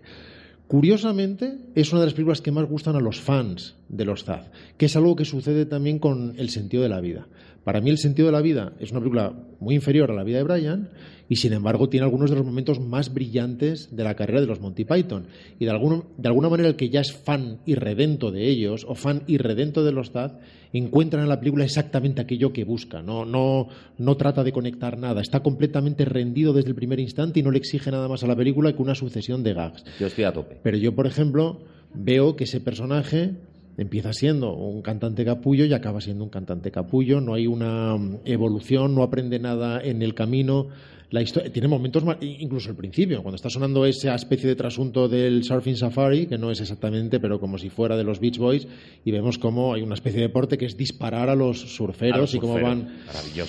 Curiosamente, 0.66 1.58
es 1.74 1.92
una 1.92 2.00
de 2.00 2.06
las 2.06 2.14
películas 2.14 2.40
que 2.40 2.50
más 2.50 2.66
gustan 2.66 2.96
a 2.96 3.00
los 3.00 3.20
fans 3.20 3.74
de 3.88 4.04
los 4.04 4.24
Zaz, 4.24 4.50
que 4.76 4.86
es 4.86 4.96
algo 4.96 5.16
que 5.16 5.24
sucede 5.24 5.66
también 5.66 5.98
con 5.98 6.34
El 6.38 6.50
sentido 6.50 6.82
de 6.82 6.88
la 6.88 7.00
vida. 7.00 7.26
Para 7.64 7.80
mí, 7.80 7.90
El 7.90 7.98
sentido 7.98 8.26
de 8.26 8.32
la 8.32 8.40
vida 8.40 8.72
es 8.80 8.90
una 8.92 9.00
película 9.00 9.32
muy 9.60 9.74
inferior 9.74 10.10
a 10.10 10.14
la 10.14 10.24
vida 10.24 10.38
de 10.38 10.44
Brian 10.44 10.88
y, 11.28 11.36
sin 11.36 11.52
embargo, 11.52 11.90
tiene 11.90 12.04
algunos 12.04 12.30
de 12.30 12.36
los 12.36 12.46
momentos 12.46 12.80
más 12.80 13.12
brillantes 13.12 13.94
de 13.94 14.04
la 14.04 14.14
carrera 14.14 14.40
de 14.40 14.46
los 14.46 14.60
Monty 14.60 14.84
Python. 14.86 15.26
Y 15.58 15.66
de, 15.66 15.70
alguna- 15.70 16.02
de 16.16 16.28
alguna 16.28 16.48
manera, 16.48 16.68
el 16.70 16.76
que 16.76 16.88
ya 16.88 17.00
es 17.02 17.12
fan 17.12 17.58
irredento 17.66 18.30
de 18.30 18.48
ellos 18.48 18.86
o 18.88 18.94
fan 18.94 19.22
irredento 19.26 19.84
de 19.84 19.92
los 19.92 20.10
Zaz 20.12 20.32
encuentra 20.72 21.22
en 21.22 21.28
la 21.28 21.38
película 21.40 21.64
exactamente 21.64 22.22
aquello 22.22 22.54
que 22.54 22.64
busca. 22.64 23.02
No, 23.02 23.26
no, 23.26 23.68
no 23.98 24.16
trata 24.16 24.44
de 24.44 24.52
conectar 24.52 24.96
nada. 24.98 25.20
Está 25.20 25.40
completamente 25.40 26.06
rendido 26.06 26.54
desde 26.54 26.70
el 26.70 26.74
primer 26.74 27.00
instante 27.00 27.40
y 27.40 27.42
no 27.42 27.50
le 27.50 27.58
exige 27.58 27.90
nada 27.90 28.08
más 28.08 28.22
a 28.24 28.26
la 28.26 28.36
película 28.36 28.72
que 28.74 28.80
una 28.80 28.94
sucesión 28.94 29.42
de 29.42 29.52
gags. 29.52 29.84
Yo 30.00 30.06
estoy 30.06 30.24
a 30.24 30.32
tope. 30.32 30.58
Pero 30.62 30.78
yo, 30.78 30.94
por 30.94 31.06
ejemplo, 31.06 31.60
veo 31.92 32.36
que 32.36 32.44
ese 32.44 32.60
personaje 32.60 33.32
empieza 33.78 34.12
siendo 34.12 34.52
un 34.54 34.82
cantante 34.82 35.24
capullo 35.24 35.64
y 35.64 35.72
acaba 35.72 36.00
siendo 36.00 36.24
un 36.24 36.30
cantante 36.30 36.70
capullo. 36.70 37.20
No 37.20 37.34
hay 37.34 37.46
una 37.46 37.96
mm, 37.96 38.18
evolución, 38.24 38.94
no 38.94 39.02
aprende 39.02 39.38
nada 39.38 39.80
en 39.80 40.02
el 40.02 40.14
camino. 40.14 40.66
La 41.10 41.22
historia 41.22 41.50
tiene 41.50 41.68
momentos, 41.68 42.04
incluso 42.20 42.68
al 42.68 42.76
principio, 42.76 43.22
cuando 43.22 43.36
está 43.36 43.48
sonando 43.48 43.86
esa 43.86 44.14
especie 44.14 44.46
de 44.46 44.54
trasunto 44.56 45.08
del 45.08 45.42
Surfing 45.42 45.74
Safari, 45.76 46.26
que 46.26 46.36
no 46.36 46.50
es 46.50 46.60
exactamente, 46.60 47.18
pero 47.18 47.40
como 47.40 47.56
si 47.56 47.70
fuera 47.70 47.96
de 47.96 48.04
los 48.04 48.20
Beach 48.20 48.36
Boys, 48.36 48.68
y 49.06 49.10
vemos 49.10 49.38
cómo 49.38 49.72
hay 49.72 49.80
una 49.80 49.94
especie 49.94 50.20
de 50.20 50.26
deporte 50.26 50.58
que 50.58 50.66
es 50.66 50.76
disparar 50.76 51.30
a 51.30 51.34
los 51.34 51.60
surferos, 51.60 52.14
A 52.14 52.20
los 52.20 52.34
y 52.34 52.38
cómo 52.38 52.60
van 52.60 52.88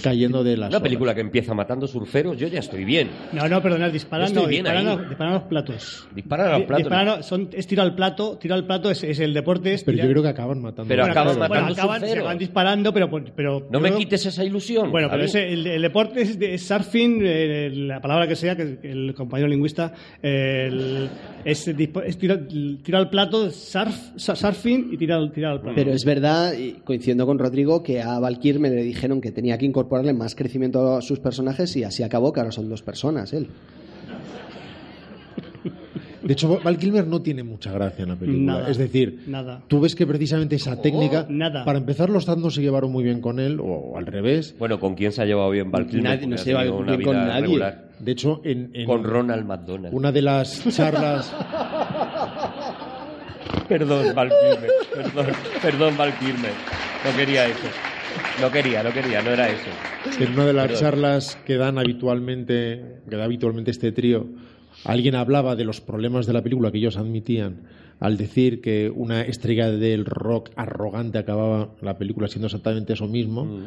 cayendo 0.02 0.42
de 0.42 0.52
las 0.56 0.70
Una 0.70 0.78
olas. 0.78 0.82
película 0.84 1.14
que 1.14 1.20
empieza 1.20 1.54
matando 1.54 1.86
surferos, 1.86 2.38
yo 2.38 2.48
ya 2.48 2.60
estoy 2.60 2.86
bien. 2.86 3.10
No, 3.34 3.50
no, 3.50 3.62
perdonad, 3.62 3.92
disparan, 3.92 4.34
no, 4.34 4.48
disparan, 4.48 4.86
los 5.34 5.44
platos. 5.44 6.08
Disparan 6.16 6.48
a 6.48 6.58
los 6.60 6.62
platos. 6.68 6.86
disparan 6.86 7.08
a- 7.20 7.24
son, 7.24 7.50
es 7.52 7.68
tiro 7.68 7.82
al 7.82 7.94
plato, 7.94 8.38
tiro 8.40 8.56
al 8.56 8.66
plato 8.66 8.90
es, 8.90 9.04
es 9.04 9.20
el 9.20 9.34
deporte. 9.34 9.74
Es 9.74 9.84
Pero 9.84 9.98
yo 9.98 10.08
creo 10.10 10.24
que 10.24 10.30
acaban 10.30 10.62
matando. 10.62 10.88
Pero 10.88 11.04
acaban 11.04 11.38
matando 11.38 11.48
bueno, 11.50 11.74
acaban, 11.74 12.00
se 12.00 12.06
surferos. 12.08 12.26
van 12.26 12.38
disparando, 12.38 12.94
pero, 12.94 13.10
pero 13.36 13.68
No 13.70 13.82
me 13.82 13.92
quites 13.94 14.26
esa 14.28 14.46
ilusión. 14.46 14.92
Bueno, 14.92 15.10
pero 15.12 15.24
ese, 15.26 15.52
el, 15.52 15.68
el 15.68 15.82
deporte 15.82 16.22
es, 16.22 16.40
de- 16.40 16.58
surfing, 16.58 17.22
eh, 17.26 17.49
la 17.74 18.02
palabra 18.02 18.28
que 18.28 18.36
sea, 18.36 18.56
que 18.56 18.78
el 18.84 19.14
compañero 19.14 19.48
lingüista, 19.50 19.94
el- 20.22 21.10
es, 21.46 21.68
es 21.68 22.18
tiro 22.18 22.98
al 22.98 23.10
plato, 23.10 23.50
surf, 23.52 23.96
su- 24.16 24.36
surfing 24.36 24.90
y 24.92 24.98
tirar, 24.98 25.32
tirar 25.32 25.54
al 25.54 25.62
plato. 25.62 25.76
Pero 25.76 25.92
es 25.92 26.06
verdad, 26.06 26.54
coincidiendo 26.84 27.26
con 27.26 27.40
Rodrigo, 27.40 27.82
que 27.84 28.02
a 28.02 28.20
Valkyr 28.20 28.60
me 28.60 28.70
le 28.70 28.84
dijeron 28.84 29.22
que 29.22 29.32
tenía 29.32 29.58
que 29.58 29.66
incorporarle 29.66 30.14
más 30.14 30.36
crecimiento 30.36 30.96
a 30.96 31.02
sus 31.02 31.20
personajes 31.20 31.76
y 31.76 31.84
así 31.84 32.04
acabó, 32.04 32.32
que 32.34 32.40
ahora 32.40 32.52
son 32.52 32.70
dos 32.70 32.82
personas 32.82 33.34
él. 33.34 33.48
De 36.22 36.34
hecho, 36.34 36.60
Val 36.64 36.78
Kilmer 36.78 37.08
no 37.08 37.22
tiene 37.22 37.44
mucha 37.44 37.72
gracia 37.72 38.04
en 38.04 38.10
la 38.10 38.16
película. 38.16 38.54
Nada, 38.54 38.70
es 38.70 38.78
decir, 38.78 39.24
nada. 39.28 39.62
tú 39.68 39.80
ves 39.80 39.96
que 39.96 40.06
precisamente 40.06 40.56
esa 40.56 40.82
técnica, 40.82 41.26
Nada. 41.30 41.64
para 41.66 41.78
empezar, 41.80 42.10
los 42.10 42.28
no 42.38 42.50
se 42.50 42.62
llevaron 42.62 42.92
muy 42.92 43.04
bien 43.04 43.22
con 43.22 43.40
él, 43.40 43.60
o 43.62 43.98
al 43.98 44.06
revés. 44.06 44.56
Bueno, 44.60 44.80
¿con 44.80 44.96
quién 44.96 45.12
se 45.12 45.22
ha 45.22 45.26
llevado 45.26 45.50
bien 45.50 45.72
Val 45.72 45.88
Kilmer? 45.88 46.04
Nadie- 46.20 46.28
no 46.28 46.38
se 46.38 46.46
lleva 46.46 46.64
bien 46.64 46.76
una 46.76 47.00
con 47.02 47.16
nadie. 47.16 47.42
regular. 47.42 47.90
De 48.00 48.12
hecho, 48.12 48.42
en, 48.46 48.72
en 48.74 48.86
Con 48.86 49.04
Ronald 49.04 49.46
McDonald. 49.46 49.94
una 49.94 50.12
de 50.12 50.22
las 50.22 50.64
charlas, 50.76 51.34
Perdón, 53.68 54.14
Val 54.16 54.30
Kilmer. 54.30 54.70
Perdón, 54.94 55.26
perdón, 55.62 55.98
Val 55.98 56.14
Kilmer. 56.20 56.52
No 57.06 57.18
quería 57.18 57.46
eso. 57.48 57.68
No 58.42 58.52
quería, 58.52 58.84
no 58.84 58.92
quería, 58.92 59.22
no 59.22 59.32
era 59.32 59.50
eso. 59.50 60.24
en 60.24 60.34
una 60.34 60.46
de 60.46 60.54
las 60.54 60.68
Perdón. 60.68 60.82
charlas 60.82 61.38
que 61.46 61.58
dan 61.58 61.78
habitualmente, 61.78 63.02
que 63.10 63.16
da 63.16 63.26
habitualmente 63.26 63.72
este 63.72 63.92
trío, 63.92 64.26
alguien 64.86 65.16
hablaba 65.16 65.56
de 65.56 65.64
los 65.66 65.82
problemas 65.82 66.26
de 66.26 66.34
la 66.34 66.42
película 66.42 66.72
que 66.72 66.78
ellos 66.78 66.98
admitían 66.98 67.62
al 68.00 68.18
decir 68.18 68.62
que 68.62 68.90
una 68.94 69.22
estrella 69.22 69.70
del 69.72 70.06
rock 70.06 70.52
arrogante 70.56 71.18
acababa 71.18 71.70
la 71.82 71.98
película 71.98 72.28
siendo 72.28 72.48
exactamente 72.48 72.94
eso 72.94 73.08
mismo. 73.08 73.46
Mm. 73.46 73.66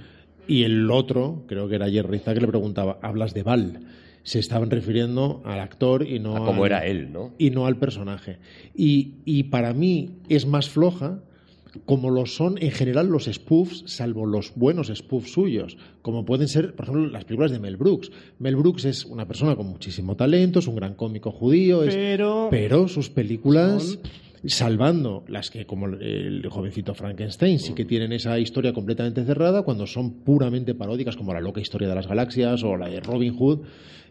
Y 0.49 0.65
el 0.65 0.91
otro, 0.91 1.45
creo 1.47 1.69
que 1.69 1.75
era 1.77 1.89
Jerry 1.91 2.19
que 2.21 2.35
le 2.41 2.49
preguntaba, 2.49 2.99
¿hablas 3.03 3.35
de 3.35 3.43
Val? 3.43 3.81
Se 4.25 4.39
estaban 4.39 4.71
refiriendo 4.71 5.43
al 5.45 5.61
actor 5.61 6.07
y 6.07 6.19
no 6.19 6.37
A 6.37 6.45
cómo 6.47 6.65
al- 6.65 6.71
era 6.71 6.87
él, 6.87 7.13
¿no? 7.13 7.33
y 7.39 7.51
no 7.51 7.67
al 7.67 7.77
personaje. 7.77 8.39
Y, 8.75 9.15
y 9.25 9.45
para 9.45 9.73
mí 9.75 10.11
es 10.29 10.47
más 10.47 10.69
floja 10.71 11.21
como 11.87 12.11
lo 12.11 12.27
son 12.27 12.59
en 12.61 12.70
general 12.70 13.09
los 13.09 13.25
spoofs, 13.25 13.85
salvo 13.87 14.27
los 14.27 14.53
buenos 14.55 14.93
spoofs 14.95 15.33
suyos, 15.33 15.77
como 16.03 16.25
pueden 16.25 16.49
ser, 16.49 16.75
por 16.75 16.85
ejemplo, 16.85 17.07
las 17.07 17.25
películas 17.25 17.51
de 17.51 17.59
Mel 17.59 17.77
Brooks. 17.77 18.11
Mel 18.39 18.57
Brooks 18.57 18.85
es 18.85 19.05
una 19.07 19.27
persona 19.27 19.57
con 19.57 19.66
muchísimo 19.68 20.14
talento, 20.16 20.59
es 20.59 20.66
un 20.66 20.77
gran 20.77 20.95
cómico 20.95 21.31
judío, 21.33 21.83
es- 21.83 21.95
Pero- 21.95 22.49
pero 22.51 22.89
sus 22.89 23.09
películas, 23.11 23.99
salvando 24.45 25.25
las 25.29 25.51
que, 25.51 25.66
como 25.66 25.87
el 25.87 26.45
jovencito 26.51 26.95
Frankenstein, 26.95 27.59
sí 27.59 27.75
que 27.75 27.85
tienen 27.85 28.12
esa 28.12 28.39
historia 28.39 28.73
completamente 28.73 29.25
cerrada, 29.25 29.62
cuando 29.62 29.87
son 29.87 30.12
puramente 30.25 30.75
paródicas, 30.75 31.16
como 31.16 31.33
la 31.33 31.41
loca 31.41 31.61
historia 31.61 31.89
de 31.89 31.95
las 31.95 32.09
galaxias 32.09 32.62
o 32.64 32.77
la 32.77 32.89
de 32.89 33.01
Robin 33.01 33.35
Hood, 33.37 33.61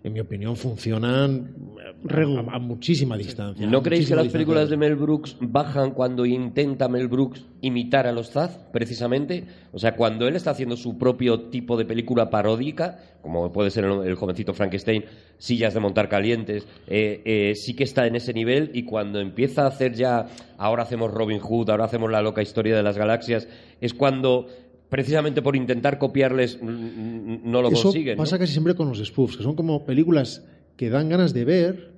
en 0.04 0.14
mi 0.14 0.20
opinión 0.20 0.56
funcionan 0.56 1.56
Regu. 2.04 2.38
a, 2.38 2.56
a 2.56 2.60
muchísima 2.60 3.18
distancia. 3.18 3.68
¿No 3.68 3.84
creéis 3.84 4.10
que 4.10 4.16
las 4.16 4.28
películas 4.30 4.70
de. 4.70 4.78
Mel 4.78 4.96
Brooks 4.96 5.38
bajan 5.40 5.92
cuando 5.92 6.26
intenta 6.26 6.88
Mel 6.88 7.08
Brooks 7.08 7.46
imitar 7.62 8.08
a 8.08 8.12
los 8.12 8.32
Zaz, 8.32 8.58
precisamente? 8.74 9.46
O 9.72 9.78
sea, 9.78 9.96
cuando 9.96 10.28
él 10.28 10.36
está 10.36 10.52
haciendo 10.52 10.76
su 10.76 10.98
propio 10.98 11.50
tipo 11.50 11.78
de 11.78 11.86
película 11.86 12.32
paródica, 12.32 12.98
como 13.22 13.52
puede 13.52 13.70
ser 13.70 13.86
el, 13.86 14.08
el 14.08 14.16
jovencito 14.16 14.54
Frankenstein, 14.54 15.06
sillas 15.38 15.76
de 15.76 15.80
montar 15.80 16.10
calientes, 16.10 16.68
eh, 16.88 17.22
eh, 17.26 17.56
sí 17.56 17.76
que 17.76 17.84
está 17.84 18.08
en 18.08 18.16
ese 18.16 18.34
nivel 18.34 18.72
y 18.74 18.84
cuando 18.84 19.20
empieza 19.20 19.64
a 19.64 19.68
hacer 19.68 19.94
ya, 19.94 20.26
ahora 20.58 20.84
hacemos 20.84 21.12
Robin 21.12 21.40
Hood, 21.40 21.70
ahora 21.70 21.86
hacemos 21.86 22.10
la 22.10 22.22
loca 22.24 22.42
historia 22.42 22.76
de 22.76 22.82
las 22.82 22.98
galaxias, 22.98 23.48
es 23.80 23.94
cuando 23.94 24.48
precisamente 24.92 25.42
por 25.42 25.56
intentar 25.56 25.98
copiarles 25.98 26.62
no 26.62 27.62
lo 27.62 27.70
Eso 27.70 27.84
consiguen. 27.84 28.18
¿no? 28.18 28.24
pasa 28.24 28.38
casi 28.38 28.52
siempre 28.52 28.76
con 28.76 28.90
los 28.90 29.00
spoofs, 29.02 29.38
que 29.38 29.44
son 29.44 29.56
como 29.56 29.86
películas 29.86 30.46
que 30.76 30.90
dan 30.90 31.08
ganas 31.08 31.34
de 31.34 31.46
ver 31.46 31.94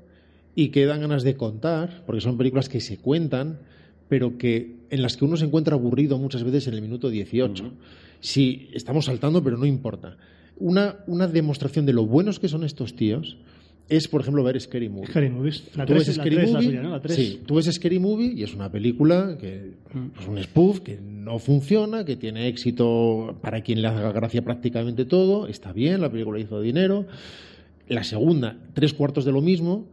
y 0.54 0.70
que 0.70 0.86
dan 0.86 1.02
ganas 1.02 1.24
de 1.24 1.36
contar, 1.36 2.04
porque 2.06 2.22
son 2.22 2.38
películas 2.38 2.70
que 2.70 2.80
se 2.82 3.00
cuentan, 3.00 3.62
pero 4.10 4.38
que 4.38 4.76
en 4.91 5.02
las 5.02 5.18
que 5.18 5.26
uno 5.26 5.38
se 5.38 5.46
encuentra 5.46 5.74
aburrido 5.74 6.20
muchas 6.20 6.44
veces 6.44 6.68
en 6.68 6.76
el 6.76 6.84
minuto 6.84 7.10
18. 7.10 7.74
Sí, 8.20 8.70
estamos 8.74 9.06
saltando, 9.06 9.44
pero 9.44 9.58
no 9.58 9.66
importa. 9.66 10.18
Una, 10.58 10.98
una 11.08 11.28
demostración 11.28 11.88
de 11.88 11.94
lo 11.94 12.06
buenos 12.06 12.39
que 12.39 12.48
son 12.48 12.64
estos 12.64 12.96
tíos 12.96 13.38
es, 13.89 14.07
por 14.07 14.21
ejemplo, 14.21 14.43
ver 14.43 14.59
Scary 14.59 14.89
Movie. 14.89 15.07
Scary 15.07 15.29
Movies. 15.29 15.63
La 15.75 15.86
Tú 15.86 15.93
3 15.93 16.07
ves 16.07 16.17
la 16.17 16.23
Movie, 16.23 16.67
suya, 16.67 16.81
¿no? 16.81 16.89
La 16.91 17.01
3. 17.01 17.15
sí, 17.15 17.41
tú 17.45 17.55
ves 17.55 17.65
Scary 17.71 17.99
Movie 17.99 18.34
y 18.36 18.43
es 18.43 18.53
una 18.53 18.71
película 18.71 19.38
que 19.39 19.71
es 20.19 20.27
un 20.27 20.41
spoof 20.41 20.79
que 20.79 20.99
no 21.01 21.39
funciona, 21.39 22.05
que 22.05 22.15
tiene 22.15 22.47
éxito 22.47 23.38
para 23.41 23.61
quien 23.61 23.81
le 23.81 23.88
haga 23.88 24.11
gracia 24.11 24.41
prácticamente 24.43 25.05
todo, 25.05 25.47
está 25.47 25.73
bien, 25.73 26.01
la 26.01 26.09
película 26.11 26.39
hizo 26.39 26.61
dinero. 26.61 27.05
La 27.88 28.03
segunda, 28.03 28.57
tres 28.73 28.93
cuartos 28.93 29.25
de 29.25 29.31
lo 29.34 29.41
mismo, 29.41 29.86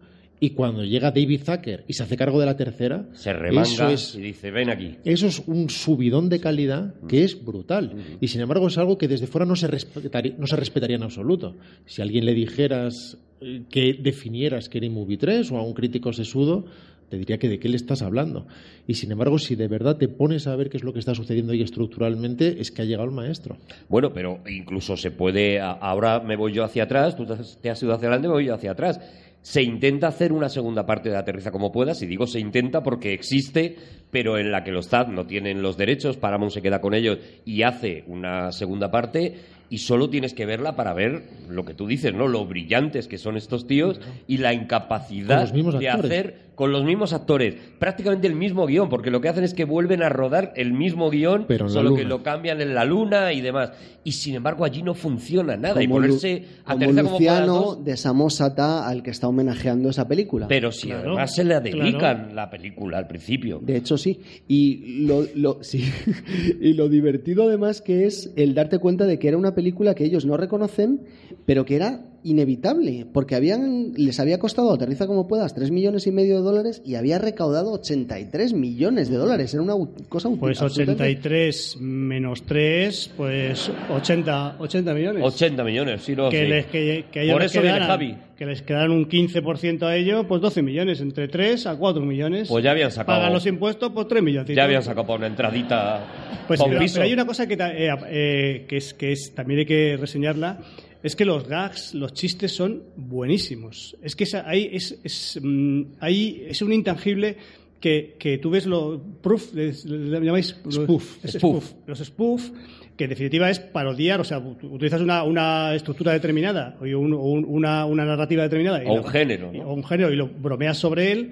y 0.42 0.50
cuando 0.50 0.82
llega 0.84 1.10
David 1.10 1.42
Zucker 1.44 1.84
y 1.86 1.92
se 1.92 2.02
hace 2.02 2.16
cargo 2.16 2.40
de 2.40 2.46
la 2.46 2.56
tercera, 2.56 3.04
Se 3.12 3.32
remanga 3.32 3.92
es 3.92 4.14
y 4.14 4.20
dice, 4.22 4.50
ven 4.50 4.70
aquí. 4.70 4.96
eso 5.04 5.26
es 5.26 5.40
un 5.46 5.68
subidón 5.68 6.28
de 6.30 6.40
calidad 6.40 6.94
que 7.08 7.24
es 7.24 7.44
brutal. 7.44 7.94
Y 8.20 8.28
sin 8.28 8.40
embargo 8.40 8.66
es 8.68 8.78
algo 8.78 8.96
que 8.96 9.06
desde 9.06 9.26
fuera 9.26 9.44
no 9.44 9.54
se, 9.54 9.66
respetaría, 9.68 10.34
no 10.38 10.46
se 10.46 10.56
respetaría 10.56 10.96
en 10.96 11.02
absoluto. 11.02 11.56
Si 11.84 12.00
a 12.00 12.04
alguien 12.04 12.24
le 12.24 12.32
dijeras 12.32 13.18
eh, 13.42 13.62
que 13.70 13.92
definiera 14.00 14.60
Scary 14.60 14.88
Movie 14.88 15.18
3 15.18 15.52
o 15.52 15.58
a 15.58 15.62
un 15.62 15.74
crítico 15.74 16.12
sesudo, 16.12 16.64
te 17.10 17.18
diría 17.18 17.38
que 17.38 17.48
de 17.48 17.58
qué 17.58 17.68
le 17.68 17.76
estás 17.76 18.02
hablando. 18.02 18.46
Y 18.86 18.94
sin 18.94 19.10
embargo, 19.10 19.36
si 19.38 19.56
de 19.56 19.66
verdad 19.66 19.96
te 19.96 20.06
pones 20.08 20.46
a 20.46 20.54
ver 20.56 20.70
qué 20.70 20.76
es 20.76 20.84
lo 20.84 20.92
que 20.92 21.00
está 21.00 21.12
sucediendo 21.14 21.52
ahí 21.52 21.60
estructuralmente, 21.60 22.60
es 22.60 22.70
que 22.70 22.82
ha 22.82 22.84
llegado 22.84 23.08
el 23.08 23.14
maestro. 23.14 23.56
Bueno, 23.88 24.12
pero 24.12 24.38
incluso 24.48 24.96
se 24.96 25.10
puede. 25.10 25.58
Ahora 25.60 26.20
me 26.20 26.36
voy 26.36 26.52
yo 26.52 26.62
hacia 26.64 26.84
atrás, 26.84 27.16
tú 27.16 27.26
te 27.26 27.32
has- 27.32 27.58
te 27.60 27.68
has 27.68 27.82
ido 27.82 27.92
hacia 27.92 28.06
adelante, 28.08 28.28
me 28.28 28.34
voy 28.34 28.46
yo 28.46 28.54
hacia 28.54 28.70
atrás. 28.70 29.00
Se 29.42 29.62
intenta 29.62 30.08
hacer 30.08 30.32
una 30.32 30.48
segunda 30.48 30.84
parte 30.84 31.08
de 31.08 31.16
Aterriza 31.16 31.50
como 31.50 31.72
puedas, 31.72 32.02
y 32.02 32.06
digo 32.06 32.26
se 32.26 32.40
intenta 32.40 32.82
porque 32.82 33.14
existe, 33.14 33.76
pero 34.10 34.38
en 34.38 34.52
la 34.52 34.64
que 34.64 34.72
los 34.72 34.88
ZAD 34.88 35.08
no 35.08 35.26
tienen 35.26 35.62
los 35.62 35.76
derechos, 35.76 36.18
Paramount 36.18 36.52
se 36.52 36.62
queda 36.62 36.80
con 36.80 36.94
ellos 36.94 37.18
y 37.44 37.62
hace 37.62 38.04
una 38.06 38.52
segunda 38.52 38.90
parte, 38.90 39.36
y 39.70 39.78
solo 39.78 40.10
tienes 40.10 40.34
que 40.34 40.46
verla 40.46 40.74
para 40.76 40.92
ver 40.92 41.22
lo 41.48 41.64
que 41.64 41.74
tú 41.74 41.86
dices, 41.86 42.12
¿no? 42.12 42.26
Lo 42.26 42.44
brillantes 42.44 43.06
que 43.08 43.18
son 43.18 43.36
estos 43.36 43.66
tíos 43.66 44.00
y 44.26 44.38
la 44.38 44.52
incapacidad 44.52 45.50
de 45.50 45.88
hacer 45.88 46.49
con 46.60 46.72
los 46.72 46.84
mismos 46.84 47.14
actores, 47.14 47.54
prácticamente 47.78 48.26
el 48.26 48.34
mismo 48.34 48.66
guion, 48.66 48.90
porque 48.90 49.10
lo 49.10 49.22
que 49.22 49.30
hacen 49.30 49.44
es 49.44 49.54
que 49.54 49.64
vuelven 49.64 50.02
a 50.02 50.10
rodar 50.10 50.52
el 50.56 50.74
mismo 50.74 51.08
guion, 51.08 51.46
Pero 51.48 51.70
solo 51.70 51.94
que 51.94 52.04
lo 52.04 52.22
cambian 52.22 52.60
en 52.60 52.74
la 52.74 52.84
luna 52.84 53.32
y 53.32 53.40
demás. 53.40 53.72
Y 54.04 54.12
sin 54.12 54.34
embargo 54.34 54.66
allí 54.66 54.82
no 54.82 54.92
funciona 54.92 55.56
nada. 55.56 55.82
y 55.82 55.86
Como 55.86 56.00
Lu- 56.00 56.06
ponerse 56.08 56.44
a 56.66 56.74
como 56.74 56.86
como 56.86 57.02
Luciano 57.02 57.54
dos, 57.54 57.84
de 57.84 57.96
Samosata 57.96 58.86
al 58.86 59.02
que 59.02 59.10
está 59.10 59.26
homenajeando 59.26 59.88
esa 59.88 60.06
película. 60.06 60.48
pero 60.48 60.70
si 60.70 60.88
Claro, 60.88 61.12
además 61.12 61.34
se 61.34 61.44
la 61.44 61.60
dedican 61.60 61.98
claro. 61.98 62.34
la 62.34 62.50
película 62.50 62.98
al 62.98 63.06
principio. 63.06 63.58
De 63.62 63.76
hecho, 63.78 63.96
sí. 63.96 64.20
Y 64.46 65.04
lo, 65.06 65.24
lo- 65.34 65.62
sí. 65.62 65.82
y 66.60 66.74
lo 66.74 66.90
divertido 66.90 67.44
además 67.48 67.80
que 67.80 68.04
es 68.04 68.32
el 68.36 68.54
darte 68.54 68.78
cuenta 68.78 69.06
de 69.06 69.18
que 69.18 69.28
era 69.28 69.38
una 69.38 69.54
película 69.54 69.94
que 69.94 70.04
ellos 70.04 70.26
no 70.26 70.36
reconocen, 70.36 71.00
pero 71.46 71.64
que 71.64 71.76
era 71.76 72.04
inevitable, 72.22 73.06
porque 73.12 73.34
habían, 73.34 73.92
les 73.96 74.18
había 74.20 74.38
costado, 74.38 74.72
aterriza 74.72 75.06
como 75.06 75.26
puedas, 75.28 75.54
3 75.54 75.70
millones 75.70 76.06
y 76.06 76.12
medio 76.12 76.36
de 76.36 76.42
dólares 76.42 76.82
y 76.84 76.94
había 76.96 77.18
recaudado 77.18 77.72
83 77.72 78.52
millones 78.52 79.08
de 79.10 79.16
dólares. 79.16 79.52
Era 79.54 79.62
una 79.62 79.74
cosa 80.08 80.28
auti- 80.28 80.38
Pues 80.38 80.60
absolutamente- 80.62 81.02
83 81.04 81.76
menos 81.80 82.42
3, 82.42 83.10
pues 83.16 83.70
80, 83.90 84.56
80 84.58 84.94
millones. 84.94 85.22
80 85.24 85.64
millones, 85.64 86.02
sí, 86.02 86.14
no, 86.16 86.28
que, 86.30 86.44
sí. 86.44 86.50
les, 86.50 86.66
que, 86.66 87.04
que 87.10 87.20
a 87.20 87.22
ellos 87.22 87.34
Por 87.34 87.42
les 87.42 87.50
eso 87.52 87.60
viene 87.62 87.76
quedaran- 87.78 87.88
Javi. 87.88 88.16
Que 88.40 88.46
les 88.46 88.62
quedaran 88.62 88.90
un 88.92 89.06
15% 89.06 89.82
a 89.82 89.94
ellos, 89.96 90.24
pues 90.26 90.40
12 90.40 90.62
millones. 90.62 91.02
Entre 91.02 91.28
3 91.28 91.66
a 91.66 91.76
4 91.76 92.02
millones. 92.06 92.48
Pues 92.48 92.64
ya 92.64 92.70
habían 92.70 92.90
sacado- 92.90 93.18
Pagan 93.18 93.34
los 93.34 93.44
impuestos, 93.44 93.90
pues 93.92 94.08
3 94.08 94.22
millones. 94.22 94.56
Ya 94.56 94.64
habían 94.64 94.82
sacado 94.82 95.06
para 95.06 95.18
una 95.18 95.26
entradita 95.26 96.00
Pues, 96.48 96.58
para 96.58 96.68
un 96.68 96.70
pero, 96.72 96.80
piso. 96.82 96.94
pero 96.94 97.04
hay 97.04 97.12
una 97.12 97.26
cosa 97.26 97.46
que, 97.46 97.52
eh, 97.54 97.90
eh, 98.08 98.64
que, 98.66 98.78
es, 98.78 98.94
que 98.94 99.12
es 99.12 99.34
también 99.34 99.60
hay 99.60 99.66
que 99.66 99.98
reseñarla, 100.00 100.58
es 101.02 101.16
que 101.16 101.24
los 101.24 101.46
gags, 101.48 101.94
los 101.94 102.12
chistes 102.12 102.52
son 102.52 102.82
buenísimos. 102.96 103.96
Es 104.02 104.16
que 104.16 104.24
esa- 104.24 104.48
ahí 104.48 104.68
es, 104.72 104.98
es, 105.04 105.38
mm, 105.42 105.82
ahí 106.00 106.44
es 106.48 106.60
un 106.62 106.72
intangible 106.72 107.36
que, 107.80 108.16
que 108.18 108.38
tú 108.38 108.50
ves 108.50 108.66
lo 108.66 109.00
proof, 109.22 109.54
le, 109.54 109.72
le 109.84 110.20
llamáis 110.24 110.56
Spoof. 110.70 111.24
Es 111.24 111.32
Spoof. 111.32 111.72
Los 111.86 111.98
spoof, 112.00 112.50
que 112.96 113.04
en 113.04 113.10
definitiva 113.10 113.48
es 113.48 113.58
parodiar, 113.60 114.20
o 114.20 114.24
sea, 114.24 114.38
utilizas 114.38 115.00
una, 115.00 115.22
una 115.24 115.74
estructura 115.74 116.12
determinada 116.12 116.76
o 116.80 116.84
un- 116.84 117.14
o 117.14 117.22
un- 117.22 117.46
una, 117.48 117.86
una 117.86 118.04
narrativa 118.04 118.42
determinada. 118.42 118.82
y 118.84 118.86
O 118.86 118.92
un 118.94 119.04
género, 119.04 119.52
¿no? 119.52 119.62
o 119.70 119.72
un 119.74 119.84
género 119.84 120.12
y 120.12 120.16
lo 120.16 120.28
bromeas 120.28 120.76
sobre 120.76 121.10
él, 121.12 121.30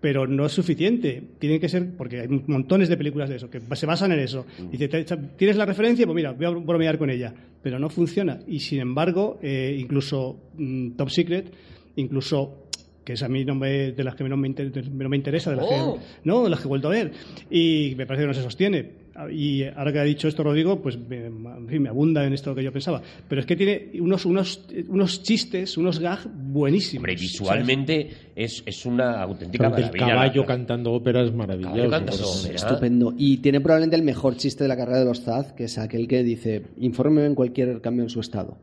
pero 0.00 0.28
no 0.28 0.46
es 0.46 0.52
suficiente. 0.52 1.20
Tiene 1.40 1.58
que 1.58 1.68
ser, 1.68 1.96
porque 1.96 2.20
hay 2.20 2.28
montones 2.28 2.88
de 2.88 2.96
películas 2.96 3.28
de 3.28 3.34
eso, 3.34 3.50
que 3.50 3.60
se 3.74 3.86
basan 3.86 4.12
en 4.12 4.20
eso. 4.20 4.46
Mm. 4.60 4.70
Dice, 4.70 4.86
"Te- 4.86 5.04
¿tienes 5.36 5.56
la 5.56 5.66
referencia? 5.66 6.06
Pues 6.06 6.14
mira, 6.14 6.30
voy 6.30 6.46
a 6.46 6.50
bromear 6.50 6.96
con 6.98 7.10
ella. 7.10 7.34
Pero 7.62 7.78
no 7.78 7.88
funciona. 7.90 8.40
Y 8.46 8.60
sin 8.60 8.80
embargo, 8.80 9.38
eh, 9.42 9.76
incluso 9.78 10.38
mm, 10.56 10.90
Top 10.92 11.10
Secret, 11.10 11.52
incluso 11.96 12.64
que 13.04 13.14
es 13.14 13.22
a 13.22 13.28
mí 13.28 13.44
no 13.44 13.54
me- 13.54 13.92
de 13.92 14.04
las 14.04 14.14
que 14.14 14.22
menos 14.22 14.38
me, 14.38 14.48
inter- 14.48 14.90
me 14.90 15.16
interesa, 15.16 15.50
de 15.50 15.56
las, 15.56 15.66
Oh. 15.68 15.94
que, 15.96 16.00
no, 16.24 16.44
de 16.44 16.50
las 16.50 16.60
que 16.60 16.66
he 16.66 16.68
vuelto 16.68 16.88
a 16.88 16.90
ver. 16.92 17.12
Y 17.50 17.94
me 17.96 18.06
parece 18.06 18.24
que 18.24 18.26
no 18.28 18.34
se 18.34 18.42
sostiene. 18.42 19.07
Y 19.32 19.64
ahora 19.64 19.92
que 19.92 19.98
ha 19.98 20.04
dicho 20.04 20.28
esto 20.28 20.42
Rodrigo, 20.44 20.80
pues 20.80 20.96
me, 20.98 21.26
en 21.26 21.66
fin, 21.68 21.82
me 21.82 21.88
abunda 21.88 22.24
en 22.24 22.32
esto 22.32 22.54
que 22.54 22.62
yo 22.62 22.72
pensaba. 22.72 23.02
Pero 23.28 23.40
es 23.40 23.46
que 23.46 23.56
tiene 23.56 23.90
unos, 24.00 24.24
unos, 24.26 24.64
unos 24.88 25.22
chistes, 25.22 25.76
unos 25.76 25.98
gags 25.98 26.28
buenísimos. 26.32 27.00
Hombre, 27.00 27.14
visualmente 27.16 28.10
es, 28.36 28.62
es 28.64 28.86
una 28.86 29.20
auténtica 29.22 29.64
el 29.66 29.70
maravilla. 29.72 30.06
caballo 30.06 30.40
la- 30.42 30.46
cantando 30.46 30.92
ópera 30.92 31.22
es 31.22 31.30
Caballo 31.30 31.38
maravilloso. 31.56 31.90
cantando 31.90 32.28
ópera. 32.30 32.54
Estupendo. 32.54 33.14
Y 33.18 33.38
tiene 33.38 33.60
probablemente 33.60 33.96
el 33.96 34.02
mejor 34.02 34.36
chiste 34.36 34.64
de 34.64 34.68
la 34.68 34.76
carrera 34.76 34.98
de 35.00 35.04
los 35.06 35.22
Zaz, 35.22 35.52
que 35.52 35.64
es 35.64 35.78
aquel 35.78 36.06
que 36.06 36.22
dice, 36.22 36.62
infórmeme 36.78 37.26
en 37.26 37.34
cualquier 37.34 37.80
cambio 37.80 38.04
en 38.04 38.10
su 38.10 38.20
estado. 38.20 38.56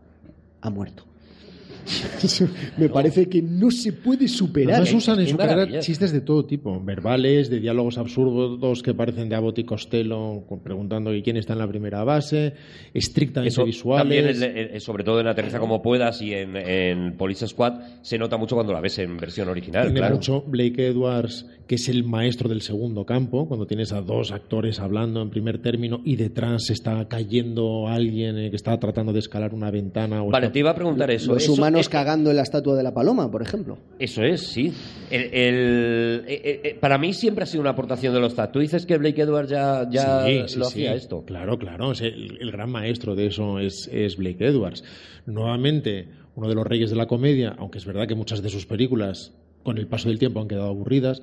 Ha 0.61 0.69
muerto. 0.69 1.05
Me 2.77 2.89
parece 2.89 3.27
que 3.29 3.41
no 3.41 3.69
se 3.71 3.93
puede 3.93 4.27
superar. 4.27 4.75
Además 4.81 4.93
usan 4.93 5.19
en 5.19 5.25
qué 5.25 5.31
su 5.31 5.37
carrera 5.37 5.55
maravilla. 5.57 5.79
chistes 5.79 6.11
de 6.11 6.21
todo 6.21 6.45
tipo, 6.45 6.81
verbales, 6.83 7.49
de 7.49 7.59
diálogos 7.59 7.97
absurdos 7.97 8.81
que 8.81 8.93
parecen 8.93 9.29
de 9.29 9.35
Abbott 9.35 9.59
y 9.59 9.63
Costello, 9.63 10.43
preguntando 10.63 11.11
que 11.11 11.21
quién 11.21 11.37
está 11.37 11.53
en 11.53 11.59
la 11.59 11.67
primera 11.67 12.03
base, 12.03 12.53
estrictamente 12.93 13.49
Eso 13.49 13.61
también, 13.97 14.25
visuales. 14.27 14.41
el- 14.41 14.57
el- 14.75 14.81
sobre 14.81 15.03
todo 15.03 15.19
en 15.19 15.27
Aterriza 15.27 15.59
como 15.59 15.81
puedas 15.81 16.21
y 16.21 16.33
en, 16.33 16.55
en 16.55 17.17
Police 17.17 17.47
Squad, 17.47 17.79
se 18.01 18.17
nota 18.17 18.37
mucho 18.37 18.55
cuando 18.55 18.73
la 18.73 18.81
ves 18.81 18.99
en 18.99 19.17
versión 19.17 19.47
original, 19.49 19.83
Tiene 19.85 19.99
claro. 19.99 20.15
mucho 20.15 20.41
Blake 20.41 20.87
Edwards, 20.87 21.45
que 21.67 21.75
es 21.75 21.89
el 21.89 22.03
maestro 22.03 22.49
del 22.49 22.61
segundo 22.61 23.05
campo, 23.05 23.47
cuando 23.47 23.65
tienes 23.67 23.91
a 23.91 24.01
dos 24.01 24.31
actores 24.31 24.79
hablando 24.79 25.21
en 25.21 25.29
primer 25.29 25.59
término 25.59 26.01
y 26.03 26.15
detrás 26.15 26.69
está 26.69 27.07
cayendo 27.07 27.87
alguien 27.87 28.37
eh, 28.37 28.49
que 28.49 28.55
está 28.55 28.79
tratando 28.79 29.13
de 29.13 29.19
escalar 29.19 29.53
una 29.53 29.71
ventana. 29.71 30.23
O 30.23 30.29
Vale, 30.31 30.47
está- 30.47 30.53
te 30.53 30.59
iba 30.59 30.71
a 30.71 30.75
preguntar 30.75 31.09
eso. 31.11 31.33
Los 31.33 31.43
Eso- 31.43 31.55
humanos 31.75 31.85
es- 31.87 31.89
cagando 31.89 32.29
en 32.31 32.35
la 32.37 32.41
estatua 32.43 32.75
de 32.75 32.83
la 32.83 32.93
paloma, 32.93 33.29
por 33.29 33.41
ejemplo. 33.41 33.77
Eso 33.99 34.23
es, 34.23 34.41
sí. 34.47 34.73
El, 35.11 35.21
el- 35.33 36.23
eh, 36.27 36.41
eh, 36.43 36.61
eh, 36.63 36.77
para 36.79 36.97
mí 36.97 37.13
siempre 37.13 37.43
ha 37.43 37.45
sido 37.47 37.61
una 37.61 37.71
aportación 37.71 38.13
de 38.13 38.19
los 38.19 38.33
Zad. 38.35 38.51
Tú 38.51 38.59
dices 38.59 38.85
que 38.85 38.97
Blake 38.97 39.21
Edwards 39.21 39.49
ya, 39.49 39.87
ya 39.89 40.25
Sí, 40.25 40.41
sí, 40.47 40.59
lo 40.59 40.65
sí. 40.65 40.71
hacía 40.71 40.93
esto. 40.95 41.23
Claro, 41.25 41.57
claro. 41.57 41.91
el, 41.91 42.37
el 42.41 42.51
gran 42.51 42.69
maestro 42.71 43.15
de 43.15 43.27
eso 43.27 43.59
es, 43.59 43.89
es 43.91 44.17
Blake 44.17 44.45
Edwards. 44.45 44.83
Nuevamente, 45.25 46.07
uno 46.35 46.47
de 46.47 46.55
los 46.55 46.65
reyes 46.65 46.89
de 46.89 46.95
la 46.95 47.07
comedia, 47.07 47.55
aunque 47.57 47.77
es 47.77 47.85
verdad 47.85 48.07
que 48.07 48.15
muchas 48.15 48.41
de 48.41 48.49
sus 48.49 48.65
películas, 48.65 49.33
con 49.63 49.77
el 49.77 49.87
paso 49.87 50.09
del 50.09 50.19
tiempo, 50.19 50.39
han 50.39 50.47
quedado 50.47 50.69
aburridas. 50.69 51.21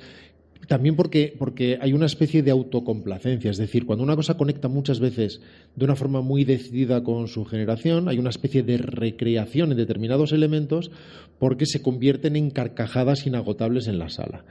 También 0.68 0.94
porque, 0.94 1.34
porque 1.38 1.78
hay 1.80 1.92
una 1.92 2.06
especie 2.06 2.42
de 2.42 2.52
autocomplacencia, 2.52 3.50
es 3.50 3.56
decir, 3.56 3.84
cuando 3.84 4.04
una 4.04 4.14
cosa 4.14 4.36
conecta 4.36 4.68
muchas 4.68 5.00
veces 5.00 5.40
de 5.74 5.84
una 5.84 5.96
forma 5.96 6.20
muy 6.20 6.44
decidida 6.44 7.02
con 7.02 7.26
su 7.26 7.44
generación, 7.44 8.08
hay 8.08 8.18
una 8.18 8.30
especie 8.30 8.62
de 8.62 8.78
recreación 8.78 9.72
en 9.72 9.76
determinados 9.76 10.32
elementos 10.32 10.90
porque 11.38 11.66
se 11.66 11.82
convierten 11.82 12.36
en 12.36 12.50
carcajadas 12.50 13.26
inagotables 13.26 13.88
en 13.88 13.98
la 13.98 14.08
sala. 14.08 14.44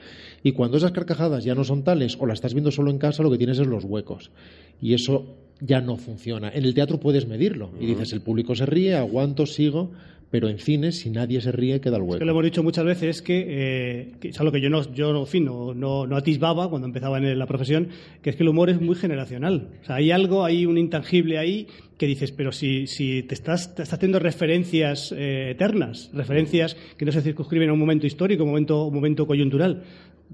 Y 0.43 0.51
cuando 0.51 0.77
esas 0.77 0.91
carcajadas 0.91 1.45
ya 1.45 1.55
no 1.55 1.63
son 1.63 1.83
tales 1.83 2.17
o 2.19 2.25
las 2.25 2.35
estás 2.35 2.53
viendo 2.53 2.71
solo 2.71 2.91
en 2.91 2.97
casa, 2.97 3.23
lo 3.23 3.31
que 3.31 3.37
tienes 3.37 3.59
es 3.59 3.67
los 3.67 3.85
huecos. 3.85 4.31
Y 4.81 4.93
eso 4.93 5.37
ya 5.61 5.79
no 5.79 5.95
funciona. 5.95 6.49
En 6.49 6.65
el 6.65 6.73
teatro 6.73 6.99
puedes 6.99 7.27
medirlo 7.27 7.71
y 7.79 7.85
dices, 7.85 8.11
el 8.11 8.21
público 8.21 8.55
se 8.55 8.65
ríe, 8.65 8.95
aguanto, 8.95 9.45
sigo, 9.45 9.91
pero 10.31 10.47
en 10.47 10.59
cine, 10.59 10.93
si 10.93 11.09
nadie 11.09 11.41
se 11.41 11.51
ríe, 11.51 11.81
queda 11.81 11.97
el 11.97 12.03
Es 12.03 12.07
hueco. 12.07 12.19
que 12.19 12.25
lo 12.25 12.31
hemos 12.31 12.43
dicho 12.45 12.63
muchas 12.63 12.85
veces 12.85 13.21
que, 13.21 13.45
eh, 13.47 14.11
que 14.21 14.29
es 14.29 14.39
algo 14.39 14.53
que 14.53 14.61
yo 14.61 14.69
no, 14.69 14.81
yo 14.93 15.11
no, 15.11 15.19
en 15.19 15.27
fin, 15.27 15.43
no, 15.43 15.73
no, 15.73 16.07
no 16.07 16.15
atisbaba 16.15 16.69
cuando 16.69 16.87
empezaba 16.87 17.17
en 17.17 17.37
la 17.37 17.45
profesión, 17.45 17.89
que 18.21 18.29
es 18.29 18.37
que 18.37 18.43
el 18.43 18.49
humor 18.49 18.69
es 18.69 18.79
muy 18.79 18.95
generacional. 18.95 19.67
O 19.81 19.85
sea, 19.85 19.95
hay 19.95 20.09
algo, 20.11 20.45
hay 20.45 20.65
un 20.65 20.77
intangible 20.77 21.37
ahí 21.37 21.67
que 21.97 22.07
dices, 22.07 22.31
pero 22.31 22.53
si, 22.53 22.87
si 22.87 23.23
te 23.23 23.35
estás, 23.35 23.75
te 23.75 23.83
estás 23.83 23.99
haciendo 23.99 24.19
referencias 24.19 25.13
eh, 25.15 25.49
eternas, 25.51 26.09
referencias 26.13 26.77
que 26.97 27.05
no 27.05 27.11
se 27.11 27.21
circunscriben 27.21 27.69
a 27.69 27.73
un 27.73 27.79
momento 27.79 28.07
histórico, 28.07 28.43
un 28.43 28.51
momento, 28.51 28.85
un 28.85 28.93
momento 28.93 29.27
coyuntural, 29.27 29.83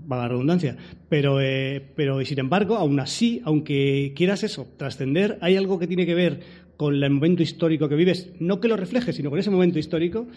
va 0.09 0.17
la 0.17 0.27
redundancia, 0.27 0.77
pero, 1.09 1.41
eh, 1.41 1.83
pero 1.95 2.21
y 2.21 2.25
sin 2.25 2.39
embargo, 2.39 2.75
aún 2.75 2.99
así, 2.99 3.41
aunque 3.43 4.13
quieras 4.15 4.43
eso, 4.43 4.67
trascender, 4.77 5.39
hay 5.41 5.55
algo 5.55 5.79
que 5.79 5.87
tiene 5.87 6.05
que 6.05 6.13
ver 6.13 6.66
con 6.77 6.93
el 6.93 7.09
momento 7.09 7.43
histórico 7.43 7.89
que 7.89 7.95
vives, 7.95 8.29
no 8.39 8.59
que 8.59 8.67
lo 8.67 8.77
reflejes, 8.77 9.15
sino 9.15 9.29
con 9.29 9.39
ese 9.39 9.49
momento 9.49 9.79
histórico, 9.79 10.27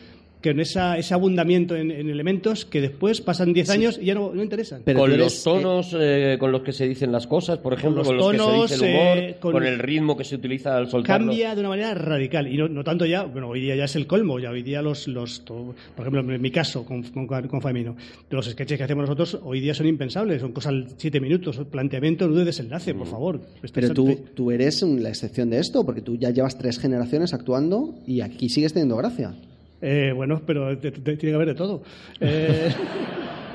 con 0.43 0.61
esa, 0.61 0.97
ese 0.99 1.15
abundamiento 1.15 1.77
en, 1.77 1.91
en 1.91 2.09
elementos 2.09 2.65
que 2.65 2.81
después 2.81 3.21
pasan 3.21 3.53
10 3.53 3.71
años 3.71 3.99
y 4.01 4.07
ya 4.07 4.15
no, 4.15 4.33
no 4.35 4.43
interesan. 4.43 4.83
Pero 4.85 5.01
con 5.01 5.11
los 5.11 5.19
eres, 5.19 5.43
tonos 5.45 5.97
eh, 5.99 6.37
con 6.39 6.51
los 6.53 6.63
que 6.63 6.73
se 6.73 6.89
dicen 6.89 7.13
las 7.13 7.27
cosas, 7.27 7.59
por 7.59 7.73
ejemplo, 7.75 7.99
los 7.99 8.09
con 8.09 8.17
los, 8.17 8.27
tonos, 8.27 8.63
que 8.63 8.69
se 8.69 8.75
dice 8.75 8.87
el 8.87 8.95
humor, 8.95 9.19
eh, 9.19 9.37
con... 9.41 9.53
con- 9.53 9.67
el 9.67 9.79
ritmo 9.79 10.17
que 10.17 10.25
se 10.25 10.37
utiliza 10.37 10.77
al 10.77 10.89
soltarlo. 10.89 11.27
Cambia 11.29 11.55
de 11.55 11.61
una 11.61 11.69
manera 11.69 11.95
radical 11.95 12.47
y 12.53 12.57
no, 12.57 12.69
no 12.69 12.83
tanto 12.83 13.05
ya, 13.07 13.25
bueno, 13.25 13.49
hoy 13.49 13.61
día 13.61 13.77
ya 13.77 13.85
es 13.85 13.97
el 13.97 14.07
colmo, 14.07 14.39
ya 14.39 14.51
hoy 14.51 14.63
día 14.63 14.83
los, 14.83 15.07
los 15.09 15.41
por 15.41 15.75
ejemplo, 15.99 16.21
en 16.35 16.41
mi 16.41 16.51
caso 16.51 16.85
con, 16.85 17.03
con, 17.03 17.27
con 17.27 17.61
Famino, 17.61 17.97
los 18.31 18.47
sketches 18.49 18.79
que 18.79 18.85
hacemos 18.85 19.03
nosotros 19.03 19.39
hoy 19.45 19.61
día 19.61 19.75
son 19.75 19.87
impensables, 19.87 20.41
son 20.41 20.53
cosas 20.53 20.71
al 20.71 20.87
7 20.97 21.21
minutos, 21.21 21.61
planteamiento, 21.71 22.27
nudo 22.27 22.41
de 22.41 22.45
desenlace, 22.47 22.95
por 22.95 23.07
favor. 23.07 23.41
Pero 23.73 23.93
tú, 23.93 24.19
tú 24.35 24.51
eres 24.51 24.83
la 24.83 25.09
excepción 25.11 25.51
de 25.51 25.59
esto, 25.59 25.85
porque 25.85 26.01
tú 26.01 26.17
ya 26.17 26.31
llevas 26.31 26.57
tres 26.59 26.79
generaciones 26.79 27.35
actuando 27.35 27.95
y 28.07 28.21
aquí 28.23 28.49
sigues 28.49 28.73
teniendo 28.73 28.97
gracia. 28.97 29.35
Eh, 29.83 30.13
bueno, 30.15 30.43
pero 30.47 30.77
tiene 30.79 31.17
que 31.19 31.35
haber 31.35 31.49
de 31.49 31.55
todo. 31.55 31.83
Eh, 32.21 32.71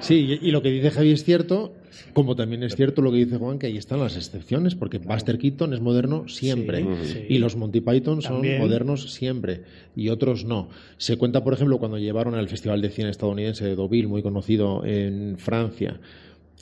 Sí, 0.02 0.38
y 0.44 0.50
y 0.50 0.52
lo 0.52 0.62
que 0.62 0.70
dice 0.70 0.92
Javi 0.92 1.12
es 1.12 1.24
cierto, 1.24 1.74
como 2.14 2.36
también 2.36 2.62
es 2.62 2.76
cierto 2.76 3.02
lo 3.02 3.12
que 3.12 3.18
dice 3.18 3.38
Juan, 3.38 3.58
que 3.58 3.68
ahí 3.68 3.78
están 3.78 4.00
las 4.02 4.16
excepciones, 4.18 4.76
porque 4.76 5.00
Buster 5.00 5.40
Keaton 5.40 5.74
es 5.74 5.80
moderno 5.80 6.28
siempre, 6.28 6.84
Sí, 6.84 7.14
sí. 7.14 7.26
y 7.30 7.38
los 7.40 7.56
Monty 7.56 7.80
Python 7.82 8.22
son 8.22 8.34
También. 8.34 8.62
modernos 8.62 9.14
siempre, 9.14 9.62
y 9.96 10.10
otros 10.10 10.46
no. 10.46 10.70
Se 10.98 11.18
cuenta, 11.18 11.44
por 11.44 11.54
ejemplo, 11.54 11.80
cuando 11.80 11.98
llevaron 11.98 12.36
al 12.36 12.48
Festival 12.50 12.82
de 12.82 12.90
Cine 12.90 13.10
estadounidense 13.10 13.64
de 13.66 13.76
Deauville, 13.76 14.08
muy 14.08 14.22
conocido 14.22 14.86
en 14.86 15.38
Francia, 15.40 16.00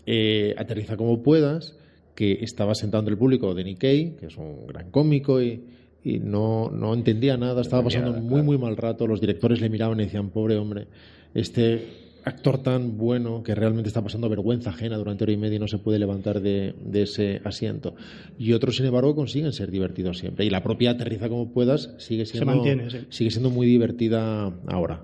eh, 0.06 0.54
Aterriza 0.58 0.96
como 0.96 1.22
puedas, 1.22 1.76
que 2.16 2.40
estaba 2.44 2.76
sentado 2.76 3.02
entre 3.02 3.14
el 3.14 3.18
público 3.18 3.54
Denny 3.56 3.76
Kay, 3.76 4.16
que 4.20 4.28
es 4.28 4.38
un 4.38 4.68
gran 4.68 4.90
cómico 4.92 5.42
y, 5.42 5.64
y 6.04 6.20
no, 6.20 6.70
no 6.70 6.94
entendía 6.94 7.38
nada, 7.38 7.62
estaba 7.62 7.84
pasando 7.84 8.14
muy, 8.14 8.42
muy 8.42 8.58
mal 8.58 8.76
rato, 8.76 9.08
los 9.08 9.22
directores 9.22 9.62
le 9.62 9.70
miraban 9.70 10.00
y 10.00 10.04
decían, 10.04 10.30
pobre 10.30 10.58
hombre, 10.58 10.88
este 11.34 12.04
actor 12.26 12.62
tan 12.64 12.98
bueno 12.98 13.44
que 13.44 13.54
realmente 13.56 13.90
está 13.90 14.02
pasando 14.02 14.30
vergüenza 14.30 14.70
ajena 14.70 14.98
durante 14.98 15.24
hora 15.24 15.34
y 15.34 15.38
media 15.38 15.58
y 15.58 15.60
no 15.60 15.68
se 15.68 15.78
puede 15.78 16.00
levantar 16.00 16.42
de, 16.42 16.74
de 16.84 17.02
ese 17.04 17.42
asiento. 17.44 17.96
Y 18.38 18.54
otros, 18.54 18.78
sin 18.78 18.86
embargo, 18.86 19.16
consiguen 19.16 19.52
ser 19.54 19.72
divertidos 19.72 20.20
siempre. 20.20 20.46
Y 20.46 20.50
la 20.50 20.64
propia 20.64 20.92
Aterriza 20.92 21.30
como 21.30 21.52
puedas 21.52 21.94
sigue 21.98 22.26
siendo, 22.26 22.46
mantiene, 22.46 22.90
sí. 22.90 23.00
sigue 23.10 23.32
siendo 23.32 23.50
muy 23.50 23.68
divertida 23.68 24.54
ahora. 24.68 25.04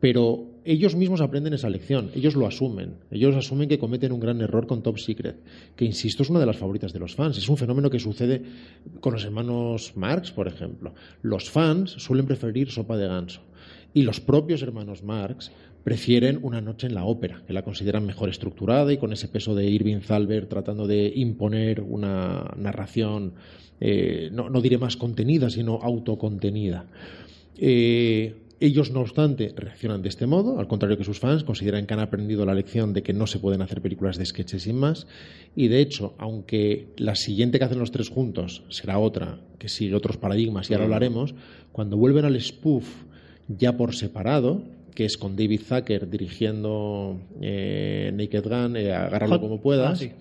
Pero 0.00 0.49
ellos 0.64 0.94
mismos 0.94 1.20
aprenden 1.20 1.54
esa 1.54 1.70
lección, 1.70 2.10
ellos 2.14 2.34
lo 2.34 2.46
asumen. 2.46 2.94
Ellos 3.10 3.34
asumen 3.36 3.68
que 3.68 3.78
cometen 3.78 4.12
un 4.12 4.20
gran 4.20 4.40
error 4.40 4.66
con 4.66 4.82
Top 4.82 4.98
Secret, 4.98 5.36
que 5.76 5.84
insisto 5.84 6.22
es 6.22 6.30
una 6.30 6.40
de 6.40 6.46
las 6.46 6.56
favoritas 6.56 6.92
de 6.92 6.98
los 6.98 7.14
fans. 7.14 7.38
Es 7.38 7.48
un 7.48 7.56
fenómeno 7.56 7.90
que 7.90 7.98
sucede 7.98 8.42
con 9.00 9.12
los 9.12 9.24
hermanos 9.24 9.92
Marx, 9.96 10.30
por 10.32 10.48
ejemplo. 10.48 10.94
Los 11.22 11.50
fans 11.50 11.92
suelen 11.92 12.26
preferir 12.26 12.70
Sopa 12.70 12.96
de 12.96 13.08
Ganso. 13.08 13.42
Y 13.92 14.02
los 14.02 14.20
propios 14.20 14.62
hermanos 14.62 15.02
Marx 15.02 15.50
prefieren 15.82 16.38
Una 16.42 16.60
noche 16.60 16.86
en 16.86 16.94
la 16.94 17.04
ópera, 17.04 17.42
que 17.46 17.54
la 17.54 17.62
consideran 17.62 18.04
mejor 18.04 18.28
estructurada 18.28 18.92
y 18.92 18.98
con 18.98 19.12
ese 19.12 19.28
peso 19.28 19.54
de 19.54 19.68
Irving 19.68 20.00
Thalberg 20.00 20.46
tratando 20.46 20.86
de 20.86 21.10
imponer 21.14 21.80
una 21.80 22.54
narración, 22.56 23.32
eh, 23.80 24.28
no, 24.30 24.50
no 24.50 24.60
diré 24.60 24.76
más 24.76 24.96
contenida, 24.96 25.48
sino 25.48 25.76
autocontenida. 25.82 26.86
Eh, 27.56 28.34
ellos, 28.60 28.90
no 28.90 29.00
obstante, 29.00 29.52
reaccionan 29.56 30.02
de 30.02 30.10
este 30.10 30.26
modo, 30.26 30.58
al 30.58 30.68
contrario 30.68 30.98
que 30.98 31.04
sus 31.04 31.18
fans, 31.18 31.44
consideran 31.44 31.86
que 31.86 31.94
han 31.94 32.00
aprendido 32.00 32.44
la 32.44 32.54
lección 32.54 32.92
de 32.92 33.02
que 33.02 33.14
no 33.14 33.26
se 33.26 33.38
pueden 33.38 33.62
hacer 33.62 33.80
películas 33.80 34.18
de 34.18 34.26
sketches 34.26 34.64
sin 34.64 34.76
más. 34.76 35.06
Y 35.56 35.68
de 35.68 35.80
hecho, 35.80 36.14
aunque 36.18 36.88
la 36.98 37.14
siguiente 37.14 37.58
que 37.58 37.64
hacen 37.64 37.78
los 37.78 37.90
tres 37.90 38.10
juntos 38.10 38.62
será 38.68 38.98
otra, 38.98 39.40
que 39.58 39.68
sigue 39.68 39.94
otros 39.94 40.18
paradigmas, 40.18 40.70
y 40.70 40.74
ahora 40.74 40.84
hablaremos, 40.84 41.34
cuando 41.72 41.96
vuelven 41.96 42.26
al 42.26 42.38
spoof 42.40 42.86
ya 43.48 43.76
por 43.76 43.94
separado, 43.94 44.62
que 44.94 45.06
es 45.06 45.16
con 45.16 45.36
David 45.36 45.62
Zucker 45.62 46.10
dirigiendo 46.10 47.18
eh, 47.40 48.12
Naked 48.14 48.44
Gun, 48.44 48.76
eh, 48.76 48.92
agárralo 48.92 49.40
como 49.40 49.60
puedas, 49.60 49.92
ah, 49.92 49.96
sí. 49.96 50.12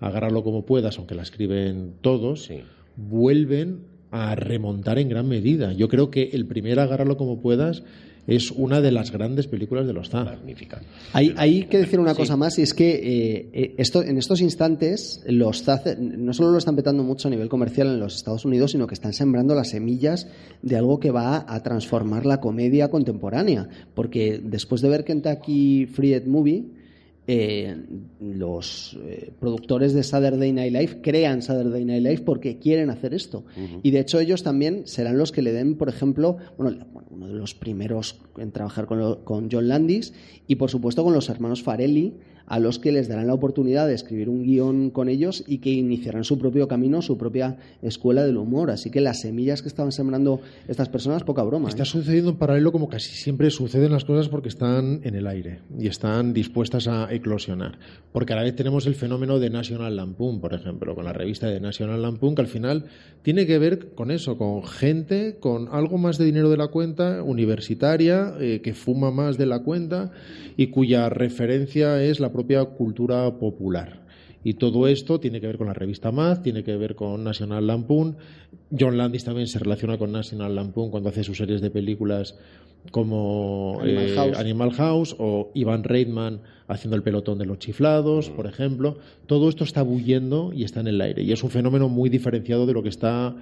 agárralo 0.00 0.44
como 0.44 0.66
puedas, 0.66 0.98
aunque 0.98 1.14
la 1.14 1.22
escriben 1.22 1.94
todos, 2.02 2.44
Sí. 2.44 2.60
vuelven 2.96 3.80
a 4.10 4.34
remontar 4.34 4.98
en 4.98 5.08
gran 5.08 5.28
medida. 5.28 5.72
Yo 5.72 5.88
creo 5.88 6.10
que 6.10 6.30
el 6.32 6.46
primer 6.46 6.80
agárralo 6.80 7.16
como 7.16 7.40
puedas 7.40 7.82
es 8.28 8.50
una 8.50 8.82
de 8.82 8.92
las 8.92 9.10
grandes 9.10 9.46
películas 9.46 9.86
de 9.86 9.94
los 9.94 10.10
ZA. 10.10 10.24
Magnífica. 10.24 10.82
Hay, 11.14 11.34
hay 11.38 11.64
que 11.64 11.78
decir 11.78 11.98
una 11.98 12.14
cosa 12.14 12.36
más 12.36 12.58
y 12.58 12.62
es 12.62 12.74
que 12.74 12.90
eh, 12.90 13.48
eh, 13.54 13.74
esto, 13.78 14.02
en 14.02 14.18
estos 14.18 14.42
instantes 14.42 15.22
los 15.26 15.62
ZAZ 15.62 15.96
no 15.98 16.34
solo 16.34 16.50
lo 16.50 16.58
están 16.58 16.76
petando 16.76 17.02
mucho 17.02 17.28
a 17.28 17.30
nivel 17.30 17.48
comercial 17.48 17.88
en 17.88 18.00
los 18.00 18.16
Estados 18.16 18.44
Unidos, 18.44 18.72
sino 18.72 18.86
que 18.86 18.94
están 18.94 19.14
sembrando 19.14 19.54
las 19.54 19.70
semillas 19.70 20.28
de 20.60 20.76
algo 20.76 21.00
que 21.00 21.10
va 21.10 21.46
a 21.48 21.62
transformar 21.62 22.26
la 22.26 22.38
comedia 22.38 22.90
contemporánea. 22.90 23.66
Porque 23.94 24.38
después 24.44 24.82
de 24.82 24.90
ver 24.90 25.04
Kentucky 25.04 25.86
Fried 25.86 26.26
Movie, 26.26 26.66
eh, 27.30 27.76
los 28.20 28.98
eh, 29.04 29.30
productores 29.38 29.92
de 29.92 30.02
Saturday 30.02 30.50
Night 30.52 30.72
Live 30.72 31.00
crean 31.02 31.42
Saturday 31.42 31.84
Night 31.84 32.02
Live 32.02 32.22
porque 32.22 32.58
quieren 32.58 32.88
hacer 32.90 33.12
esto. 33.14 33.44
Y 33.82 33.90
de 33.90 34.00
hecho 34.00 34.18
ellos 34.18 34.42
también 34.42 34.86
serán 34.86 35.18
los 35.18 35.30
que 35.30 35.42
le 35.42 35.52
den, 35.52 35.76
por 35.76 35.88
ejemplo, 35.90 36.38
bueno, 36.56 36.78
bueno, 36.92 37.08
uno 37.10 37.28
de 37.28 37.34
los 37.34 37.54
primeros 37.54 38.18
en 38.38 38.50
trabajar 38.50 38.86
con, 38.86 38.98
lo- 38.98 39.24
con 39.24 39.48
John 39.52 39.68
Landis 39.68 40.14
y 40.46 40.56
por 40.56 40.70
supuesto 40.70 41.04
con 41.04 41.12
los 41.12 41.28
hermanos 41.28 41.62
Farelli 41.62 42.14
a 42.48 42.58
los 42.58 42.78
que 42.78 42.92
les 42.92 43.08
darán 43.08 43.26
la 43.26 43.34
oportunidad 43.34 43.86
de 43.86 43.94
escribir 43.94 44.28
un 44.28 44.42
guion 44.42 44.90
con 44.90 45.08
ellos 45.08 45.44
y 45.46 45.58
que 45.58 45.70
iniciarán 45.70 46.24
su 46.24 46.38
propio 46.38 46.66
camino, 46.66 47.02
su 47.02 47.18
propia 47.18 47.58
escuela 47.82 48.24
del 48.24 48.38
humor. 48.38 48.70
Así 48.70 48.90
que 48.90 49.00
las 49.00 49.20
semillas 49.20 49.62
que 49.62 49.68
estaban 49.68 49.92
sembrando 49.92 50.40
estas 50.66 50.88
personas, 50.88 51.24
poca 51.24 51.42
broma. 51.42 51.68
Está 51.68 51.82
¿eh? 51.82 51.86
sucediendo 51.86 52.30
en 52.30 52.36
paralelo 52.36 52.72
como 52.72 52.88
casi 52.88 53.14
siempre 53.14 53.50
suceden 53.50 53.92
las 53.92 54.04
cosas 54.04 54.28
porque 54.28 54.48
están 54.48 55.00
en 55.04 55.14
el 55.14 55.26
aire 55.26 55.60
y 55.78 55.86
están 55.86 56.32
dispuestas 56.32 56.88
a 56.88 57.12
eclosionar. 57.12 57.78
Porque 58.12 58.32
a 58.32 58.36
la 58.36 58.42
vez 58.42 58.56
tenemos 58.56 58.86
el 58.86 58.94
fenómeno 58.94 59.38
de 59.38 59.50
National 59.50 59.96
Lampoon, 59.96 60.40
por 60.40 60.54
ejemplo, 60.54 60.94
con 60.94 61.04
la 61.04 61.12
revista 61.12 61.48
de 61.48 61.60
National 61.60 62.00
Lampoon, 62.00 62.34
que 62.34 62.42
al 62.42 62.48
final 62.48 62.86
tiene 63.22 63.46
que 63.46 63.58
ver 63.58 63.94
con 63.94 64.10
eso, 64.10 64.38
con 64.38 64.64
gente 64.64 65.36
con 65.38 65.68
algo 65.68 65.98
más 65.98 66.16
de 66.16 66.24
dinero 66.24 66.48
de 66.48 66.56
la 66.56 66.68
cuenta, 66.68 67.22
universitaria, 67.22 68.34
eh, 68.40 68.60
que 68.62 68.72
fuma 68.72 69.10
más 69.10 69.36
de 69.36 69.46
la 69.46 69.60
cuenta 69.62 70.12
y 70.56 70.68
cuya 70.68 71.08
referencia 71.08 72.02
es 72.02 72.20
la 72.20 72.32
propia 72.38 72.64
cultura 72.64 73.36
popular. 73.36 74.06
Y 74.44 74.54
todo 74.54 74.86
esto 74.86 75.18
tiene 75.18 75.40
que 75.40 75.48
ver 75.48 75.58
con 75.58 75.66
la 75.66 75.74
revista 75.74 76.12
Mad, 76.12 76.42
tiene 76.42 76.62
que 76.62 76.76
ver 76.76 76.94
con 76.94 77.24
National 77.24 77.66
Lampoon. 77.66 78.16
John 78.78 78.96
Landis 78.96 79.24
también 79.24 79.48
se 79.48 79.58
relaciona 79.58 79.98
con 79.98 80.12
National 80.12 80.54
Lampoon 80.54 80.92
cuando 80.92 81.08
hace 81.08 81.24
sus 81.24 81.36
series 81.36 81.60
de 81.60 81.70
películas 81.70 82.36
como 82.92 83.80
Animal 83.80 84.06
eh, 84.06 84.14
House. 84.14 84.38
Animal 84.38 84.72
House 84.72 85.16
o 85.18 85.50
Ivan 85.54 85.82
Reitman 85.82 86.42
haciendo 86.68 86.94
el 86.94 87.02
pelotón 87.02 87.38
de 87.38 87.46
los 87.46 87.58
chiflados, 87.58 88.30
por 88.30 88.46
ejemplo. 88.46 88.98
Todo 89.26 89.48
esto 89.48 89.64
está 89.64 89.82
bullendo 89.82 90.52
y 90.54 90.62
está 90.62 90.78
en 90.78 90.86
el 90.86 91.00
aire. 91.00 91.24
Y 91.24 91.32
es 91.32 91.42
un 91.42 91.50
fenómeno 91.50 91.88
muy 91.88 92.08
diferenciado 92.08 92.64
de 92.64 92.74
lo 92.74 92.84
que 92.84 92.90
está 92.90 93.34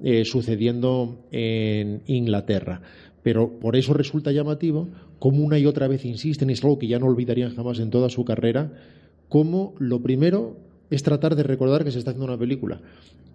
eh, 0.00 0.24
sucediendo 0.24 1.26
en 1.32 2.02
Inglaterra. 2.06 2.80
Pero 3.24 3.58
por 3.58 3.74
eso 3.74 3.94
resulta 3.94 4.32
llamativo 4.32 4.86
cómo 5.18 5.42
una 5.42 5.58
y 5.58 5.64
otra 5.64 5.88
vez 5.88 6.04
insisten, 6.04 6.50
y 6.50 6.52
es 6.52 6.62
algo 6.62 6.78
que 6.78 6.86
ya 6.86 6.98
no 6.98 7.06
olvidarían 7.06 7.56
jamás 7.56 7.80
en 7.80 7.88
toda 7.88 8.10
su 8.10 8.24
carrera, 8.24 8.70
cómo 9.30 9.74
lo 9.78 10.02
primero 10.02 10.58
es 10.90 11.02
tratar 11.02 11.34
de 11.34 11.42
recordar 11.42 11.84
que 11.84 11.90
se 11.90 11.98
está 11.98 12.10
haciendo 12.10 12.26
una 12.26 12.38
película. 12.38 12.82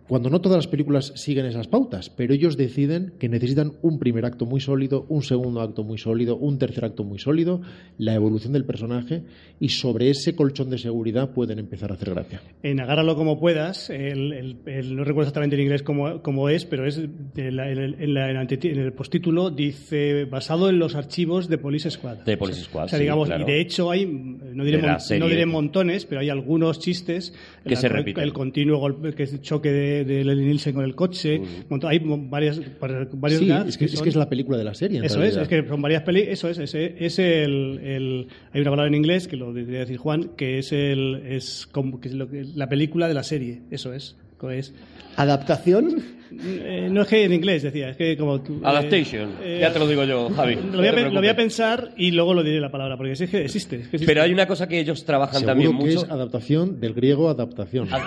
Cuando 0.09 0.29
no 0.29 0.41
todas 0.41 0.57
las 0.57 0.67
películas 0.67 1.13
siguen 1.15 1.45
esas 1.45 1.67
pautas, 1.67 2.09
pero 2.09 2.33
ellos 2.33 2.57
deciden 2.57 3.13
que 3.19 3.29
necesitan 3.29 3.73
un 3.83 3.99
primer 3.99 4.25
acto 4.25 4.45
muy 4.47 4.59
sólido, 4.59 5.05
un 5.07 5.21
segundo 5.23 5.61
acto 5.61 5.83
muy 5.83 5.97
sólido, 5.99 6.35
un 6.35 6.57
tercer 6.57 6.83
acto 6.83 7.03
muy 7.03 7.19
sólido, 7.19 7.61
la 7.99 8.15
evolución 8.15 8.51
del 8.53 8.65
personaje 8.65 9.21
y 9.59 9.69
sobre 9.69 10.09
ese 10.09 10.35
colchón 10.35 10.71
de 10.71 10.79
seguridad 10.79 11.29
pueden 11.29 11.59
empezar 11.59 11.91
a 11.91 11.93
hacer 11.93 12.09
gracia. 12.09 12.41
En 12.63 12.79
Agárralo 12.79 13.15
como 13.15 13.39
puedas, 13.39 13.89
el, 13.91 14.33
el- 14.33 14.57
el- 14.65 14.95
no 14.95 15.03
recuerdo 15.03 15.27
exactamente 15.27 15.55
en 15.57 15.61
inglés 15.61 15.83
cómo, 15.83 16.21
cómo 16.23 16.49
es, 16.49 16.65
pero 16.65 16.87
es 16.87 16.99
de 17.35 17.51
la- 17.51 17.71
en, 17.71 18.13
la- 18.15 18.31
en 18.31 18.79
el 18.79 18.93
postítulo 18.93 19.51
dice 19.51 20.25
basado 20.25 20.69
en 20.69 20.79
los 20.79 20.95
archivos 20.95 21.47
de 21.49 21.59
Police 21.59 21.91
Squad. 21.91 22.17
De 22.25 22.35
Police 22.35 22.61
Squad, 22.63 22.85
O 22.85 22.87
sea, 22.87 22.97
sí, 22.97 23.03
digamos, 23.03 23.27
claro. 23.27 23.43
y 23.43 23.51
de 23.51 23.61
hecho 23.61 23.91
hay, 23.91 24.07
no 24.07 24.63
diré, 24.63 24.79
mon- 24.81 24.97
no 25.19 25.27
diré 25.27 25.45
montones, 25.45 26.05
pero 26.07 26.21
hay 26.21 26.29
algunos 26.29 26.79
chistes. 26.79 27.31
Que 27.63 27.75
el, 27.75 27.77
se 27.77 27.89
repiten. 27.89 28.23
El 28.23 28.33
continuo 28.33 28.79
golpe, 28.79 29.13
que 29.13 29.23
es 29.23 29.33
el 29.33 29.41
choque 29.41 29.71
de, 29.71 29.98
de 30.05 30.23
Leslie 30.23 30.45
Nielsen 30.45 30.73
con 30.73 30.83
el 30.83 30.95
coche. 30.95 31.41
hay 31.87 31.99
varias, 32.03 32.59
varios 32.79 33.39
Sí, 33.39 33.51
es 33.51 33.77
que, 33.77 33.85
es 33.85 33.91
son- 33.91 34.03
que 34.03 34.09
es 34.09 34.15
la 34.15 34.29
película 34.29 34.57
de 34.57 34.63
la 34.63 34.73
serie. 34.73 34.99
en 34.99 35.03
eso 35.05 35.15
es, 35.23 35.35
realidad. 35.35 35.41
es 35.43 35.47
que 35.63 35.67
son 35.69 35.81
varias 35.81 36.03
peli, 36.03 36.21
eso 36.21 36.49
es, 36.49 36.57
ese, 36.59 36.95
es 37.03 37.19
el, 37.19 37.79
el- 37.83 38.27
hay 38.53 38.61
una 38.61 38.69
palabra 38.71 38.87
en 38.87 38.95
inglés 38.95 39.27
que 39.27 39.37
lo 39.37 39.53
debería 39.53 39.79
decir 39.81 39.97
Juan, 39.97 40.31
que 40.37 40.59
es 40.59 40.71
el, 40.71 41.23
es 41.27 41.67
como 41.71 41.99
que 41.99 42.09
es 42.09 42.13
lo 42.13 42.29
que- 42.29 42.45
la 42.55 42.67
película 42.69 43.07
de 43.07 43.13
la 43.13 43.23
serie, 43.23 43.61
eso 43.71 43.93
es, 43.93 44.15
es. 44.51 44.73
¿Adaptación? 45.17 46.19
Eh, 46.31 46.89
no 46.91 47.01
es 47.01 47.07
que 47.07 47.23
en 47.25 47.33
inglés 47.33 47.63
decía, 47.63 47.89
es 47.89 47.97
que 47.97 48.15
como 48.15 48.39
tú, 48.41 48.53
eh, 48.57 48.61
Adaptation. 48.63 49.31
eh, 49.41 49.57
ya 49.61 49.73
te 49.73 49.79
lo 49.79 49.87
digo 49.87 50.03
yo, 50.03 50.29
Javi. 50.29 50.55
Lo 50.55 50.61
no 50.61 50.77
voy, 50.77 50.87
a, 50.87 50.91
lo 51.09 51.19
voy 51.19 51.27
pensar 51.35 51.91
y 51.97 52.11
luego 52.11 52.35
lo 52.35 52.43
diré 52.43 52.61
la 52.61 52.69
palabra, 52.71 52.95
porque 52.97 53.13
es 53.13 53.19
que 53.29 53.41
existe. 53.45 53.77
es 53.77 53.81
que 53.87 53.95
existe. 53.97 54.05
Pero 54.05 54.21
hay 54.21 54.31
una 54.31 54.45
cosa 54.47 54.67
que 54.67 54.79
ellos 54.79 55.03
trabajan 55.05 55.39
Seguro 55.41 55.51
también 55.51 55.71
que 55.71 55.85
mucho. 55.85 56.05
es 56.05 56.09
adaptación 56.11 56.79
del 56.79 56.93
griego 56.93 57.29
adaptación. 57.29 57.89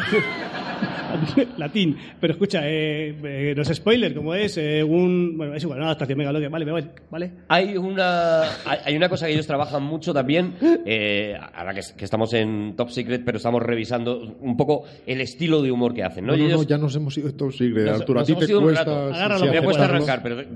Latín. 1.57 1.97
Pero 2.21 2.33
escucha, 2.35 2.61
eh, 2.65 3.15
eh, 3.23 3.53
no 3.57 3.63
es 3.63 3.69
spoiler, 3.75 4.15
como 4.15 4.35
es 4.35 4.57
eh, 4.59 4.83
un. 4.83 5.37
Bueno, 5.37 5.55
es 5.55 5.63
igual, 5.63 5.79
una 5.79 5.87
adaptación 5.89 6.19
megalodia. 6.19 6.49
Vale, 6.49 6.65
vale, 6.65 6.87
vale. 7.11 7.31
Hay 7.49 7.77
una, 7.77 8.43
hay 8.65 8.79
hay 8.85 8.97
una 8.97 9.09
cosa 9.09 9.27
que 9.27 9.33
ellos 9.33 9.47
trabajan 9.47 9.83
mucho 9.83 10.13
también, 10.13 10.55
eh, 10.87 11.35
ahora 11.55 11.75
que, 11.75 11.81
que 11.97 12.05
estamos 12.05 12.33
en 12.35 12.75
Top 12.77 12.91
Secret, 12.91 13.23
pero 13.25 13.37
estamos 13.39 13.63
revisando 13.63 14.37
un 14.41 14.57
poco 14.57 14.85
el 15.07 15.21
estilo 15.21 15.63
de 15.63 15.71
humor 15.71 15.95
que 15.95 16.03
hacen. 16.05 16.25
¿no? 16.27 16.33
No, 16.33 16.39
no, 16.39 16.45
no, 16.45 16.49
ellos- 16.55 16.67
ya 16.67 16.79
nos 16.79 16.95
hemos 16.97 17.17
ido 17.19 17.29
de 17.29 17.35
Top 17.35 17.53
Secret, 17.53 17.87
Nos- 17.87 18.01
Arturo. 18.01 18.21
nos 18.21 18.31
a 18.31 18.35
ti 18.35 18.47
te 18.47 18.55
cuesta. 18.55 19.07
Agárralo, 19.09 19.53
me 19.53 19.63
cuesta 19.63 19.85
arrancar, 19.85 20.23
pero 20.23 20.41
eh, 20.41 20.49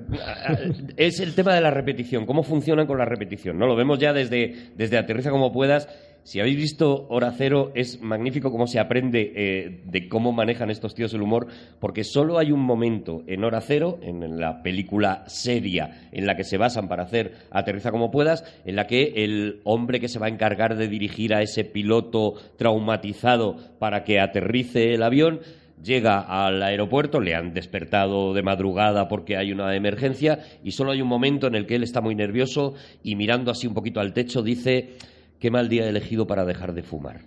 es 0.96 1.20
el 1.20 1.34
tema 1.34 1.54
de 1.54 1.60
la 1.60 1.70
repetición. 1.70 2.26
¿Cómo 2.26 2.42
funcionan 2.42 2.86
con 2.86 2.98
la 2.98 3.04
repetición? 3.04 3.58
¿no? 3.58 3.66
Lo 3.66 3.76
vemos 3.76 3.98
ya 3.98 4.12
desde, 4.12 4.70
desde 4.76 4.98
Aterriza 4.98 5.30
como 5.30 5.52
puedas. 5.52 5.88
Si 6.26 6.40
habéis 6.40 6.56
visto 6.56 7.06
Hora 7.08 7.30
Cero, 7.30 7.70
es 7.76 8.02
magnífico 8.02 8.50
cómo 8.50 8.66
se 8.66 8.80
aprende 8.80 9.32
eh, 9.36 9.82
de 9.84 10.08
cómo 10.08 10.32
manejan 10.32 10.70
estos 10.70 10.92
tíos 10.92 11.14
el 11.14 11.22
humor, 11.22 11.46
porque 11.78 12.02
solo 12.02 12.40
hay 12.40 12.50
un 12.50 12.62
momento 12.62 13.22
en 13.28 13.44
Hora 13.44 13.60
Cero, 13.60 14.00
en 14.02 14.40
la 14.40 14.60
película 14.60 15.22
seria 15.28 16.08
en 16.10 16.26
la 16.26 16.34
que 16.34 16.42
se 16.42 16.58
basan 16.58 16.88
para 16.88 17.04
hacer 17.04 17.34
Aterriza 17.52 17.92
como 17.92 18.10
puedas, 18.10 18.42
en 18.64 18.74
la 18.74 18.88
que 18.88 19.12
el 19.14 19.60
hombre 19.62 20.00
que 20.00 20.08
se 20.08 20.18
va 20.18 20.26
a 20.26 20.30
encargar 20.30 20.76
de 20.76 20.88
dirigir 20.88 21.32
a 21.32 21.42
ese 21.42 21.62
piloto 21.62 22.34
traumatizado 22.56 23.54
para 23.78 24.02
que 24.02 24.18
aterrice 24.18 24.94
el 24.94 25.04
avión 25.04 25.42
llega 25.80 26.18
al 26.18 26.60
aeropuerto, 26.60 27.20
le 27.20 27.36
han 27.36 27.54
despertado 27.54 28.34
de 28.34 28.42
madrugada 28.42 29.06
porque 29.06 29.36
hay 29.36 29.52
una 29.52 29.76
emergencia 29.76 30.40
y 30.64 30.72
solo 30.72 30.90
hay 30.90 31.02
un 31.02 31.08
momento 31.08 31.46
en 31.46 31.54
el 31.54 31.66
que 31.66 31.76
él 31.76 31.84
está 31.84 32.00
muy 32.00 32.16
nervioso 32.16 32.74
y 33.04 33.14
mirando 33.14 33.52
así 33.52 33.68
un 33.68 33.74
poquito 33.74 34.00
al 34.00 34.12
techo 34.12 34.42
dice 34.42 34.96
qué 35.38 35.50
mal 35.50 35.68
día 35.68 35.84
he 35.86 35.88
elegido 35.88 36.26
para 36.26 36.44
dejar 36.44 36.72
de 36.74 36.82
fumar. 36.82 37.26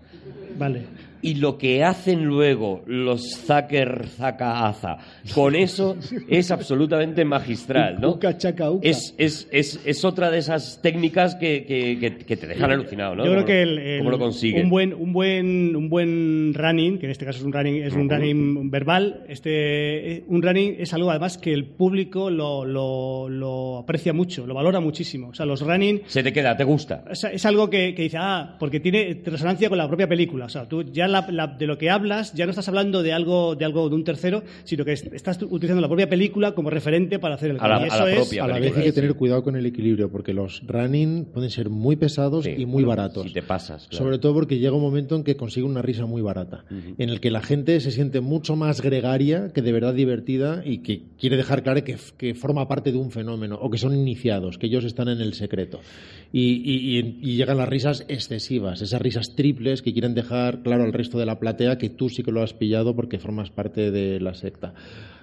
Vale. 0.54 1.09
Y 1.22 1.36
lo 1.36 1.58
que 1.58 1.84
hacen 1.84 2.24
luego 2.26 2.82
los 2.86 3.36
Zucker 3.46 4.08
Zakaaza 4.08 4.98
con 5.34 5.56
eso 5.56 5.98
es 6.30 6.50
absolutamente 6.52 7.26
magistral, 7.26 8.00
¿no? 8.00 8.12
Uca, 8.12 8.38
chaca, 8.38 8.72
uca. 8.72 8.88
Es, 8.88 9.14
es, 9.18 9.48
es, 9.52 9.80
es 9.86 10.06
otra 10.06 10.32
de 10.32 10.38
esas 10.38 10.82
técnicas 10.82 11.36
que, 11.36 11.66
que, 11.66 11.98
que- 12.26 12.38
te 12.38 12.48
dejan 12.48 12.72
alucinado, 12.72 13.16
¿no? 13.16 13.26
Yo 13.26 13.32
creo 13.32 13.46
que 13.46 13.62
el, 13.64 13.78
el- 13.80 13.98
cómo 14.00 14.12
lo 14.12 14.20
consiguen. 14.20 14.64
un 14.66 14.70
buen 14.70 14.94
un 14.94 15.12
buen 15.12 15.76
un 15.76 15.90
buen 15.90 16.54
running, 16.54 17.00
que 17.00 17.06
en 17.08 17.12
este 17.12 17.26
caso 17.26 17.40
es 17.40 17.44
un 17.44 17.52
running 17.52 17.84
es 17.84 17.94
un 17.94 18.10
running 18.10 18.70
verbal, 18.72 19.24
este 19.28 20.14
eh, 20.14 20.24
un 20.28 20.42
running 20.42 20.76
es 20.80 20.94
algo 20.94 21.10
además 21.10 21.38
que 21.38 21.52
el 21.52 21.66
público 21.66 22.30
lo, 22.30 22.64
lo, 22.66 23.28
lo 23.28 23.80
aprecia 23.80 24.14
mucho, 24.14 24.48
lo 24.48 24.54
valora 24.54 24.80
muchísimo. 24.80 25.30
O 25.30 25.34
sea, 25.34 25.46
los 25.46 25.62
running 25.62 26.04
Se 26.06 26.24
te 26.24 26.32
queda, 26.32 26.56
te 26.56 26.64
gusta. 26.64 27.04
es, 27.12 27.24
es 27.26 27.46
algo 27.46 27.70
que, 27.70 27.94
que 27.94 28.04
dice, 28.04 28.18
ah, 28.20 28.56
porque 28.58 28.80
tiene 28.80 29.22
resonancia 29.26 29.68
con 29.68 29.78
la 29.78 29.88
propia 29.88 30.08
película. 30.08 30.46
O 30.46 30.50
sea, 30.50 30.66
tú 30.68 30.84
ya 30.84 31.09
la- 31.10 31.28
la- 31.32 31.48
de 31.48 31.68
lo 31.68 31.78
que 31.78 31.90
hablas, 31.90 32.34
ya 32.34 32.46
no 32.46 32.52
estás 32.52 32.68
hablando 32.70 33.04
de 33.04 33.12
algo 33.14 33.56
de 33.56 33.66
algo 33.66 33.90
de 33.90 33.96
un 33.96 34.04
tercero, 34.04 34.44
sino 34.64 34.86
que 34.86 34.94
est- 34.94 35.12
estás 35.14 35.42
utilizando 35.42 35.82
la 35.82 35.88
propia 35.88 36.08
película 36.10 36.54
como 36.54 36.70
referente 36.70 37.20
para 37.20 37.36
hacer 37.36 37.52
el 37.52 37.58
A 37.60 37.68
la-. 37.68 37.80
Y 37.80 37.84
a 37.84 37.88
eso 37.88 38.06
la 38.06 38.12
es- 38.12 38.18
propia 38.18 38.44
A 38.44 38.48
la 38.48 38.60
vez 38.60 38.78
hay 38.78 38.84
que 38.86 38.92
tener 38.94 39.14
cuidado 39.16 39.44
con 39.44 39.56
el 39.56 39.66
equilibrio, 39.66 40.10
porque 40.12 40.34
los 40.34 40.62
running 40.68 41.26
pueden 41.26 41.50
ser 41.50 41.70
muy 41.70 41.96
pesados 41.96 42.46
Sí, 42.46 42.52
y 42.58 42.66
muy 42.66 42.84
bueno, 42.84 42.90
baratos. 42.90 43.24
Si 43.28 43.34
te 43.34 43.42
pasas. 43.42 43.88
claro. 43.88 44.06
Sobre 44.06 44.20
todo 44.20 44.34
porque 44.34 44.60
llega 44.60 44.74
un 44.76 44.82
momento 44.82 45.16
en 45.16 45.24
que 45.24 45.36
consigue 45.36 45.66
una 45.66 45.82
risa 45.82 46.06
muy 46.06 46.22
barata, 46.22 46.64
en 46.98 47.10
el 47.10 47.20
que 47.20 47.32
la 47.32 47.42
gente 47.42 47.80
se 47.80 47.92
siente 47.92 48.22
mucho 48.22 48.56
más 48.56 48.82
gregaria 48.82 49.52
que 49.54 49.62
de 49.62 49.72
verdad 49.72 49.94
divertida 49.94 50.62
y 50.66 50.80
que 50.80 51.04
quiere 51.20 51.38
dejar 51.38 51.64
claro 51.64 51.84
que, 51.84 51.98
que 52.18 52.36
forma 52.36 52.68
parte 52.68 52.92
de 52.92 52.98
un 52.98 53.12
fenómeno 53.12 53.58
o 53.62 53.70
que 53.70 53.78
son 53.78 53.94
iniciados, 53.96 54.58
que 54.58 54.68
ellos 54.68 54.86
están 54.86 55.08
en 55.10 55.22
el 55.22 55.34
secreto. 55.34 55.80
Y, 56.32 56.42
y- 56.64 57.00
y- 57.00 57.20
y 57.22 57.36
llegan 57.38 57.58
las 57.58 57.68
risas 57.68 58.06
excesivas, 58.08 58.82
esas 58.82 59.02
risas 59.02 59.36
triples 59.36 59.82
que 59.82 59.94
quieren 59.94 60.14
dejar 60.14 60.62
claro 60.62 60.84
al 60.84 60.94
resto 61.00 61.18
de 61.18 61.26
la 61.26 61.40
platea 61.40 61.78
que 61.78 61.90
tú 61.90 62.08
sí 62.10 62.22
que 62.24 62.32
lo 62.32 62.44
has 62.44 62.54
pillado 62.54 62.96
porque 62.96 63.18
formas 63.18 63.50
parte 63.50 63.90
de 63.92 64.20
la 64.20 64.34
secta. 64.36 64.74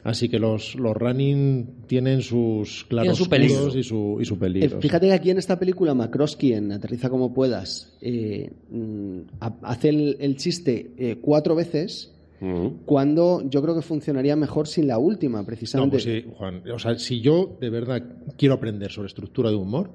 Así 0.03 0.29
que 0.29 0.39
los, 0.39 0.75
los 0.77 0.97
running 0.97 1.67
tienen 1.89 2.23
sus 2.23 2.85
claros 2.85 3.17
su 3.19 3.29
peligro. 3.29 3.77
y 3.77 3.83
su, 3.83 4.19
y 4.21 4.25
su 4.25 4.35
Eh, 4.35 4.39
peligro. 4.39 4.81
fíjate 4.81 5.07
que 5.09 5.13
aquí 5.13 5.31
en 5.31 5.39
esta 5.39 5.59
película, 5.59 5.95
Macrosky, 5.95 6.53
en 6.53 6.71
Aterriza 6.73 7.09
como 7.11 7.35
puedas, 7.35 7.97
eh, 8.01 8.51
mm, 8.71 9.19
ha- 9.41 9.57
hace 9.63 9.89
el, 9.89 10.17
el 10.21 10.37
chiste 10.37 10.93
eh, 10.99 11.17
cuatro 11.21 11.55
veces 11.55 12.13
cuando 12.85 13.43
yo 13.49 13.63
creo 13.63 13.75
que 13.75 13.81
funcionaría 13.83 14.37
mejor 14.37 14.69
sin 14.69 14.87
la 14.87 14.99
última, 14.99 15.39
No, 15.41 15.47
precisamente. 15.47 15.91
pues 15.95 16.03
sí, 16.05 16.25
Juan. 16.37 16.63
O 16.71 16.79
sea, 16.79 16.99
si 16.99 17.21
yo 17.21 17.57
de 17.61 17.71
verdad 17.71 18.03
quiero 18.37 18.55
aprender 18.55 18.93
sobre 18.93 19.07
estructura 19.09 19.49
de 19.51 19.57
humor, 19.57 19.91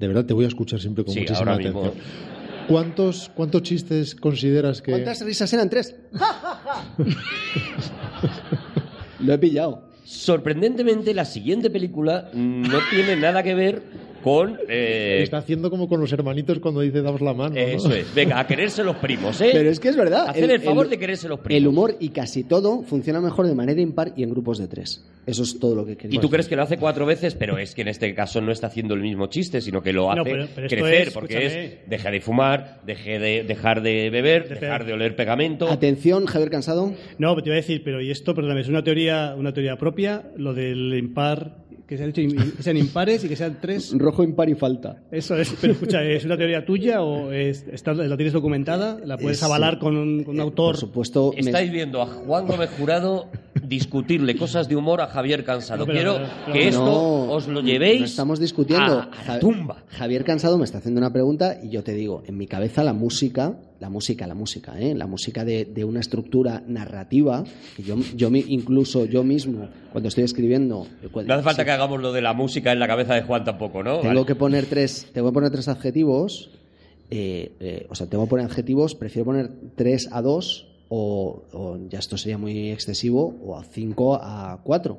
de 0.00 0.08
verdad 0.08 0.24
te 0.24 0.32
voy 0.34 0.46
a 0.46 0.48
escuchar 0.48 0.80
siempre 0.80 1.04
con 1.04 1.12
Sí, 1.14 1.20
muchísima 1.20 1.52
ahora 1.52 1.62
mismo. 1.62 1.92
¿Cuántos, 2.68 3.30
¿Cuántos 3.34 3.62
chistes 3.62 4.14
consideras 4.14 4.82
que.? 4.82 4.92
¿Cuántas 4.92 5.24
risas 5.24 5.52
eran? 5.52 5.70
Tres. 5.70 5.94
Lo 9.20 9.32
he 9.32 9.38
pillado. 9.38 9.88
Sorprendentemente, 10.04 11.14
la 11.14 11.24
siguiente 11.24 11.70
película 11.70 12.28
no 12.34 12.78
tiene 12.90 13.16
nada 13.16 13.42
que 13.42 13.54
ver 13.54 13.82
con... 14.24 14.58
eh, 14.68 15.20
Está 15.22 15.36
haciendo 15.38 15.70
como 15.70 15.86
con 15.88 16.00
los 16.00 16.12
hermanitos 16.12 16.58
cuando 16.58 16.80
dice 16.80 17.02
damos 17.02 17.20
la 17.20 17.34
mano. 17.34 17.54
¿no? 17.54 17.60
eso 17.60 17.92
es. 17.94 18.12
Venga, 18.14 18.40
a 18.40 18.46
quererse 18.46 18.82
los 18.82 18.96
primos, 18.96 19.40
¿eh? 19.40 19.50
Pero 19.52 19.70
es 19.70 19.78
que 19.78 19.90
es 19.90 19.96
verdad. 19.96 20.28
Hacer 20.30 20.50
el, 20.50 20.60
favor 20.60 20.88
de 20.88 20.98
quererse 20.98 21.28
los 21.28 21.38
primos. 21.40 21.60
El 21.60 21.68
humor 21.68 21.96
y 22.00 22.08
casi 22.08 22.42
todo 22.44 22.82
funciona 22.82 23.20
mejor 23.20 23.46
de 23.46 23.54
manera 23.54 23.80
impar 23.80 24.12
y 24.16 24.22
en 24.24 24.30
grupos 24.30 24.58
de 24.58 24.66
tres. 24.66 25.06
Eso 25.26 25.42
es 25.42 25.58
todo 25.58 25.74
lo 25.74 25.86
que 25.86 25.96
quería. 25.96 26.16
Y 26.18 26.20
tú 26.20 26.28
crees 26.28 26.48
que 26.48 26.56
lo 26.56 26.62
hace 26.62 26.76
cuatro 26.78 27.06
veces, 27.06 27.34
pero 27.34 27.56
es 27.58 27.74
que 27.74 27.82
en 27.82 27.88
este 27.88 28.14
caso 28.14 28.40
no 28.40 28.50
está 28.50 28.66
haciendo 28.66 28.94
el 28.94 29.00
mismo 29.00 29.26
chiste, 29.28 29.60
sino 29.60 29.82
que 29.82 29.92
lo 29.92 30.10
hace 30.10 30.18
No, 30.18 30.24
pero- 30.24 30.46
pero 30.54 30.66
esto 30.66 30.76
crecer, 30.82 31.08
es, 31.08 31.14
porque 31.14 31.34
escúchame. 31.46 31.64
es 31.66 31.88
deja 31.88 32.10
de 32.10 32.20
fumar, 32.20 32.80
deje 32.86 33.18
de 33.18 33.44
dejar 33.44 33.82
de 33.82 34.10
beber, 34.10 34.48
De 34.48 34.54
dejar 34.56 34.84
de 34.86 34.92
oler 34.92 35.16
pegamento. 35.16 35.68
Atención, 35.70 36.26
Javier 36.26 36.50
Cansado. 36.50 36.92
No, 37.18 37.34
te 37.36 37.48
iba 37.48 37.54
a 37.54 37.56
decir, 37.56 37.82
pero 37.84 38.00
y 38.00 38.10
esto, 38.10 38.34
perdóname, 38.34 38.60
es 38.62 38.68
una 38.68 38.82
teoría, 38.84 39.34
una 39.36 39.52
teoría 39.52 39.76
propia, 39.76 40.22
lo 40.36 40.52
del 40.54 40.92
impar, 40.94 41.63
que 41.86 41.96
sean, 41.98 42.12
que 42.12 42.62
sean 42.62 42.76
impares 42.76 43.24
y 43.24 43.28
que 43.28 43.36
sean 43.36 43.58
tres. 43.60 43.92
Rojo, 43.98 44.22
impar 44.24 44.48
y 44.48 44.54
falta. 44.54 45.02
Eso 45.10 45.36
es, 45.36 45.54
pero 45.60 45.72
escucha, 45.74 46.02
¿es 46.02 46.24
una 46.24 46.36
teoría 46.36 46.64
tuya 46.64 47.02
o 47.02 47.30
es, 47.32 47.66
está- 47.70 47.92
la 47.94 48.16
tienes 48.16 48.32
documentada? 48.32 48.98
¿La 49.04 49.16
puedes 49.18 49.38
Es, 49.38 49.42
avalar 49.44 49.74
sí. 49.74 49.80
con 49.80 49.96
un, 49.96 50.24
con 50.24 50.34
un 50.34 50.40
Eh, 50.40 50.42
autor? 50.44 50.72
Por 50.72 50.76
supuesto. 50.78 51.32
me- 51.34 51.40
Estáis 51.40 51.70
viendo 51.70 52.00
a 52.02 52.06
Juan 52.06 52.46
Gómez 52.46 52.70
Jurado 52.78 53.26
discutirle 53.62 54.36
cosas 54.36 54.68
de 54.68 54.76
humor 54.76 55.00
a 55.00 55.06
Javier 55.08 55.44
Cansado. 55.44 55.80
No, 55.80 55.86
pero- 55.86 56.14
Quiero 56.16 56.28
pero- 56.46 56.52
que 56.52 56.68
esto 56.68 56.84
No, 56.84 57.32
os 57.32 57.48
lo 57.48 57.60
llevéis 57.60 58.00
no 58.00 58.06
estamos 58.06 58.38
discutiendo. 58.40 59.00
a, 59.00 59.02
a 59.04 59.24
la 59.34 59.38
tumba. 59.38 59.84
Javier 59.88 60.24
Cansado 60.24 60.58
me 60.58 60.64
está 60.64 60.78
haciendo 60.78 61.00
una 61.00 61.12
pregunta 61.12 61.58
y 61.62 61.70
yo 61.70 61.82
te 61.82 61.92
digo, 61.94 62.22
en 62.26 62.36
mi 62.36 62.46
cabeza 62.46 62.84
la 62.84 62.92
música, 62.92 63.56
la 63.80 63.90
música, 63.90 64.26
la 64.26 64.34
música, 64.34 64.80
¿eh? 64.80 64.94
la 64.94 65.06
música 65.06 65.44
de, 65.44 65.64
de 65.64 65.84
una 65.84 66.00
estructura 66.00 66.62
narrativa, 66.66 67.44
que 67.76 67.82
yo, 67.82 67.96
yo 68.16 68.28
incluso 68.34 69.04
yo 69.04 69.24
mismo, 69.24 69.68
cuando 69.92 70.08
estoy 70.08 70.24
escribiendo... 70.24 70.86
eh, 71.02 71.08
No 71.26 71.34
hace 71.34 71.42
falta 71.42 71.62
sí, 71.62 71.66
que 71.66 71.70
hagamos 71.72 72.00
lo 72.00 72.12
de 72.12 72.22
la 72.22 72.32
música 72.32 72.72
en 72.72 72.78
la 72.78 72.86
cabeza 72.86 73.14
de 73.14 73.22
Juan 73.22 73.44
tampoco, 73.44 73.82
¿no? 73.82 73.98
Tengo 73.98 74.14
Vale. 74.14 74.26
que 74.26 74.34
poner 74.34 74.66
tres, 74.66 75.06
tengo 75.12 75.28
que 75.30 75.34
poner 75.34 75.50
tres 75.50 75.68
adjetivos, 75.68 76.50
eh, 77.10 77.52
eh, 77.60 77.86
o 77.90 77.94
sea, 77.94 78.06
tengo 78.08 78.24
que 78.24 78.30
poner 78.30 78.46
adjetivos, 78.46 78.94
prefiero 78.94 79.26
poner 79.26 79.50
tres 79.76 80.08
a 80.10 80.22
dos 80.22 80.68
o, 80.88 81.42
o 81.52 81.78
ya 81.88 81.98
esto 81.98 82.16
sería 82.16 82.38
muy 82.38 82.70
excesivo, 82.70 83.36
o 83.44 83.56
a 83.58 83.64
cinco 83.64 84.14
a 84.14 84.60
cuatro. 84.62 84.98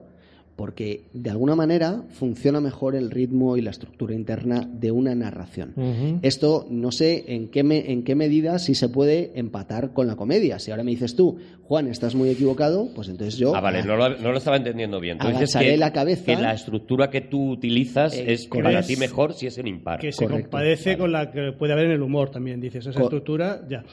Porque 0.55 1.01
de 1.11 1.29
alguna 1.29 1.53
manera 1.53 2.03
funciona 2.11 2.61
mejor 2.61 2.95
el 2.95 3.11
ritmo 3.11 3.57
y 3.57 3.61
la 3.61 3.71
estructura 3.71 4.15
interna 4.15 4.65
de 4.71 4.89
una 4.89 5.13
narración. 5.13 5.73
Esto 6.21 6.65
no 6.69 6.93
sé 6.93 7.25
en 7.27 7.49
qué, 7.49 7.61
me- 7.63 7.91
en 7.91 8.03
qué 8.05 8.15
medida 8.15 8.57
sí 8.57 8.73
se 8.73 8.87
puede 8.87 9.33
empatar 9.35 9.91
con 9.91 10.07
la 10.07 10.15
comedia. 10.15 10.57
Si 10.59 10.71
ahora 10.71 10.83
me 10.85 10.91
dices 10.91 11.17
tú, 11.17 11.39
Juan, 11.63 11.87
estás 11.87 12.15
muy 12.15 12.29
equivocado, 12.29 12.87
pues 12.95 13.09
entonces 13.09 13.37
yo. 13.37 13.53
Ah, 13.53 13.59
vale, 13.59 13.83
no 13.83 13.97
lo, 13.97 14.17
no 14.17 14.31
lo 14.31 14.37
estaba 14.37 14.55
entendiendo 14.55 15.01
bien. 15.01 15.17
Tú 15.17 15.27
dices 15.27 15.53
que, 15.57 15.75
la 15.75 15.91
cabeza. 15.91 16.23
que 16.23 16.37
la 16.37 16.53
estructura 16.53 17.09
que 17.09 17.19
tú 17.19 17.49
utilizas 17.51 18.13
Eh, 18.15 18.31
es 18.31 18.47
correcto. 18.47 18.71
para 18.77 18.87
ti 18.87 18.95
mejor 18.95 19.33
si 19.33 19.47
es 19.47 19.57
en 19.57 19.67
impar. 19.67 19.99
que 19.99 20.13
se 20.13 20.23
Correcto. 20.23 20.43
compadece 20.51 20.97
con 20.97 21.11
la 21.11 21.31
que 21.31 21.51
puede 21.51 21.73
haber 21.73 21.87
en 21.87 21.91
el 21.91 22.01
humor 22.01 22.29
también, 22.29 22.61
dices. 22.61 22.85
Esa 22.87 22.97
Co- 22.97 23.07
estructura, 23.07 23.61
ya. 23.69 23.83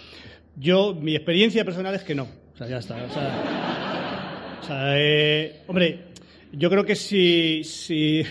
Yo, 0.57 0.95
mi 0.95 1.17
experiencia 1.17 1.65
personal 1.65 1.93
es 1.97 2.05
que 2.05 2.15
no. 2.15 2.29
O 2.55 2.57
sea, 2.57 2.69
ya 2.69 2.77
está. 2.79 2.95
O 3.03 3.11
sea, 3.13 4.59
o 4.63 4.65
sea, 4.65 4.93
eh, 4.97 5.63
hombre, 5.67 6.12
yo 6.53 6.69
creo 6.69 6.85
que 6.85 6.95
si, 6.95 7.65
si, 7.65 8.23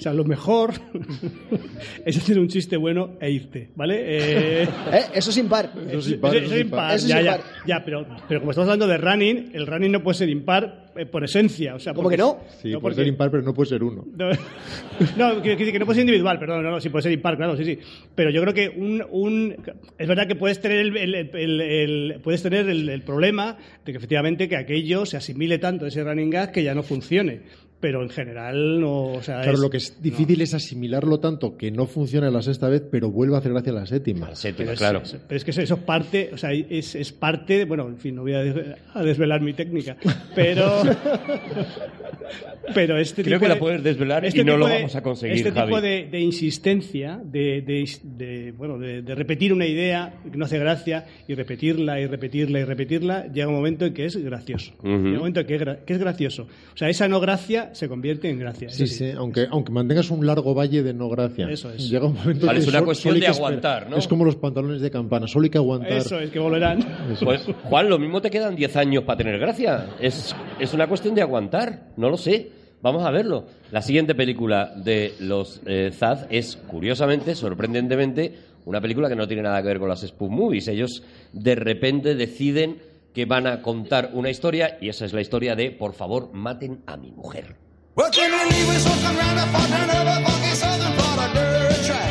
o 0.00 0.02
sea, 0.02 0.14
lo 0.14 0.24
mejor 0.24 0.72
es 2.06 2.16
hacer 2.16 2.38
un 2.38 2.48
chiste 2.48 2.76
bueno 2.76 3.16
e 3.20 3.30
irte, 3.30 3.70
¿vale? 3.76 3.96
Eh, 4.00 4.62
Eh, 4.62 4.68
eso 5.14 5.30
es 5.30 5.36
impar. 5.36 5.72
Eso 5.88 5.98
es 5.98 6.06
eso- 6.06 6.14
impar, 6.14 6.36
eso 6.36 6.44
eso 6.46 6.54
es 6.54 6.60
es 6.60 6.64
impar, 6.64 6.80
impar. 6.82 6.96
Eso 6.96 7.06
es 7.06 7.12
ya, 7.12 7.20
impar. 7.20 7.40
ya, 7.40 7.66
ya, 7.78 7.84
pero, 7.84 8.06
pero 8.28 8.40
como 8.40 8.50
estamos 8.52 8.68
hablando 8.70 8.86
de 8.86 8.98
running, 8.98 9.50
el 9.54 9.66
running 9.66 9.92
no 9.92 10.02
puede 10.02 10.18
ser 10.18 10.28
impar 10.30 10.90
eh, 10.96 11.06
por 11.06 11.22
esencia. 11.24 11.74
O 11.74 11.78
sea, 11.78 11.92
¿Cómo 11.92 12.04
porque- 12.04 12.16
que 12.16 12.22
no? 12.22 12.38
Sí, 12.62 12.68
no, 12.70 12.80
puede 12.80 12.80
porque- 12.80 12.94
ser 12.96 13.06
impar, 13.06 13.30
pero 13.30 13.42
no 13.42 13.54
puede 13.54 13.68
ser 13.68 13.82
uno. 13.84 14.04
no, 14.16 14.28
no, 15.16 15.40
quiero 15.42 15.58
decir 15.58 15.72
que 15.72 15.78
no 15.78 15.84
puede 15.86 15.96
ser 15.96 16.02
individual, 16.02 16.38
perdón, 16.38 16.62
no, 16.64 16.70
no, 16.70 16.80
sí 16.80 16.88
puede 16.88 17.02
ser 17.02 17.12
impar, 17.12 17.36
claro, 17.36 17.56
sí, 17.56 17.64
sí. 17.64 17.78
Pero 18.14 18.30
yo 18.30 18.40
creo 18.42 18.54
que 18.54 18.68
un, 18.68 19.04
un 19.10 19.56
es 19.98 20.08
verdad 20.08 20.26
que 20.26 20.34
puedes 20.36 20.60
tener 20.60 20.78
el, 20.78 20.96
el- 20.96 21.14
el- 21.14 21.60
el- 21.60 22.20
puedes 22.22 22.42
tener 22.42 22.68
el, 22.68 22.88
el 22.88 23.02
problema 23.02 23.56
de 23.84 23.92
que 23.92 23.98
efectivamente 23.98 24.48
que 24.48 24.56
aquello 24.56 25.04
se 25.06 25.16
asimile 25.16 25.58
tanto 25.58 25.86
ese 25.86 26.02
running 26.02 26.30
gag 26.30 26.52
que 26.52 26.62
ya 26.62 26.74
no 26.74 26.82
funcione. 26.82 27.42
Pero 27.80 28.02
en 28.02 28.10
general 28.10 28.78
no, 28.78 29.04
o 29.12 29.22
sea, 29.22 29.40
Claro, 29.40 29.56
lo 29.58 29.70
que 29.70 29.78
es 29.78 30.02
difícil 30.02 30.40
es 30.42 30.52
asimilarlo 30.52 31.18
tanto 31.18 31.56
que 31.56 31.70
no 31.70 31.86
funciona 31.86 32.30
la 32.30 32.42
sexta 32.42 32.68
vez, 32.68 32.82
pero 32.90 33.10
vuelve 33.10 33.36
a 33.36 33.38
hacer 33.38 33.52
gracia 33.52 33.72
la 33.72 33.86
séptima. 33.86 34.28
La 34.28 34.36
séptima, 34.36 34.58
Pero 34.66 34.72
es, 34.74 34.78
claro. 34.78 35.00
es- 35.02 35.16
pero 35.26 35.36
es 35.38 35.44
que 35.44 35.50
eso, 35.50 35.62
eso 35.62 35.74
es 35.76 35.80
parte, 35.80 36.30
o 36.32 36.36
sea, 36.36 36.52
es, 36.52 36.94
es 36.94 37.10
parte, 37.12 37.56
de- 37.58 37.64
bueno, 37.64 37.88
en 37.88 37.96
fin, 37.96 38.14
no 38.16 38.22
voy 38.22 38.34
a, 38.34 38.40
des- 38.42 38.76
a 38.92 39.02
desvelar 39.02 39.40
mi 39.40 39.54
técnica, 39.54 39.96
pero, 40.34 40.82
pero 42.74 42.98
este 42.98 43.22
Creo 43.22 43.38
tipo 43.38 43.44
que 43.44 43.48
la 43.48 43.54
de- 43.54 43.60
puedes 43.60 43.82
desvelar 43.82 44.24
este 44.24 44.40
y 44.40 44.44
no 44.44 44.52
tipo 44.52 44.58
lo 44.58 44.66
de- 44.68 44.74
vamos 44.74 44.96
a 44.96 45.02
conseguir, 45.02 45.36
Este 45.36 45.52
Javi. 45.52 45.66
tipo 45.68 45.80
de, 45.80 46.08
de 46.10 46.20
insistencia, 46.20 47.20
de, 47.24 47.62
de- 47.62 47.88
de, 48.02 48.52
bueno, 48.52 48.78
de, 48.78 49.02
de 49.02 49.14
repetir 49.14 49.52
una 49.52 49.66
idea 49.66 50.14
que 50.30 50.36
no 50.36 50.44
hace 50.44 50.58
gracia 50.58 51.06
y 51.26 51.34
repetirla 51.34 52.00
y 52.00 52.06
repetirla 52.06 52.60
y 52.60 52.64
repetirla, 52.64 53.26
llega 53.32 53.48
un 53.48 53.54
momento 53.54 53.84
en 53.86 53.94
que 53.94 54.04
es 54.06 54.16
gracioso. 54.16 54.72
Llega 54.82 54.96
un 54.96 55.16
momento 55.16 55.40
en 55.40 55.46
que 55.46 55.54
es, 55.56 55.62
gra- 55.62 55.78
que 55.84 55.92
es 55.94 55.98
gracioso. 55.98 56.46
O 56.74 56.76
sea, 56.76 56.88
esa 56.88 57.08
no 57.08 57.20
gracia 57.20 57.69
se 57.72 57.88
convierte 57.88 58.28
en 58.30 58.38
gracia. 58.38 58.68
Sí, 58.68 58.86
sí, 58.86 59.10
aunque, 59.16 59.46
aunque 59.50 59.72
mantengas 59.72 60.10
un 60.10 60.26
largo 60.26 60.54
valle 60.54 60.82
de 60.82 60.92
no 60.94 61.08
gracia. 61.08 61.48
Eso 61.50 61.70
es. 61.70 61.88
Llega 61.88 62.06
un 62.06 62.14
momento 62.14 62.46
Vale, 62.46 62.58
que 62.58 62.62
es 62.62 62.68
una 62.68 62.78
sol- 62.78 62.84
cuestión 62.86 63.20
de 63.20 63.26
aguantar, 63.26 63.90
¿no? 63.90 63.96
Es 63.96 64.08
como 64.08 64.24
los 64.24 64.36
pantalones 64.36 64.80
de 64.80 64.90
campana, 64.90 65.26
solo 65.26 65.44
hay 65.44 65.50
que 65.50 65.58
aguantar. 65.58 65.92
Eso 65.92 66.18
es, 66.18 66.30
que 66.30 66.38
volverán. 66.38 66.80
Eso. 67.12 67.24
Pues, 67.24 67.42
Juan, 67.64 67.88
lo 67.88 67.98
mismo 67.98 68.20
te 68.20 68.30
quedan 68.30 68.56
10 68.56 68.76
años 68.76 69.04
para 69.04 69.18
tener 69.18 69.38
gracia. 69.38 69.90
Es, 70.00 70.34
es 70.58 70.74
una 70.74 70.86
cuestión 70.86 71.14
de 71.14 71.22
aguantar, 71.22 71.88
no 71.96 72.08
lo 72.10 72.16
sé. 72.16 72.50
Vamos 72.82 73.04
a 73.04 73.10
verlo. 73.10 73.44
La 73.72 73.82
siguiente 73.82 74.14
película 74.14 74.72
de 74.74 75.12
los 75.20 75.60
eh, 75.66 75.90
Zaz 75.92 76.26
es, 76.30 76.56
curiosamente, 76.66 77.34
sorprendentemente, 77.34 78.34
una 78.64 78.80
película 78.80 79.08
que 79.08 79.16
no 79.16 79.26
tiene 79.28 79.42
nada 79.42 79.60
que 79.60 79.68
ver 79.68 79.78
con 79.78 79.88
las 79.88 80.00
spoof 80.00 80.30
movies. 80.30 80.66
Ellos 80.68 81.02
de 81.32 81.54
repente 81.56 82.14
deciden 82.14 82.78
que 83.12 83.26
van 83.26 83.46
a 83.46 83.60
contar 83.60 84.10
una 84.14 84.30
historia 84.30 84.78
y 84.80 84.88
esa 84.88 85.04
es 85.04 85.12
la 85.12 85.20
historia 85.20 85.54
de 85.56 85.72
Por 85.72 85.92
favor, 85.92 86.30
maten 86.32 86.80
a 86.86 86.96
mi 86.96 87.10
mujer. 87.10 87.56
Well, 87.96 88.10
can 88.12 88.30
we 88.30 88.50
leave 88.50 88.68
us 88.76 88.84
walking 88.86 89.16
around 89.18 89.36
the 89.36 89.46
fucking 89.46 89.90
other 89.90 90.24
fucking 90.24 90.54
southern 90.54 90.96
part 90.96 91.18
of 91.28 91.34
dirt 91.34 91.84
track? 91.86 92.10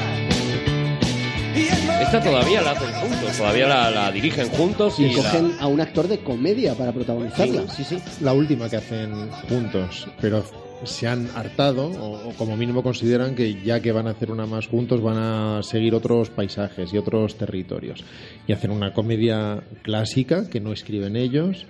Yeah, 1.56 2.01
Esta 2.03 2.22
todavía 2.22 2.61
la 2.61 2.72
hacen 2.72 2.91
juntos, 2.93 3.38
todavía 3.38 3.68
la, 3.68 3.89
la 3.89 4.11
dirigen 4.11 4.49
juntos 4.49 4.99
y, 4.99 5.06
Y 5.06 5.10
la- 5.14 5.15
cogen 5.15 5.51
a 5.60 5.68
un 5.68 5.81
actor 5.81 6.07
de 6.07 6.19
comedia 6.19 6.73
para 6.76 6.91
protagonizarla. 6.91 7.68
Sí, 7.69 7.84
sí, 7.84 7.97
sí. 7.97 8.03
La 8.23 8.34
última 8.34 8.69
que 8.69 8.77
hacen 8.77 9.30
juntos, 9.49 10.07
pero 10.22 10.43
se 10.84 11.07
han 11.07 11.30
hartado 11.35 11.88
o, 11.88 12.30
o 12.30 12.34
como 12.35 12.56
mínimo 12.56 12.84
consideran 12.84 13.35
que 13.35 13.61
ya 13.64 13.81
que 13.81 13.91
van 13.91 14.07
a 14.07 14.11
hacer 14.11 14.31
una 14.31 14.45
más 14.45 14.68
juntos 14.68 15.01
van 15.01 15.18
a 15.18 15.64
seguir 15.64 15.93
otros 15.95 16.30
paisajes 16.30 16.93
y 16.93 16.97
otros 16.97 17.35
territorios 17.38 18.03
y 18.47 18.53
hacen 18.53 18.72
una 18.72 18.93
comedia 18.93 19.61
clásica 19.81 20.49
que 20.49 20.61
no 20.61 20.72
escriben 20.72 21.18
ellos 21.18 21.65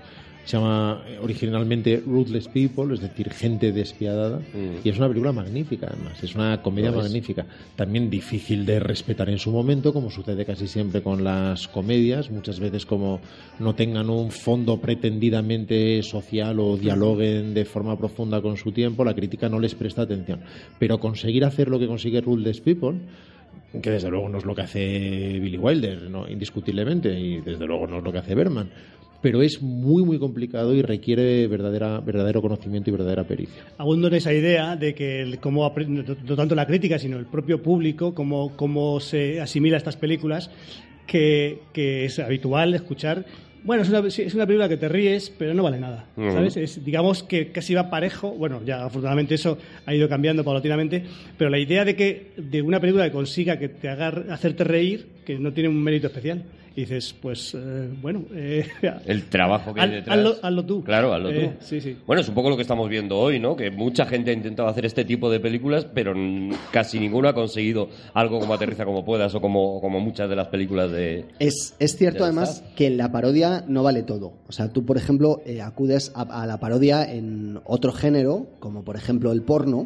se 0.49 0.57
llama 0.57 1.03
eh, 1.07 1.19
originalmente 1.21 2.01
Ruthless 2.03 2.47
People, 2.47 2.91
es 2.95 3.01
decir, 3.01 3.29
gente 3.29 3.71
despiadada, 3.71 4.39
Mm. 4.39 4.79
y 4.83 4.89
es 4.89 4.97
una 4.97 5.07
película 5.07 5.31
magnífica, 5.31 5.87
además, 5.93 6.23
es 6.23 6.33
una 6.33 6.59
comedia 6.63 6.91
magnífica, 6.91 7.45
también 7.75 8.09
difícil 8.09 8.65
de 8.65 8.79
respetar 8.79 9.29
en 9.29 9.37
su 9.37 9.51
momento, 9.51 9.93
como 9.93 10.09
sucede 10.09 10.45
casi 10.45 10.67
siempre 10.67 11.03
con 11.03 11.23
las 11.23 11.67
comedias, 11.67 12.31
muchas 12.31 12.59
veces 12.59 12.87
como 12.87 13.19
no 13.59 13.75
tengan 13.75 14.09
un 14.09 14.31
fondo 14.31 14.77
pretendidamente 14.81 16.01
social 16.01 16.59
o 16.59 16.77
dialoguen 16.77 17.53
de 17.53 17.65
forma 17.65 17.95
profunda 17.95 18.41
con 18.41 18.57
su 18.57 18.71
tiempo, 18.71 19.05
la 19.05 19.13
crítica 19.13 19.49
no 19.49 19.59
les 19.59 19.75
presta 19.75 20.01
atención, 20.01 20.39
pero 20.79 20.99
conseguir 20.99 21.45
hacer 21.45 21.67
lo 21.69 21.77
que 21.77 21.85
consigue 21.85 22.21
Ruthless 22.21 22.59
People, 22.61 22.97
que 23.83 23.91
desde 23.91 24.09
luego 24.09 24.29
no 24.29 24.39
es 24.39 24.45
lo 24.45 24.55
que 24.55 24.63
hace 24.63 25.39
Billy 25.39 25.59
Wilder, 25.59 26.09
¿no? 26.09 26.27
indiscutiblemente, 26.27 27.19
y 27.19 27.39
desde 27.41 27.67
luego 27.67 27.85
no 27.85 27.99
es 27.99 28.03
lo 28.03 28.11
que 28.11 28.17
hace 28.17 28.33
Berman, 28.33 28.69
pero 29.21 29.41
es 29.41 29.61
muy 29.61 30.03
muy 30.03 30.17
complicado 30.19 30.73
y 30.73 30.81
requiere 30.81 31.47
verdadera, 31.47 31.99
verdadero 31.99 32.41
conocimiento 32.41 32.89
y 32.89 32.93
verdadera 32.93 33.23
pericia. 33.25 33.63
abundo 33.77 34.07
en 34.07 34.13
esa 34.15 34.33
idea 34.33 34.75
de 34.75 34.93
que 34.93 35.21
el, 35.21 35.39
apre- 35.39 35.87
no, 35.87 36.35
tanto 36.35 36.55
la 36.55 36.65
crítica, 36.65 36.97
sino 36.99 37.17
el 37.17 37.25
propio 37.25 37.61
público, 37.61 38.13
cómo, 38.13 38.55
cómo 38.55 38.99
se 38.99 39.41
asimila 39.41 39.77
estas 39.77 39.97
películas, 39.97 40.49
que, 41.07 41.59
que 41.73 42.05
es 42.05 42.19
habitual 42.19 42.73
escuchar. 42.73 43.25
Bueno, 43.61 43.83
es 43.83 43.89
una, 43.89 43.99
es 44.07 44.33
una 44.35 44.45
película 44.45 44.69
que 44.69 44.77
te 44.77 44.87
ríes, 44.87 45.33
pero 45.37 45.53
no 45.53 45.63
vale 45.63 45.79
nada. 45.81 46.05
¿Sabes? 46.15 46.55
Es, 46.55 46.85
digamos 46.85 47.23
que 47.23 47.51
casi 47.51 47.73
va 47.73 47.89
parejo. 47.89 48.31
Bueno, 48.31 48.61
ya 48.65 48.85
afortunadamente 48.85 49.35
eso 49.35 49.57
ha 49.85 49.93
ido 49.93 50.07
cambiando 50.07 50.45
paulatinamente, 50.45 51.03
pero 51.37 51.49
la 51.49 51.59
idea 51.59 51.83
de 51.83 51.93
que 51.97 52.31
de 52.37 52.61
una 52.61 52.79
película 52.79 53.03
que 53.03 53.11
consiga 53.11 53.59
que 53.59 53.67
te 53.67 53.89
haga 53.89 54.07
hacerte 54.33 54.63
reír, 54.63 55.07
que 55.25 55.37
no 55.37 55.51
tiene 55.51 55.67
un 55.67 55.83
mérito 55.83 56.07
especial. 56.07 56.41
Y 56.79 56.83
dices, 56.83 57.13
pues, 57.21 57.53
eh, 57.55 57.89
bueno, 58.01 58.23
eh, 58.33 58.65
El 59.05 59.25
trabajo 59.25 59.73
que 59.73 59.81
hay 59.81 59.89
detrás. 59.91 60.17
hazlo, 60.17 60.35
hazlo 60.41 60.65
tú. 60.65 60.81
Claro, 60.81 61.13
hazlo 61.13 61.29
Eh, 61.29 61.55
tú. 61.59 61.65
sí, 61.65 61.81
sí. 61.81 61.97
Bueno, 62.07 62.21
es 62.21 62.29
un 62.29 62.35
poco 62.35 62.49
lo 62.49 62.55
que 62.55 62.61
estamos 62.61 62.87
viendo 62.87 63.17
hoy, 63.17 63.37
¿no? 63.37 63.53
Que 63.57 63.69
mucha 63.69 64.05
gente 64.05 64.31
ha 64.31 64.33
intentado 64.33 64.69
hacer 64.69 64.85
este 64.85 65.03
tipo 65.03 65.29
de 65.29 65.41
películas, 65.41 65.85
pero 65.93 66.13
casi 66.71 66.97
ninguno 66.97 67.27
ha 67.27 67.33
conseguido 67.33 67.89
algo 68.13 68.39
como 68.39 68.53
Aterriza 68.53 68.85
como 68.85 69.03
puedas 69.03 69.35
o 69.35 69.41
como, 69.41 69.81
como 69.81 69.99
muchas 69.99 70.29
de 70.29 70.37
las 70.37 70.47
películas 70.47 70.89
de... 70.89 71.25
Es, 71.39 71.75
es 71.79 71.97
cierto 71.97 72.23
además 72.23 72.63
que 72.77 72.87
en 72.87 72.95
la 72.95 73.11
parodia 73.11 73.65
no 73.67 73.83
vale 73.83 74.03
todo. 74.03 74.35
O 74.47 74.51
sea, 74.53 74.71
tú, 74.71 74.85
por 74.85 74.95
ejemplo, 74.95 75.41
eh, 75.45 75.61
acudes 75.61 76.13
a, 76.15 76.21
a 76.43 76.47
la 76.47 76.61
parodia 76.61 77.03
en 77.11 77.59
otro 77.65 77.91
género, 77.91 78.47
como 78.59 78.85
por 78.85 78.95
ejemplo 78.95 79.33
el 79.33 79.41
porno, 79.41 79.85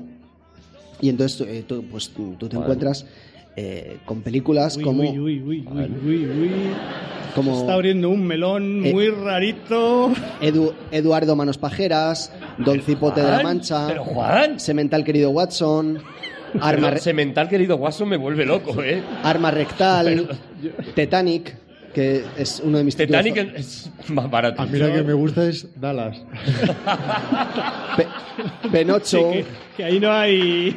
Y 1.02 1.10
entonces 1.10 1.41
eh, 1.48 1.64
tú, 1.68 1.84
pues, 1.90 2.10
tú, 2.10 2.36
tú 2.38 2.48
te 2.48 2.56
encuentras 2.56 3.07
eh, 3.55 3.97
con 4.05 4.21
películas 4.21 4.77
Uy, 4.77 4.84
como, 4.84 5.01
uy, 5.03 5.19
uy, 5.19 5.41
uy, 5.45 5.67
uy, 5.71 5.91
uy, 6.05 6.25
uy. 6.25 6.51
como 7.35 7.53
Se 7.55 7.61
está 7.61 7.73
abriendo 7.73 8.09
un 8.09 8.25
melón 8.25 8.85
Eh, 8.85 8.91
muy 8.93 9.09
rarito. 9.09 10.11
Edu- 10.41 10.73
Eduardo 10.91 11.35
Manos 11.35 11.57
Pajeras, 11.57 12.31
Don 12.57 12.81
Cipote 12.81 13.21
de 13.21 13.27
la 13.27 13.34
Juan, 13.41 13.43
Mancha, 13.57 13.88
Pero 13.88 14.03
Juan, 14.03 14.59
Semental 14.59 15.03
Querido 15.03 15.30
Watson, 15.31 15.99
Arma, 16.61 16.89
Pero 16.89 17.01
semental 17.01 17.49
querido 17.49 17.77
Guaso 17.77 18.05
me 18.05 18.15
vuelve 18.17 18.45
loco, 18.45 18.84
¿eh? 18.84 19.01
Arma 19.23 19.49
Rectal, 19.49 20.27
Titanic, 20.95 21.55
que 21.93 22.23
es 22.38 22.61
uno 22.63 22.77
de 22.77 22.84
mis 22.84 22.95
títulos 22.95 23.23
Titanic 23.23 23.55
es 23.55 23.89
más 24.09 24.30
barato. 24.30 24.61
A 24.61 24.65
mí 24.65 24.77
la 24.80 24.91
que 24.93 25.03
me 25.03 25.13
gusta 25.13 25.45
es 25.47 25.67
Dallas. 25.80 26.21
Pe- 27.97 28.07
Penocho. 28.71 29.31
que, 29.31 29.45
que 29.77 29.84
ahí 29.84 29.99
no 29.99 30.11
hay. 30.11 30.75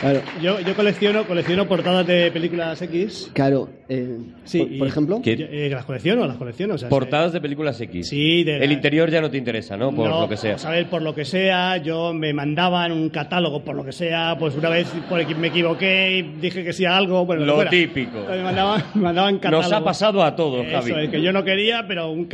Claro, 0.00 0.20
Yo, 0.40 0.60
yo 0.60 0.74
colecciono, 0.74 1.24
colecciono 1.24 1.66
portadas 1.68 2.06
de 2.06 2.30
películas 2.30 2.80
X. 2.82 3.30
claro, 3.34 3.68
eh, 3.88 4.18
Sí, 4.44 4.58
por, 4.60 4.72
y- 4.72 4.78
por 4.78 4.88
ejemplo, 4.88 5.20
¿Qué? 5.22 5.36
Yo, 5.36 5.46
eh, 5.50 5.68
las 5.70 5.84
colecciono, 5.84 6.26
las 6.26 6.36
colecciono. 6.36 6.74
O 6.74 6.78
sea, 6.78 6.88
Portadas 6.88 7.32
de 7.32 7.40
películas 7.40 7.80
X. 7.80 8.08
Sí, 8.08 8.44
de 8.44 8.56
El 8.56 8.68
la- 8.68 8.72
interior 8.72 9.10
ya 9.10 9.20
no 9.20 9.30
te 9.30 9.36
interesa, 9.38 9.76
¿no? 9.76 9.90
Por 9.94 10.08
No, 10.08 10.22
lo 10.22 10.28
que 10.28 10.36
sea. 10.36 10.52
vamos 10.52 10.64
a 10.64 10.70
ver, 10.70 10.88
por 10.88 11.02
lo 11.02 11.14
que 11.14 11.24
sea, 11.24 11.76
yo 11.78 12.12
me 12.14 12.32
mandaban 12.32 12.92
un 12.92 13.10
catálogo, 13.10 13.62
por 13.62 13.76
lo 13.76 13.84
que 13.84 13.92
sea, 13.92 14.36
pues 14.38 14.54
una 14.56 14.68
vez 14.70 14.88
por 15.08 15.24
me 15.36 15.48
equivoqué 15.48 16.18
y 16.18 16.22
dije 16.40 16.64
que 16.64 16.72
sí 16.72 16.84
a 16.86 16.96
algo, 16.96 17.24
bueno, 17.26 17.44
Lo 17.44 17.54
fuera. 17.56 17.70
típico. 17.70 18.24
Me 18.28 18.42
mandaban, 18.42 18.82
me 18.94 19.02
mandaban 19.02 19.36
catálogo. 19.38 19.62
Nos 19.62 19.72
ha 19.72 19.84
pasado 19.84 20.22
a 20.22 20.34
todos, 20.34 20.66
Eso 20.66 20.80
Javi. 20.80 21.04
es, 21.04 21.10
que 21.10 21.22
yo 21.22 21.32
no 21.32 21.44
quería, 21.44 21.84
pero 21.86 22.10
un 22.10 22.24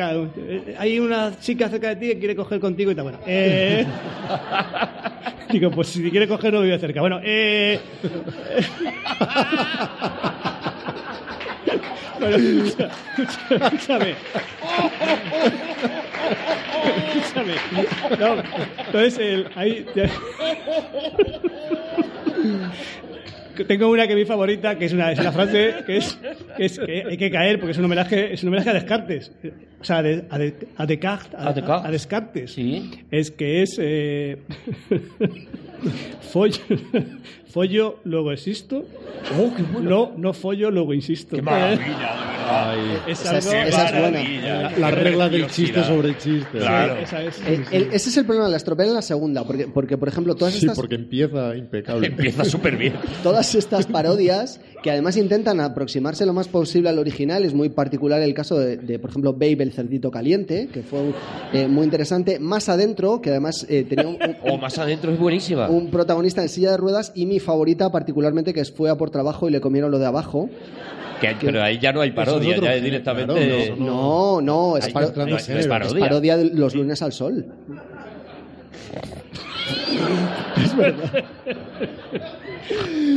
hay 0.79 0.99
una 0.99 1.39
chica 1.39 1.69
cerca 1.69 1.89
de 1.89 1.97
ti 1.97 2.07
que 2.09 2.19
quiere 2.19 2.37
coger 2.37 2.61
contigo 2.61 2.91
y 2.91 2.95
tal. 2.95 3.05
Bueno, 3.05 3.19
eh, 3.27 3.87
digo, 5.51 5.71
pues 5.71 5.89
si 5.89 6.11
quiere 6.11 6.29
coger 6.29 6.53
no 6.53 6.61
vive 6.63 6.79
cerca. 6.79 7.01
Bueno, 7.01 7.21
eh, 7.23 7.79
bueno, 12.21 12.37
escucha- 12.37 12.91
escucha- 13.19 13.67
escúchame. 13.67 14.15
Escúchame. 17.17 17.55
No, 18.19 18.43
entonces, 18.87 19.19
el, 19.19 19.49
ahí. 19.57 19.85
Tengo 23.67 23.89
una 23.91 24.07
que 24.07 24.13
es 24.15 24.19
mi 24.19 24.25
favorita, 24.25 24.77
que 24.79 24.85
es 24.87 24.93
una, 24.93 25.13
es 25.13 25.19
una 25.19 25.33
frase 25.33 25.75
que 25.87 25.97
es, 25.99 26.19
que 26.57 26.65
es 26.65 26.79
que 26.79 27.05
hay 27.09 27.17
que 27.17 27.31
caer, 27.31 27.59
porque 27.59 27.73
es 27.73 27.79
un 27.79 27.85
homenaje, 27.85 28.33
es 28.33 28.43
un 28.43 28.49
homenaje 28.49 28.71
a 28.71 28.75
Descartes. 28.75 29.33
O 29.81 29.85
sea, 29.85 29.99
a, 29.99 30.03
de- 30.03 30.25
a, 30.31 30.39
de- 30.39 30.55
a 30.77 30.87
Descartes. 30.87 31.35
A, 31.35 31.53
A 31.87 31.91
Descartes. 31.91 32.53
Sí. 32.53 32.91
Es 33.11 33.31
que 33.31 33.63
es. 33.63 33.77
Eh, 33.81 34.39
follo, 37.51 37.99
luego 38.05 38.33
existo. 38.33 38.85
No, 39.83 40.13
no 40.17 40.33
follo, 40.33 40.71
luego 40.71 40.95
insisto. 40.95 41.37
Qué 41.37 41.43
maravilla, 41.43 41.85
de 41.85 41.85
verdad. 41.93 42.75
Es 43.07 43.21
Esa 43.21 43.39
es- 43.39 43.47
algo- 43.47 43.69
esa 43.69 43.87
es 43.87 44.01
buena. 44.01 44.23
La, 44.23 44.71
la 44.79 44.91
Qué 44.91 44.97
regla 44.97 45.29
del 45.29 45.47
chiste 45.49 45.85
sobre 45.85 46.09
el 46.09 46.19
chiste. 46.19 46.59
Claro. 46.59 46.97
Esa 46.97 47.23
es. 47.23 47.41
eh, 47.47 47.65
el- 47.71 47.83
ese 47.93 48.09
es 48.09 48.17
el 48.17 48.25
problema, 48.25 48.49
la 48.49 48.57
estropean 48.57 48.89
en 48.89 48.95
la 48.95 49.03
segunda, 49.03 49.45
porque, 49.45 49.67
porque 49.69 49.97
por 49.99 50.09
ejemplo, 50.09 50.35
todas 50.35 50.55
Sí, 50.55 50.61
estas, 50.61 50.77
porque 50.77 50.95
empieza 50.97 51.55
impecable. 51.57 52.07
Empieza 52.09 52.45
súper 52.45 52.77
bien. 52.77 52.95
todas 53.23 53.55
estas 53.55 53.87
parodias 53.87 54.61
que 54.83 54.91
además 54.91 55.17
intentan 55.19 55.61
aproximarse 55.61 56.25
lo 56.25 56.33
más 56.33 56.49
posible 56.49 56.89
al 56.89 56.99
original, 56.99 57.45
es 57.45 57.53
muy 57.53 57.69
particular 57.69 58.23
el 58.23 58.33
caso 58.33 58.59
de, 58.59 58.79
de, 58.79 58.99
por 58.99 59.11
ejemplo, 59.11 59.33
Babe 59.35 59.59
el 59.61 59.73
cerdito 59.73 60.11
caliente, 60.11 60.69
que 60.73 60.83
fue 60.83 61.01
eh, 61.53 61.67
muy 61.69 61.85
interesante, 61.85 62.39
más 62.39 62.69
adentro, 62.71 63.21
que 63.21 63.29
además 63.31 63.67
eh, 63.69 63.85
tenía 63.89 64.07
un, 64.09 64.15
un- 64.15 64.37
O 64.51 64.57
más 64.57 64.79
adentro 64.79 65.13
es 65.13 65.19
buenísima. 65.19 65.69
un 65.69 65.91
protagonista 65.91 66.41
en 66.43 66.49
silla 66.49 66.71
de 66.71 66.77
ruedas 66.79 67.13
y 67.15 67.27
mi 67.27 67.41
favorita 67.41 67.91
particularmente 67.93 68.55
que 68.55 68.65
fue 68.65 68.89
a 68.89 68.97
por 68.97 69.11
trabajo 69.11 69.49
y 69.49 69.53
le 69.53 69.61
comieron 69.61 69.91
lo 69.91 69.99
de 69.99 70.07
abajo. 70.07 70.49
Que- 71.21 71.37
pero 71.39 71.63
ahí 71.63 71.79
ya 71.79 71.93
no 71.93 72.01
hay 72.01 72.13
parodia, 72.13 72.53
otro 72.57 72.65
ya 72.65 72.75
es 72.75 72.83
directamente. 72.83 73.35
claro, 73.67 73.77
No, 73.77 74.41
no, 74.41 74.77
es, 74.79 74.87
Ahí 74.87 74.93
paro- 74.95 75.09
entrando 75.09 75.37
no, 75.37 75.41
en 75.43 75.47
no 75.53 75.59
es 75.59 75.65
es 75.65 75.67
parodia. 75.67 76.01
parodia 76.01 76.37
de 76.39 76.45
los 76.55 76.75
lunes 76.75 77.03
al 77.03 77.13
sol. 77.13 77.45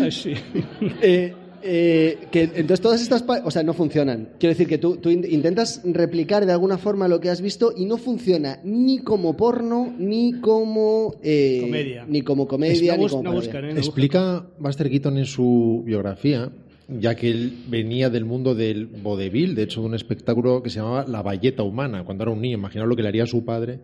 Ay, 0.02 0.12
sí. 0.12 0.34
Eh, 1.02 1.34
eh, 1.64 2.18
que 2.32 2.44
entonces 2.44 2.82
todas 2.82 3.02
estas 3.02 3.24
o 3.46 3.50
sea 3.52 3.64
no 3.64 3.74
funcionan 3.74 4.30
quiero 4.40 4.54
decir 4.54 4.68
que 4.68 4.78
tú, 4.78 4.98
tú 4.98 5.10
in- 5.10 5.26
intentas 5.30 5.82
replicar 5.86 6.46
de 6.46 6.52
alguna 6.52 6.78
forma 6.78 7.08
lo 7.08 7.20
que 7.20 7.30
has 7.30 7.42
visto 7.42 7.74
y 7.76 7.86
no 7.86 7.98
funciona 7.98 8.60
ni 8.64 9.00
como 9.00 9.38
porno 9.38 9.94
ni 9.98 10.40
como 10.42 11.16
eh, 11.24 11.60
Comedia. 11.62 12.06
ni 12.08 12.22
como 12.22 12.48
comedia 12.48 12.98
no, 12.98 13.04
ni 13.04 13.10
como 13.10 13.24
no 13.24 13.30
parodia. 13.32 13.48
buscan, 13.50 13.66
¿eh? 13.70 13.74
No 13.74 13.80
Explica 13.80 14.46
Buster 14.60 14.90
Keaton 14.90 15.18
en 15.18 15.26
su 15.26 15.84
biografía, 15.86 16.52
ya 17.00 17.16
que 17.16 17.32
él 17.32 17.54
venía 17.70 18.10
del 18.10 18.26
mundo 18.26 18.56
del 18.56 18.86
vodevil, 18.88 19.56
de 19.56 19.64
hecho 19.64 19.80
de 19.82 19.88
un 19.88 19.96
espectáculo 19.96 20.62
que 20.62 20.70
se 20.70 20.80
llamaba 20.80 21.06
La 21.08 21.22
Valleta 21.22 21.64
Humana, 21.64 22.04
cuando 22.04 22.24
era 22.26 22.32
un 22.32 22.42
niño. 22.42 22.58
Imaginaos 22.58 22.90
lo 22.90 22.96
que 22.96 23.04
le 23.04 23.08
haría 23.08 23.24
a 23.24 23.28
su 23.28 23.46
padre 23.46 23.80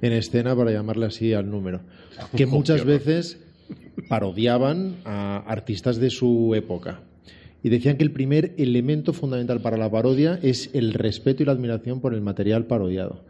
en 0.00 0.12
escena 0.14 0.56
para 0.56 0.70
llamarle 0.72 1.06
así 1.06 1.34
al 1.34 1.50
número. 1.50 1.80
Que 2.34 2.46
muchas 2.46 2.84
veces 2.86 3.38
parodiaban 4.08 4.96
a 5.04 5.38
artistas 5.46 5.98
de 5.98 6.10
su 6.10 6.54
época. 6.54 7.00
Y 7.62 7.70
decían 7.70 7.96
que 7.96 8.04
el 8.04 8.12
primer 8.12 8.54
elemento 8.56 9.12
fundamental 9.12 9.60
para 9.60 9.76
la 9.76 9.90
parodia 9.90 10.38
es 10.42 10.70
el 10.74 10.92
respeto 10.94 11.42
y 11.42 11.46
la 11.46 11.52
admiración 11.52 12.00
por 12.00 12.14
el 12.14 12.20
material 12.20 12.66
parodiado. 12.66 13.22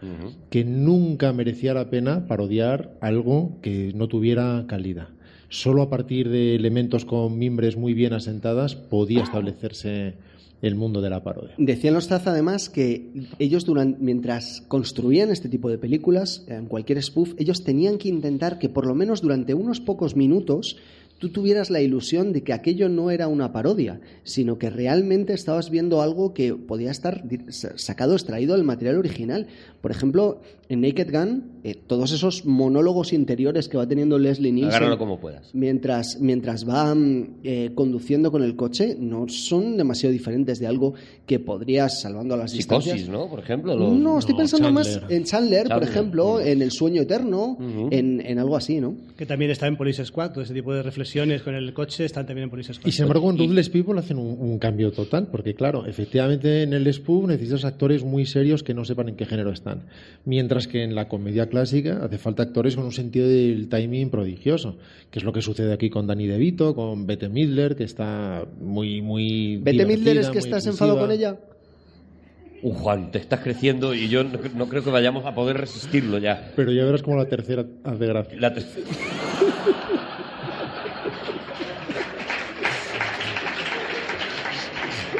Que 0.50 0.64
nunca 0.64 1.32
merecía 1.32 1.72
la 1.72 1.88
pena 1.88 2.26
parodiar 2.26 2.92
algo 3.00 3.56
que 3.62 3.92
no 3.94 4.06
tuviera 4.08 4.64
calidad. 4.68 5.08
Solo 5.48 5.80
a 5.80 5.88
partir 5.88 6.28
de 6.28 6.54
elementos 6.56 7.06
con 7.06 7.38
mimbres 7.38 7.78
muy 7.78 7.94
bien 7.94 8.12
asentadas 8.12 8.74
podía 8.76 9.22
establecerse 9.22 10.12
el 10.60 10.74
mundo 10.74 11.00
de 11.00 11.08
la 11.08 11.22
parodia. 11.22 11.54
Decían 11.56 11.94
los 11.94 12.08
Zaz 12.08 12.26
además 12.26 12.68
que 12.68 13.08
ellos 13.38 13.64
duran- 13.64 13.96
mientras 14.00 14.62
construían 14.68 15.30
este 15.30 15.48
tipo 15.48 15.70
de 15.70 15.78
películas, 15.78 16.44
en 16.48 16.66
cualquier 16.66 17.00
spoof, 17.02 17.32
ellos 17.38 17.62
tenían 17.64 17.96
que 17.96 18.08
intentar 18.08 18.58
que 18.58 18.68
por 18.68 18.84
lo 18.86 18.94
menos 18.94 19.22
durante 19.22 19.54
unos 19.54 19.80
pocos 19.80 20.16
minutos 20.16 20.76
tú 21.18 21.30
tuvieras 21.30 21.70
la 21.70 21.80
ilusión 21.80 22.32
de 22.32 22.42
que 22.42 22.52
aquello 22.52 22.88
no 22.88 23.10
era 23.10 23.26
una 23.28 23.52
parodia, 23.52 24.00
sino 24.22 24.58
que 24.58 24.70
realmente 24.70 25.32
estabas 25.34 25.70
viendo 25.70 26.00
algo 26.00 26.32
que 26.32 26.54
podía 26.54 26.90
estar 26.90 27.24
sacado, 27.76 28.14
extraído 28.14 28.54
del 28.54 28.64
material 28.64 28.96
original. 28.98 29.46
Por 29.80 29.90
ejemplo, 29.90 30.40
en 30.68 30.80
Naked 30.82 31.10
Gun, 31.12 31.44
eh, 31.64 31.74
todos 31.86 32.12
esos 32.12 32.44
monólogos 32.44 33.12
interiores 33.12 33.68
que 33.68 33.76
va 33.76 33.86
teniendo 33.88 34.18
Leslie 34.18 34.52
Nielsen 34.52 34.70
Agárralo 34.76 34.98
como 34.98 35.18
puedas. 35.18 35.50
mientras, 35.54 36.18
mientras 36.20 36.68
va 36.68 36.94
mm, 36.94 37.38
eh, 37.42 37.70
conduciendo 37.74 38.30
con 38.30 38.42
el 38.42 38.54
coche 38.54 38.96
no 38.98 39.28
son 39.28 39.76
demasiado 39.76 40.12
diferentes 40.12 40.58
de 40.60 40.66
algo 40.66 40.94
que 41.26 41.38
podrías, 41.40 42.00
salvando 42.00 42.36
las 42.36 42.52
Psicosis, 42.52 42.92
distancias... 42.94 43.08
¿no? 43.08 43.28
Por 43.28 43.40
ejemplo. 43.40 43.76
los- 43.76 43.92
No, 43.94 44.18
estoy 44.18 44.34
No, 44.34 44.38
pensando 44.38 44.72
más 44.72 45.00
en 45.08 45.24
Chandler, 45.24 45.68
por 45.68 45.82
ejemplo, 45.82 46.34
mm. 46.36 46.46
en 46.46 46.62
El 46.62 46.70
sueño 46.70 47.02
eterno, 47.02 47.56
en, 47.90 48.20
en 48.24 48.38
algo 48.38 48.56
así, 48.56 48.80
¿no? 48.80 48.94
Que 49.16 49.26
también 49.26 49.50
está 49.50 49.66
en 49.66 49.76
Police 49.76 50.04
Squad, 50.04 50.32
todo 50.32 50.42
ese 50.44 50.54
tipo 50.54 50.72
de 50.72 50.82
reflexiones 50.82 51.07
con 51.44 51.54
el 51.54 51.72
coche 51.72 52.04
están 52.04 52.26
también 52.26 52.44
en 52.44 52.50
Police 52.50 52.74
Squad. 52.74 52.88
Y 52.88 52.92
sin 52.92 53.04
embargo, 53.04 53.30
en 53.30 53.38
Ruthless 53.38 53.68
People 53.70 53.98
hacen 53.98 54.18
un, 54.18 54.36
un 54.38 54.58
cambio 54.58 54.90
total, 54.92 55.28
porque 55.30 55.54
claro, 55.54 55.86
efectivamente 55.86 56.62
en 56.62 56.72
el 56.72 56.92
spoof 56.92 57.26
necesitas 57.28 57.64
actores 57.64 58.04
muy 58.04 58.26
serios 58.26 58.62
que 58.62 58.74
no 58.74 58.84
sepan 58.84 59.08
en 59.10 59.16
qué 59.16 59.26
género 59.26 59.50
están. 59.52 59.82
Mientras 60.24 60.66
que 60.68 60.82
en 60.84 60.94
la 60.94 61.08
comedia 61.08 61.48
clásica 61.48 62.00
hace 62.04 62.18
falta 62.18 62.42
actores 62.42 62.76
con 62.76 62.84
un 62.84 62.92
sentido 62.92 63.28
del 63.28 63.68
timing 63.68 64.10
prodigioso, 64.10 64.78
que 65.10 65.18
es 65.18 65.24
lo 65.24 65.32
que 65.32 65.42
sucede 65.42 65.72
aquí 65.72 65.90
con 65.90 66.06
Danny 66.06 66.26
DeVito, 66.26 66.74
con 66.74 67.06
Bette 67.06 67.28
Midler, 67.28 67.76
que 67.76 67.84
está 67.84 68.44
muy, 68.60 69.00
muy. 69.02 69.56
Bette 69.58 69.86
Midler 69.86 70.18
es 70.18 70.30
que 70.30 70.38
estás 70.38 70.66
enfadado 70.66 70.98
con 70.98 71.10
ella. 71.10 71.36
Uh, 72.60 72.72
Juan, 72.72 73.12
te 73.12 73.18
estás 73.18 73.38
creciendo 73.38 73.94
y 73.94 74.08
yo 74.08 74.24
no, 74.24 74.36
no 74.56 74.68
creo 74.68 74.82
que 74.82 74.90
vayamos 74.90 75.24
a 75.24 75.32
poder 75.32 75.56
resistirlo 75.58 76.18
ya. 76.18 76.50
Pero 76.56 76.72
ya 76.72 76.84
verás 76.84 77.02
como 77.02 77.16
la 77.16 77.26
tercera 77.26 77.64
hace 77.84 78.04
gracia. 78.06 78.36
La 78.40 78.52
te- 78.52 78.62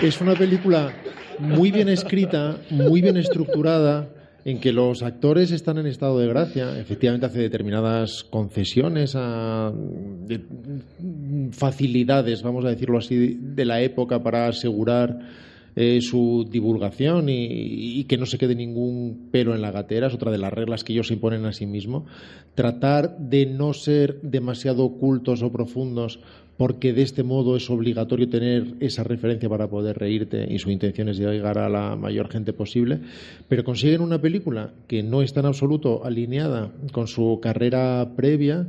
Es 0.03 0.20
una 0.20 0.35
película 0.35 0.93
muy 1.41 1.70
bien 1.70 1.89
escrita, 1.89 2.59
muy 2.70 3.01
bien 3.01 3.16
estructurada, 3.16 4.09
en 4.45 4.61
que 4.61 4.73
los 4.73 5.03
actores 5.03 5.51
están 5.51 5.79
en 5.79 5.87
estado 5.87 6.19
de 6.19 6.29
gracia. 6.29 6.79
Efectivamente 6.79 7.27
hace 7.27 7.41
determinadas 7.41 8.25
concesiones 8.25 9.15
a 9.16 9.73
de- 10.27 10.41
facilidades, 11.51 12.43
vamos 12.43 12.65
a 12.65 12.69
decirlo 12.70 12.99
así, 12.99 13.37
de 13.41 13.65
la 13.65 13.83
época 13.83 14.23
para 14.23 14.47
asegurar 14.47 15.19
eh, 15.77 16.01
su 16.01 16.49
divulgación 16.51 17.29
y, 17.29 17.47
y 18.01 18.05
que 18.05 18.16
no 18.16 18.27
se 18.27 18.39
quede 18.39 18.55
ningún 18.55 19.29
pelo 19.31 19.55
en 19.55 19.62
la 19.62 19.70
gatera, 19.70 20.07
es 20.07 20.15
otra 20.15 20.31
de 20.33 20.39
las 20.39 20.53
reglas 20.53 20.83
que 20.83 20.93
ellos 20.93 21.09
se 21.09 21.15
imponen 21.15 21.45
a 21.45 21.53
sí 21.53 21.66
mismos. 21.66 22.05
Tratar 22.55 23.19
de 23.19 23.47
no 23.47 23.73
ser 23.75 24.20
demasiado 24.23 24.85
ocultos 24.85 25.43
o 25.43 25.53
profundos 25.53 26.20
porque 26.59 26.93
de 26.93 27.02
este 27.02 27.22
modo 27.22 27.56
es 27.56 27.70
obligatorio 27.70 28.28
tener 28.28 28.74
esa 28.80 29.05
referencia 29.05 29.48
para 29.48 29.68
poder 29.68 29.97
reírte 29.97 30.47
y 30.52 30.59
su 30.59 30.70
intención 30.70 31.09
es 31.09 31.18
llegar 31.18 31.56
a 31.56 31.68
la 31.68 31.97
mayor 31.97 32.28
gente 32.28 32.52
posible, 32.52 32.98
pero 33.48 33.64
consiguen 33.64 34.02
una 34.02 34.20
película 34.20 34.72
que 34.89 35.02
no 35.02 35.22
está 35.22 35.40
en 35.40 35.47
absoluto 35.47 36.05
alineada 36.05 36.72
con 36.93 37.06
su 37.06 37.39
carrera 37.40 38.10
previa 38.16 38.66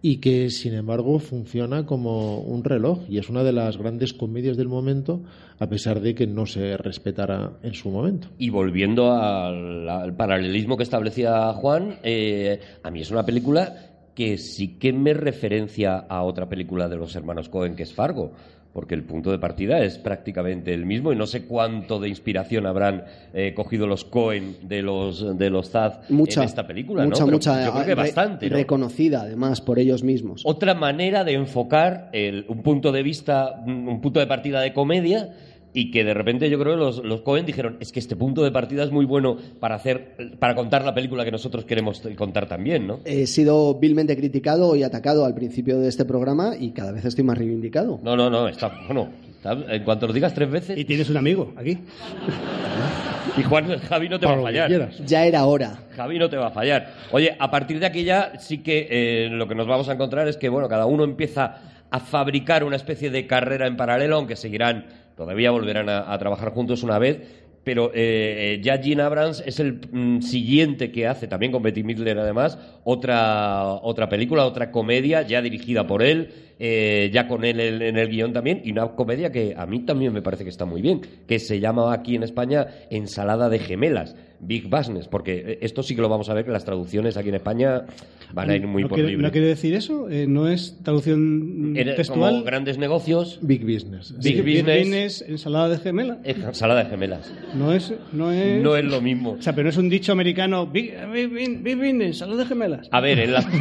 y 0.00 0.16
que 0.16 0.48
sin 0.50 0.72
embargo 0.72 1.18
funciona 1.18 1.84
como 1.84 2.38
un 2.40 2.64
reloj 2.64 3.00
y 3.08 3.18
es 3.18 3.28
una 3.28 3.44
de 3.44 3.52
las 3.52 3.76
grandes 3.76 4.14
comedias 4.14 4.56
del 4.56 4.68
momento 4.68 5.22
a 5.58 5.68
pesar 5.68 6.00
de 6.00 6.14
que 6.14 6.26
no 6.26 6.46
se 6.46 6.76
respetara 6.78 7.52
en 7.62 7.74
su 7.74 7.90
momento. 7.90 8.28
Y 8.38 8.48
volviendo 8.48 9.12
al, 9.12 9.88
al 9.88 10.14
paralelismo 10.16 10.76
que 10.76 10.84
establecía 10.84 11.52
Juan, 11.52 11.98
eh, 12.02 12.60
a 12.82 12.90
mí 12.90 13.00
es 13.00 13.10
una 13.10 13.26
película 13.26 13.95
que 14.16 14.36
sí 14.38 14.78
que 14.78 14.92
me 14.92 15.14
referencia 15.14 15.98
a 16.08 16.22
otra 16.24 16.48
película 16.48 16.88
de 16.88 16.96
los 16.96 17.14
hermanos 17.14 17.48
Cohen, 17.48 17.76
que 17.76 17.84
es 17.84 17.94
Fargo, 17.94 18.32
porque 18.72 18.94
el 18.94 19.04
punto 19.04 19.30
de 19.30 19.38
partida 19.38 19.78
es 19.84 19.96
prácticamente 19.98 20.74
el 20.74 20.84
mismo 20.84 21.12
y 21.12 21.16
no 21.16 21.26
sé 21.26 21.46
cuánto 21.46 21.98
de 22.00 22.08
inspiración 22.08 22.66
habrán 22.66 23.04
eh, 23.32 23.54
cogido 23.54 23.86
los 23.86 24.04
Cohen 24.04 24.56
de 24.62 24.82
los 24.82 25.38
de 25.38 25.48
los 25.50 25.70
Zaz 25.70 26.00
Mucha, 26.10 26.42
en 26.42 26.46
esta 26.48 26.66
película, 26.66 27.04
mucha, 27.04 27.20
¿no? 27.20 27.26
Pero 27.26 27.36
mucha, 27.36 27.64
yo 27.64 27.72
creo 27.72 27.84
que 27.84 27.94
re- 27.94 28.02
bastante, 28.02 28.50
¿no? 28.50 28.56
reconocida 28.56 29.20
además 29.22 29.60
por 29.60 29.78
ellos 29.78 30.02
mismos. 30.02 30.42
otra 30.44 30.74
manera 30.74 31.22
de 31.24 31.34
enfocar 31.34 32.10
el- 32.12 32.44
un 32.48 32.62
punto 32.62 32.92
de 32.92 33.02
vista, 33.02 33.62
un 33.64 33.86
un 33.88 34.00
punto 34.00 34.18
de 34.20 34.26
partida 34.26 34.60
de 34.60 34.72
comedia 34.74 35.30
y 35.78 35.90
que 35.90 36.04
de 36.04 36.14
repente 36.14 36.48
yo 36.48 36.58
creo 36.58 36.72
que 36.72 36.78
los, 36.80 37.04
los 37.04 37.20
Cohen 37.20 37.44
dijeron 37.44 37.76
es 37.80 37.92
que 37.92 38.00
este 38.00 38.16
punto 38.16 38.42
de 38.42 38.50
partida 38.50 38.82
es 38.82 38.90
muy 38.90 39.04
bueno 39.04 39.36
para 39.60 39.74
hacer 39.74 40.16
para 40.38 40.54
contar 40.54 40.82
la 40.86 40.94
película 40.94 41.22
que 41.22 41.30
nosotros 41.30 41.66
queremos 41.66 42.00
contar 42.16 42.46
también, 42.48 42.86
¿no? 42.86 43.00
He 43.04 43.26
sido 43.26 43.74
vilmente 43.74 44.16
criticado 44.16 44.74
y 44.74 44.82
atacado 44.84 45.26
al 45.26 45.34
principio 45.34 45.78
de 45.78 45.88
este 45.88 46.06
programa 46.06 46.54
y 46.58 46.70
cada 46.70 46.92
vez 46.92 47.04
estoy 47.04 47.24
más 47.24 47.36
reivindicado. 47.36 48.00
No, 48.02 48.16
no, 48.16 48.30
no, 48.30 48.48
está 48.48 48.72
bueno. 48.86 49.10
está- 49.36 49.52
en 49.52 49.84
cuanto 49.84 50.06
lo 50.06 50.14
digas 50.14 50.32
tres 50.32 50.50
veces 50.50 50.78
Y 50.78 50.86
tienes 50.86 51.10
un 51.10 51.18
amigo 51.18 51.52
aquí. 51.56 51.76
y 53.36 53.42
Juan 53.42 53.78
Javi 53.78 54.08
no 54.08 54.18
te 54.18 54.24
Para 54.26 54.38
va 54.40 54.48
a 54.48 54.52
fallar. 54.52 54.90
Ya 55.04 55.26
era 55.26 55.44
hora. 55.44 55.78
Javi 55.94 56.18
no 56.18 56.30
te 56.30 56.38
va 56.38 56.46
a 56.46 56.50
fallar. 56.52 56.94
Oye, 57.12 57.36
a 57.38 57.50
partir 57.50 57.78
de 57.80 57.84
aquí 57.86 58.02
ya 58.02 58.32
sí 58.38 58.58
que 58.62 58.88
eh, 58.90 59.28
lo 59.30 59.46
que 59.46 59.54
nos 59.54 59.66
vamos 59.66 59.90
a 59.90 59.92
encontrar 59.92 60.26
es 60.26 60.38
que, 60.38 60.48
bueno, 60.48 60.68
cada 60.68 60.86
uno 60.86 61.04
empieza 61.04 61.58
a 61.90 62.00
fabricar 62.00 62.64
una 62.64 62.76
especie 62.76 63.10
de 63.10 63.26
carrera 63.26 63.66
en 63.66 63.76
paralelo, 63.76 64.16
aunque 64.16 64.36
seguirán, 64.36 64.86
todavía 65.16 65.50
volverán 65.50 65.88
a, 65.88 66.16
trabajar 66.18 66.50
juntos 66.50 66.82
una 66.82 66.98
vez, 66.98 67.20
pero 67.64 67.90
eh, 67.92 68.54
eh, 68.54 68.60
ya 68.62 68.78
Gene 68.78 69.02
Abrams 69.02 69.42
es 69.44 69.58
el 69.58 69.80
mm, 69.90 70.20
siguiente 70.20 70.92
que 70.92 71.08
hace, 71.08 71.26
también 71.26 71.50
con 71.50 71.62
Betty 71.62 71.82
Midler 71.82 72.18
además, 72.18 72.58
otra, 72.84 73.64
otra 73.64 74.08
película, 74.08 74.46
otra 74.46 74.70
comedia, 74.70 75.22
ya 75.22 75.42
dirigida 75.42 75.86
por 75.86 76.02
él, 76.02 76.30
eh, 76.60 77.10
ya 77.12 77.26
con 77.26 77.44
él 77.44 77.58
en, 77.58 77.82
en 77.82 77.96
el 77.96 78.08
guion 78.08 78.32
también, 78.32 78.62
y 78.64 78.70
una 78.70 78.94
comedia 78.94 79.32
que 79.32 79.54
a 79.56 79.66
mí 79.66 79.80
también 79.80 80.12
me 80.12 80.22
parece 80.22 80.44
que 80.44 80.50
está 80.50 80.64
muy 80.64 80.80
bien, 80.80 81.00
que 81.26 81.40
se 81.40 81.58
llama 81.58 81.92
aquí 81.92 82.14
en 82.14 82.22
España 82.22 82.68
Ensalada 82.90 83.48
de 83.48 83.58
Gemelas. 83.58 84.14
Big 84.40 84.68
Business, 84.68 85.08
porque 85.08 85.34
eh, 85.36 85.58
esto 85.62 85.82
sí 85.82 85.94
que 85.94 86.02
lo 86.02 86.08
vamos 86.08 86.28
a 86.28 86.34
ver 86.34 86.44
que 86.44 86.50
las 86.50 86.64
traducciones 86.64 87.16
aquí 87.16 87.28
en 87.28 87.36
España 87.36 87.84
van 88.32 88.50
a 88.50 88.56
ir 88.56 88.66
muy 88.66 88.82
¿No 88.82 88.88
por 88.88 88.96
quiere, 88.96 89.10
libre. 89.10 89.26
¿No 89.26 89.32
quiere 89.32 89.46
decir 89.48 89.74
eso? 89.74 90.08
Eh, 90.10 90.26
¿No 90.26 90.48
es 90.48 90.78
traducción 90.82 91.74
Era 91.76 91.94
textual? 91.94 92.32
como 92.32 92.44
grandes 92.44 92.78
negocios, 92.78 93.38
Big 93.42 93.62
Business. 93.64 94.14
Big 94.22 94.42
Big 94.42 94.62
Business. 94.62 94.78
business, 94.80 95.24
ensalada 95.28 95.68
de 95.68 95.78
gemela. 95.78 96.18
eh, 96.24 96.34
ensalada 96.36 96.84
de 96.84 96.90
gemelas. 96.90 97.32
No 97.54 97.72
es, 97.72 97.92
no 98.12 98.30
es. 98.32 98.62
No 98.62 98.76
es 98.76 98.84
lo 98.84 99.00
mismo. 99.00 99.32
O 99.38 99.42
sea, 99.42 99.52
pero 99.54 99.64
no 99.64 99.70
es 99.70 99.76
un 99.76 99.88
dicho 99.88 100.12
americano. 100.12 100.66
Big, 100.66 100.92
big, 101.12 101.62
big, 101.62 101.76
business, 101.76 102.08
ensalada 102.08 102.42
de 102.42 102.46
gemelas. 102.46 102.88
A 102.90 103.00
ver, 103.00 103.18
en 103.20 103.32
las... 103.32 103.46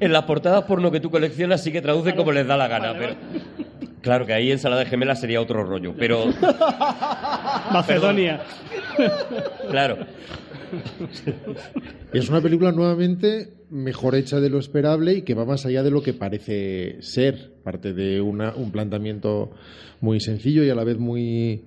en 0.00 0.12
las 0.12 0.24
portadas 0.24 0.64
porno 0.64 0.90
que 0.90 1.00
tú 1.00 1.10
coleccionas 1.10 1.62
sí 1.62 1.70
que 1.72 1.82
traducen 1.82 2.16
como 2.16 2.32
les 2.32 2.46
da 2.46 2.56
la 2.56 2.68
gana, 2.68 2.94
pero... 2.98 3.14
Claro 4.00 4.24
que 4.26 4.32
ahí 4.32 4.50
ensalada 4.52 4.84
de 4.84 4.88
gemelas 4.88 5.20
sería 5.20 5.40
otro 5.40 5.64
rollo, 5.64 5.92
pero 5.98 6.26
Macedonia. 7.72 8.40
claro. 9.70 9.98
Es 12.12 12.28
una 12.28 12.40
película 12.40 12.72
nuevamente 12.72 13.48
mejor 13.70 14.14
hecha 14.14 14.40
de 14.40 14.48
lo 14.50 14.58
esperable 14.58 15.14
y 15.14 15.22
que 15.22 15.34
va 15.34 15.44
más 15.44 15.66
allá 15.66 15.82
de 15.82 15.90
lo 15.90 16.02
que 16.02 16.14
parece 16.14 16.96
ser, 17.00 17.52
parte 17.62 17.92
de 17.92 18.20
una- 18.20 18.54
un 18.54 18.70
planteamiento 18.70 19.50
muy 20.00 20.20
sencillo 20.20 20.64
y 20.64 20.70
a 20.70 20.74
la 20.74 20.84
vez 20.84 20.98
muy 20.98 21.62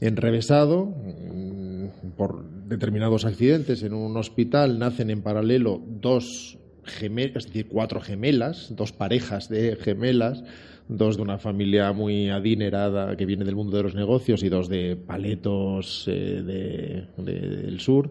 enrevesado. 0.00 0.86
Mm, 0.86 2.10
por 2.16 2.44
determinados 2.68 3.24
accidentes 3.24 3.82
en 3.82 3.94
un 3.94 4.16
hospital 4.16 4.78
nacen 4.78 5.10
en 5.10 5.22
paralelo 5.22 5.80
dos 5.86 6.58
gemelas, 6.84 7.44
es 7.44 7.46
decir, 7.46 7.68
cuatro 7.68 8.00
gemelas, 8.00 8.74
dos 8.76 8.92
parejas 8.92 9.48
de 9.48 9.76
gemelas, 9.76 10.42
dos 10.88 11.16
de 11.16 11.22
una 11.22 11.38
familia 11.38 11.92
muy 11.92 12.28
adinerada 12.30 13.16
que 13.16 13.24
viene 13.26 13.44
del 13.44 13.56
mundo 13.56 13.76
de 13.76 13.82
los 13.84 13.94
negocios 13.94 14.42
y 14.42 14.48
dos 14.48 14.68
de 14.68 14.96
paletos 14.96 16.04
eh, 16.08 16.42
de- 16.44 17.22
de- 17.22 17.48
del 17.62 17.80
sur 17.80 18.10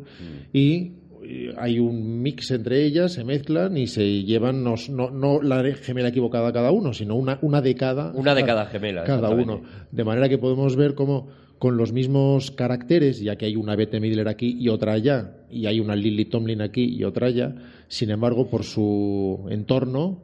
y 0.52 0.92
eh, 1.26 1.54
hay 1.58 1.80
un 1.80 2.22
mix 2.22 2.52
entre 2.52 2.84
ellas, 2.84 3.14
se 3.14 3.24
mezclan 3.24 3.78
y 3.78 3.88
se 3.88 4.24
llevan 4.24 4.64
no, 4.64 4.76
no, 4.90 5.10
no 5.12 5.42
la 5.42 5.64
gemela 5.76 6.10
equivocada 6.10 6.52
cada 6.52 6.72
uno, 6.72 6.94
sino 6.94 7.16
una, 7.16 7.40
una 7.42 7.62
de 7.62 7.76
cada. 7.76 8.12
Una 8.12 8.36
de 8.36 8.44
cada 8.44 8.66
gemela, 8.66 9.04
Cada 9.06 9.30
uno. 9.30 9.62
De 9.92 10.04
manera 10.04 10.28
que 10.28 10.38
podemos 10.38 10.76
ver 10.76 10.96
cómo 10.96 11.28
con 11.60 11.78
los 11.78 11.94
mismos 11.94 12.52
caracteres, 12.52 13.22
ya 13.22 13.38
que 13.38 13.46
hay 13.46 13.56
una 13.56 13.78
Bette 13.78 14.02
Midler 14.02 14.28
aquí 14.28 14.58
y 14.60 14.68
otra 14.68 14.92
allá, 14.94 15.38
y 15.50 15.66
hay 15.66 15.80
una 15.80 15.96
Lily 15.96 16.26
Tomlin 16.26 16.62
aquí 16.62 16.84
y 16.94 17.06
otra 17.06 17.28
allá, 17.28 17.56
sin 17.88 18.10
embargo, 18.10 18.50
por 18.50 18.64
su 18.66 19.46
entorno 19.50 20.23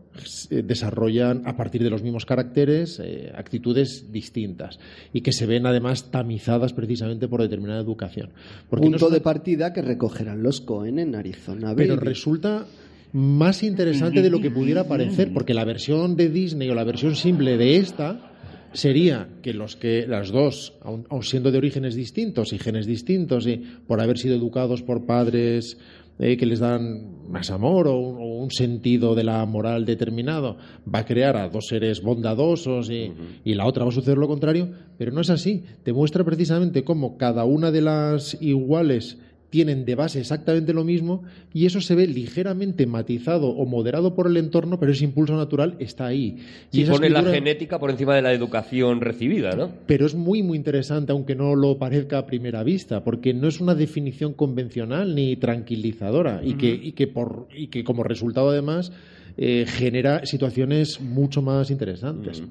desarrollan 0.49 1.43
a 1.45 1.55
partir 1.55 1.83
de 1.83 1.89
los 1.89 2.03
mismos 2.03 2.25
caracteres 2.25 2.99
eh, 3.03 3.31
actitudes 3.35 4.11
distintas 4.11 4.79
y 5.13 5.21
que 5.21 5.31
se 5.31 5.45
ven 5.45 5.65
además 5.65 6.11
tamizadas 6.11 6.73
precisamente 6.73 7.27
por 7.27 7.41
determinada 7.41 7.81
educación. 7.81 8.29
Porque 8.69 8.85
no 8.85 8.91
Punto 8.91 9.07
es 9.07 9.13
de 9.13 9.21
partida 9.21 9.73
que 9.73 9.81
recogerán 9.81 10.43
los 10.43 10.61
Cohen 10.61 10.99
en 10.99 11.15
Arizona. 11.15 11.73
pero 11.75 11.95
resulta 11.95 12.65
más 13.11 13.63
interesante 13.63 14.21
de 14.21 14.29
lo 14.29 14.39
que 14.39 14.51
pudiera 14.51 14.87
parecer, 14.87 15.33
porque 15.33 15.53
la 15.53 15.65
versión 15.65 16.15
de 16.15 16.29
Disney 16.29 16.69
o 16.69 16.75
la 16.75 16.83
versión 16.83 17.15
simple 17.15 17.57
de 17.57 17.77
esta 17.77 18.29
sería 18.73 19.27
que 19.41 19.53
los 19.53 19.75
que 19.75 20.05
las 20.07 20.29
dos, 20.29 20.73
aun, 20.81 21.07
aun 21.09 21.23
siendo 21.23 21.51
de 21.51 21.57
orígenes 21.57 21.95
distintos 21.95 22.53
y 22.53 22.59
genes 22.59 22.85
distintos 22.85 23.47
y 23.47 23.57
por 23.87 23.99
haber 23.99 24.19
sido 24.19 24.35
educados 24.35 24.83
por 24.83 25.05
padres 25.05 25.77
eh, 26.19 26.37
que 26.37 26.45
les 26.45 26.59
dan 26.59 27.27
más 27.29 27.49
amor 27.51 27.87
o 27.87 27.97
un, 27.97 28.17
o 28.17 28.43
un 28.43 28.51
sentido 28.51 29.15
de 29.15 29.23
la 29.23 29.45
moral 29.45 29.85
determinado, 29.85 30.57
va 30.93 30.99
a 30.99 31.05
crear 31.05 31.37
a 31.37 31.49
dos 31.49 31.67
seres 31.67 32.01
bondadosos 32.01 32.89
y, 32.89 33.13
y 33.43 33.53
la 33.53 33.65
otra 33.65 33.83
va 33.83 33.89
a 33.89 33.93
suceder 33.93 34.17
lo 34.17 34.27
contrario, 34.27 34.69
pero 34.97 35.11
no 35.11 35.21
es 35.21 35.29
así. 35.29 35.63
Te 35.83 35.93
muestra 35.93 36.23
precisamente 36.23 36.83
cómo 36.83 37.17
cada 37.17 37.45
una 37.45 37.71
de 37.71 37.81
las 37.81 38.37
iguales 38.41 39.17
tienen 39.49 39.85
de 39.85 39.95
base 39.95 40.19
exactamente 40.19 40.73
lo 40.73 40.83
mismo 40.83 41.23
y 41.53 41.65
eso 41.65 41.81
se 41.81 41.95
ve 41.95 42.07
ligeramente 42.07 42.85
matizado 42.85 43.49
o 43.49 43.65
moderado 43.65 44.15
por 44.15 44.27
el 44.27 44.37
entorno, 44.37 44.79
pero 44.79 44.91
ese 44.91 45.05
impulso 45.05 45.35
natural 45.35 45.75
está 45.79 46.07
ahí. 46.07 46.37
Y 46.71 46.85
pone 46.85 47.09
la 47.09 47.23
genética 47.23 47.79
por 47.79 47.89
encima 47.89 48.15
de 48.15 48.21
la 48.21 48.33
educación 48.33 49.01
recibida, 49.01 49.51
¿no? 49.51 49.71
pero 49.85 50.05
es 50.05 50.15
muy 50.15 50.43
muy 50.43 50.57
interesante 50.57 51.11
aunque 51.11 51.35
no 51.35 51.55
lo 51.55 51.77
parezca 51.77 52.19
a 52.19 52.25
primera 52.25 52.63
vista 52.63 53.03
porque 53.03 53.33
no 53.33 53.47
es 53.47 53.59
una 53.59 53.75
definición 53.75 54.33
convencional 54.33 55.15
ni 55.15 55.35
tranquilizadora 55.35 56.41
y 56.43 56.53
que 56.55 56.69
y 56.69 56.91
que 56.93 57.07
por 57.07 57.47
y 57.55 57.67
que 57.67 57.83
como 57.83 58.03
resultado 58.03 58.49
además 58.49 58.91
eh, 59.37 59.65
genera 59.67 60.25
situaciones 60.25 60.99
mucho 61.01 61.41
más 61.41 61.71
interesantes 61.71 62.43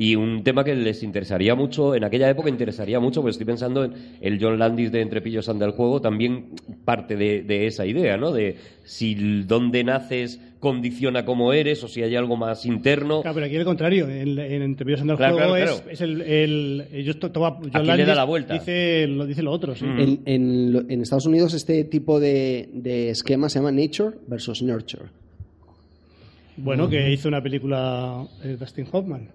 Y 0.00 0.14
un 0.14 0.44
tema 0.44 0.62
que 0.62 0.76
les 0.76 1.02
interesaría 1.02 1.56
mucho, 1.56 1.92
en 1.96 2.04
aquella 2.04 2.30
época 2.30 2.48
interesaría 2.48 3.00
mucho, 3.00 3.20
pues 3.20 3.32
estoy 3.34 3.46
pensando 3.46 3.82
en 3.82 3.94
el 4.20 4.38
John 4.40 4.56
Landis 4.56 4.92
de 4.92 5.00
Entre 5.00 5.20
Pillos 5.20 5.48
anda 5.48 5.66
el 5.66 5.72
juego, 5.72 6.00
también 6.00 6.50
parte 6.84 7.16
de, 7.16 7.42
de 7.42 7.66
esa 7.66 7.84
idea, 7.84 8.16
¿no? 8.16 8.30
De 8.30 8.56
si 8.84 9.14
el 9.14 9.48
dónde 9.48 9.82
naces 9.82 10.40
condiciona 10.60 11.24
cómo 11.24 11.52
eres 11.52 11.82
o 11.82 11.88
si 11.88 12.02
hay 12.04 12.14
algo 12.14 12.36
más 12.36 12.64
interno. 12.64 13.22
Claro, 13.22 13.34
pero 13.34 13.46
aquí 13.46 13.56
al 13.56 13.64
contrario, 13.64 14.08
en, 14.08 14.38
en 14.38 14.62
Entrevistas 14.62 15.02
en 15.04 15.10
el 15.10 15.16
Claro, 15.16 15.34
juego 15.36 15.54
claro, 15.54 15.70
es, 15.72 15.76
claro. 15.80 15.90
es 15.90 16.00
el, 16.00 16.20
el, 16.22 16.84
ellos 16.92 17.18
to- 17.18 17.30
John 17.34 17.54
Aquí 17.56 17.70
le 17.72 17.72
da 17.72 17.96
Landis 17.96 18.06
la 18.16 18.24
vuelta. 18.24 18.54
Dice 18.54 19.06
lo, 19.08 19.26
dice 19.26 19.42
lo 19.42 19.50
otro, 19.50 19.74
sí. 19.74 19.84
Mm. 19.84 19.98
En, 20.00 20.20
en 20.26 20.72
lo- 20.74 20.80
en 20.88 21.02
Estados 21.02 21.26
Unidos 21.26 21.54
este 21.54 21.82
tipo 21.82 22.20
de, 22.20 22.68
de 22.72 23.10
esquema 23.10 23.48
se 23.48 23.58
llama 23.58 23.72
Nature 23.72 24.16
versus 24.28 24.62
Nurture. 24.62 25.06
Bueno, 26.56 26.88
que 26.88 27.12
hizo 27.12 27.26
una 27.28 27.42
película 27.42 28.24
eh, 28.44 28.56
Dustin 28.58 28.86
Hoffman. 28.92 29.28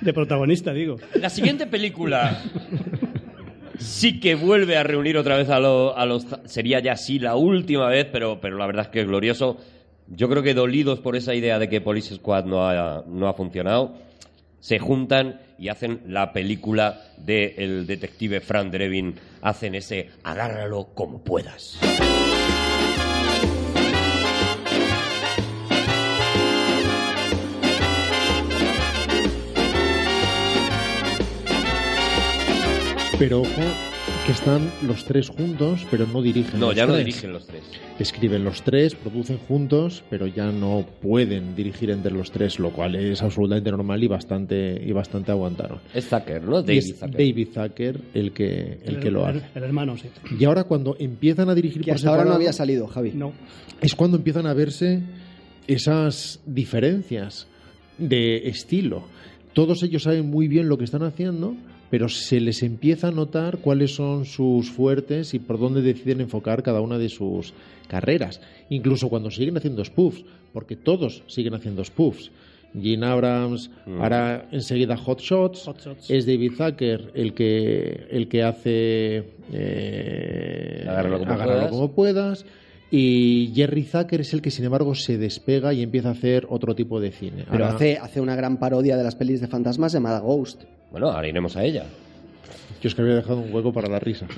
De 0.00 0.12
protagonista, 0.12 0.72
digo. 0.72 0.96
La 1.14 1.30
siguiente 1.30 1.66
película 1.66 2.42
sí 3.78 4.20
que 4.20 4.34
vuelve 4.34 4.76
a 4.76 4.82
reunir 4.82 5.16
otra 5.16 5.36
vez 5.36 5.48
a, 5.48 5.60
lo- 5.60 5.96
a 5.96 6.04
los... 6.06 6.26
Sería 6.44 6.80
ya 6.80 6.96
sí 6.96 7.18
la 7.18 7.36
última 7.36 7.88
vez, 7.88 8.06
pero, 8.10 8.40
pero 8.40 8.56
la 8.58 8.66
verdad 8.66 8.84
es 8.86 8.88
que 8.90 9.00
es 9.00 9.06
glorioso. 9.06 9.56
Yo 10.08 10.28
creo 10.28 10.42
que 10.42 10.52
dolidos 10.54 11.00
por 11.00 11.16
esa 11.16 11.34
idea 11.34 11.58
de 11.58 11.68
que 11.68 11.80
Police 11.80 12.14
Squad 12.16 12.44
no 12.44 12.68
ha, 12.68 13.04
no 13.06 13.26
ha 13.28 13.34
funcionado, 13.34 13.94
se 14.60 14.78
juntan 14.78 15.40
y 15.58 15.68
hacen 15.68 16.00
la 16.08 16.32
película 16.32 17.00
del 17.16 17.86
detective 17.86 18.40
Frank 18.40 18.70
Drebin. 18.70 19.14
Hacen 19.40 19.74
ese 19.74 20.10
agárralo 20.22 20.88
como 20.94 21.22
puedas. 21.22 21.78
Pero 33.18 33.42
ojo 33.42 33.48
que 34.26 34.32
están 34.32 34.70
los 34.86 35.04
tres 35.04 35.28
juntos, 35.28 35.86
pero 35.90 36.06
no 36.06 36.22
dirigen. 36.22 36.58
No, 36.58 36.68
los 36.68 36.76
ya 36.76 36.86
no 36.86 36.96
dirigen 36.96 37.32
los 37.32 37.46
tres. 37.46 37.62
Escriben 37.98 38.44
los 38.44 38.62
tres, 38.62 38.94
producen 38.94 39.38
juntos, 39.38 40.02
pero 40.10 40.26
ya 40.26 40.50
no 40.50 40.86
pueden 41.02 41.54
dirigir 41.54 41.90
entre 41.90 42.12
los 42.12 42.30
tres, 42.30 42.58
lo 42.58 42.70
cual 42.70 42.94
es 42.96 43.22
absolutamente 43.22 43.70
normal 43.70 44.02
y 44.02 44.08
bastante 44.08 44.82
y 44.84 44.92
bastante 44.92 45.30
aguantaron. 45.30 45.78
Es 45.92 46.08
Zucker, 46.08 46.42
¿no? 46.42 46.62
David 46.62 46.78
es 46.78 46.98
Zucker. 46.98 47.10
David 47.10 47.48
Zucker 47.54 48.00
el 48.14 48.32
que 48.32 48.78
el 48.84 49.00
que 49.00 49.10
lo 49.10 49.28
el, 49.28 49.38
hace. 49.38 49.46
el 49.54 49.62
hermano, 49.62 49.96
sí. 49.96 50.08
Y 50.38 50.44
ahora 50.44 50.64
cuando 50.64 50.96
empiezan 50.98 51.48
a 51.48 51.54
dirigir 51.54 51.82
Que 51.82 51.90
por 51.92 51.96
hasta 51.96 52.10
ahora 52.10 52.24
no 52.24 52.32
había 52.32 52.52
salido, 52.52 52.86
Javi. 52.86 53.12
No. 53.14 53.32
es 53.80 53.94
cuando 53.94 54.16
empiezan 54.16 54.46
a 54.46 54.54
verse 54.54 55.00
esas 55.66 56.40
diferencias 56.46 57.46
de 57.98 58.48
estilo. 58.48 59.04
Todos 59.52 59.82
ellos 59.82 60.02
saben 60.02 60.28
muy 60.30 60.48
bien 60.48 60.68
lo 60.68 60.78
que 60.78 60.84
están 60.84 61.04
haciendo, 61.04 61.54
pero 61.90 62.08
se 62.08 62.40
les 62.40 62.62
empieza 62.62 63.08
a 63.08 63.12
notar 63.12 63.58
cuáles 63.58 63.94
son 63.94 64.24
sus 64.24 64.70
fuertes 64.70 65.34
y 65.34 65.38
por 65.38 65.58
dónde 65.58 65.82
deciden 65.82 66.20
enfocar 66.20 66.62
cada 66.62 66.80
una 66.80 66.98
de 66.98 67.08
sus 67.08 67.52
carreras. 67.88 68.40
Incluso 68.70 69.08
cuando 69.08 69.30
siguen 69.30 69.56
haciendo 69.56 69.84
spoofs, 69.84 70.24
porque 70.52 70.76
todos 70.76 71.22
siguen 71.26 71.54
haciendo 71.54 71.84
spoofs. 71.84 72.30
Gene 72.80 73.06
Abrams, 73.06 73.70
ahora 74.00 74.48
enseguida 74.50 74.96
Hot 74.96 75.20
Shots, 75.20 75.62
Hot 75.66 75.80
Shots. 75.80 76.10
es 76.10 76.26
David 76.26 76.52
Zucker 76.56 77.12
el 77.14 77.32
que, 77.32 78.08
el 78.10 78.26
que 78.26 78.42
hace 78.42 79.24
eh, 79.52 80.84
Agárralo 80.88 81.20
como 81.20 81.32
Agárralo 81.32 81.58
puedas. 81.60 81.70
como 81.70 81.92
puedas. 81.92 82.46
Y 82.90 83.50
Jerry 83.54 83.84
Zucker 83.84 84.20
es 84.20 84.32
el 84.34 84.42
que, 84.42 84.50
sin 84.50 84.64
embargo, 84.66 84.94
se 84.94 85.18
despega 85.18 85.72
y 85.72 85.82
empieza 85.82 86.10
a 86.10 86.12
hacer 86.12 86.46
otro 86.48 86.74
tipo 86.74 87.00
de 87.00 87.10
cine. 87.10 87.44
Pero 87.50 87.64
Ahora, 87.64 87.76
hace, 87.76 87.98
hace 87.98 88.20
una 88.20 88.36
gran 88.36 88.58
parodia 88.58 88.96
de 88.96 89.02
las 89.04 89.16
pelis 89.16 89.40
de 89.40 89.48
fantasmas 89.48 89.92
llamada 89.92 90.20
Ghost. 90.20 90.62
Bueno, 90.92 91.10
ahora 91.10 91.26
iremos 91.26 91.56
a 91.56 91.64
ella. 91.64 91.86
Yo 92.80 92.88
es 92.88 92.94
que 92.94 93.02
había 93.02 93.16
dejado 93.16 93.38
un 93.40 93.52
hueco 93.52 93.72
para 93.72 93.88
la 93.88 93.98
risa. 93.98 94.26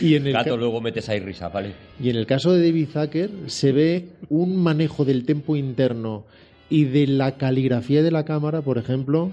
y, 0.00 0.14
en 0.14 0.26
el 0.26 0.32
Gato, 0.32 0.50
ca- 0.50 0.56
luego 0.56 0.80
metes 0.80 1.08
ahí 1.08 1.20
risa, 1.20 1.48
¿vale? 1.48 1.72
y 2.00 2.10
en 2.10 2.16
el 2.16 2.26
caso 2.26 2.52
de 2.52 2.64
David 2.66 2.88
Zucker 2.92 3.30
se 3.46 3.72
ve 3.72 4.08
un 4.28 4.56
manejo 4.56 5.04
del 5.04 5.24
tempo 5.24 5.56
interno 5.56 6.24
y 6.70 6.84
de 6.84 7.06
la 7.06 7.36
caligrafía 7.36 8.02
de 8.02 8.10
la 8.10 8.24
cámara, 8.24 8.62
por 8.62 8.78
ejemplo, 8.78 9.30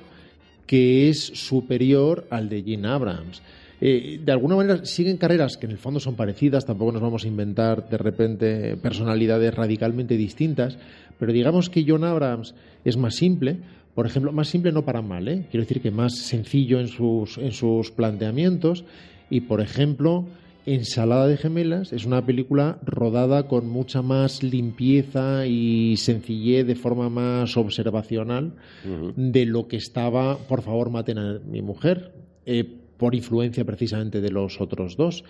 que 0.67 1.09
es 1.09 1.19
superior 1.25 2.27
al 2.29 2.49
de 2.49 2.61
Gene 2.63 2.87
Abrams. 2.87 3.41
Eh, 3.81 4.19
de 4.23 4.31
alguna 4.31 4.55
manera 4.55 4.85
siguen 4.85 5.17
carreras 5.17 5.57
que 5.57 5.65
en 5.65 5.71
el 5.71 5.77
fondo 5.77 5.99
son 5.99 6.15
parecidas, 6.15 6.65
tampoco 6.65 6.91
nos 6.91 7.01
vamos 7.01 7.25
a 7.25 7.27
inventar 7.27 7.89
de 7.89 7.97
repente 7.97 8.77
personalidades 8.77 9.53
radicalmente 9.53 10.15
distintas, 10.15 10.77
pero 11.19 11.33
digamos 11.33 11.69
que 11.69 11.85
John 11.87 12.03
Abrams 12.03 12.55
es 12.85 12.97
más 12.97 13.15
simple, 13.15 13.57
por 13.95 14.05
ejemplo, 14.05 14.31
más 14.31 14.47
simple 14.47 14.71
no 14.71 14.85
para 14.85 15.01
mal, 15.01 15.27
¿eh? 15.27 15.45
quiero 15.51 15.65
decir 15.65 15.81
que 15.81 15.91
más 15.91 16.17
sencillo 16.17 16.79
en 16.79 16.87
sus, 16.87 17.37
en 17.37 17.51
sus 17.51 17.91
planteamientos. 17.91 18.85
Y, 19.29 19.41
por 19.41 19.61
ejemplo, 19.61 20.25
Ensalada 20.65 21.27
de 21.27 21.37
Gemelas 21.37 21.93
es 21.93 22.05
una 22.05 22.25
película 22.25 22.79
rodada 22.83 23.47
con 23.47 23.67
mucha 23.67 24.01
más 24.01 24.43
limpieza 24.43 25.45
y 25.45 25.97
sencillez 25.97 26.65
de 26.65 26.75
forma 26.75 27.09
más 27.09 27.57
observacional 27.57 28.53
de 29.15 29.45
lo 29.45 29.67
que 29.67 29.75
estaba 29.77 30.37
Por 30.37 30.61
favor, 30.61 30.89
maten 30.89 31.17
a 31.17 31.39
mi 31.39 31.61
mujer, 31.61 32.13
eh, 32.45 32.77
por 33.03 33.15
influencia 33.15 33.65
precisamente 33.65 34.21
de 34.21 34.31
los 34.31 34.61
otros 34.61 34.95
dos. 34.95 35.25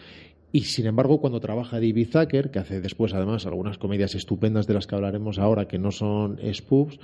Y 0.51 0.61
sin 0.65 0.85
embargo, 0.85 1.19
cuando 1.19 1.39
trabaja 1.39 1.77
David 1.77 2.09
Zucker, 2.11 2.51
que 2.51 2.59
hace 2.59 2.81
después 2.81 3.15
además 3.15 3.47
algunas 3.47 3.79
comedias 3.79 4.13
estupendas 4.13 4.67
de 4.67 4.75
las 4.75 4.85
que 4.85 4.93
hablaremos 4.93 5.39
ahora, 5.39 5.67
que 5.67 5.79
no 5.79 5.89
son 5.91 6.37
spoofs, 6.53 6.99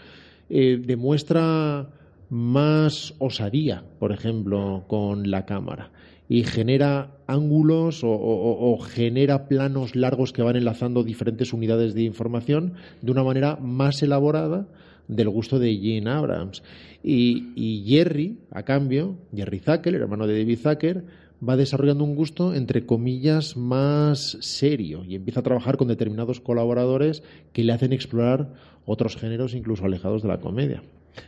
eh, 0.52 0.80
demuestra 0.86 1.90
más 2.30 3.16
osadía, 3.18 3.84
por 3.98 4.12
ejemplo, 4.12 4.84
con 4.88 5.32
la 5.32 5.48
cámara. 5.48 5.90
Y 6.28 6.44
genera 6.44 7.18
ángulos 7.26 8.04
o, 8.04 8.12
o- 8.12 8.72
o 8.74 8.78
genera 8.78 9.48
planos 9.48 9.96
largos 9.96 10.32
que 10.32 10.44
van 10.44 10.56
enlazando 10.56 11.04
diferentes 11.04 11.52
unidades 11.52 11.96
de 11.96 12.04
información 12.04 12.74
de 13.02 13.12
una 13.12 13.24
manera 13.24 13.56
más 13.56 14.04
elaborada 14.04 14.68
del 15.10 15.28
gusto 15.28 15.60
de 15.60 15.76
Gene 15.76 16.10
Abrams. 16.10 16.64
Y, 17.04 17.84
Jerry, 17.86 18.38
a 18.52 18.64
cambio, 18.64 19.18
Jerry 19.36 19.60
Zucker, 19.60 19.96
el 19.96 20.02
hermano 20.02 20.28
de 20.28 20.40
David 20.40 20.60
Zucker, 20.60 21.04
va 21.48 21.58
desarrollando 21.58 22.04
un 22.04 22.16
gusto, 22.16 22.54
entre 22.54 22.86
comillas, 22.86 23.58
más 23.58 24.38
serio 24.42 25.04
y 25.06 25.16
empieza 25.16 25.40
a 25.40 25.44
trabajar 25.44 25.78
con 25.78 25.88
determinados 25.88 26.40
colaboradores 26.40 27.24
que 27.54 27.64
le 27.64 27.74
hacen 27.74 27.94
explorar 27.94 28.54
otros 28.86 29.16
géneros 29.16 29.54
incluso 29.54 29.86
alejados 29.86 30.22
de 30.22 30.28
la 30.28 30.40
comedia. 30.40 30.84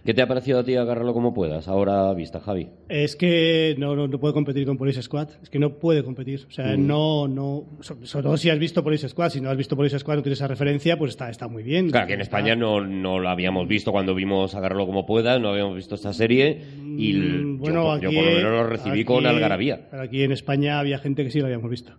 ¿Qué 0.05 0.13
te 0.13 0.21
ha 0.21 0.27
parecido 0.27 0.59
a 0.59 0.63
ti 0.63 0.75
agárralo 0.75 1.13
como 1.13 1.33
puedas? 1.33 1.67
Ahora 1.67 2.09
a 2.09 2.13
vista, 2.13 2.39
Javi. 2.39 2.69
Es 2.87 3.15
que 3.15 3.75
no, 3.77 3.95
no, 3.95 4.07
no 4.07 4.19
puede 4.19 4.33
competir 4.33 4.65
con 4.65 4.77
Police 4.77 5.01
Squad. 5.01 5.29
Es 5.43 5.49
que 5.49 5.59
no 5.59 5.73
puede 5.79 6.03
competir. 6.03 6.45
O 6.47 6.51
sea, 6.51 6.77
no, 6.77 7.27
no. 7.27 7.65
so- 7.81 7.97
Sobre 8.05 8.23
todo 8.23 8.37
si 8.37 8.49
has 8.49 8.57
visto 8.59 8.83
Police 8.83 9.09
Squad. 9.09 9.29
Si 9.31 9.41
no 9.41 9.49
has 9.49 9.57
visto 9.57 9.75
Police 9.75 9.99
Squad, 9.99 10.15
no 10.17 10.21
tienes 10.23 10.39
esa 10.39 10.47
referencia, 10.47 10.97
pues 10.97 11.09
está, 11.11 11.29
está 11.29 11.47
muy 11.47 11.63
bien. 11.63 11.89
Claro, 11.89 12.07
que 12.07 12.13
en 12.13 12.21
España 12.21 12.55
no, 12.55 12.79
no 12.81 13.19
la 13.19 13.31
habíamos 13.31 13.67
visto 13.67 13.91
cuando 13.91 14.15
vimos 14.15 14.55
Agárralo 14.55 14.85
como 14.85 15.05
puedas, 15.05 15.41
no 15.41 15.49
habíamos 15.49 15.75
visto 15.75 15.95
esta 15.95 16.13
serie 16.13 16.61
y 16.97 17.11
l- 17.11 17.21
Mm, 17.41 17.53
yo, 17.55 17.59
bueno, 17.59 17.91
aquí, 17.91 18.03
yo 18.05 18.11
por 18.11 18.23
lo 18.23 18.31
menos 18.31 18.51
lo 18.51 18.63
recibí 18.67 18.91
aquí- 18.91 19.05
con 19.05 19.25
algarabía. 19.25 19.89
Aquí 19.91 20.23
en 20.23 20.31
España 20.31 20.79
había 20.79 20.99
gente 20.99 21.23
que 21.23 21.31
sí 21.31 21.39
lo 21.39 21.45
habíamos 21.45 21.69
visto. 21.69 21.93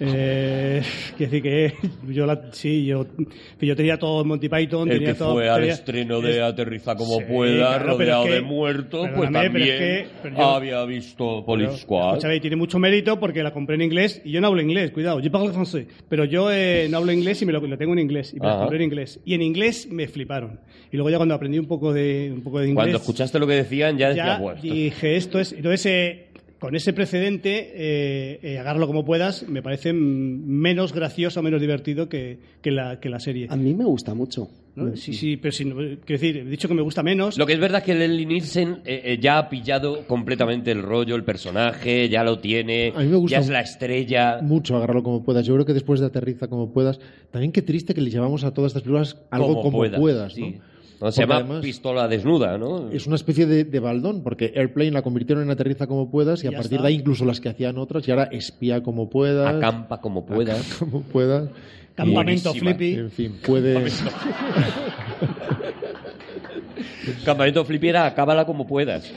Eh, 0.00 0.82
quiero 1.16 1.30
decir 1.30 1.42
que 1.42 1.74
yo, 2.12 2.26
la, 2.26 2.48
sí, 2.52 2.84
yo, 2.84 3.06
que 3.58 3.64
yo 3.66 3.76
tenía 3.76 3.96
todo 3.98 4.22
en 4.22 4.28
Monty 4.28 4.48
Python. 4.48 4.90
El 4.90 4.98
tenía 4.98 5.12
que 5.12 5.18
todo, 5.18 5.34
fue 5.34 5.48
al 5.48 5.60
tenía- 5.60 5.74
estreno 5.74 6.20
de 6.20 6.32
es- 6.36 6.42
Aterriza 6.42 6.96
como 6.96 7.18
Sí, 7.18 7.24
pueda, 7.28 7.76
claro, 7.76 7.86
rodeado 7.92 8.22
es 8.24 8.28
que- 8.28 8.34
de 8.34 8.40
muertos, 8.42 9.00
pues 9.00 9.12
perdóname, 9.30 9.50
pero 9.50 9.52
también 9.52 9.68
es 9.72 9.78
que- 9.78 10.06
pero 10.22 10.36
yo- 10.36 10.42
había 10.50 10.84
visto 10.84 11.44
Police 11.46 11.76
Squad. 11.78 12.08
escúchame, 12.16 12.40
tiene 12.40 12.56
mucho 12.56 12.78
mérito 12.78 13.20
porque 13.20 13.42
la 13.42 13.52
compré 13.52 13.76
en 13.76 13.82
inglés 13.82 14.20
y 14.24 14.32
yo 14.32 14.40
no 14.40 14.48
hablo 14.48 14.60
inglés, 14.62 14.90
cuidado, 14.90 15.20
yo 15.20 15.30
parle 15.30 15.50
français, 15.52 15.86
pero 16.08 16.24
yo 16.24 16.50
eh, 16.50 16.88
no 16.90 16.96
hablo 16.98 17.12
inglés 17.12 17.40
y 17.42 17.46
me 17.46 17.52
lo, 17.52 17.60
lo 17.60 17.78
tengo 17.78 17.92
en 17.92 18.00
inglés 18.00 18.32
y 18.34 18.40
me 18.40 18.48
lo 18.48 18.58
compré 18.58 18.76
en 18.78 18.82
inglés. 18.82 19.20
Y 19.24 19.34
en 19.34 19.42
inglés 19.42 19.88
me 19.90 20.08
fliparon. 20.08 20.58
Y 20.92 20.96
luego 20.96 21.10
ya 21.10 21.16
cuando 21.18 21.34
aprendí 21.34 21.58
un 21.58 21.66
poco 21.66 21.92
de, 21.92 22.32
un 22.34 22.42
poco 22.42 22.58
de 22.58 22.66
inglés, 22.66 22.76
Cuando 22.76 22.96
escuchaste 22.98 23.38
lo 23.38 23.46
que 23.46 23.54
decían 23.54 23.96
ya 23.96 24.08
decías, 24.08 24.26
ya 24.26 24.38
bueno, 24.38 24.56
esto- 24.60 24.74
dije 24.74 25.16
esto 25.16 25.38
es... 25.40 25.52
Entonces, 25.52 25.86
eh, 25.86 26.26
con 26.64 26.74
ese 26.74 26.94
precedente, 26.94 27.72
eh, 27.74 28.38
eh, 28.42 28.58
agárralo 28.58 28.86
como 28.86 29.04
puedas, 29.04 29.46
me 29.46 29.60
parece 29.60 29.92
menos 29.92 30.94
gracioso, 30.94 31.42
menos 31.42 31.60
divertido 31.60 32.08
que, 32.08 32.38
que, 32.62 32.70
la, 32.70 33.00
que 33.00 33.10
la 33.10 33.20
serie. 33.20 33.48
A 33.50 33.56
mí 33.56 33.74
me 33.74 33.84
gusta 33.84 34.14
mucho. 34.14 34.48
¿no? 34.74 34.96
Sí, 34.96 35.12
sí, 35.12 35.36
pero 35.36 35.52
si 35.52 35.64
quiero 35.64 35.98
decir, 36.06 36.38
he 36.38 36.44
dicho 36.44 36.66
que 36.66 36.72
me 36.72 36.80
gusta 36.80 37.02
menos. 37.02 37.36
Lo 37.36 37.44
que 37.44 37.52
es 37.52 37.60
verdad 37.60 37.80
es 37.80 37.84
que 37.84 37.94
Leslie 37.94 38.24
Nielsen 38.24 38.80
eh, 38.86 39.02
eh, 39.04 39.18
ya 39.20 39.36
ha 39.36 39.50
pillado 39.50 40.06
completamente 40.06 40.70
el 40.70 40.80
rollo, 40.80 41.16
el 41.16 41.22
personaje, 41.22 42.08
ya 42.08 42.24
lo 42.24 42.38
tiene, 42.38 42.94
A 42.96 43.00
mí 43.00 43.08
me 43.08 43.16
gusta 43.16 43.36
ya 43.36 43.40
es 43.42 43.50
la 43.50 43.60
estrella. 43.60 44.38
Mucho 44.40 44.74
agarrarlo 44.74 45.02
como 45.02 45.22
puedas. 45.22 45.44
Yo 45.44 45.52
creo 45.52 45.66
que 45.66 45.74
después 45.74 46.00
de 46.00 46.06
aterriza 46.06 46.48
como 46.48 46.72
puedas. 46.72 46.98
También 47.30 47.52
qué 47.52 47.60
triste 47.60 47.92
que 47.92 48.00
le 48.00 48.08
llevamos 48.08 48.42
a 48.42 48.54
todas 48.54 48.70
estas 48.70 48.84
películas 48.84 49.18
algo 49.30 49.60
como, 49.60 49.82
puedas. 49.82 50.34
¿no? 50.38 50.46
sí. 50.46 50.60
No, 51.00 51.12
se 51.12 51.22
llama 51.22 51.36
además 51.36 51.60
Pistola 51.60 52.08
Desnuda, 52.08 52.56
¿no? 52.58 52.90
Es 52.90 53.06
una 53.06 53.16
especie 53.16 53.46
de, 53.46 53.64
de 53.64 53.80
baldón, 53.80 54.22
porque 54.22 54.52
Airplane 54.54 54.92
la 54.92 55.02
convirtieron 55.02 55.44
en 55.44 55.50
aterriza 55.50 55.86
como 55.86 56.10
puedas 56.10 56.42
y 56.44 56.46
a 56.46 56.52
partir 56.52 56.72
está. 56.72 56.82
de 56.82 56.88
ahí 56.88 56.94
incluso 56.94 57.24
las 57.24 57.40
que 57.40 57.48
hacían 57.48 57.78
otras 57.78 58.06
y 58.06 58.10
ahora 58.10 58.24
espía 58.24 58.82
como 58.82 59.10
puedas. 59.10 59.56
Acampa 59.56 60.00
como 60.00 60.24
puedas. 60.24 60.74
como 60.78 61.02
puedas. 61.02 61.48
Campamento. 61.94 62.52
Flippy. 62.54 62.94
En 62.94 63.10
fin, 63.10 63.36
puedes. 63.44 64.02
Campamento 67.24 67.64
Flipiera, 67.66 68.06
acábala 68.06 68.46
como 68.46 68.66
puedas. 68.66 69.12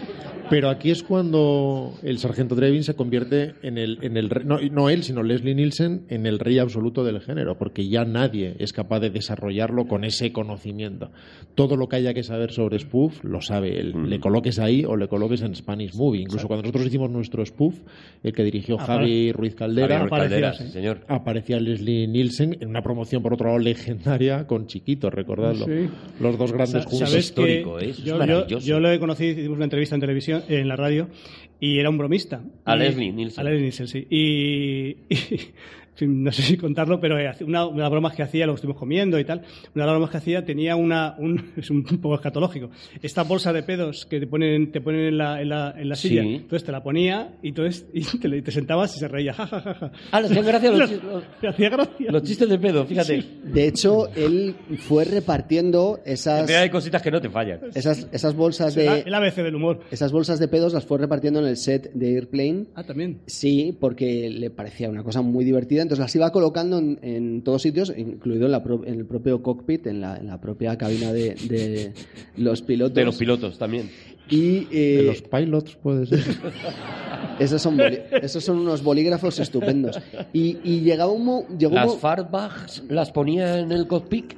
Pero 0.50 0.70
aquí 0.70 0.92
es 0.92 1.04
cuando 1.04 1.94
el 2.04 2.20
sargento 2.20 2.56
Drevin 2.56 2.84
se 2.84 2.96
convierte 2.96 3.56
en 3.64 3.78
el, 3.78 3.98
en 4.02 4.16
el 4.16 4.30
re- 4.30 4.46
no, 4.46 4.60
no 4.72 4.90
él, 4.90 5.04
sino 5.04 5.22
Leslie 5.22 5.54
Nielsen, 5.56 6.06
en 6.10 6.26
el 6.26 6.40
rey 6.40 6.58
absoluto 6.60 7.04
del 7.04 7.20
género, 7.20 7.58
porque 7.58 7.90
ya 7.90 8.06
nadie 8.06 8.56
es 8.60 8.72
capaz 8.72 9.02
de 9.02 9.10
desarrollarlo 9.10 9.88
con 9.88 10.06
ese 10.06 10.32
conocimiento. 10.32 11.12
Todo 11.56 11.76
lo 11.76 11.88
que 11.90 11.98
haya 11.98 12.14
que 12.14 12.24
saber 12.24 12.52
sobre 12.52 12.80
spoof 12.80 13.24
lo 13.26 13.42
sabe 13.42 13.78
él. 13.80 13.94
Mm. 13.94 14.06
Le 14.06 14.20
coloques 14.22 14.58
ahí 14.60 14.86
o 14.86 14.96
le 14.96 15.08
coloques 15.10 15.42
en 15.42 15.54
Spanish 15.54 15.94
Movie. 15.96 16.22
Incluso 16.22 16.48
cuando 16.48 16.64
nosotros 16.64 16.86
hicimos 16.88 17.10
nuestro 17.10 17.46
spoof, 17.46 17.76
el 18.24 18.32
que 18.32 18.44
dirigió 18.44 18.78
Apare- 18.78 18.86
Javi 19.00 19.32
Ruiz 19.34 19.56
Caldera, 19.56 20.00
Ruiz 20.00 20.08
aparecía, 20.08 20.30
Calderas, 20.30 20.58
sí. 20.60 20.64
sí, 20.66 20.72
señor. 20.72 21.02
aparecía 21.10 21.60
Leslie 21.60 22.08
Nielsen 22.08 22.58
en 22.62 22.70
una 22.70 22.82
promoción, 22.82 23.22
por 23.22 23.34
otro 23.34 23.48
lado, 23.48 23.60
legendaria 23.60 24.48
con 24.48 24.68
Chiquito, 24.68 25.10
recordadlo. 25.10 25.66
Sí. 25.66 25.90
Los 26.22 26.38
dos 26.38 26.54
grandes 26.54 26.84
Sa- 26.84 26.90
juntos. 26.90 27.10
¿Sabes 27.10 27.26
histórico, 27.26 27.80
¿eh? 27.80 27.90
Eso 27.90 28.22
es 28.24 28.48
yo, 28.48 28.60
yo 28.60 28.80
lo 28.80 28.90
he 28.92 29.00
conocido, 29.00 29.32
hicimos 29.32 29.58
una 29.58 29.66
entrevista 29.66 29.96
en 29.96 30.02
televisión, 30.02 30.37
en 30.48 30.68
la 30.68 30.76
radio, 30.76 31.10
y 31.60 31.80
era 31.80 31.90
un 31.90 31.98
bromista. 31.98 32.42
A 32.66 32.76
Leslie 32.76 33.12
Nielsen. 33.12 33.40
A 33.40 33.44
Leslie 33.44 33.62
Nielsen, 33.62 33.88
sí. 33.88 34.08
Y, 34.10 34.98
y, 35.10 35.52
no 36.06 36.32
sé 36.32 36.42
si 36.42 36.58
contarlo, 36.58 37.00
pero 37.00 37.18
eh, 37.20 37.32
una, 37.42 37.66
una 37.66 37.76
de 37.78 37.82
las 37.82 37.90
bromas 37.92 38.14
que 38.14 38.24
hacía, 38.24 38.46
lo 38.46 38.54
estuvimos 38.54 38.78
comiendo 38.80 39.18
y 39.20 39.26
tal, 39.26 39.40
una 39.74 39.84
de 39.84 39.88
las 39.88 39.92
bromas 39.92 40.10
que 40.12 40.18
hacía 40.18 40.46
tenía 40.46 40.76
una, 40.76 41.16
un, 41.18 41.54
es 41.58 41.70
un 41.70 41.84
poco 41.84 42.16
escatológico, 42.16 42.70
esta 43.02 43.24
bolsa 43.24 43.54
de 43.54 43.64
pedos 43.64 44.06
que 44.06 44.20
te 44.20 44.28
ponen, 44.28 44.72
te 44.72 44.82
ponen 44.82 45.02
en 45.08 45.18
la, 45.18 45.42
en 45.42 45.50
la, 45.50 45.74
en 45.78 45.90
la 45.90 45.96
Sí. 45.96 46.10
silla, 46.10 46.24
entonces 46.24 46.64
te 46.66 46.72
la 46.72 46.84
ponía 46.84 47.34
y, 47.42 47.50
entonces, 47.50 47.86
y 47.94 48.02
te, 48.04 48.42
te 48.42 48.52
sentabas 48.52 48.96
y 48.96 49.00
se 49.00 49.08
reía, 49.08 49.34
ja, 49.34 49.48
ja, 49.48 49.62
ja, 49.62 49.74
ja. 49.74 49.92
Ah, 50.12 50.22
le 50.22 50.28
hacían 50.28 50.46
gracia 50.46 50.72
los, 50.72 50.92
Los- 51.04 51.24
Le 51.42 51.50
hacía 51.50 51.70
gracia. 51.70 52.12
los 52.12 52.24
chistes 52.24 52.50
de 52.50 52.60
pedo, 52.60 52.86
fíjate. 52.86 53.24
De 53.46 53.68
hecho, 53.68 54.08
él 54.16 54.56
fue 54.80 55.06
repartiendo 55.06 56.00
esas, 56.06 56.50
Hay 56.50 56.70
cositas 56.70 57.02
que 57.02 57.12
no 57.12 57.22
te 57.22 57.30
fallan. 57.30 57.60
esas, 57.76 58.08
esas 58.12 58.36
bolsas 58.36 58.76
de 58.76 59.00
el 59.06 59.14
ABC 59.14 59.36
del 59.38 59.56
humor. 59.56 59.80
esas 59.92 60.12
bolsas 60.12 60.40
de 60.40 60.48
pedos 60.48 60.74
las 60.74 60.86
fue 60.86 60.98
repartiendo 60.98 61.40
en 61.40 61.48
en 61.48 61.52
el 61.52 61.58
set 61.58 61.94
de 61.94 62.16
Airplane. 62.16 62.66
Ah, 62.76 62.84
también. 62.84 63.20
Sí, 63.28 63.76
porque 63.80 64.30
le 64.30 64.50
parecía 64.50 64.90
una 64.90 65.04
cosa 65.04 65.22
muy 65.22 65.46
divertida, 65.46 65.82
entonces 65.88 66.00
las 66.04 66.16
iba 66.16 66.32
colocando 66.32 66.78
en, 66.78 67.00
en 67.02 67.42
todos 67.42 67.62
sitios, 67.62 67.92
incluido 67.96 68.46
en, 68.46 68.52
la 68.52 68.62
pro- 68.64 68.86
en 68.86 68.96
el 69.00 69.06
propio 69.06 69.42
cockpit, 69.42 69.88
en 69.88 70.02
la, 70.02 70.18
en 70.18 70.28
la 70.28 70.40
propia 70.40 70.78
cabina 70.78 71.12
de, 71.12 71.36
de 71.36 71.94
los 72.38 72.62
pilotos. 72.62 72.94
De 72.96 73.06
los 73.06 73.16
pilotos 73.18 73.58
también. 73.58 73.90
Y 74.30 74.68
eh, 74.72 74.98
De 74.98 75.04
los 75.04 75.22
pilots 75.22 75.76
puede 75.78 76.06
ser. 76.06 76.20
esos, 77.40 77.62
son 77.62 77.80
esos 78.22 78.44
son 78.44 78.60
unos 78.60 78.84
bolígrafos 78.84 79.40
estupendos. 79.40 79.98
Y, 80.34 80.58
y 80.64 80.82
llegaba 80.82 81.12
un 81.12 81.58
llegó 81.58 81.76
Las 81.76 82.84
las 82.90 83.12
ponía 83.12 83.60
en 83.60 83.72
el 83.72 83.88
cockpit. 83.88 84.34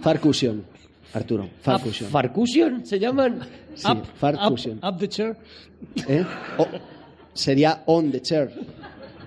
Farcusion, 0.00 0.64
Arturo, 1.12 1.48
Farcusion. 1.60 2.10
Farcusion 2.10 2.84
se 2.86 2.98
llaman. 2.98 3.40
Sí, 3.74 3.86
Up, 3.90 4.04
Farcusion. 4.16 4.78
up, 4.82 4.94
up 4.94 4.98
the 4.98 5.08
chair. 5.08 5.36
¿Eh? 6.08 6.24
O- 6.58 6.66
sería 7.32 7.82
on 7.86 8.10
the 8.10 8.20
chair. 8.20 8.50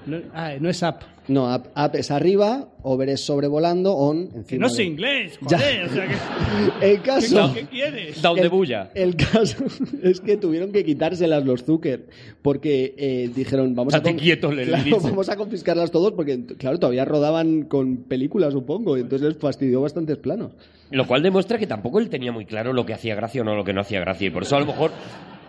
No, 0.07 0.21
ah, 0.33 0.53
no 0.59 0.69
es 0.69 0.81
up. 0.83 1.03
No, 1.27 1.53
up, 1.53 1.67
up 1.75 1.95
es 1.95 2.09
arriba, 2.09 2.69
over 2.83 3.09
es 3.09 3.19
sobrevolando, 3.25 3.93
on 3.95 4.29
encima. 4.33 4.45
Que 4.47 4.57
no 4.59 4.69
sé 4.69 4.83
de- 4.83 4.87
inglés, 4.87 5.39
Ya. 5.49 5.57
joder. 5.59 5.83
O 5.85 5.89
sea, 5.89 6.07
que, 6.07 6.85
El 6.91 7.01
caso, 7.01 7.51
¿Qué 7.53 7.65
quieres? 7.65 8.21
Down 8.21 8.35
de 8.37 8.41
el, 8.43 8.49
bulla. 8.49 8.91
el 8.95 9.15
caso 9.17 9.65
es 10.03 10.21
que 10.21 10.37
tuvieron 10.37 10.71
que 10.71 10.85
quitárselas 10.85 11.43
los 11.45 11.65
Zucker 11.65 12.05
porque 12.41 12.95
eh, 12.97 13.29
dijeron 13.35 13.75
vamos 13.75 13.93
a 13.93 13.97
Estate 13.97 14.15
con- 14.15 14.19
quieto, 14.23 14.51
Lelí, 14.51 14.69
claro, 14.69 14.83
dice. 14.85 14.99
vamos 15.09 15.27
a 15.29 15.35
confiscarlas 15.35 15.91
todos 15.91 16.13
porque 16.13 16.45
claro 16.57 16.79
todavía 16.79 17.03
rodaban 17.03 17.63
con 17.63 17.97
películas 17.97 18.53
supongo 18.53 18.97
y 18.97 19.01
entonces 19.01 19.27
les 19.27 19.37
fastidió 19.37 19.81
bastantes 19.81 20.17
planos. 20.17 20.53
Lo 20.91 21.05
cual 21.07 21.21
demuestra 21.23 21.57
que 21.57 21.67
tampoco 21.67 21.99
él 21.99 22.09
tenía 22.09 22.31
muy 22.31 22.45
claro 22.45 22.71
lo 22.71 22.85
que 22.85 22.93
hacía 22.93 23.15
gracia 23.15 23.41
o 23.41 23.43
no 23.43 23.53
lo 23.55 23.65
que 23.65 23.73
no 23.73 23.81
hacía 23.81 23.99
gracia. 23.99 24.27
Y 24.27 24.29
por 24.29 24.43
eso 24.43 24.55
a 24.55 24.61
lo 24.61 24.65
mejor, 24.65 24.91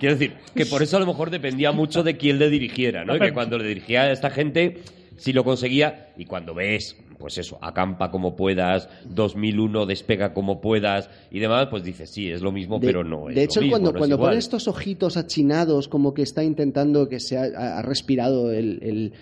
quiero 0.01 0.17
decir, 0.17 0.33
que 0.57 0.67
por 0.67 0.83
eso 0.83 0.97
a 0.97 1.01
lo 1.01 1.07
mejor 1.07 1.31
dependía 1.31 1.71
mucho 1.71 2.03
de 2.03 2.17
quién 2.17 2.41
le 2.41 2.51
dirigiera, 2.51 3.05
¿no? 3.05 3.15
Y 3.15 3.21
que 3.21 3.33
cuando 3.33 3.57
le 3.57 3.69
dirigía 3.69 4.03
a 4.03 4.11
esta 4.11 4.31
gente, 4.31 4.79
sí 5.19 5.33
lo 5.33 5.45
conseguía. 5.45 6.09
Y 6.17 6.25
cuando 6.25 6.55
ves, 6.55 6.97
pues 7.19 7.37
eso, 7.39 7.59
acampa 7.61 8.11
como 8.11 8.35
puedas, 8.37 8.89
2001 9.09 9.87
despega 9.87 10.33
como 10.33 10.61
puedas 10.61 11.11
y 11.31 11.39
demás, 11.41 11.67
pues 11.71 11.83
dices, 11.85 12.11
sí, 12.11 12.31
es 12.31 12.41
lo 12.41 12.53
mismo, 12.53 12.79
De- 12.79 12.87
pero 12.87 13.05
no 13.05 13.29
es 13.29 13.35
de 13.35 13.43
hecho 13.45 13.61
lo 13.61 13.65
mismo, 13.65 13.73
cuando, 13.75 13.93
no 13.93 13.99
cuando 13.99 14.19
pone 14.19 14.37
estos 14.39 14.69
ojitos 14.69 15.17
achinados 15.17 15.89
como 15.89 16.15
que 16.15 16.23
está 16.23 16.43
intentando 16.45 17.09
que 17.09 17.21
se 17.21 17.37
ha, 17.37 17.79
ha 17.79 17.83
respirado 17.83 18.53
el- 18.53 18.79
el- 18.83 19.13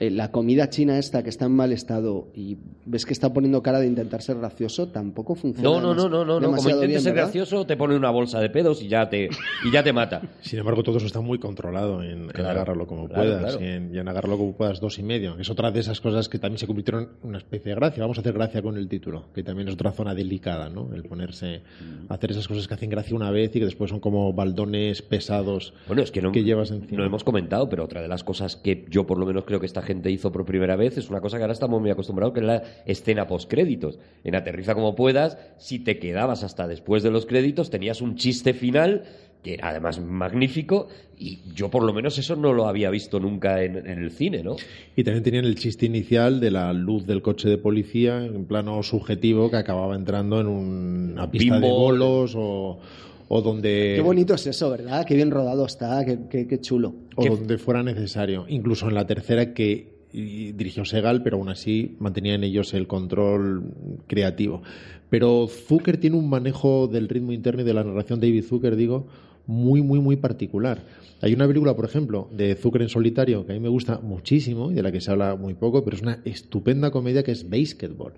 el- 0.00 0.16
la 0.16 0.30
comida 0.30 0.68
china 0.70 0.98
esta 0.98 1.22
que 1.22 1.30
está 1.30 1.46
en 1.46 1.52
mal 1.52 1.72
estado 1.72 2.28
y 2.34 2.56
ves 2.84 3.06
que 3.06 3.12
está 3.12 3.32
poniendo 3.32 3.62
cara 3.62 3.80
de 3.80 3.86
intentar 3.86 4.22
ser 4.22 4.36
gracioso 4.38 4.88
tampoco 4.88 5.34
funciona 5.34 5.68
No, 5.68 5.80
no, 5.80 5.94
no, 5.94 6.08
no, 6.08 6.24
no. 6.24 6.40
Como 6.46 6.56
intentes 6.58 6.88
bien, 6.88 7.00
ser 7.00 7.14
gracioso, 7.14 7.66
te 7.66 7.76
pone 7.76 7.96
una 7.96 8.10
bolsa 8.10 8.40
de 8.40 8.50
pedos 8.50 8.82
y 8.82 8.88
ya 8.88 9.08
te, 9.08 9.28
y 9.64 9.70
ya 9.72 9.82
te 9.82 9.92
mata. 9.92 10.20
Sin 10.40 10.58
embargo, 10.58 10.82
todo 10.82 10.96
eso 10.98 11.06
está 11.06 11.20
muy 11.20 11.38
controlado 11.38 12.02
en, 12.02 12.22
en 12.24 12.28
Claro, 12.28 12.50
agárralo 12.50 12.86
como 12.86 13.08
claro, 13.08 13.22
puedas 13.22 13.56
claro. 13.56 13.60
Y, 13.64 13.68
en, 13.68 13.94
y 13.94 13.98
en 13.98 14.08
agárralo 14.08 14.36
como 14.38 14.52
puedas 14.56 14.80
dos 14.80 14.98
y 14.98 15.02
medio. 15.02 15.38
Es 15.38 15.50
otra 15.50 15.70
de 15.70 15.80
esas 15.80 16.00
cosas 16.00 16.28
que 16.28 16.38
también 16.38 16.58
se 16.58 16.66
convirtieron 16.66 17.04
en 17.22 17.28
una 17.28 17.38
especie 17.38 17.70
de 17.70 17.76
gracia. 17.76 18.02
Vamos 18.02 18.18
a 18.18 18.20
hacer 18.20 18.32
gracia 18.34 18.62
con 18.62 18.76
el 18.76 18.88
título, 18.88 19.24
que 19.34 19.42
también 19.42 19.68
es 19.68 19.74
otra 19.74 19.92
zona 19.92 20.14
delicada, 20.14 20.68
¿no? 20.68 20.90
El 20.94 21.02
ponerse 21.04 21.62
a 22.08 22.14
hacer 22.14 22.30
esas 22.32 22.46
cosas 22.48 22.68
que 22.68 22.74
hacen 22.74 22.90
gracia 22.90 23.16
una 23.16 23.30
vez 23.30 23.54
y 23.56 23.58
que 23.58 23.64
después 23.64 23.90
son 23.90 24.00
como 24.00 24.32
baldones 24.32 25.02
pesados 25.02 25.72
Bueno, 25.86 26.02
es 26.02 26.10
que 26.10 26.20
no, 26.22 26.32
que 26.32 26.44
llevas 26.44 26.70
encima. 26.70 26.98
no 27.00 27.06
hemos 27.06 27.24
comentado, 27.24 27.68
pero 27.68 27.84
otra 27.84 28.02
de 28.02 28.08
las 28.08 28.24
cosas 28.24 28.56
que 28.56 28.84
yo 28.90 29.06
por 29.06 29.18
lo 29.18 29.26
menos 29.26 29.44
creo 29.44 29.60
que 29.60 29.66
esta 29.76 29.86
gente 29.86 30.10
hizo 30.10 30.32
por 30.32 30.46
primera 30.46 30.74
vez 30.74 30.96
es 30.96 31.10
una 31.10 31.20
cosa 31.20 31.36
que 31.36 31.42
ahora 31.42 31.52
estamos 31.52 31.80
muy 31.82 31.90
acostumbrados, 31.90 32.32
que 32.32 32.40
es 32.40 32.46
la 32.46 32.62
escena 32.86 33.26
postcréditos. 33.26 33.98
En 34.24 34.34
Aterriza 34.34 34.74
como 34.74 34.94
puedas, 34.94 35.36
si 35.58 35.80
te 35.80 35.98
quedabas 35.98 36.44
hasta 36.44 36.66
después 36.66 37.02
de 37.02 37.10
los 37.10 37.26
créditos, 37.26 37.68
tenías 37.68 38.00
un 38.00 38.16
chiste 38.16 38.54
final 38.54 39.02
que 39.42 39.54
era 39.54 39.68
además 39.68 40.00
magnífico 40.00 40.88
y 41.18 41.40
yo 41.54 41.70
por 41.70 41.84
lo 41.84 41.92
menos 41.92 42.16
eso 42.18 42.36
no 42.36 42.54
lo 42.54 42.66
había 42.66 42.88
visto 42.90 43.20
nunca 43.20 43.62
en, 43.62 43.76
en 43.76 44.02
el 44.02 44.10
cine, 44.10 44.42
¿no? 44.42 44.56
Y 44.96 45.04
también 45.04 45.22
tenían 45.22 45.44
el 45.44 45.56
chiste 45.56 45.84
inicial 45.84 46.40
de 46.40 46.50
la 46.50 46.72
luz 46.72 47.06
del 47.06 47.20
coche 47.20 47.50
de 47.50 47.58
policía 47.58 48.24
en 48.24 48.46
plano 48.46 48.82
subjetivo 48.82 49.50
que 49.50 49.56
acababa 49.58 49.94
entrando 49.94 50.40
en 50.40 50.46
una 50.46 51.30
pista 51.30 51.60
de 51.60 51.68
bolos 51.68 52.34
o, 52.34 52.80
o 53.28 53.42
donde 53.42 53.94
Qué 53.96 54.02
bonito 54.02 54.34
es 54.34 54.46
eso, 54.46 54.70
¿verdad? 54.70 55.04
Qué 55.06 55.14
bien 55.14 55.30
rodado 55.30 55.66
está, 55.66 56.04
qué, 56.04 56.18
qué- 56.30 56.46
qué 56.46 56.60
chulo. 56.60 56.94
o 57.16 57.22
¿Qué- 57.22 57.28
donde 57.30 57.58
fuera 57.58 57.82
necesario. 57.82 58.46
Incluso 58.48 58.88
en 58.88 58.94
la 58.94 59.06
tercera 59.06 59.52
que 59.54 59.94
dirigió 60.12 60.84
Segal, 60.84 61.22
pero 61.22 61.36
aún 61.36 61.48
así 61.50 61.96
mantenían 61.98 62.42
ellos 62.44 62.72
el 62.74 62.86
control 62.86 63.64
creativo. 64.06 64.62
Pero 65.10 65.46
Zucker 65.48 65.98
tiene 65.98 66.16
un 66.16 66.28
manejo 66.28 66.88
del 66.88 67.08
ritmo 67.08 67.32
interno 67.32 67.62
y 67.62 67.64
de 67.64 67.74
la 67.74 67.84
narración, 67.84 68.20
David 68.20 68.44
Zucker, 68.44 68.76
digo, 68.76 69.06
muy, 69.46 69.82
muy, 69.82 70.00
muy 70.00 70.16
particular. 70.16 70.82
Hay 71.22 71.32
una 71.34 71.46
película, 71.46 71.74
por 71.76 71.84
ejemplo, 71.84 72.28
de 72.32 72.54
Zucker 72.56 72.82
en 72.82 72.88
solitario 72.88 73.44
que 73.46 73.52
a 73.52 73.54
mí 73.54 73.60
me 73.60 73.68
gusta 73.68 73.98
muchísimo 74.02 74.70
y 74.70 74.74
de 74.74 74.82
la 74.82 74.90
que 74.92 75.00
se 75.00 75.10
habla 75.10 75.36
muy 75.36 75.54
poco, 75.54 75.84
pero 75.84 75.96
es 75.96 76.02
una 76.02 76.20
estupenda 76.24 76.90
comedia 76.90 77.22
que 77.22 77.32
es 77.32 77.48
Basketball. 77.48 78.12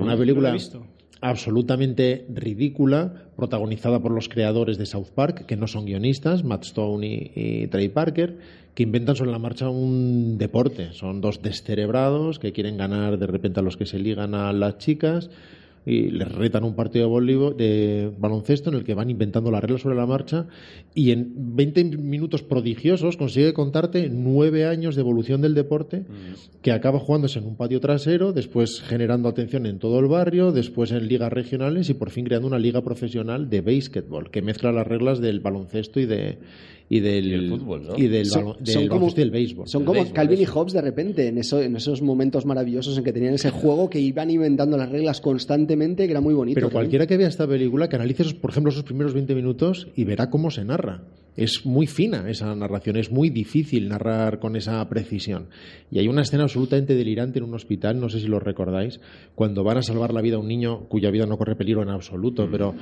Una 0.00 0.16
película 0.16 0.48
No 0.50 0.54
he 0.54 0.58
visto. 0.58 0.86
Absolutamente 1.20 2.26
ridícula, 2.32 3.12
protagonizada 3.36 4.00
por 4.00 4.12
los 4.12 4.28
creadores 4.28 4.78
de 4.78 4.86
South 4.86 5.10
Park, 5.14 5.46
que 5.46 5.56
no 5.56 5.66
son 5.66 5.86
guionistas, 5.86 6.44
Matt 6.44 6.64
Stone 6.64 7.06
y, 7.34 7.66
Trey 7.68 7.88
Parker, 7.88 8.38
que 8.74 8.84
inventan 8.84 9.16
sobre 9.16 9.32
la 9.32 9.38
marcha 9.38 9.68
un 9.68 10.38
deporte. 10.38 10.92
Son 10.92 11.20
dos 11.20 11.42
descerebrados 11.42 12.38
que 12.38 12.52
quieren 12.52 12.76
ganar 12.76 13.18
de 13.18 13.26
repente 13.26 13.60
a 13.60 13.62
los 13.62 13.76
que 13.76 13.86
se 13.86 13.98
ligan 13.98 14.34
a 14.34 14.52
las 14.52 14.78
chicas 14.78 15.30
y 15.88 16.10
les 16.10 16.30
retan 16.30 16.64
un 16.64 16.74
partido 16.74 17.08
de, 17.20 17.54
de 17.56 18.12
baloncesto 18.18 18.68
en 18.68 18.76
el 18.76 18.84
que 18.84 18.92
van 18.92 19.08
inventando 19.08 19.50
las 19.50 19.62
reglas 19.62 19.80
sobre 19.80 19.96
la 19.96 20.04
marcha 20.04 20.46
y 20.94 21.12
en 21.12 21.32
20 21.56 21.84
minutos 21.96 22.42
prodigiosos 22.42 23.16
consigue 23.16 23.54
contarte 23.54 24.10
nueve 24.10 24.66
años 24.66 24.94
de 24.94 25.00
evolución 25.00 25.40
del 25.40 25.54
deporte 25.54 26.04
que 26.60 26.72
acaba 26.72 26.98
jugándose 26.98 27.38
en 27.38 27.46
un 27.46 27.56
patio 27.56 27.80
trasero, 27.80 28.32
después 28.32 28.82
generando 28.82 29.28
atención 29.28 29.64
en 29.64 29.78
todo 29.78 29.98
el 30.00 30.06
barrio, 30.06 30.52
después 30.52 30.92
en 30.92 31.08
ligas 31.08 31.32
regionales 31.32 31.88
y 31.88 31.94
por 31.94 32.10
fin 32.10 32.26
creando 32.26 32.48
una 32.48 32.58
liga 32.58 32.82
profesional 32.82 33.48
de 33.48 33.62
básquetbol 33.62 34.30
que 34.30 34.42
mezcla 34.42 34.72
las 34.72 34.86
reglas 34.86 35.20
del 35.20 35.40
baloncesto 35.40 36.00
y 36.00 36.06
de 36.06 36.38
y 36.90 37.00
del 37.00 37.26
Y 37.26 37.34
el 37.34 37.48
fútbol, 37.50 37.86
¿no? 37.86 37.98
y 37.98 38.06
del, 38.08 38.26
Son- 38.26 38.56
del 38.60 38.66
son 38.66 38.82
como- 38.88 39.00
baloncesto 39.00 39.20
y 39.20 39.24
del 39.24 39.30
béisbol. 39.30 39.68
Son 39.68 39.84
como 39.84 39.94
béisbol, 40.00 40.14
Calvin 40.14 40.40
y. 40.40 40.44
Hobbes 40.46 40.72
de 40.72 40.80
repente, 40.80 41.26
en, 41.28 41.38
eso, 41.38 41.60
en 41.60 41.76
esos 41.76 42.00
momentos 42.02 42.46
maravillosos 42.46 42.96
en 42.96 43.04
que 43.04 43.12
tenían 43.12 43.34
ese 43.34 43.50
juego 43.50 43.90
que 43.90 44.00
iban 44.00 44.30
inventando 44.30 44.76
las 44.76 44.88
reglas 44.90 45.20
constantemente, 45.20 46.06
que 46.06 46.10
era 46.12 46.20
muy 46.20 46.34
bonito. 46.34 46.54
Pero 46.54 46.68
también. 46.68 46.80
cualquiera 46.82 47.06
que 47.06 47.16
vea 47.16 47.28
esta 47.28 47.46
película, 47.46 47.88
que 47.88 47.96
analice, 47.96 48.22
esos, 48.22 48.34
por 48.34 48.50
ejemplo, 48.50 48.72
esos 48.72 48.84
primeros 48.84 49.12
20 49.12 49.34
minutos 49.34 49.88
y 49.96 50.04
verá 50.04 50.30
cómo 50.30 50.50
se 50.50 50.64
narra. 50.64 51.02
Es 51.38 51.64
muy 51.64 51.86
fina 51.86 52.28
esa 52.28 52.52
narración, 52.56 52.96
es 52.96 53.12
muy 53.12 53.30
difícil 53.30 53.88
narrar 53.88 54.40
con 54.40 54.56
esa 54.56 54.86
precisión. 54.88 55.46
Y 55.88 56.00
hay 56.00 56.08
una 56.08 56.22
escena 56.22 56.42
absolutamente 56.42 56.96
delirante 56.96 57.38
en 57.38 57.44
un 57.44 57.54
hospital, 57.54 58.00
no 58.00 58.08
sé 58.08 58.18
si 58.18 58.26
lo 58.26 58.40
recordáis, 58.40 58.98
cuando 59.36 59.62
van 59.62 59.78
a 59.78 59.82
salvar 59.82 60.12
la 60.12 60.20
vida 60.20 60.34
a 60.34 60.40
un 60.40 60.48
niño 60.48 60.88
cuya 60.88 61.12
vida 61.12 61.26
no 61.26 61.38
corre 61.38 61.54
peligro 61.54 61.84
en 61.84 61.90
absoluto, 61.90 62.48
pero 62.50 62.74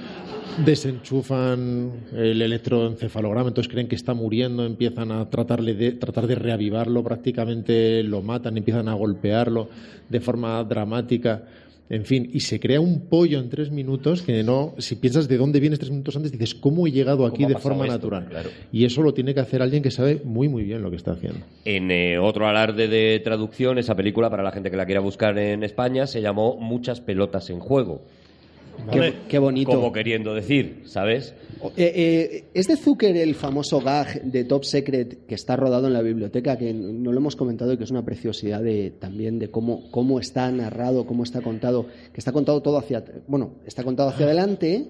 desenchufan 0.65 2.07
el 2.15 2.41
electroencefalograma, 2.41 3.49
entonces 3.49 3.71
creen 3.71 3.89
que 3.89 3.95
está 3.95 4.15
muriendo, 4.15 4.65
empiezan 4.65 5.13
a 5.13 5.29
tratarle 5.29 5.75
de, 5.75 5.93
tratar 5.93 6.27
de 6.27 6.37
reavivarlo, 6.37 7.05
prácticamente 7.05 8.03
lo 8.05 8.23
matan, 8.23 8.57
empiezan 8.57 8.89
a 8.89 8.95
golpearlo 8.95 9.69
de 10.09 10.21
forma 10.21 10.65
dramática. 10.65 11.45
En 11.89 12.05
fin, 12.05 12.29
y 12.33 12.41
se 12.41 12.59
crea 12.59 12.81
un 12.81 13.03
pollo 13.09 13.39
en 13.39 13.49
tres 13.49 13.71
minutos 13.71 14.23
que 14.23 14.43
no, 14.43 14.75
si 14.79 14.97
piensas 14.97 15.29
de 15.29 15.37
dónde 15.37 15.61
vienes 15.61 15.79
tres 15.79 15.91
minutos 15.91 16.17
antes, 16.17 16.33
dices, 16.33 16.55
¿cómo 16.55 16.87
he 16.87 16.91
llegado 16.91 17.27
aquí 17.27 17.45
de 17.45 17.57
forma 17.57 17.85
esto? 17.85 17.97
natural? 17.97 18.27
Claro. 18.29 18.51
Y 18.73 18.85
eso 18.85 19.03
lo 19.03 19.15
tiene 19.15 19.35
que 19.35 19.41
hacer 19.41 19.63
alguien 19.63 19.83
que 19.83 19.93
sabe 19.93 20.21
muy, 20.25 20.49
muy 20.49 20.65
bien 20.65 20.83
lo 20.83 20.91
que 20.91 20.97
está 20.97 21.13
haciendo. 21.13 21.41
En 21.65 21.91
eh, 21.93 22.19
otro 22.19 22.49
alarde 22.49 22.89
de 22.89 23.21
traducción, 23.21 23.79
esa 23.79 23.95
película, 23.95 24.31
para 24.31 24.43
la 24.43 24.51
gente 24.51 24.71
que 24.71 24.77
la 24.77 24.87
quiera 24.87 25.01
buscar 25.01 25.39
en 25.39 25.63
España, 25.63 26.07
se 26.07 26.21
llamó 26.21 26.57
Muchas 26.57 27.01
pelotas 27.01 27.51
en 27.51 27.61
juego. 27.61 28.03
Qué, 28.91 29.15
qué 29.29 29.39
bonito. 29.39 29.73
Como 29.73 29.93
queriendo 29.93 30.35
decir, 30.35 30.83
¿sabes? 30.87 31.35
Eh, 31.77 31.93
eh, 31.95 32.45
¿Es 32.55 32.69
de 32.69 32.77
Zucker 32.77 33.17
el 33.17 33.35
famoso 33.35 33.81
gag 33.81 34.23
de 34.23 34.45
Top 34.45 34.65
Secret 34.65 35.27
que 35.27 35.35
está 35.35 35.57
rodado 35.57 35.87
en 35.87 35.95
la 35.95 36.03
biblioteca, 36.03 36.59
que 36.59 36.73
no 36.73 37.13
lo 37.13 37.19
hemos 37.19 37.37
comentado 37.37 37.73
y 37.73 37.79
que 37.79 37.85
es 37.85 37.91
una 37.91 38.05
preciosidad 38.05 38.61
de, 38.61 38.93
también 38.99 39.39
de 39.39 39.51
cómo, 39.51 39.91
cómo 39.91 40.21
está 40.21 40.51
narrado, 40.51 41.07
cómo 41.07 41.23
está 41.23 41.41
contado, 41.41 41.87
que 42.13 42.21
está 42.21 42.33
contado 42.33 42.61
todo 42.61 42.79
hacia, 42.79 43.05
bueno, 43.27 43.55
está 43.67 43.85
contado 43.85 44.11
hacia 44.11 44.27
adelante, 44.27 44.87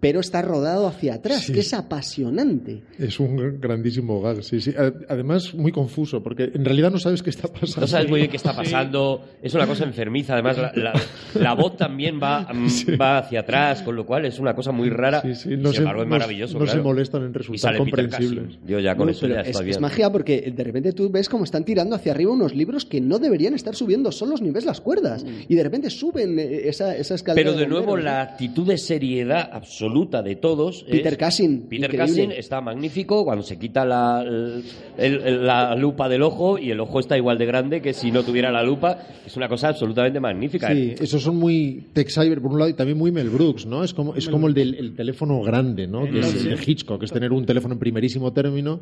pero 0.00 0.20
está 0.20 0.42
rodado 0.42 0.86
hacia 0.86 1.14
atrás, 1.14 1.44
Sí. 1.44 1.52
que 1.52 1.60
es 1.60 1.72
apasionante. 1.74 2.82
Es 2.98 3.20
un 3.20 3.60
grandísimo 3.60 4.20
gag, 4.20 4.42
sí, 4.42 4.60
sí. 4.60 4.72
A- 4.76 4.92
Además, 5.08 5.54
muy 5.54 5.72
confuso, 5.72 6.22
porque 6.22 6.50
en 6.54 6.64
realidad 6.64 6.90
no 6.90 6.98
sabes 6.98 7.22
qué 7.22 7.30
está 7.30 7.48
pasando. 7.48 7.80
No 7.82 7.86
sabes 7.86 8.08
muy 8.08 8.20
bien 8.20 8.30
qué 8.30 8.36
está 8.36 8.54
pasando. 8.54 9.22
Es 9.42 9.54
una 9.54 9.66
cosa 9.66 9.84
enfermiza. 9.84 10.34
Además, 10.34 10.56
la, 10.58 10.72
la- 10.74 10.92
la 11.34 11.54
voz 11.54 11.76
también 11.76 12.18
va, 12.22 12.48
mm, 12.52 12.66
va 13.00 13.18
hacia 13.18 13.40
atrás, 13.40 13.82
con 13.82 13.94
lo 13.96 14.06
cual 14.06 14.24
es 14.26 14.38
una 14.38 14.54
cosa 14.54 14.72
muy 14.72 14.88
rara. 14.90 15.20
Sí, 15.22 15.34
sí, 15.34 15.48
no 15.56 15.68
sin 15.68 15.72
se- 15.72 15.78
embargo, 15.80 16.02
es 16.02 16.08
no- 16.08 16.14
maravilloso. 16.16 16.58
no 16.58 16.66
se 16.66 16.72
claro. 16.72 16.84
molestan 16.84 17.22
en 17.24 17.32
Peter 17.32 17.76
comprensibles. 17.76 18.58
Yo 18.66 18.78
ya 18.80 18.94
con 18.96 19.06
No, 19.06 19.12
eso 19.12 19.26
ya 19.26 19.40
es, 19.40 19.48
está 19.48 19.64
es 19.66 19.80
magia 19.80 20.10
porque 20.10 20.52
de 20.54 20.64
repente 20.64 20.92
tú 20.92 21.10
ves 21.10 21.28
cómo 21.28 21.44
están 21.44 21.64
tirando 21.64 21.94
hacia 21.96 22.12
arriba 22.12 22.32
unos 22.32 22.54
libros 22.54 22.84
que 22.84 23.00
no 23.00 23.18
deberían 23.18 23.54
estar 23.54 23.74
subiendo 23.74 24.10
solos 24.12 24.40
ni 24.40 24.50
ves 24.50 24.64
las 24.64 24.80
cuerdas. 24.80 25.24
Y 25.48 25.54
de 25.54 25.62
repente 25.62 25.90
suben 25.90 26.38
eh, 26.38 26.68
esa, 26.68 26.96
esa 26.96 27.14
escalera. 27.14 27.50
Pero 27.50 27.58
de 27.58 27.66
nuevo, 27.66 27.96
la 27.96 28.22
actitud 28.22 28.66
de 28.66 28.78
seriedad 28.78 29.50
absoluta 29.52 29.89
de 30.22 30.36
todos. 30.36 30.84
Peter 30.84 31.16
Cushing, 31.18 31.62
Peter. 31.68 31.90
Cushing 31.98 32.30
está 32.32 32.60
magnífico 32.60 33.24
cuando 33.24 33.42
se 33.42 33.58
quita 33.58 33.84
la, 33.84 34.22
el- 34.22 34.62
el- 34.98 35.46
la 35.46 35.74
lupa 35.76 36.08
del 36.08 36.22
ojo 36.22 36.58
y 36.58 36.70
el 36.70 36.80
ojo 36.80 37.00
está 37.00 37.16
igual 37.16 37.38
de 37.38 37.46
grande 37.46 37.80
que 37.82 37.92
si 37.92 38.10
no 38.10 38.22
tuviera 38.22 38.50
la 38.50 38.62
lupa. 38.62 38.98
Es 39.26 39.36
una 39.36 39.48
cosa 39.48 39.68
absolutamente 39.68 40.20
magnífica. 40.20 40.72
Sí, 40.72 40.94
esos 41.00 41.22
son 41.22 41.36
muy 41.36 41.84
Tex 41.92 42.14
Cyber 42.14 42.40
por 42.40 42.52
un 42.52 42.58
lado 42.58 42.70
y 42.70 42.74
también 42.74 42.96
muy 42.98 43.12
Mel 43.12 43.30
Brooks, 43.30 43.66
¿no? 43.66 43.84
Es 43.84 43.92
como, 43.94 44.14
es 44.14 44.28
como 44.28 44.46
el 44.48 44.54
del 44.54 44.74
el 44.74 44.94
teléfono 44.94 45.40
grande, 45.42 45.86
¿no? 45.86 46.04
Que 46.10 46.20
es 46.20 46.34
el 46.46 46.56
de 46.56 46.62
Hitchcock, 46.64 47.02
es 47.02 47.10
tener 47.12 47.32
un 47.32 47.44
teléfono 47.44 47.74
en 47.74 47.80
primerísimo 47.80 48.32
término 48.32 48.80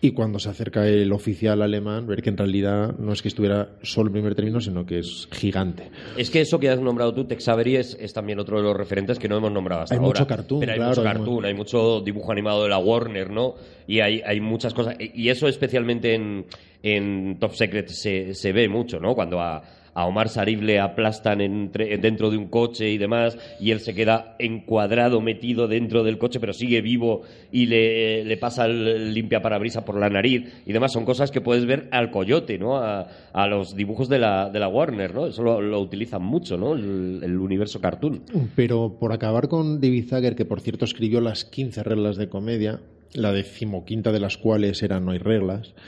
y 0.00 0.10
cuando 0.12 0.38
se 0.38 0.48
acerca 0.50 0.86
el 0.86 1.10
oficial 1.12 1.62
alemán, 1.62 2.06
ver 2.06 2.20
que 2.22 2.28
en 2.30 2.36
realidad 2.36 2.94
no 2.98 3.12
es 3.12 3.22
que 3.22 3.28
estuviera 3.28 3.70
solo 3.82 4.08
en 4.08 4.12
primer 4.14 4.34
término, 4.34 4.60
sino 4.60 4.84
que 4.84 4.98
es 4.98 5.28
gigante. 5.32 5.90
Es 6.16 6.30
que 6.30 6.40
eso 6.42 6.58
que 6.60 6.68
has 6.68 6.78
nombrado 6.80 7.14
tú, 7.14 7.24
Tex 7.24 7.48
Avery, 7.48 7.76
es, 7.76 7.96
es 7.98 8.12
también 8.12 8.38
otro 8.38 8.58
de 8.58 8.62
los 8.64 8.76
referentes 8.76 9.18
que 9.18 9.28
no 9.28 9.36
hemos 9.38 9.50
nombrado 9.52 9.82
hasta 9.82 9.94
Hay 9.94 9.98
ahora. 9.98 10.08
mucho 10.20 10.26
cartoon, 10.26 10.60
Pero 10.60 10.72
hay 10.72 10.78
claro, 10.78 10.90
mucho 10.90 11.00
hay 11.00 11.06
cartoon, 11.06 11.34
mu- 11.42 11.46
hay 11.46 11.54
mucho 11.54 12.00
dibujo 12.00 12.32
animado 12.32 12.62
de 12.64 12.68
la 12.68 12.78
Warner, 12.78 13.30
¿no? 13.30 13.54
Y 13.86 14.00
hay, 14.00 14.20
hay 14.26 14.40
muchas 14.40 14.74
cosas. 14.74 14.96
Y 14.98 15.28
eso 15.30 15.48
especialmente 15.48 16.14
en, 16.14 16.44
en 16.82 17.38
Top 17.38 17.52
Secret 17.54 17.88
se, 17.88 18.34
se 18.34 18.52
ve 18.52 18.68
mucho, 18.68 19.00
¿no? 19.00 19.14
Cuando 19.14 19.40
a, 19.40 19.62
a 19.94 20.06
Omar 20.06 20.28
Sarif 20.28 20.60
le 20.60 20.80
aplastan 20.80 21.40
entre- 21.40 21.96
dentro 21.98 22.30
de 22.30 22.36
un 22.36 22.48
coche 22.48 22.90
y 22.90 22.98
demás, 22.98 23.38
y 23.60 23.70
él 23.70 23.80
se 23.80 23.94
queda 23.94 24.34
encuadrado, 24.38 25.20
metido 25.20 25.68
dentro 25.68 26.02
del 26.04 26.18
coche, 26.18 26.40
pero 26.40 26.52
sigue 26.52 26.80
vivo 26.80 27.22
y 27.52 27.66
le, 27.66 28.24
le 28.24 28.36
pasa 28.36 28.66
el 28.66 29.14
limpia 29.14 29.40
parabrisas 29.40 29.84
por 29.84 29.98
la 29.98 30.10
nariz 30.10 30.52
y 30.66 30.72
demás. 30.72 30.92
Son 30.92 31.04
cosas 31.04 31.30
que 31.30 31.40
puedes 31.40 31.64
ver 31.66 31.88
al 31.92 32.10
coyote, 32.10 32.58
¿no? 32.58 32.76
A, 32.76 33.06
a 33.32 33.46
los 33.46 33.76
dibujos 33.76 34.08
de 34.08 34.18
la, 34.18 34.50
de 34.50 34.58
la 34.58 34.68
Warner, 34.68 35.14
¿no? 35.14 35.26
Eso 35.26 35.42
lo, 35.42 35.60
lo 35.60 35.80
utilizan 35.80 36.22
mucho, 36.22 36.56
¿no? 36.56 36.74
El, 36.74 37.20
el 37.22 37.36
universo 37.38 37.80
cartoon. 37.80 38.22
Pero 38.56 38.96
por 38.98 39.12
acabar 39.12 39.48
con 39.48 39.80
David 39.80 40.08
Zager, 40.08 40.34
que 40.34 40.44
por 40.44 40.60
cierto 40.60 40.84
escribió 40.84 41.20
las 41.20 41.44
15 41.44 41.82
reglas 41.84 42.16
de 42.16 42.28
comedia, 42.28 42.80
la 43.12 43.32
decimoquinta 43.32 44.10
de 44.10 44.18
las 44.20 44.36
cuales 44.38 44.82
era 44.82 44.98
No 44.98 45.12
hay 45.12 45.18
reglas. 45.18 45.72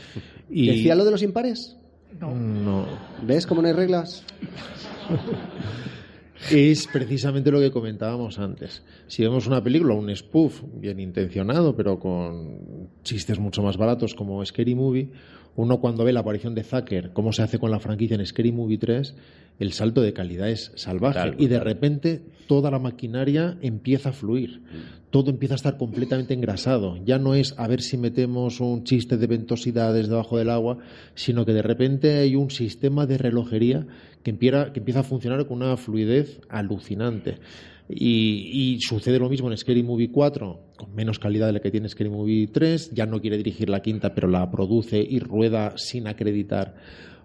Y 0.49 0.69
¿Decía 0.69 0.95
lo 0.95 1.05
de 1.05 1.11
los 1.11 1.25
impares? 1.25 1.77
No. 2.21 2.87
¿Ves 3.23 3.47
cómo 3.47 3.63
no 3.63 3.69
hay 3.69 3.75
reglas? 3.75 4.25
Es 6.51 6.87
precisamente 6.87 7.51
lo 7.51 7.61
que 7.61 7.71
comentábamos 7.71 8.39
antes. 8.39 8.83
Si 9.07 9.23
vemos 9.23 9.47
una 9.47 9.63
película, 9.63 9.95
un 9.95 10.15
spoof 10.15 10.63
bien 10.75 11.01
intencionado, 11.01 11.75
pero 11.75 11.99
con 11.99 12.89
chistes 13.03 13.39
mucho 13.39 13.63
más 13.63 13.77
baratos 13.77 14.15
como 14.15 14.45
Scary 14.45 14.75
Movie, 14.75 15.11
uno 15.57 15.81
cuando 15.81 16.05
ve 16.05 16.13
la 16.13 16.21
aparición 16.21 16.55
de 16.55 16.63
Zucker, 16.63 17.13
cómo 17.13 17.33
se 17.33 17.43
hace 17.43 17.59
con 17.59 17.71
la 17.71 17.81
franquicia 17.81 18.15
en 18.15 18.27
Scary 18.27 18.53
Movie 18.53 18.79
3, 18.79 19.15
el 19.59 19.73
salto 19.73 20.03
de 20.03 20.13
calidad 20.13 20.51
es 20.51 20.73
salvaje. 20.75 21.15
Claro, 21.15 21.37
y 21.39 21.47
de 21.47 21.57
claro. 21.57 21.65
repente 21.65 22.23
toda 22.47 22.71
la 22.71 22.79
maquinaria 22.79 23.57
empieza 23.63 24.11
a 24.11 24.13
fluir. 24.13 24.63
Todo 25.11 25.31
empieza 25.31 25.55
a 25.55 25.57
estar 25.57 25.79
completamente 25.79 26.35
engrasado. 26.35 26.99
Ya 27.05 27.19
no 27.19 27.35
es 27.35 27.55
a 27.57 27.67
ver 27.69 27.81
si 27.81 27.97
metemos 27.97 28.61
un 28.61 28.85
chiste 28.85 29.17
de 29.17 29.27
ventosidades 29.27 30.09
debajo 30.09 30.37
del 30.37 30.51
agua, 30.51 30.79
sino 31.15 31.47
que 31.47 31.55
de 31.55 31.63
repente 31.63 32.19
hay 32.19 32.37
un 32.37 32.51
sistema 32.51 33.07
de 33.07 33.17
relojería 33.17 33.87
que 34.27 34.31
empieza, 34.31 35.01
a 35.01 35.03
funcionar 35.05 35.47
con 35.47 35.63
una 35.63 35.77
fluidez 35.77 36.41
alucinante. 36.49 37.39
Y, 37.89 38.51
y 38.53 38.81
sucede 38.81 39.21
lo 39.21 39.29
mismo 39.29 39.49
en 39.49 39.57
Scary 39.57 39.85
Movie 39.85 40.11
4, 40.11 40.61
con 40.77 40.95
menos 40.97 41.21
calidad 41.21 41.47
de 41.47 41.53
la 41.53 41.61
que 41.61 41.71
tiene 41.71 41.89
Scary 41.89 42.11
Movie 42.11 42.49
3. 42.49 42.91
Ya 42.93 43.07
no 43.07 43.21
quiere 43.21 43.37
dirigir 43.37 43.71
la 43.71 43.83
quinta, 43.83 44.15
pero 44.15 44.27
la 44.27 44.51
produce 44.51 44.99
y 44.99 45.21
rueda 45.21 45.75
sin 45.77 46.09
acreditar 46.09 46.75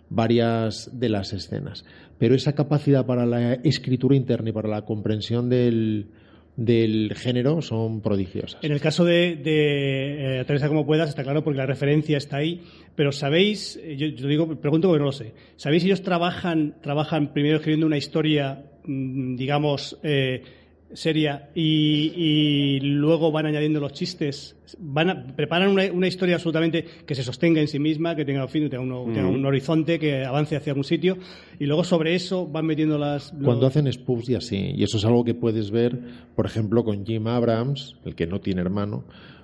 varias 0.09 0.91
de 0.99 1.09
las 1.09 1.33
escenas. 1.33 1.85
Pero 2.19 2.35
esa 2.35 2.53
capacidad 2.53 3.07
para 3.07 3.25
la 3.25 3.53
escritura 3.53 4.15
interna 4.15 4.49
y 4.49 4.53
para 4.53 4.69
la 4.69 4.85
comprensión 4.85 5.49
del, 5.49 6.11
del 6.55 7.13
género 7.15 7.61
son 7.61 8.01
prodigiosas. 8.01 8.59
En 8.63 8.71
el 8.71 8.81
caso 8.81 9.05
de, 9.05 9.35
de 9.35 10.37
eh, 10.37 10.39
Aterriza 10.39 10.67
como 10.67 10.85
puedas, 10.85 11.09
está 11.09 11.23
claro 11.23 11.43
porque 11.43 11.57
la 11.57 11.65
referencia 11.65 12.17
está 12.17 12.37
ahí. 12.37 12.61
Pero 12.95 13.11
sabéis, 13.11 13.79
eh, 13.81 13.95
yo, 13.97 14.07
yo 14.07 14.27
digo, 14.27 14.55
pregunto 14.59 14.87
porque 14.87 14.99
no 14.99 15.05
lo 15.05 15.11
sé. 15.11 15.33
¿Sabéis 15.55 15.83
si 15.83 15.89
ellos 15.89 16.01
trabajan, 16.01 16.75
trabajan 16.81 17.33
primero 17.33 17.57
escribiendo 17.57 17.87
una 17.87 17.97
historia, 17.97 18.63
mm, 18.85 19.35
digamos, 19.35 19.97
eh, 20.03 20.43
seria 20.93 21.49
y, 21.55 22.11
y 22.15 22.79
luego 22.81 23.31
van 23.31 23.45
añadiendo 23.45 23.79
los 23.79 23.93
chistes? 23.93 24.55
Van 24.79 25.09
a- 25.09 25.27
preparan 25.35 25.69
una, 25.69 25.83
una 25.91 26.07
historia 26.07 26.35
absolutamente 26.35 26.85
que 27.05 27.15
se 27.15 27.23
sostenga 27.23 27.59
en 27.61 27.67
sí 27.67 27.79
misma, 27.79 28.15
que 28.15 28.25
tenga, 28.25 28.47
fin, 28.47 28.69
tenga, 28.69 28.83
uno- 28.83 29.05
tenga 29.13 29.27
un 29.27 29.45
horizonte, 29.45 29.99
que 29.99 30.23
avance 30.25 30.55
hacia 30.55 30.71
algún 30.71 30.83
sitio 30.83 31.17
y 31.59 31.65
luego 31.65 31.83
sobre 31.83 32.15
eso 32.15 32.47
van 32.47 32.65
metiendo 32.65 32.97
las. 32.97 33.31
Cuando 33.43 33.67
hacen 33.67 33.91
spoofs 33.91 34.29
y 34.29 34.35
así, 34.35 34.73
y 34.75 34.83
eso 34.83 34.97
es 34.97 35.05
algo 35.05 35.23
que 35.23 35.33
puedes 35.33 35.71
ver, 35.71 35.97
por 36.35 36.45
ejemplo, 36.45 36.83
con 36.83 37.05
Jim 37.05 37.27
Abrams, 37.27 37.95
el 38.05 38.15
que 38.15 38.27
no 38.27 38.39
tiene 38.41 38.61
hermano, 38.61 39.03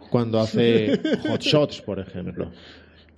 cuando 0.10 0.40
hace 0.40 1.00
Hot 1.28 1.42
Shots, 1.42 1.82
por 1.82 2.00
ejemplo. 2.00 2.52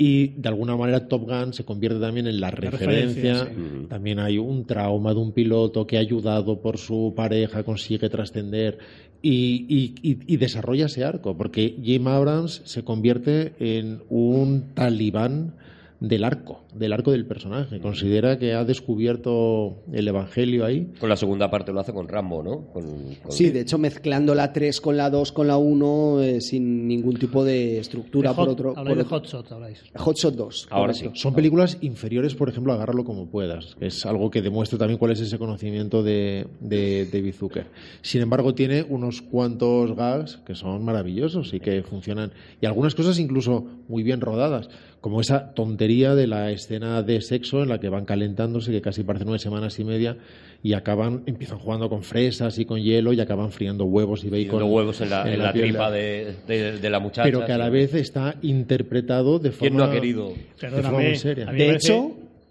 Y 0.01 0.27
de 0.29 0.47
alguna 0.47 0.77
manera 0.77 1.09
Top 1.09 1.23
Gun 1.29 1.51
se 1.53 1.65
convierte 1.65 1.99
también 1.99 2.25
en 2.25 2.39
la 2.39 2.49
referencia. 2.51 3.33
referencia, 3.43 3.53
sí. 3.53 3.85
También 3.89 4.19
hay 4.19 4.37
un 4.37 4.65
trauma 4.65 5.13
de 5.13 5.19
un 5.19 5.33
piloto 5.33 5.85
que 5.85 5.97
ayudado 5.97 6.61
por 6.61 6.77
su 6.77 7.13
pareja 7.15 7.63
consigue 7.63 8.09
trascender 8.09 8.77
y, 9.21 9.65
y- 9.67 9.95
y- 10.01 10.19
y 10.25 10.37
desarrolla 10.37 10.85
ese 10.85 11.03
arco, 11.03 11.35
porque 11.35 11.75
Jim 11.83 12.07
Abrams 12.07 12.61
se 12.63 12.83
convierte 12.85 13.51
en 13.59 14.01
un 14.07 14.73
talibán 14.73 15.55
del 15.99 16.23
arco, 16.23 16.63
del 16.73 16.93
arco 16.93 17.11
del 17.11 17.25
personaje. 17.25 17.79
Considera 17.79 18.39
que 18.39 18.53
ha 18.53 18.63
descubierto 18.63 19.83
el 19.91 20.07
evangelio 20.07 20.65
ahí. 20.65 20.91
Con 20.99 21.09
la 21.09 21.15
segunda 21.17 21.49
parte 21.49 21.73
lo 21.73 21.79
hace 21.79 21.93
con 21.93 22.07
Rambo, 22.07 22.43
¿no? 22.43 22.67
Con, 22.71 22.83
con- 23.21 23.31
Sí, 23.31 23.49
de 23.49 23.61
hecho, 23.61 23.77
mezclando 23.77 24.35
la 24.35 24.53
3 24.53 24.79
con 24.81 24.95
la 24.97 25.09
2 25.09 25.31
con 25.31 25.47
la 25.47 25.57
1 25.57 26.21
eh, 26.21 26.41
sin 26.41 26.87
ningún 26.87 27.15
tipo 27.17 27.43
de 27.43 27.79
estructura 27.79 28.29
de 28.29 28.35
por 28.35 28.45
hot- 28.47 28.51
otro. 28.53 28.69
habláis 28.77 28.87
por 28.87 28.97
de 28.97 29.01
otro- 29.03 29.17
Hotshot, 29.17 29.51
habláis. 29.51 29.83
Hotshot 29.95 30.35
2. 30.35 30.67
Ahora 30.69 30.93
correcto. 30.93 31.11
sí. 31.15 31.19
Son 31.21 31.33
películas 31.33 31.77
inferiores, 31.81 32.35
por 32.35 32.49
ejemplo, 32.49 32.73
Agárralo 32.73 33.03
como 33.03 33.27
puedas, 33.29 33.75
es 33.79 34.05
algo 34.05 34.29
que 34.31 34.41
demuestra 34.41 34.77
también 34.77 34.97
cuál 34.99 35.11
es 35.11 35.19
ese 35.21 35.37
conocimiento 35.37 36.03
de, 36.03 36.47
de 36.61 37.07
David 37.11 37.33
Zucker. 37.33 37.67
Sin 38.01 38.21
embargo, 38.21 38.53
tiene 38.53 38.85
unos 38.87 39.21
cuantos 39.21 39.95
gags 39.95 40.37
que 40.45 40.55
son 40.55 40.83
maravillosos 40.85 41.53
y 41.53 41.59
que 41.59 41.83
funcionan, 41.83 42.31
y 42.61 42.65
algunas 42.65 42.95
cosas 42.95 43.19
incluso 43.19 43.65
muy 43.87 44.03
bien 44.03 44.21
rodadas, 44.21 44.69
como 45.01 45.21
esa 45.21 45.53
tontería 45.53 46.13
de 46.15 46.27
la 46.27 46.51
escena 46.51 47.01
de 47.03 47.21
sexo 47.21 47.63
en 47.63 47.69
la 47.69 47.79
que 47.79 47.87
van 47.89 48.05
calentándose, 48.05 48.71
que 48.71 48.81
casi 48.81 49.03
parece 49.03 49.23
nueve 49.25 49.39
semanas 49.39 49.79
y 49.79 49.83
media, 49.85 50.17
y 50.61 50.73
acaban, 50.73 51.23
empiezan 51.25 51.57
jugando 51.57 51.87
con 51.89 52.03
fresas 52.03 52.59
y 52.59 52.65
con 52.65 52.81
hielo 52.81 53.13
y 53.13 53.21
acaban 53.21 53.51
friando 53.51 53.85
huevos 53.85 54.25
y 54.25 54.29
bacon. 54.29 54.59
los 54.59 54.69
huevos 54.69 54.99
en 54.99 55.09
la, 55.09 55.31
en 55.33 55.39
la 55.39 55.53
piel 55.53 55.69
tripa 55.69 55.89
de, 55.89 56.35
de- 56.47 56.77
de 56.79 56.89
la 56.89 56.99
muchacha. 56.99 57.23
Pero 57.23 57.45
que 57.45 57.51
a 57.53 57.57
la 57.57 57.69
vez 57.69 57.93
está 57.93 58.35
interpretado 58.41 59.39
de 59.39 59.51
forma, 59.51 59.59
¿Quién 59.69 59.77
no 59.77 59.83
ha 59.85 59.91
querido? 59.91 60.33
de 60.61 60.67
forma 60.69 60.91
muy 60.99 61.15
seria. 61.15 61.45
De 61.45 61.65
parece- 61.65 61.93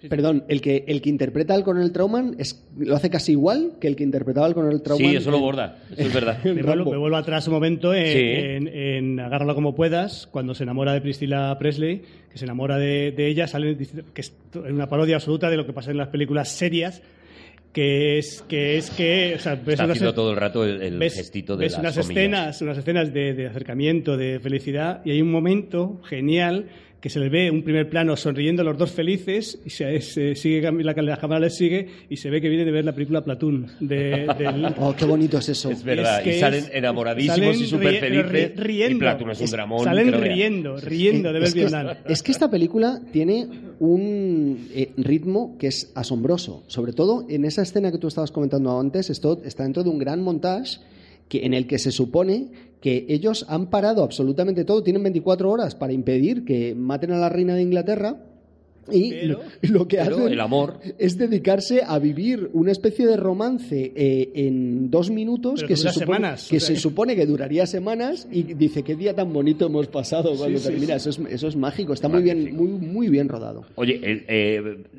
hecho, 0.01 0.09
perdón, 0.09 0.45
el 0.49 0.61
que, 0.61 0.85
el 0.87 1.01
que 1.03 1.09
interpreta 1.11 1.55
al 1.55 1.65
coronel 1.65 1.93
Trauman 1.93 2.37
es, 2.39 2.65
lo 2.79 2.95
hace 2.97 3.11
casi 3.11 3.33
igual 3.33 3.73
que 3.81 3.89
el 3.89 3.97
que 3.97 4.05
interpretaba 4.05 4.47
al 4.47 4.55
coronel 4.55 4.81
Trauman. 4.83 5.11
Sí, 5.11 5.17
eso 5.17 5.31
lo 5.31 5.41
borda, 5.41 5.79
eso 5.93 6.03
es 6.09 6.13
verdad. 6.15 6.39
Me 6.45 6.63
vuelvo, 6.63 6.91
me 6.93 6.97
vuelvo 6.99 7.17
atrás 7.17 7.47
un 7.49 7.55
momento 7.55 7.93
en, 7.95 8.07
Sí. 8.07 8.19
en- 8.21 8.69
en 8.69 9.21
Agárralo 9.21 9.55
como 9.55 9.75
puedas, 9.75 10.27
cuando 10.31 10.55
se 10.55 10.63
enamora 10.65 10.93
de 10.93 11.01
Priscilla 11.01 11.57
Presley, 11.59 12.03
que 12.31 12.39
se 12.39 12.45
enamora 12.45 12.79
de, 12.79 13.13
de 13.13 13.27
ella, 13.29 13.47
sale 13.47 13.77
que 14.15 14.21
es 14.21 14.33
una 14.55 14.89
parodia 14.89 15.17
absoluta 15.17 15.51
de 15.51 15.57
lo 15.57 15.67
que 15.67 15.73
pasa 15.73 15.91
en 15.91 15.97
las 15.97 16.09
películas 16.09 16.49
serias, 16.51 17.03
que 17.73 18.19
es 18.19 18.43
que 18.49 18.79
es 18.79 18.91
que 18.91 19.35
o 19.37 19.39
sea, 19.39 19.55
ves 19.55 19.69
Está 19.75 19.85
unas- 19.85 19.97
haciendo 19.99 20.15
todo 20.15 20.31
el 20.31 20.37
rato 20.37 20.65
el, 20.65 20.81
el 20.83 20.99
ves, 20.99 21.15
gestito 21.15 21.57
de 21.57 21.67
ves 21.67 21.73
las 21.75 21.81
unas 21.81 21.95
comillas. 21.99 22.11
escenas, 22.23 22.63
unas 22.63 22.79
escenas 22.79 23.13
de, 23.13 23.35
de 23.35 23.47
acercamiento, 23.47 24.17
de 24.17 24.41
felicidad, 24.41 25.03
y 25.05 25.11
hay 25.11 25.21
un 25.23 25.31
momento 25.31 26.01
genial 26.09 26.67
que 27.01 27.09
se 27.11 27.21
le 27.21 27.29
ve 27.29 27.49
un 27.51 27.63
primer 27.63 27.89
plano 27.89 28.17
sonriendo 28.17 28.65
los 28.65 28.77
dos 28.77 28.91
felices 28.91 29.61
y 29.65 29.71
se, 29.71 30.01
se 30.01 30.35
sigue 30.35 30.61
la, 30.63 30.93
la 30.95 31.17
cámara 31.17 31.39
les 31.41 31.55
sigue 31.57 31.87
y 32.11 32.17
se 32.17 32.29
ve 32.29 32.41
que 32.41 32.49
viene 32.49 32.65
de 32.65 32.73
ver 32.73 32.85
la 32.85 32.93
película 32.93 33.23
Platoon 33.23 33.69
de, 33.79 34.27
del, 34.37 34.75
Oh, 34.79 34.95
qué 34.99 35.05
bonito 35.05 35.39
es 35.39 35.49
eso. 35.49 35.71
Es 35.71 35.85
verdad, 35.85 36.19
es 36.19 36.25
que 36.25 36.37
y 36.37 36.41
salen 36.41 36.65
es- 36.65 36.71
enamoradísimos 36.75 37.39
salen 37.39 37.61
y 37.61 37.67
súper 37.67 38.01
felices. 38.01 38.27
ri- 38.33 38.57
riendo. 38.57 38.97
Y 38.97 38.99
Platoon 38.99 39.31
es 39.31 39.41
un 39.41 39.51
dramón. 39.51 39.85
Salen 39.85 40.13
riendo, 40.13 40.77
riendo 40.79 41.33
de 41.33 41.39
ver 41.39 41.49
es, 41.49 41.55
que, 41.55 41.61
Vietnam. 41.61 41.97
es 42.09 42.23
que 42.25 42.33
esta 42.33 42.51
película 42.51 43.01
tiene 43.13 43.47
un 43.79 44.69
eh, 44.75 44.91
ritmo 44.97 45.57
que 45.59 45.69
es 45.69 45.93
asombroso. 45.95 46.65
Sobre 46.67 46.93
todo 46.93 47.27
en 47.29 47.45
esa 47.45 47.63
escena 47.63 47.93
que 47.93 47.99
tú 47.99 48.09
estabas 48.09 48.33
comentando 48.33 48.79
antes, 48.79 49.09
esto 49.11 49.41
está 49.45 49.63
dentro 49.63 49.85
de 49.85 49.91
un 49.91 49.99
gran 49.99 50.21
montaje 50.21 50.79
que, 51.29 51.45
en 51.47 51.55
el 51.55 51.67
que 51.67 51.79
se 51.79 51.93
supone 51.93 52.49
que 52.81 53.07
ellos 53.09 53.45
han 53.49 53.71
parado 53.71 54.03
absolutamente 54.03 54.65
todo, 54.65 54.83
tienen 54.83 55.03
24 55.03 55.51
horas 55.51 55.75
para 55.75 55.93
impedir 55.93 56.45
que 56.45 56.75
maten 56.75 57.13
a 57.13 57.19
la 57.19 57.29
reina 57.29 57.55
de 57.55 57.63
Inglaterra 57.63 58.28
Y 58.91 59.11
Pero- 59.11 59.41
lo, 59.63 59.79
lo 59.79 59.89
que 59.89 60.01
hacen 60.01 60.29
el 60.29 60.41
amor. 60.41 60.81
es 60.99 61.17
dedicarse 61.19 61.83
a 61.87 61.99
vivir 61.99 62.51
una 62.53 62.73
especie 62.73 63.07
de 63.07 63.17
romance 63.17 63.93
eh, 63.95 64.31
en 64.35 64.91
dos 64.91 65.11
minutos 65.11 65.55
Pero 65.57 65.69
que, 65.69 65.77
se 65.77 65.89
supone, 65.91 66.07
semanas, 66.17 66.49
que 66.49 66.57
o 66.57 66.61
sea 66.61 66.75
se 66.77 66.81
supone 66.81 67.17
que 67.17 67.27
duraría 67.27 67.67
semanas 67.67 68.29
y 68.31 68.43
dice 68.43 68.83
qué 68.83 68.95
día 68.95 69.15
tan 69.15 69.33
bonito 69.33 69.67
hemos 69.67 69.87
pasado 69.89 70.35
cuando 70.37 70.59
sí, 70.59 70.69
termina. 70.69 70.95
Eso, 70.97 71.11
es, 71.11 71.19
eso 71.31 71.49
es 71.49 71.57
mágico, 71.57 71.93
está 71.93 72.09
muy 72.09 72.23
bien, 72.23 72.55
muy, 72.57 72.69
muy 72.69 73.09
bien 73.09 73.29
rodado. 73.29 73.65
Oye, 73.77 74.01
el, 74.03 74.25
eh, 74.29 74.57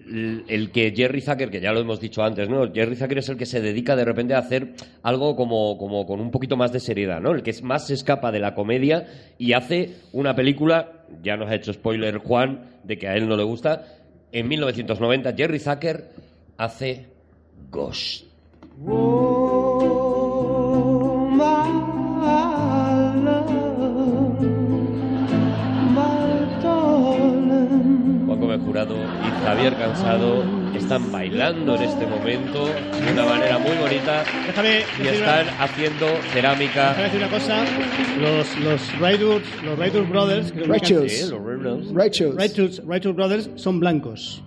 el- 0.09 0.43
el 0.47 0.71
que 0.71 0.91
Jerry 0.95 1.21
Zucker, 1.21 1.49
que 1.49 1.61
ya 1.61 1.71
lo 1.71 1.79
hemos 1.79 1.99
dicho 1.99 2.21
antes, 2.23 2.49
¿no? 2.49 2.71
Jerry 2.73 2.95
Zucker 2.95 3.17
es 3.19 3.29
el 3.29 3.37
que 3.37 3.45
se 3.45 3.61
dedica 3.61 3.95
de 3.95 4.05
repente 4.05 4.33
a 4.33 4.39
hacer 4.39 4.73
algo 5.03 5.35
como, 5.35 5.77
como 5.77 6.05
con 6.05 6.19
un 6.19 6.31
poquito 6.31 6.57
más 6.57 6.71
de 6.71 6.79
seriedad, 6.79 7.21
¿no? 7.21 7.31
El 7.33 7.43
que 7.43 7.51
es 7.51 7.63
más 7.63 7.87
se 7.87 7.93
escapa 7.93 8.31
de 8.31 8.39
la 8.39 8.53
comedia 8.55 9.07
y 9.37 9.53
hace 9.53 9.91
una 10.11 10.35
película, 10.35 10.98
ya 11.23 11.37
nos 11.37 11.49
ha 11.49 11.55
hecho 11.55 11.73
spoiler 11.73 12.17
Juan, 12.17 12.61
de 12.83 12.97
que 12.97 13.07
a 13.07 13.15
él 13.15 13.27
no 13.27 13.35
le 13.35 13.43
gusta. 13.43 13.85
En 14.31 14.47
1990, 14.47 15.33
Jerry 15.33 15.59
Zucker 15.59 16.09
hace 16.57 17.07
Ghost. 17.71 18.25
Juan 28.25 28.39
Gómez 28.39 28.61
Jurado 28.61 28.95
y 28.95 29.43
Javier 29.43 29.75
Cansado 29.75 30.58
están 30.79 31.11
bailando 31.11 31.75
en 31.75 31.81
este 31.83 32.05
momento 32.07 32.65
de 32.67 33.11
una 33.13 33.25
manera 33.25 33.57
muy 33.59 33.75
bonita 33.77 34.23
Déjame 34.47 34.81
y 35.03 35.07
están 35.07 35.47
una- 35.47 35.63
haciendo 35.63 36.05
déjame 36.07 36.29
cerámica. 36.33 36.93
decir 36.95 37.19
una 37.19 37.29
cosa. 37.29 37.63
Los, 38.19 38.57
los 38.59 38.99
Rightwood, 38.99 39.41
los 39.63 39.77
Rightwood 39.79 40.07
Brothers, 40.09 40.51
que 40.51 40.59
los. 40.61 40.67
Righteous, 41.93 42.81
Righteous 42.85 43.15
Brothers 43.15 43.49
son 43.55 43.79
blancos. 43.79 44.41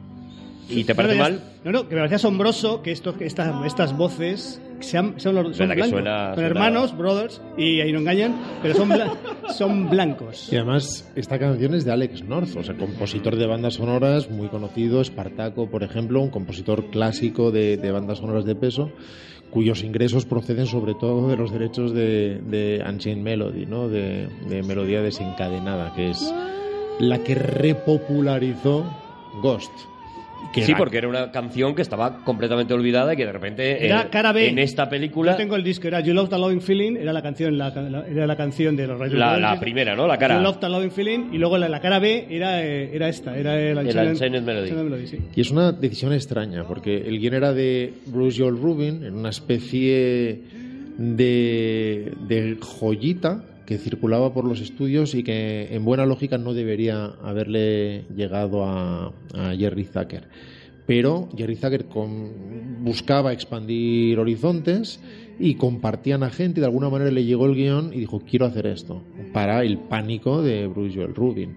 ¿Y 0.74 0.84
te 0.84 0.94
parece 0.94 1.16
No, 1.16 1.22
mal? 1.22 1.40
No, 1.64 1.72
no, 1.72 1.88
que 1.88 1.94
me 1.94 2.00
parece 2.00 2.16
asombroso 2.16 2.82
que, 2.82 2.90
esto, 2.92 3.16
que 3.16 3.26
estas, 3.26 3.64
estas 3.66 3.96
voces 3.96 4.60
sean, 4.80 5.14
son, 5.18 5.34
los, 5.36 5.56
son 5.56 5.66
blancos. 5.68 5.88
suena- 5.90 6.26
son 6.26 6.34
suena- 6.34 6.46
hermanos, 6.48 6.96
brothers, 6.96 7.40
y 7.56 7.80
ahí 7.80 7.92
no 7.92 8.00
engañan, 8.00 8.34
pero 8.62 8.74
son, 8.74 8.88
bla- 8.90 9.12
son 9.52 9.88
blancos. 9.90 10.52
Y 10.52 10.56
además, 10.56 11.08
esta 11.14 11.38
canción 11.38 11.74
es 11.74 11.84
de 11.84 11.92
Alex 11.92 12.24
North, 12.24 12.56
o 12.56 12.62
sea, 12.62 12.76
compositor 12.76 13.36
de 13.36 13.46
bandas 13.46 13.74
sonoras 13.74 14.30
muy 14.30 14.48
conocido, 14.48 15.00
Espartaco, 15.00 15.68
por 15.70 15.82
ejemplo, 15.84 16.20
un 16.20 16.30
compositor 16.30 16.90
clásico 16.90 17.50
de, 17.52 17.76
de 17.76 17.90
bandas 17.92 18.18
sonoras 18.18 18.44
de 18.44 18.54
peso, 18.56 18.90
cuyos 19.50 19.84
ingresos 19.84 20.24
proceden 20.24 20.66
sobre 20.66 20.94
todo 20.94 21.28
de 21.28 21.36
los 21.36 21.52
derechos 21.52 21.92
de, 21.92 22.40
de 22.46 22.82
Unchained 22.88 23.22
Melody, 23.22 23.66
¿no? 23.66 23.88
de, 23.88 24.26
de 24.48 24.62
Melodía 24.62 25.02
Desencadenada, 25.02 25.92
que 25.94 26.08
es 26.10 26.34
la 26.98 27.18
que 27.22 27.34
repopularizó 27.34 28.84
Ghost. 29.42 29.70
Que 30.52 30.62
Sí, 30.62 30.72
era- 30.72 30.78
porque 30.78 30.98
era 30.98 31.08
una 31.08 31.30
canción 31.30 31.74
que 31.74 31.80
estaba 31.82 32.18
completamente 32.24 32.74
olvidada 32.74 33.14
y 33.14 33.16
que 33.16 33.24
de 33.24 33.32
repente 33.32 33.86
Era 33.86 34.02
eh, 34.02 34.06
cara 34.10 34.32
B. 34.32 34.48
en 34.48 34.58
esta 34.58 34.88
película, 34.88 35.32
Yo 35.32 35.36
tengo 35.38 35.56
el 35.56 35.64
disco, 35.64 35.88
era 35.88 36.00
You 36.00 36.12
Love 36.12 36.28
the 36.28 36.38
Loving 36.38 36.60
Feeling, 36.60 36.96
era 36.96 37.12
la 37.12 37.22
canción, 37.22 37.56
la, 37.56 37.70
la- 37.70 38.06
era 38.06 38.26
la 38.26 38.36
canción 38.36 38.76
de 38.76 38.86
los 38.86 38.98
Righteous 38.98 39.18
la, 39.18 39.38
la 39.38 39.58
primera, 39.60 39.96
¿no? 39.96 40.06
La 40.06 40.18
cara. 40.18 40.36
You 40.36 40.42
Love 40.42 40.58
the 40.60 40.68
Loving 40.68 40.90
Feeling, 40.90 41.28
y 41.32 41.38
luego 41.38 41.56
la, 41.56 41.68
la 41.70 41.80
cara 41.80 41.98
B 41.98 42.26
era, 42.28 42.62
eh, 42.62 42.90
era 42.94 43.08
esta, 43.08 43.36
era 43.36 43.58
el 43.58 43.78
Unchained- 43.78 44.42
Melody. 44.42 44.70
Unchained 44.72 45.06
sí. 45.06 45.18
Y 45.34 45.40
es 45.40 45.50
una 45.50 45.72
decisión 45.72 46.12
extraña, 46.12 46.64
porque 46.64 46.96
el 46.98 47.18
guion 47.18 47.34
era 47.34 47.52
de 47.54 47.94
Bruce 48.06 48.42
Joel 48.42 48.56
Rubin, 48.58 49.04
en 49.04 49.14
una 49.14 49.30
especie 49.30 50.40
de, 50.98 52.12
de 52.28 52.56
joyita 52.60 53.44
que 53.66 53.78
circulaba 53.78 54.32
por 54.34 54.44
los 54.44 54.60
estudios 54.60 55.14
y 55.14 55.22
que 55.22 55.68
en 55.74 55.84
buena 55.84 56.06
lógica 56.06 56.38
no 56.38 56.54
debería 56.54 57.06
haberle 57.22 58.04
llegado 58.14 58.64
a, 58.64 59.12
a 59.34 59.54
Jerry 59.56 59.84
Zucker. 59.84 60.24
Pero 60.86 61.28
Jerry 61.36 61.56
Zucker 61.56 61.84
con- 61.86 62.82
buscaba 62.84 63.32
expandir 63.32 64.18
horizontes 64.18 65.00
y 65.38 65.54
compartían 65.54 66.22
a 66.24 66.30
gente 66.30 66.58
y 66.58 66.62
de 66.62 66.66
alguna 66.66 66.90
manera 66.90 67.10
le 67.10 67.24
llegó 67.24 67.46
el 67.46 67.54
guion 67.54 67.92
y 67.94 68.00
dijo 68.00 68.20
quiero 68.28 68.46
hacer 68.46 68.66
esto 68.66 69.02
para 69.32 69.62
el 69.64 69.78
pánico 69.78 70.42
de 70.42 70.66
Bruce 70.66 70.96
Joel 70.96 71.14
Rubin. 71.14 71.56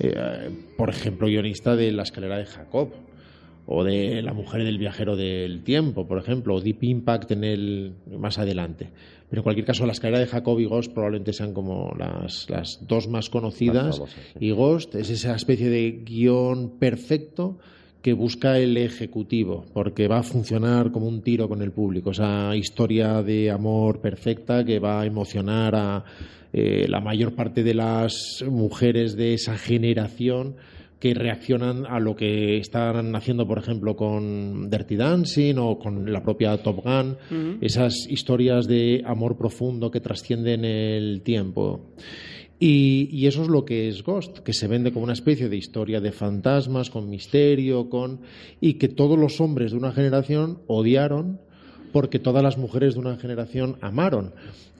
Eh, 0.00 0.50
por 0.76 0.90
ejemplo, 0.90 1.28
guionista 1.28 1.76
de 1.76 1.92
La 1.92 2.02
escalera 2.02 2.36
de 2.36 2.46
Jacob 2.46 2.90
o 3.66 3.82
de 3.84 4.20
La 4.22 4.34
mujer 4.34 4.62
del 4.64 4.76
viajero 4.76 5.16
del 5.16 5.62
tiempo, 5.62 6.06
por 6.06 6.18
ejemplo, 6.18 6.54
o 6.54 6.60
Deep 6.60 6.82
Impact 6.82 7.30
en 7.30 7.44
el 7.44 7.92
más 8.18 8.38
adelante. 8.38 8.88
Pero 9.34 9.40
en 9.40 9.42
cualquier 9.46 9.66
caso, 9.66 9.84
La 9.84 9.94
escalera 9.94 10.20
de 10.20 10.28
Jacob 10.28 10.60
y 10.60 10.64
Ghost 10.64 10.92
probablemente 10.92 11.32
sean 11.32 11.52
como 11.52 11.92
las, 11.98 12.48
las 12.48 12.78
dos 12.86 13.08
más 13.08 13.28
conocidas. 13.30 13.86
Más 13.86 13.96
famosas, 13.96 14.14
sí. 14.14 14.38
Y 14.38 14.50
Ghost 14.52 14.94
es 14.94 15.10
esa 15.10 15.34
especie 15.34 15.68
de 15.70 15.90
guion 16.04 16.78
perfecto 16.78 17.58
que 18.00 18.12
busca 18.12 18.60
el 18.60 18.76
ejecutivo, 18.76 19.64
porque 19.72 20.06
va 20.06 20.18
a 20.18 20.22
funcionar 20.22 20.92
como 20.92 21.08
un 21.08 21.20
tiro 21.22 21.48
con 21.48 21.62
el 21.62 21.72
público. 21.72 22.12
Esa 22.12 22.54
historia 22.54 23.24
de 23.24 23.50
amor 23.50 24.00
perfecta 24.00 24.64
que 24.64 24.78
va 24.78 25.00
a 25.00 25.04
emocionar 25.04 25.74
a 25.74 26.04
eh, 26.52 26.86
la 26.88 27.00
mayor 27.00 27.34
parte 27.34 27.64
de 27.64 27.74
las 27.74 28.44
mujeres 28.48 29.16
de 29.16 29.34
esa 29.34 29.58
generación 29.58 30.54
que 30.98 31.14
reaccionan 31.14 31.86
a 31.86 32.00
lo 32.00 32.16
que 32.16 32.58
están 32.58 33.14
haciendo, 33.14 33.46
por 33.46 33.58
ejemplo, 33.58 33.94
con 33.96 34.70
Dirty 34.70 34.96
Dancing 34.96 35.56
o 35.58 35.78
con 35.78 36.10
la 36.12 36.22
propia 36.22 36.56
Top 36.58 36.82
Gun, 36.82 37.16
esas 37.60 38.06
historias 38.08 38.66
de 38.66 39.02
amor 39.04 39.36
profundo 39.36 39.90
que 39.90 40.00
trascienden 40.00 40.64
el 40.64 41.22
tiempo. 41.22 41.92
Y, 42.58 43.08
y 43.10 43.26
eso 43.26 43.42
es 43.42 43.48
lo 43.48 43.64
que 43.64 43.88
es 43.88 44.02
Ghost, 44.02 44.38
que 44.38 44.52
se 44.52 44.68
vende 44.68 44.92
como 44.92 45.04
una 45.04 45.12
especie 45.12 45.48
de 45.48 45.56
historia 45.56 46.00
de 46.00 46.12
fantasmas, 46.12 46.88
con 46.88 47.10
misterio, 47.10 47.90
con 47.90 48.20
y 48.60 48.74
que 48.74 48.88
todos 48.88 49.18
los 49.18 49.40
hombres 49.40 49.72
de 49.72 49.78
una 49.78 49.92
generación 49.92 50.60
odiaron 50.66 51.40
porque 51.94 52.18
todas 52.18 52.42
las 52.42 52.58
mujeres 52.58 52.94
de 52.94 53.00
una 53.00 53.16
generación 53.18 53.76
amaron. 53.80 54.32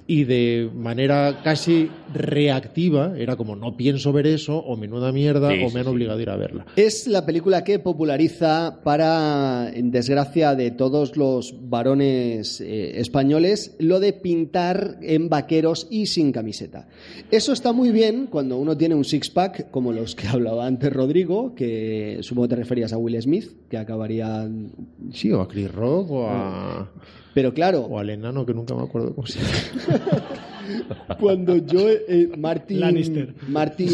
Y 0.06 0.24
de 0.24 0.70
manera 0.74 1.40
casi 1.42 1.88
reactiva, 2.12 3.14
era 3.16 3.36
como 3.36 3.56
no 3.56 3.74
pienso 3.76 4.12
ver 4.12 4.26
eso, 4.26 4.58
o 4.58 4.76
menuda 4.76 5.12
mierda, 5.12 5.50
Sí, 5.50 5.62
o 5.64 5.70
me 5.70 5.80
han 5.80 5.86
sí. 5.86 5.90
obligado 5.92 6.18
a 6.18 6.22
ir 6.22 6.28
a 6.30 6.36
verla. 6.36 6.66
Es 6.76 7.06
la 7.06 7.24
película 7.24 7.64
que 7.64 7.78
populariza, 7.78 8.80
para 8.84 9.70
en 9.72 9.90
desgracia 9.90 10.54
de 10.54 10.70
todos 10.72 11.16
los 11.16 11.54
varones 11.70 12.60
eh, 12.60 13.00
españoles, 13.00 13.76
lo 13.78 13.98
de 13.98 14.12
pintar 14.12 14.98
en 15.00 15.30
vaqueros 15.30 15.86
y 15.90 16.04
sin 16.06 16.32
camiseta. 16.32 16.86
Eso 17.30 17.54
está 17.54 17.72
muy 17.72 17.90
bien 17.90 18.26
cuando 18.30 18.58
uno 18.58 18.76
tiene 18.76 18.94
un 18.94 19.04
six-pack, 19.04 19.70
como 19.70 19.92
los 19.92 20.14
que 20.14 20.28
hablaba 20.28 20.66
antes 20.66 20.92
Rodrigo, 20.92 21.54
que 21.54 22.18
supongo 22.20 22.48
te 22.48 22.56
referías 22.56 22.92
a 22.92 22.98
Will 22.98 23.20
Smith, 23.22 23.50
que 23.70 23.78
acabaría... 23.78 24.46
Sí, 25.12 25.32
o 25.32 25.40
a 25.40 25.48
Chris 25.48 25.72
Rock, 25.72 26.10
o 26.10 26.26
a, 26.28 26.90
Pero 27.34 27.52
claro, 27.52 27.80
o 27.80 27.98
al 27.98 28.10
enano, 28.10 28.46
que 28.46 28.54
nunca 28.54 28.74
me 28.74 28.84
acuerdo 28.84 29.14
cómo 29.14 29.26
se 29.26 29.40
llama. 29.40 30.22
cuando 31.20 31.56
yo... 31.56 31.88
eh, 31.88 32.30
Martin... 32.38 32.80
Lannister. 32.80 33.34
Martin... 33.48 33.88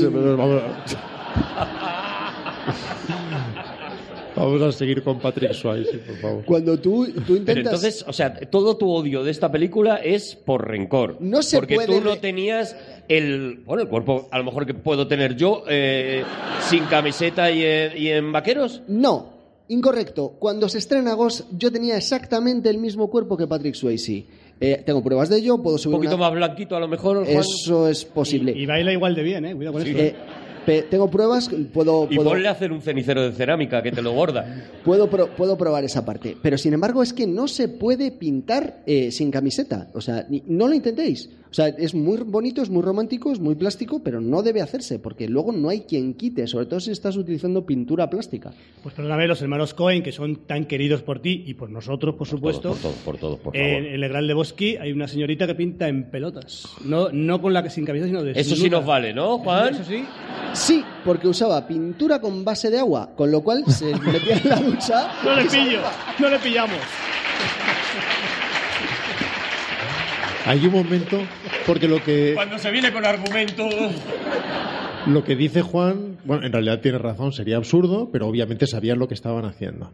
Vamos, 4.36 4.62
a 4.62 4.72
seguir 4.72 5.02
con 5.02 5.18
Patrick 5.18 5.52
Swayze, 5.52 5.98
por 5.98 6.16
favor. 6.16 6.44
Cuando 6.44 6.78
tú, 6.78 7.06
tú 7.06 7.12
Pero 7.26 7.36
intentas... 7.36 7.64
entonces, 7.64 8.04
o 8.06 8.12
sea, 8.12 8.32
todo 8.34 8.76
tu 8.76 8.90
odio 8.90 9.22
de 9.22 9.30
esta 9.30 9.50
película 9.50 9.96
es 9.96 10.34
por 10.34 10.66
rencor. 10.66 11.16
No 11.20 11.42
se 11.42 11.58
Porque 11.58 11.74
puede 11.74 11.88
tú 11.88 12.00
no 12.00 12.16
tenías 12.18 12.76
el, 13.08 13.62
bueno, 13.66 13.82
el 13.82 13.88
cuerpo 13.88 14.28
a 14.30 14.38
lo 14.38 14.44
mejor 14.44 14.66
que 14.66 14.74
puedo 14.74 15.06
tener 15.06 15.36
yo 15.36 15.64
eh, 15.68 16.22
sin 16.60 16.84
camiseta 16.84 17.50
y 17.50 17.64
en, 17.64 17.98
y 17.98 18.08
en 18.08 18.32
vaqueros. 18.32 18.82
No, 18.86 19.39
incorrecto. 19.70 20.36
Cuando 20.38 20.68
se 20.68 20.78
estrena 20.78 21.14
Ghost, 21.14 21.47
yo 21.56 21.72
tenía 21.72 21.97
exactamente 21.97 22.68
el 22.70 22.78
mismo 22.78 23.09
cuerpo 23.09 23.36
que 23.36 23.47
Patrick 23.47 23.74
Swayze. 23.74 24.26
Eh, 24.60 24.82
tengo 24.84 25.02
pruebas 25.02 25.28
de 25.30 25.38
ello, 25.38 25.59
puedo 25.62 25.76
Un 25.76 25.78
subir 25.80 25.97
poquito 25.97 26.16
una- 26.16 26.26
más 26.26 26.34
blanquito 26.34 26.76
a 26.76 26.80
lo 26.80 26.88
mejor. 26.88 27.24
Juan. 27.24 27.28
Eso 27.38 27.88
es 27.88 28.05
posible. 28.05 28.52
Y, 28.55 28.62
y 28.62 28.66
baila 28.66 28.92
igual 28.92 29.14
de 29.14 29.22
bien, 29.22 29.44
¿eh? 29.47 29.55
Cuidado 29.56 29.72
con 29.72 29.82
eso. 29.82 29.98
Eh, 29.98 30.14
pe- 30.66 30.82
tengo 30.82 31.10
pruebas, 31.10 31.48
puedo, 31.72 32.06
Y 32.10 32.16
puedo, 32.16 32.28
ponle 32.30 32.47
a 32.48 32.51
hacer 32.51 32.70
un 32.70 32.82
cenicero 32.82 33.22
de 33.22 33.32
cerámica 33.32 33.82
que 33.82 33.90
te 33.90 34.02
lo 34.02 34.12
gorda. 34.12 34.44
puedo, 34.84 35.09
pro- 35.09 35.34
puedo 35.34 35.56
probar 35.56 35.84
esa 35.84 36.05
parte. 36.05 36.36
Pero 36.42 36.59
sin 36.59 36.74
embargo 36.74 37.02
es 37.02 37.14
que 37.14 37.26
no 37.26 37.48
se 37.48 37.68
puede 37.68 38.10
pintar 38.10 38.82
eh, 38.86 39.10
sin 39.10 39.30
camiseta. 39.30 39.88
O 39.94 40.01
sea, 40.02 40.26
ni- 40.28 40.42
no 40.47 40.68
lo 40.68 40.74
intentéis. 40.74 41.30
O 41.51 41.55
sea, 41.55 41.66
es 41.66 41.94
muy 41.94 42.16
bonito, 42.18 42.62
es 42.62 42.70
muy 42.70 42.82
romántico, 42.82 43.32
es 43.32 43.40
muy 43.40 43.56
plástico, 43.56 44.02
pero 44.05 44.20
no 44.20 44.43
debe 44.43 44.62
hacerse, 44.62 45.01
porque 45.01 45.28
luego 45.28 45.51
no 45.51 45.68
hay 45.68 45.81
quien 45.81 46.14
quite, 46.14 46.47
sobre 46.47 46.66
todo 46.66 46.78
si 46.78 46.93
estás 46.93 47.16
utilizando 47.16 47.66
pintura 47.66 48.09
plástica. 48.09 48.52
Pues 48.85 48.94
perdóname, 48.94 49.27
los 49.27 49.43
hermanos 49.43 49.74
Cohen, 49.74 50.05
que 50.05 50.12
son 50.12 50.47
tan 50.47 50.66
queridos 50.66 51.02
por 51.02 51.20
ti 51.20 51.43
y 51.47 51.55
por 51.55 51.68
nosotros, 51.68 52.14
por 52.14 52.28
supuesto. 52.28 52.70
Por 52.70 52.78
todo, 52.78 52.93
por 53.05 53.18
todo, 53.18 53.36
por, 53.39 53.56
favor. 53.56 53.68
En 53.68 53.85
el 53.86 54.27
de 54.28 54.35
Bosque 54.35 54.78
hay 54.81 54.93
una 54.93 55.09
señorita 55.09 55.48
que 55.48 55.56
pinta 55.56 55.89
en 55.89 56.05
pelotas. 56.10 56.68
No, 56.85 57.09
no 57.10 57.43
con 57.43 57.52
la 57.52 57.64
que 57.64 57.70
sin 57.70 57.85
cabeza, 57.85 58.06
sino 58.06 58.22
de 58.22 58.32
Eso 58.32 58.55
sí 58.55 58.70
nos 58.70 58.86
vale, 58.86 59.12
¿no, 59.12 59.39
Juan? 59.39 59.74
Eso 59.74 59.85
sí. 59.85 60.05
Sí, 60.52 60.85
porque 61.05 61.27
usaba 61.27 61.66
pintura 61.66 62.20
con 62.20 62.44
base 62.44 62.70
de 62.70 62.78
agua, 62.78 63.10
con 63.16 63.31
lo 63.31 63.40
cual 63.43 63.64
se 63.66 63.86
metía 63.98 64.36
en 64.36 64.48
la 64.48 64.56
ducha. 64.60 65.12
No 65.24 65.35
le 65.35 65.44
pillo, 65.47 65.81
no 66.18 66.28
le 66.28 66.39
pillamos. 66.39 66.78
Hay 70.46 70.64
un 70.66 70.72
momento, 70.72 71.18
porque 71.66 71.86
lo 71.86 72.02
que, 72.02 72.32
Cuando 72.34 72.58
se 72.58 72.70
viene 72.70 72.92
con 72.92 73.04
argumentos. 73.04 73.74
lo 75.06 75.24
que 75.24 75.36
dice 75.36 75.62
Juan 75.62 76.10
bueno, 76.24 76.46
en 76.46 76.52
realidad 76.52 76.80
tienes 76.80 77.00
razón, 77.00 77.32
sería 77.32 77.56
absurdo, 77.56 78.10
pero 78.12 78.26
obviamente 78.26 78.66
sabían 78.66 78.98
lo 78.98 79.08
que 79.08 79.14
estaban 79.14 79.44
haciendo. 79.44 79.92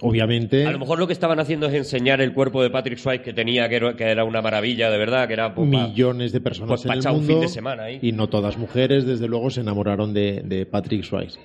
Obviamente 0.00 0.66
A 0.66 0.72
lo 0.72 0.78
mejor 0.78 0.98
lo 0.98 1.06
que 1.06 1.14
estaban 1.14 1.40
haciendo 1.40 1.66
es 1.68 1.74
enseñar 1.74 2.20
el 2.20 2.34
cuerpo 2.34 2.62
de 2.62 2.68
Patrick 2.68 2.98
Swayze 2.98 3.22
que 3.22 3.32
tenía, 3.32 3.66
que 3.68 3.76
era, 3.76 3.96
que 3.96 4.04
era 4.04 4.24
una 4.24 4.42
maravilla, 4.42 4.90
de 4.90 4.98
verdad, 4.98 5.26
que 5.26 5.32
era... 5.32 5.54
pues, 5.54 5.66
millones 5.66 6.32
de 6.32 6.40
personas 6.42 6.82
pues, 6.82 6.84
en 6.84 6.92
el 6.92 6.98
echar 6.98 7.12
un 7.12 7.18
mundo 7.20 7.32
fin 7.32 7.40
de 7.40 7.48
semana 7.48 7.90
y 7.90 8.12
no 8.12 8.28
todas 8.28 8.58
mujeres, 8.58 9.06
desde 9.06 9.26
luego, 9.26 9.48
se 9.48 9.62
enamoraron 9.62 10.12
de, 10.12 10.42
de 10.44 10.66
Patrick 10.66 11.02
Swayze. 11.02 11.40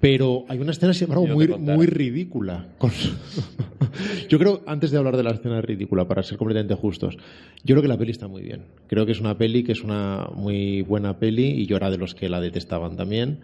Pero 0.00 0.44
hay 0.48 0.58
una 0.60 0.70
escena, 0.70 0.94
sin 0.94 1.04
embargo, 1.10 1.26
Yo 1.26 1.58
muy, 1.58 1.86
ridícula. 1.86 2.66
Con- 2.78 2.92
yo 4.28 4.38
creo, 4.38 4.62
antes 4.66 4.92
de 4.92 4.98
hablar 4.98 5.16
de 5.16 5.24
la 5.24 5.30
escena 5.30 5.60
ridícula, 5.60 6.06
para 6.06 6.22
ser 6.22 6.38
completamente 6.38 6.74
justos, 6.74 7.16
yo 7.64 7.74
creo 7.74 7.82
que 7.82 7.88
la 7.88 7.98
peli 7.98 8.12
está 8.12 8.28
muy 8.28 8.42
bien. 8.42 8.62
Creo 8.86 9.06
que 9.06 9.12
es 9.12 9.20
una 9.20 9.36
peli 9.36 9.64
que 9.64 9.72
es 9.72 9.82
una 9.82 10.28
muy 10.34 10.82
buena 10.82 11.18
peli 11.18 11.46
y 11.46 11.66
yo 11.66 11.76
era 11.76 11.90
de 11.90 11.98
los 11.98 12.14
que 12.14 12.28
la 12.28 12.40
detestaban 12.40 12.96
también. 12.96 13.38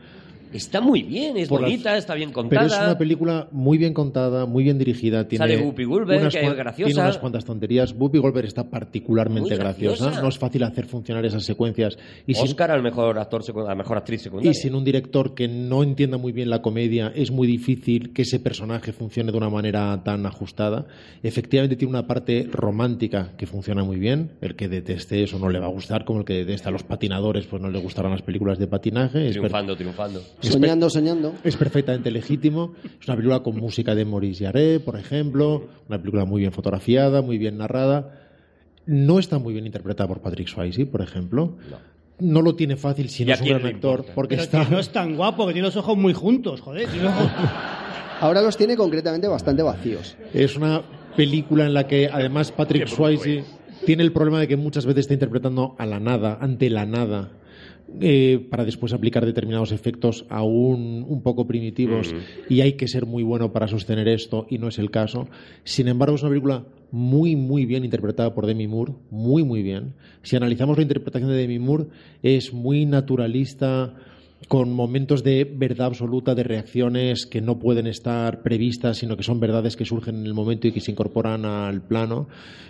Está 0.55 0.81
muy 0.81 1.02
bien, 1.02 1.36
es 1.36 1.48
Por 1.48 1.60
las- 1.60 1.70
bonita, 1.70 1.97
está 1.97 2.14
bien 2.14 2.31
contada. 2.32 2.62
Pero 2.62 2.72
es 2.74 2.81
una 2.81 2.97
película 2.97 3.48
muy 3.51 3.76
bien 3.76 3.93
contada, 3.93 4.47
muy 4.47 4.62
bien 4.62 4.78
dirigida. 4.78 5.26
Tiene 5.26 5.44
Sale 5.44 5.60
Whoopi 5.60 5.85
Goldberg, 5.85 6.20
unas 6.20 6.32
que 6.35 6.47
es 6.47 6.55
graciosa. 6.55 6.86
Tiene 6.86 7.01
unas 7.01 7.18
cuantas 7.18 7.44
tonterías. 7.44 7.93
Whoopi 7.98 8.18
Goldberg 8.18 8.47
está 8.47 8.70
particularmente 8.70 9.56
graciosa. 9.56 9.97
graciosa. 10.05 10.22
No 10.22 10.28
es 10.28 10.39
fácil 10.39 10.62
hacer 10.62 10.86
funcionar 10.86 11.24
esas 11.26 11.44
secuencias. 11.44 11.98
Y 12.26 12.35
sin, 12.35 12.44
Oscar 12.44 12.70
al 12.70 12.82
mejor 12.82 13.18
actor 13.18 13.43
a 13.56 13.62
la 13.68 13.74
mejor 13.74 13.97
actriz 13.98 14.22
secundaria. 14.22 14.51
y 14.52 14.55
sin 14.55 14.74
un 14.76 14.85
director 14.85 15.35
que 15.35 15.48
no 15.48 15.82
entienda 15.82 16.18
muy 16.18 16.31
bien 16.32 16.48
la 16.51 16.62
comedia, 16.62 17.12
es 17.14 17.32
muy 17.32 17.48
difícil 17.48 18.12
que 18.12 18.22
ese 18.22 18.39
personaje 18.39 18.93
funcione 18.93 19.32
de 19.32 19.39
una 19.39 19.51
manera 19.51 20.01
tan 20.05 20.24
ajustada. 20.24 20.86
Efectivamente 21.22 21.74
tiene 21.76 21.90
una 21.90 22.06
parte 22.06 22.47
romántica 22.51 23.32
que 23.36 23.47
funciona 23.47 23.82
muy 23.82 23.98
bien. 23.98 24.31
El 24.40 24.55
que 24.55 24.68
deteste 24.68 25.22
eso 25.22 25.39
no 25.39 25.48
le 25.51 25.59
va 25.59 25.66
a 25.66 25.70
gustar, 25.70 26.05
como 26.05 26.20
el 26.20 26.24
que 26.24 26.35
detesta 26.35 26.68
a 26.68 26.72
los 26.72 26.85
patinadores, 26.85 27.47
pues 27.47 27.60
no 27.60 27.70
le 27.70 27.78
gustarán 27.81 28.12
las 28.12 28.22
películas 28.22 28.59
de 28.59 28.66
patinaje. 28.66 29.31
Triunfando, 29.31 29.76
triunfando. 29.76 30.22
Soñando, 30.53 30.91
soñando. 30.91 31.35
es 31.45 31.57
perfectamente 31.57 32.11
legítimo. 32.11 32.75
Es 33.01 33.07
una 33.09 33.16
película 33.16 33.41
con 33.43 33.57
música 33.57 33.95
de 33.95 34.05
Maurice 34.05 34.45
Jarre, 34.45 34.81
por 34.81 34.97
ejemplo. 34.99 35.69
Una 35.89 35.99
película 35.99 36.25
muy 36.25 36.41
bien 36.41 36.53
fotografiada, 36.53 37.23
muy 37.23 37.39
bien 37.39 37.59
narrada. 37.59 38.21
No 38.87 39.19
está 39.19 39.39
muy 39.39 39.53
bien 39.55 39.66
interpretada 39.66 40.09
por 40.09 40.21
Patrick 40.21 40.49
Swayze, 40.49 40.87
por 40.87 41.01
ejemplo. 41.03 41.57
No, 42.21 42.43
lo 42.43 42.55
tiene 42.55 42.77
fácil 42.77 43.09
si 43.09 43.23
¿Y 43.23 43.27
no 43.27 43.33
a 43.33 43.35
es 43.35 43.41
un 43.41 43.49
gran 43.49 43.66
actor, 43.66 44.05
porque 44.15 44.37
Pero 44.37 44.43
está... 44.45 44.69
no 44.71 44.79
es 44.79 44.91
tan 44.91 45.16
guapo, 45.16 45.47
que 45.47 45.53
tiene 45.53 45.66
los 45.66 45.77
ojos 45.77 45.97
muy 45.97 46.12
juntos, 46.12 46.61
joder. 46.61 46.89
tiene 46.89 47.05
los 47.05 47.12
ojos- 47.19 47.31
Ahora 48.21 48.41
los 48.41 48.57
tiene 48.57 48.77
concretamente 48.77 49.27
bastante 49.27 49.62
vacíos. 49.65 50.16
Es 50.33 50.57
una 50.57 50.83
película 51.16 51.66
en 51.66 51.75
la 51.75 51.87
que 51.89 52.09
además 52.12 52.53
Patrick 52.53 52.87
Swayze 52.87 53.45
tiene 53.85 54.03
el 54.05 54.12
problema 54.12 54.39
de 54.41 54.47
que 54.49 54.57
muchas 54.57 54.87
veces 54.87 55.01
está 55.01 55.15
interpretando 55.15 55.75
a 55.79 55.87
la 55.87 55.99
nada, 55.99 56.39
ante 56.41 56.71
la 56.71 56.87
nada, 56.87 57.31
eh, 58.01 58.47
para 58.51 58.65
después 58.65 58.93
aplicar 58.93 59.24
determinados 59.24 59.70
efectos 59.70 60.27
aún 60.28 61.05
un 61.09 61.23
poco 61.23 61.47
primitivos 61.47 62.15
y 62.48 62.61
hay 62.61 62.73
que 62.73 62.89
ser 62.89 63.06
muy 63.06 63.23
bueno 63.23 63.52
para 63.52 63.69
sostener 63.69 64.09
esto 64.09 64.47
y 64.51 64.59
no 64.59 64.69
es 64.69 64.78
el 64.78 64.90
caso. 64.90 65.28
Sin 65.65 65.89
embargo, 65.89 66.16
es 66.16 66.23
una 66.23 66.31
película 66.31 66.65
muy, 66.90 67.36
muy 67.36 67.66
bien 67.66 67.85
interpretada 67.85 68.35
por 68.35 68.47
Demi 68.47 68.66
Moore, 68.66 68.94
muy, 69.11 69.44
muy 69.44 69.62
bien. 69.62 69.94
Si 70.23 70.36
analizamos 70.36 70.77
la 70.77 70.82
interpretación 70.82 71.31
de 71.31 71.36
Demi 71.36 71.59
Moore, 71.59 71.86
es 72.23 72.52
muy 72.52 72.86
naturalista, 72.86 73.94
con 74.49 74.73
momentos 74.73 75.23
de 75.25 75.45
verdad 75.45 75.87
absoluta, 75.89 76.35
de 76.35 76.43
reacciones 76.43 77.27
que 77.27 77.41
no 77.41 77.59
pueden 77.59 77.87
estar 77.87 78.43
previstas, 78.43 78.99
sino 78.99 79.16
que 79.16 79.23
son 79.23 79.41
verdades 79.41 79.77
que 79.77 79.85
surgen 79.85 80.16
en 80.16 80.27
el 80.27 80.35
momento 80.35 80.69
y 80.69 80.73
que 80.73 80.81
se 80.81 80.91
incorporan 80.91 81.45
al 81.45 81.83
plano. 81.83 82.29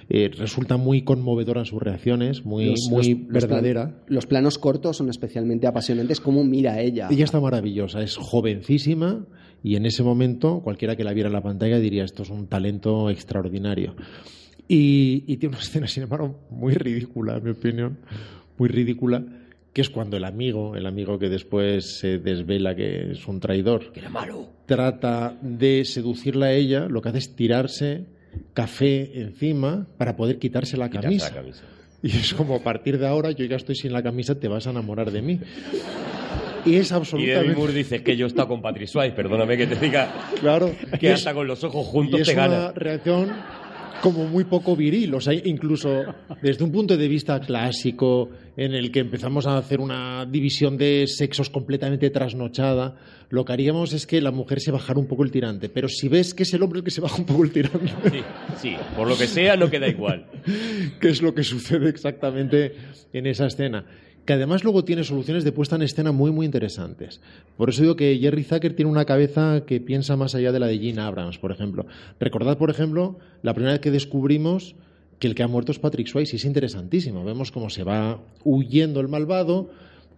Eh, 0.08 0.30
resulta 0.36 0.76
muy 0.76 1.02
conmovedora 1.02 1.60
en 1.60 1.66
sus 1.66 1.82
reacciones, 1.82 2.44
muy, 2.44 2.66
Los- 2.66 2.88
muy 2.90 3.08
los- 3.14 3.18
los 3.20 3.28
verdadera. 3.32 3.84
plan- 3.86 4.02
Los 4.06 4.26
planos 4.26 4.58
cortos 4.58 4.96
son 4.98 5.08
especialmente 5.08 5.66
apasionantes. 5.66 6.20
Cómo 6.20 6.44
mira 6.44 6.80
ella. 6.80 7.08
Ella 7.10 7.24
está 7.24 7.40
maravillosa, 7.40 8.02
es 8.02 8.16
jovencísima 8.16 9.26
y 9.62 9.76
en 9.76 9.86
ese 9.86 10.02
momento 10.02 10.60
cualquiera 10.62 10.94
que 10.96 11.04
la 11.04 11.12
viera 11.14 11.28
en 11.28 11.32
la 11.32 11.42
pantalla 11.42 11.78
diría 11.80 12.04
esto 12.04 12.22
es 12.22 12.30
un 12.30 12.46
talento 12.46 13.08
extraordinario. 13.10 13.94
Y, 14.68 15.24
y 15.26 15.36
tiene 15.36 15.56
una 15.56 15.62
escena, 15.62 15.86
sin 15.86 16.04
embargo, 16.04 16.40
muy 16.50 16.74
ridícula, 16.74 17.36
en 17.36 17.44
mi 17.44 17.50
opinión, 17.50 17.98
muy 18.58 18.68
ridícula, 18.68 19.24
que 19.74 19.82
es 19.82 19.90
cuando 19.90 20.16
el 20.16 20.24
amigo, 20.24 20.76
el 20.76 20.86
amigo 20.86 21.18
que 21.18 21.28
después 21.28 21.98
se 21.98 22.18
desvela 22.18 22.74
que 22.74 23.10
es 23.12 23.26
un 23.28 23.40
traidor, 23.40 23.92
Que 23.92 24.00
era 24.00 24.08
malo. 24.08 24.48
trata 24.66 25.36
de 25.42 25.84
seducirla 25.84 26.46
a 26.46 26.52
ella, 26.52 26.86
lo 26.88 27.02
que 27.02 27.10
hace 27.10 27.18
es 27.18 27.36
tirarse 27.36 28.04
café 28.54 29.20
encima 29.20 29.86
para 29.98 30.16
poder 30.16 30.38
quitarse 30.38 30.76
la 30.76 30.88
camisa. 30.88 31.28
la 31.28 31.34
camisa. 31.34 31.62
Y 32.02 32.10
es 32.16 32.34
como 32.34 32.54
a 32.56 32.60
partir 32.62 32.98
de 32.98 33.06
ahora 33.06 33.30
yo 33.32 33.44
ya 33.46 33.56
estoy 33.56 33.74
sin 33.74 33.92
la 33.92 34.02
camisa, 34.02 34.38
te 34.38 34.46
vas 34.48 34.66
a 34.66 34.70
enamorar 34.70 35.10
de 35.10 35.22
mí. 35.22 35.40
Y 36.66 36.76
es 36.76 36.90
Y 36.90 36.94
Demi 36.94 37.00
absolutamente 37.00 37.56
Moore 37.56 37.72
dice 37.74 38.02
que 38.02 38.16
yo 38.16 38.24
he 38.24 38.28
estado 38.28 38.48
con 38.48 38.62
Patrick 38.62 38.88
Swayze, 38.88 39.14
perdóname 39.14 39.56
que 39.56 39.66
te 39.66 39.76
diga 39.76 40.30
claro 40.40 40.70
que 40.98 41.08
es- 41.08 41.14
hasta 41.20 41.34
con 41.34 41.46
los 41.46 41.62
ojos 41.64 41.86
y 41.86 41.90
juntos 41.90 42.20
es 42.20 42.28
te 42.28 42.34
una 42.34 42.46
gana. 42.48 42.72
reacción 42.72 43.30
como 44.04 44.26
muy 44.26 44.44
poco 44.44 44.76
viril, 44.76 45.14
o 45.14 45.20
sea, 45.22 45.32
incluso 45.32 46.04
desde 46.42 46.62
un 46.62 46.70
punto 46.70 46.94
de 46.94 47.08
vista 47.08 47.40
clásico 47.40 48.28
en 48.54 48.74
el 48.74 48.92
que 48.92 49.00
empezamos 49.00 49.46
a 49.46 49.56
hacer 49.56 49.80
una 49.80 50.26
división 50.26 50.76
de 50.76 51.06
sexos 51.06 51.48
completamente 51.48 52.10
trasnochada, 52.10 52.96
lo 53.30 53.46
que 53.46 53.54
haríamos 53.54 53.94
es 53.94 54.06
que 54.06 54.20
la 54.20 54.30
mujer 54.30 54.60
se 54.60 54.72
bajara 54.72 55.00
un 55.00 55.06
poco 55.06 55.24
el 55.24 55.30
tirante, 55.30 55.70
pero 55.70 55.88
si 55.88 56.08
ves 56.08 56.34
que 56.34 56.42
es 56.42 56.52
el 56.52 56.62
hombre 56.62 56.80
el 56.80 56.84
que 56.84 56.90
se 56.90 57.00
baja 57.00 57.16
un 57.16 57.24
poco 57.24 57.44
el 57.44 57.50
tirante, 57.50 57.94
Sí, 58.12 58.20
sí, 58.60 58.76
por 58.94 59.08
lo 59.08 59.16
que 59.16 59.26
sea 59.26 59.56
no 59.56 59.70
queda 59.70 59.88
igual. 59.88 60.26
que 61.00 61.08
es 61.08 61.22
lo 61.22 61.34
que 61.34 61.42
sucede 61.42 61.88
exactamente 61.88 62.74
en 63.10 63.26
esa 63.26 63.46
escena. 63.46 63.86
Que 64.24 64.32
además 64.32 64.64
luego 64.64 64.84
tiene 64.84 65.04
soluciones 65.04 65.44
de 65.44 65.52
puesta 65.52 65.76
en 65.76 65.82
escena 65.82 66.12
muy, 66.12 66.30
muy 66.30 66.46
interesantes. 66.46 67.20
Por 67.56 67.68
eso 67.68 67.82
digo 67.82 67.96
que 67.96 68.18
Jerry 68.18 68.44
Zucker 68.44 68.74
tiene 68.74 68.90
una 68.90 69.04
cabeza 69.04 69.64
que 69.66 69.80
piensa 69.80 70.16
más 70.16 70.34
allá 70.34 70.50
de 70.50 70.60
la 70.60 70.66
de 70.66 70.78
Gene 70.78 71.02
Abrams, 71.02 71.38
por 71.38 71.52
ejemplo. 71.52 71.86
Recordad, 72.18 72.56
por 72.56 72.70
ejemplo, 72.70 73.18
la 73.42 73.52
primera 73.52 73.74
vez 73.74 73.80
que 73.80 73.90
descubrimos 73.90 74.76
que 75.18 75.26
el 75.26 75.34
que 75.34 75.42
ha 75.42 75.48
muerto 75.48 75.72
es 75.72 75.78
Patrick 75.78 76.06
Swayze. 76.06 76.36
Es 76.36 76.44
interesantísimo. 76.44 77.24
Vemos 77.24 77.52
cómo 77.52 77.68
se 77.68 77.84
va 77.84 78.20
huyendo 78.44 79.00
el 79.00 79.08
malvado, 79.08 79.70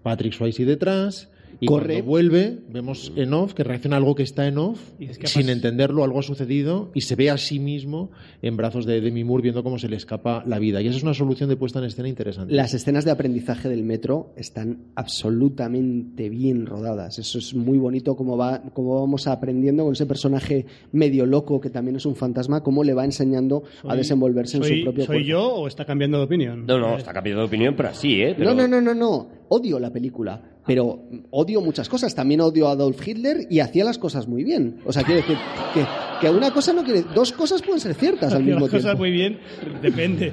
Patrick 0.03 0.35
Swayze 0.35 0.65
detrás. 0.65 1.29
Y 1.59 1.67
Corre. 1.67 1.95
cuando 1.95 2.05
vuelve, 2.11 2.59
vemos 2.69 3.13
en 3.17 3.33
off 3.33 3.55
que 3.55 3.65
reacciona 3.65 3.97
a 3.97 3.99
algo 3.99 4.15
que 4.15 4.23
está 4.23 4.47
en 4.47 4.59
off, 4.59 4.79
Y 4.99 5.07
es 5.07 5.19
que 5.19 5.27
sin 5.27 5.49
entenderlo, 5.49 6.05
algo 6.05 6.19
ha 6.19 6.23
sucedido, 6.23 6.91
y 6.95 7.01
se 7.03 7.17
ve 7.17 7.31
a 7.31 7.39
sí 7.39 7.59
mismo 7.59 8.11
en 8.43 8.57
brazos 8.57 8.85
de 8.85 9.01
Demi 9.01 9.25
Moore 9.25 9.43
viendo 9.43 9.63
cómo 9.63 9.79
se 9.79 9.89
le 9.89 9.97
escapa 9.97 10.43
la 10.47 10.59
vida. 10.59 10.83
Y 10.83 10.89
esa 10.89 10.99
es 10.99 11.03
una 11.03 11.15
solución 11.15 11.49
de 11.49 11.57
puesta 11.57 11.79
en 11.79 11.87
escena 11.87 12.09
interesante. 12.09 12.53
Las 12.55 12.75
escenas 12.75 13.05
de 13.07 13.11
aprendizaje 13.11 13.69
del 13.69 13.85
metro 13.85 14.33
están 14.37 14.85
absolutamente 14.95 16.29
bien 16.29 16.67
rodadas. 16.67 17.19
Eso 17.19 17.39
es 17.39 17.55
muy 17.55 17.79
bonito 17.79 18.17
cómo, 18.17 18.37
va, 18.37 18.63
cómo 18.73 19.01
vamos 19.01 19.27
aprendiendo 19.27 19.85
con 19.85 19.93
ese 19.93 20.07
personaje 20.07 20.67
medio 20.93 21.27
loco 21.27 21.61
que 21.61 21.71
también 21.71 21.97
es 21.97 22.07
un 22.07 22.17
fantasma, 22.17 22.63
cómo 22.63 22.85
le 22.85 22.95
va 22.95 23.05
enseñando 23.05 23.63
a 23.85 23.89
Soy- 23.91 23.97
desenvolverse 23.99 24.57
en 24.59 24.65
su 24.65 24.83
propio 24.85 25.05
¿Soy 25.05 25.17
cuerpo. 25.17 25.29
yo 25.29 25.55
o 25.55 25.69
está 25.69 25.85
cambiando 25.85 26.19
de 26.19 26.25
opinión? 26.25 26.67
No, 26.67 26.79
no, 26.79 26.97
está 26.97 27.13
cambiando 27.13 27.43
de 27.43 27.47
opinión, 27.49 27.75
pero 27.77 27.91
así, 27.91 28.21
¿eh? 28.23 28.35
Pero- 28.37 28.55
No, 28.55 28.63
no, 28.63 28.69
no, 28.69 28.81
no, 28.81 28.95
no. 28.95 29.29
Odio 29.49 29.79
la 29.79 29.93
película, 29.93 30.43
pero 30.67 31.01
odio 31.31 31.61
muchas 31.61 31.89
cosas. 31.89 32.15
También 32.15 32.41
odio 32.41 32.69
a 32.69 32.73
Adolf 32.73 33.07
Hitler 33.07 33.47
y 33.49 33.61
hacía 33.61 33.85
las 33.85 33.99
cosas 33.99 34.27
muy 34.27 34.45
bien. 34.45 34.81
O 34.85 34.93
sea, 34.93 35.03
quiero 35.05 35.21
decir 35.21 35.37
que, 35.73 35.85
que 36.21 36.31
una 36.31 36.51
cosa 36.51 36.73
no 36.73 36.83
quiere. 36.85 37.05
Dos 37.15 37.33
cosas 37.33 37.63
pueden 37.63 37.81
ser 37.81 37.95
ciertas 37.95 38.33
al 38.35 38.43
mismo 38.43 38.61
las 38.61 38.71
cosas 38.71 38.83
tiempo. 38.85 38.99
muy 38.99 39.11
bien, 39.13 39.39
depende. 39.83 40.33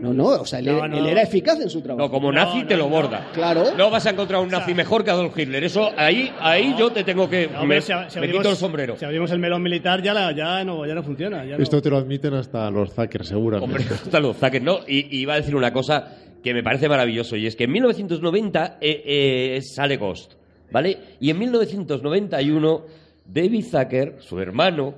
No, 0.00 0.12
no, 0.12 0.24
o 0.26 0.44
sea, 0.44 0.58
él, 0.58 0.66
No, 0.66 0.84
él 0.84 0.90
no. 0.90 1.06
era 1.06 1.22
eficaz 1.22 1.58
en 1.58 1.70
su 1.70 1.80
trabajo. 1.80 2.06
No, 2.06 2.12
como 2.12 2.30
nazi 2.30 2.60
no, 2.60 2.66
te 2.66 2.76
lo 2.76 2.84
no. 2.84 2.90
borda. 2.90 3.28
Claro. 3.32 3.64
No 3.78 3.90
vas 3.90 4.04
a 4.04 4.10
encontrar 4.10 4.42
un 4.42 4.48
nazi 4.50 4.74
mejor 4.74 5.02
que 5.02 5.10
Adolf 5.10 5.36
Hitler. 5.36 5.64
Eso, 5.64 5.90
ahí, 5.96 6.30
ahí 6.38 6.74
yo 6.78 6.90
te 6.92 7.02
tengo 7.02 7.30
que... 7.30 7.48
No, 7.48 7.64
me 7.64 7.80
si 7.80 7.92
a- 7.92 8.10
si 8.10 8.18
me 8.20 8.26
abrimos- 8.26 8.42
quito 8.42 8.50
el 8.50 8.56
sombrero. 8.56 8.96
Si 8.98 9.06
abrimos 9.06 9.30
el 9.30 9.38
melón 9.38 9.62
militar 9.62 10.02
ya, 10.02 10.12
la- 10.12 10.32
ya, 10.32 10.62
no, 10.64 10.84
ya 10.86 10.94
no 10.94 11.02
funciona. 11.02 11.46
ya 11.46 11.56
no. 11.56 11.62
Esto 11.62 11.80
te 11.80 11.88
lo 11.88 11.96
admiten 11.96 12.34
hasta 12.34 12.70
los 12.70 12.92
Zucker, 12.92 13.24
seguramente. 13.24 13.74
Hombre, 13.80 13.94
hasta 14.04 14.20
los 14.20 14.36
Zucker, 14.36 14.62
¿no? 14.62 14.80
Y, 14.86 15.16
y 15.16 15.20
iba 15.22 15.32
a 15.32 15.36
decir 15.36 15.56
una 15.56 15.72
cosa 15.72 16.08
que 16.46 16.54
me 16.54 16.62
parece 16.62 16.88
maravilloso, 16.88 17.34
y 17.34 17.48
es 17.48 17.56
que 17.56 17.64
en 17.64 17.72
1990 17.72 18.78
eh, 18.80 19.02
eh, 19.04 19.62
sale 19.62 19.96
Ghost, 19.96 20.34
¿vale? 20.70 20.96
Y 21.18 21.30
en 21.30 21.40
1991 21.40 22.84
David 23.26 23.64
Zucker, 23.64 24.18
su 24.20 24.38
hermano, 24.38 24.94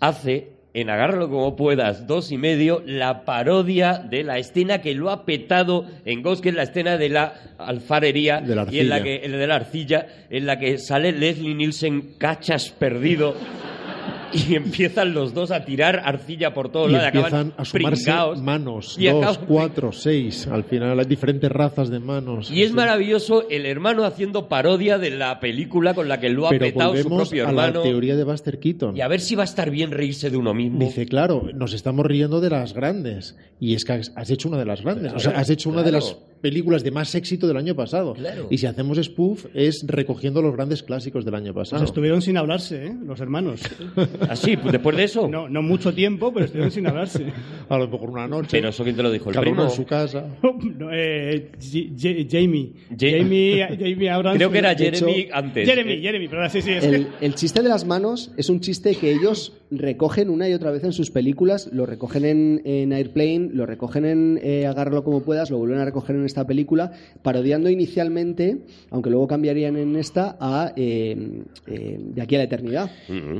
hace 0.00 0.48
en 0.74 0.90
Agárralo 0.90 1.30
como 1.30 1.54
puedas, 1.54 2.08
dos 2.08 2.32
y 2.32 2.36
medio, 2.36 2.82
la 2.84 3.24
parodia 3.24 3.98
de 3.98 4.24
la 4.24 4.38
escena 4.38 4.80
que 4.80 4.92
lo 4.96 5.10
ha 5.10 5.24
petado 5.24 5.86
en 6.04 6.20
Ghost, 6.20 6.42
que 6.42 6.48
es 6.48 6.56
la 6.56 6.64
escena 6.64 6.98
de 6.98 7.10
la 7.10 7.32
alfarería 7.58 8.40
De 8.40 8.56
la 8.56 8.66
y 8.68 8.80
en 8.80 8.88
la 8.88 9.04
que, 9.04 9.20
de 9.20 9.46
la 9.46 9.54
arcilla, 9.54 10.08
en 10.30 10.46
la 10.46 10.58
que 10.58 10.78
sale 10.78 11.12
Leslie 11.12 11.54
Nielsen 11.54 12.14
cachas 12.18 12.70
perdido 12.70 13.36
y 14.48 14.54
empiezan 14.54 15.14
los 15.14 15.34
dos 15.34 15.50
a 15.50 15.64
tirar 15.64 16.02
arcilla 16.04 16.54
por 16.54 16.70
todos 16.70 16.88
Y 16.90 16.92
lados. 16.92 17.06
empiezan 17.08 17.26
acaban 17.48 17.54
a 17.56 17.64
sumarse 17.64 18.04
pringaos. 18.04 18.42
manos. 18.42 18.96
Y 18.98 19.06
dos, 19.06 19.22
acaban- 19.24 19.46
cuatro, 19.46 19.92
seis. 19.92 20.46
Al 20.46 20.64
final 20.64 20.98
hay 20.98 21.06
diferentes 21.06 21.50
razas 21.50 21.90
de 21.90 22.00
manos. 22.00 22.50
Y 22.50 22.62
es 22.62 22.70
Sí. 22.70 22.74
maravilloso 22.74 23.48
el 23.48 23.66
hermano 23.66 24.04
haciendo 24.04 24.48
parodia 24.48 24.98
de 24.98 25.10
la 25.10 25.40
película 25.40 25.94
con 25.94 26.08
la 26.08 26.20
que 26.20 26.28
lo 26.30 26.46
ha 26.46 26.50
Pero 26.50 26.64
petado 26.66 26.96
su 26.96 27.08
propio 27.08 27.48
a 27.48 27.52
la 27.52 27.66
hermano. 27.68 27.82
teoría 27.82 28.16
de 28.16 28.24
Buster 28.24 28.58
Keaton. 28.58 28.96
Y 28.96 29.00
a 29.00 29.08
ver 29.08 29.20
si 29.20 29.34
va 29.34 29.42
a 29.42 29.44
estar 29.44 29.70
bien 29.70 29.90
reírse 29.90 30.30
de 30.30 30.36
uno 30.36 30.54
mismo. 30.54 30.78
Dice, 30.80 31.06
claro, 31.06 31.48
nos 31.54 31.72
estamos 31.72 32.06
riendo 32.06 32.40
de 32.40 32.50
las 32.50 32.72
grandes. 32.74 33.36
Y 33.60 33.74
es 33.74 33.84
que 33.84 33.92
has 33.92 34.30
hecho 34.30 34.48
una 34.48 34.58
de 34.58 34.64
las 34.64 34.82
grandes. 34.82 35.12
o 35.12 35.18
sea, 35.18 35.32
has 35.38 35.48
hecho 35.50 35.68
una 35.70 35.82
de 35.82 35.90
claro. 35.90 36.04
las 36.04 36.16
películas 36.40 36.82
de 36.82 36.90
más 36.90 37.14
éxito 37.14 37.46
del 37.46 37.56
año 37.56 37.76
pasado. 37.76 38.14
Claro. 38.14 38.48
Y 38.50 38.58
si 38.58 38.66
hacemos 38.66 38.98
spoof, 38.98 39.46
es 39.54 39.84
recogiendo 39.86 40.42
los 40.42 40.52
grandes 40.54 40.82
clásicos 40.82 41.24
del 41.24 41.36
año 41.36 41.52
Pues 41.54 41.70
pasado. 41.70 41.84
estuvieron 41.84 42.20
sin 42.22 42.36
hablarse, 42.36 42.86
¿eh? 42.86 42.94
los 43.06 43.20
hermanos. 43.20 43.60
Así, 44.28 44.56
pues 44.56 44.72
después 44.72 44.96
de 44.96 45.04
eso. 45.04 45.28
No, 45.28 45.48
no 45.48 45.62
mucho 45.62 45.92
tiempo, 45.94 46.32
pero 46.32 46.46
estuvieron 46.46 46.70
sin 46.70 46.86
hablarse. 46.86 47.24
A 47.68 47.78
lo 47.78 47.88
mejor 47.88 48.10
una 48.10 48.26
noche. 48.28 48.48
Pero 48.52 48.68
eso 48.68 48.84
quién 48.84 48.96
te 48.96 49.02
lo 49.02 49.10
dijo, 49.10 49.30
el 49.30 49.34
cada 49.34 49.46
uno 49.46 49.54
primo. 49.56 49.70
en 49.70 49.76
su 49.76 49.84
casa. 49.86 50.26
No, 50.42 50.88
eh, 50.92 51.50
J- 51.60 51.90
J- 51.96 52.26
Jamie. 52.30 52.72
Ja- 52.90 52.96
Jamie. 53.18 53.66
Jamie 53.78 54.10
Abrams. 54.10 54.36
Creo 54.36 54.50
que 54.50 54.58
era 54.58 54.72
hecho, 54.72 54.84
Jeremy 54.84 55.28
antes. 55.32 55.68
Jeremy, 55.68 56.00
Jeremy, 56.00 56.28
pero 56.28 56.48
sí, 56.50 56.62
sí. 56.62 56.72
Es 56.72 56.84
El, 56.84 57.06
que- 57.06 57.26
el 57.26 57.34
chiste 57.34 57.62
de 57.62 57.68
las 57.68 57.84
manos 57.86 58.32
es 58.36 58.48
un 58.50 58.60
chiste 58.60 58.94
que 58.94 59.12
ellos 59.12 59.52
recogen 59.70 60.28
una 60.28 60.48
y 60.48 60.52
otra 60.52 60.70
vez 60.70 60.84
en 60.84 60.92
sus 60.92 61.10
películas, 61.10 61.70
lo 61.72 61.86
recogen 61.86 62.24
en, 62.26 62.62
en 62.64 62.92
Airplane, 62.92 63.48
lo 63.54 63.64
recogen 63.64 64.04
en 64.04 64.38
eh, 64.42 64.66
Agárralo 64.66 65.02
como 65.02 65.22
puedas, 65.22 65.50
lo 65.50 65.56
vuelven 65.58 65.78
a 65.78 65.84
recoger 65.86 66.14
en 66.16 66.26
esta 66.26 66.46
película, 66.46 66.92
parodiando 67.22 67.70
inicialmente, 67.70 68.58
aunque 68.90 69.08
luego 69.10 69.26
cambiarían 69.26 69.76
en 69.76 69.96
esta, 69.96 70.36
a 70.40 70.72
eh, 70.76 71.16
eh, 71.66 71.98
De 72.00 72.20
aquí 72.22 72.34
a 72.34 72.38
la 72.38 72.44
eternidad. 72.44 72.90
mm, 73.08 73.38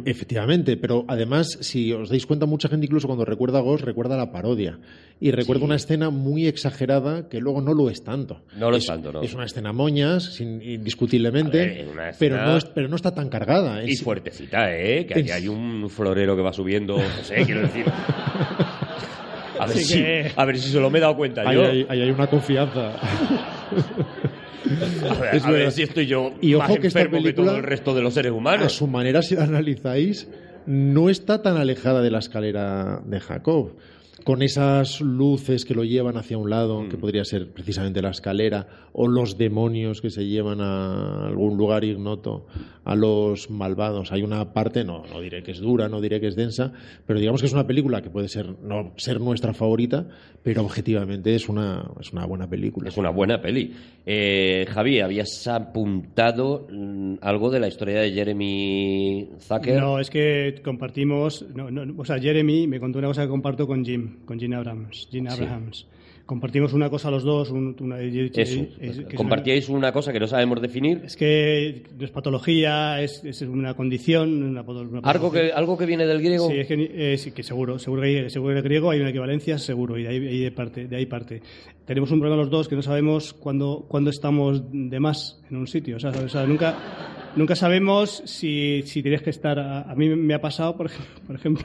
Efectivamente, 0.73 0.77
pero 0.77 1.05
además, 1.09 1.59
si 1.61 1.93
os 1.93 2.09
dais 2.09 2.27
cuenta, 2.27 2.47
mucha 2.47 2.69
gente 2.69 2.86
incluso 2.86 3.07
cuando 3.07 3.24
recuerda 3.24 3.59
a 3.59 3.62
Ghost 3.62 3.85
recuerda 3.85 4.16
la 4.16 4.31
parodia. 4.32 4.78
Y 5.20 5.31
recuerda 5.31 5.65
una 5.65 5.77
escena 5.77 6.11
muy 6.11 6.47
exagerada 6.47 7.28
que 7.28 7.39
luego 7.40 7.61
no 7.61 7.74
lo 7.74 7.89
es 7.90 8.03
tanto. 8.03 8.43
No 8.59 8.70
lo 8.70 8.77
es 8.77 8.86
tanto, 8.86 9.12
no. 9.12 9.23
Es 9.23 9.35
una 9.35 9.44
escena 9.44 9.73
moñas, 9.73 10.35
sin- 10.35 10.61
indiscutiblemente, 10.62 11.61
A 11.61 11.65
ver, 11.66 11.70
es 11.78 11.86
escena- 11.86 12.12
pero, 12.19 12.36
no 12.44 12.57
es- 12.57 12.65
pero 12.65 12.89
no 12.89 12.97
está 12.97 13.15
tan 13.15 13.28
cargada. 13.28 13.85
Y 13.85 13.93
Es- 13.93 14.03
fuertecita, 14.03 14.74
¿eh? 14.77 15.07
Que 15.07 15.20
Es- 15.20 15.31
hay 15.32 15.47
un 15.49 15.89
florero 15.89 16.35
que 16.35 16.43
va 16.43 16.53
subiendo, 16.53 16.97
no 16.97 17.24
sé, 17.24 17.44
quiero 17.44 17.62
decir. 17.62 17.85
A 19.59 19.66
ver, 19.66 19.77
Sí 19.77 19.85
si, 19.85 19.99
que- 20.03 20.32
a 20.35 20.44
ver 20.44 20.59
si 20.59 20.70
se 20.73 20.81
lo 20.81 20.90
me 20.90 20.99
he 20.99 21.01
dado 21.01 21.15
cuenta 21.16 21.43
ahí, 21.49 21.55
yo. 21.55 21.65
hay, 21.66 21.86
ahí 21.89 22.03
hay 22.03 22.11
una 22.11 22.27
confianza. 22.27 22.94
A 25.09 25.15
ver, 25.20 25.35
es 25.36 25.44
a 25.44 25.51
ver 25.51 25.70
si 25.73 25.82
estoy 25.82 26.07
yo 26.07 26.32
Y 26.40 26.55
más 26.55 26.69
ojo 26.70 26.81
que 26.81 26.86
esta 26.89 27.01
enfermo 27.01 27.19
que 27.19 27.23
película- 27.24 27.47
todo 27.49 27.57
el 27.59 27.62
resto 27.62 27.94
de 27.94 28.03
los 28.03 28.15
seres 28.15 28.31
A 28.32 28.35
humanos. 28.35 28.73
su 28.73 28.86
manera, 28.86 29.23
si 29.23 29.36
la 29.36 29.44
analizáis, 29.44 30.27
no 30.66 31.10
está 31.10 31.43
tan 31.43 31.56
alejada 31.56 32.02
de 32.02 32.10
la 32.10 32.18
escalera 32.18 33.02
de 33.05 33.20
Jacob. 33.20 33.72
Con 34.24 34.43
esas 34.43 35.01
luces 35.01 35.65
que 35.65 35.74
lo 35.74 35.85
llevan 35.85 36.16
hacia 36.16 36.39
un 36.39 36.49
lado, 36.51 36.82
Mm. 36.82 36.89
que 36.89 36.97
podría 36.97 37.24
ser 37.24 37.53
precisamente 37.53 38.01
la 38.03 38.11
escalera, 38.11 38.66
o 38.93 39.09
los 39.09 39.36
demonios 39.39 40.01
que 40.01 40.11
se 40.11 40.27
llevan 40.27 40.61
a 40.61 41.27
algún 41.27 41.57
lugar 41.57 41.85
ignoto, 41.85 42.47
a 42.85 42.94
los 42.94 43.51
malvados. 43.51 44.12
Hay 44.12 44.23
una 44.23 44.53
parte, 44.53 44.85
no, 44.85 45.03
no 45.12 45.20
diré 45.20 45.43
que 45.43 45.53
es 45.53 45.61
dura, 45.61 45.89
no 45.89 46.01
diré 46.01 46.20
que 46.20 46.27
es 46.28 46.36
densa, 46.36 46.73
pero 47.07 47.19
digamos 47.20 47.40
que 47.40 47.47
es 47.47 47.53
una 47.53 47.66
película 47.66 48.03
que 48.03 48.11
puede 48.11 48.28
ser 48.28 48.55
no 48.62 48.93
ser 48.97 49.20
nuestra 49.20 49.55
favorita, 49.55 50.07
pero 50.43 50.62
objetivamente 50.62 51.35
es 51.35 51.49
una, 51.49 51.85
es 52.01 52.12
una 52.12 52.27
buena 52.27 52.49
película. 52.49 52.89
Es 52.89 52.97
una 52.97 53.11
buena 53.11 53.40
peli. 53.40 53.73
Eh, 54.05 54.66
Javi, 54.69 55.01
¿habías 55.01 55.47
apuntado 55.47 56.66
mm, 56.70 57.15
algo 57.20 57.51
de 57.51 57.61
la 57.61 57.69
historia 57.69 58.01
de 58.01 58.11
Jeremy 58.12 59.28
Zucker? 59.40 59.81
No, 59.81 59.99
es 59.99 60.11
que 60.11 60.61
compartimos. 60.65 61.47
No, 61.55 61.70
no, 61.70 61.82
o 62.01 62.05
sea, 62.05 62.19
Jeremy 62.19 62.66
me 62.66 62.81
contó 62.81 62.99
una 62.99 63.09
cosa 63.09 63.23
que 63.23 63.28
comparto 63.28 63.66
con 63.66 63.85
Jim, 63.85 64.11
con 64.24 64.39
Jim 64.39 64.52
Abrams. 64.55 65.09
Jim 65.10 65.26
Abrahams. 65.28 65.86
Compartimos 66.24 66.72
una 66.72 66.89
cosa 66.89 67.10
los 67.10 67.24
dos. 67.24 67.51
un- 67.51 67.76
una, 67.80 68.01
Eso. 68.01 68.64
es- 68.80 69.01
que 69.06 69.16
Compartíais 69.16 69.68
una 69.68 69.93
cosa 69.93 70.12
que 70.12 70.20
no 70.20 70.26
sabemos 70.28 70.62
definir. 70.62 70.98
una- 70.98 71.06
es 71.06 71.16
que 71.16 71.82
no 71.98 72.05
es 72.05 72.10
patología, 72.12 73.02
es, 73.02 73.24
es 73.24 73.43
una 73.43 73.74
condición. 73.74 74.43
Una, 74.43 74.62
una 74.62 75.01
¿Algo 75.02 75.32
que, 75.32 75.52
algo 75.52 75.76
que 75.76 75.84
viene 75.84 76.06
del 76.06 76.20
griego? 76.22 76.48
Sí, 76.48 76.59
es 76.59 76.66
que, 76.68 76.90
eh, 77.14 77.18
sí, 77.18 77.32
que 77.32 77.43
seguro, 77.43 77.78
seguro 77.78 78.02
que, 78.02 78.09
hay- 78.09 78.30
seguro 78.30 78.55
que 78.55 78.59
el 78.59 78.64
griego 78.64 78.90
hay 78.90 79.01
una 79.01 79.10
equivalencia, 79.10 79.59
seguro, 79.59 79.98
y 79.98 80.05
de 80.05 80.09
ahí, 80.09 80.39
de, 80.40 80.52
parte, 80.52 80.86
de 80.86 80.97
ahí 80.97 81.06
parte. 81.06 81.43
Tenemos 81.84 82.10
un 82.12 82.20
problema 82.20 82.40
los 82.40 82.51
dos 82.51 82.68
que 82.68 82.76
no 82.76 82.82
sabemos 82.82 83.32
cuándo, 83.34 83.84
cuándo 83.89 84.09
estamos 84.09 84.62
de 84.72 85.01
más 85.01 85.43
en 85.51 85.56
un 85.56 85.66
sitio. 85.66 85.97
O 85.97 86.01
sea, 86.01 86.10
o 86.12 86.28
sea, 86.28 86.47
nunca, 86.47 86.76
nunca 87.34 87.56
sabemos 87.56 88.22
si, 88.24 88.82
si 88.86 89.02
tienes 89.02 89.22
que 89.22 89.30
estar. 89.30 89.59
A, 89.59 89.82
a 89.90 89.94
mí 89.97 90.09
me 90.09 90.32
ha 90.34 90.40
pasado, 90.40 90.76
por, 90.76 90.86
ej- 90.86 91.20
por 91.26 91.34
ejemplo. 91.36 91.64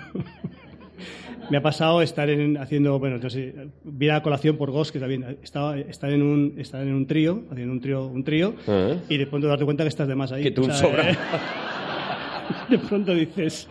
Me 1.50 1.58
ha 1.58 1.62
pasado 1.62 2.02
estar 2.02 2.30
en, 2.30 2.58
haciendo, 2.58 3.00
bueno, 3.00 3.16
entonces, 3.16 3.54
viene 3.84 4.16
a 4.16 4.22
colación 4.22 4.58
por 4.58 4.72
Ghost, 4.72 4.92
que 4.92 5.00
también 5.00 5.38
estaba, 5.42 5.78
estar 5.78 6.12
en 6.12 6.22
un, 6.22 6.56
estar 6.58 6.82
en 6.82 6.94
un 6.94 7.08
trío, 7.08 7.44
haciendo 7.52 7.72
un 7.74 7.80
trío, 7.80 8.06
un 8.06 8.24
trío, 8.24 8.54
Ah. 8.68 8.96
y 9.08 9.18
de 9.18 9.28
pronto 9.28 9.48
darte 9.48 9.64
cuenta 9.66 9.84
que 9.84 9.90
estás 9.90 10.08
de 10.08 10.16
más 10.16 10.32
ahí. 10.32 10.44
Que 10.44 10.52
tú 10.52 10.64
O 10.64 10.66
sea, 10.66 10.74
sobra. 10.76 11.12
eh, 11.12 11.16
de 12.70 12.78
pronto 12.80 13.14
dices, 13.14 13.68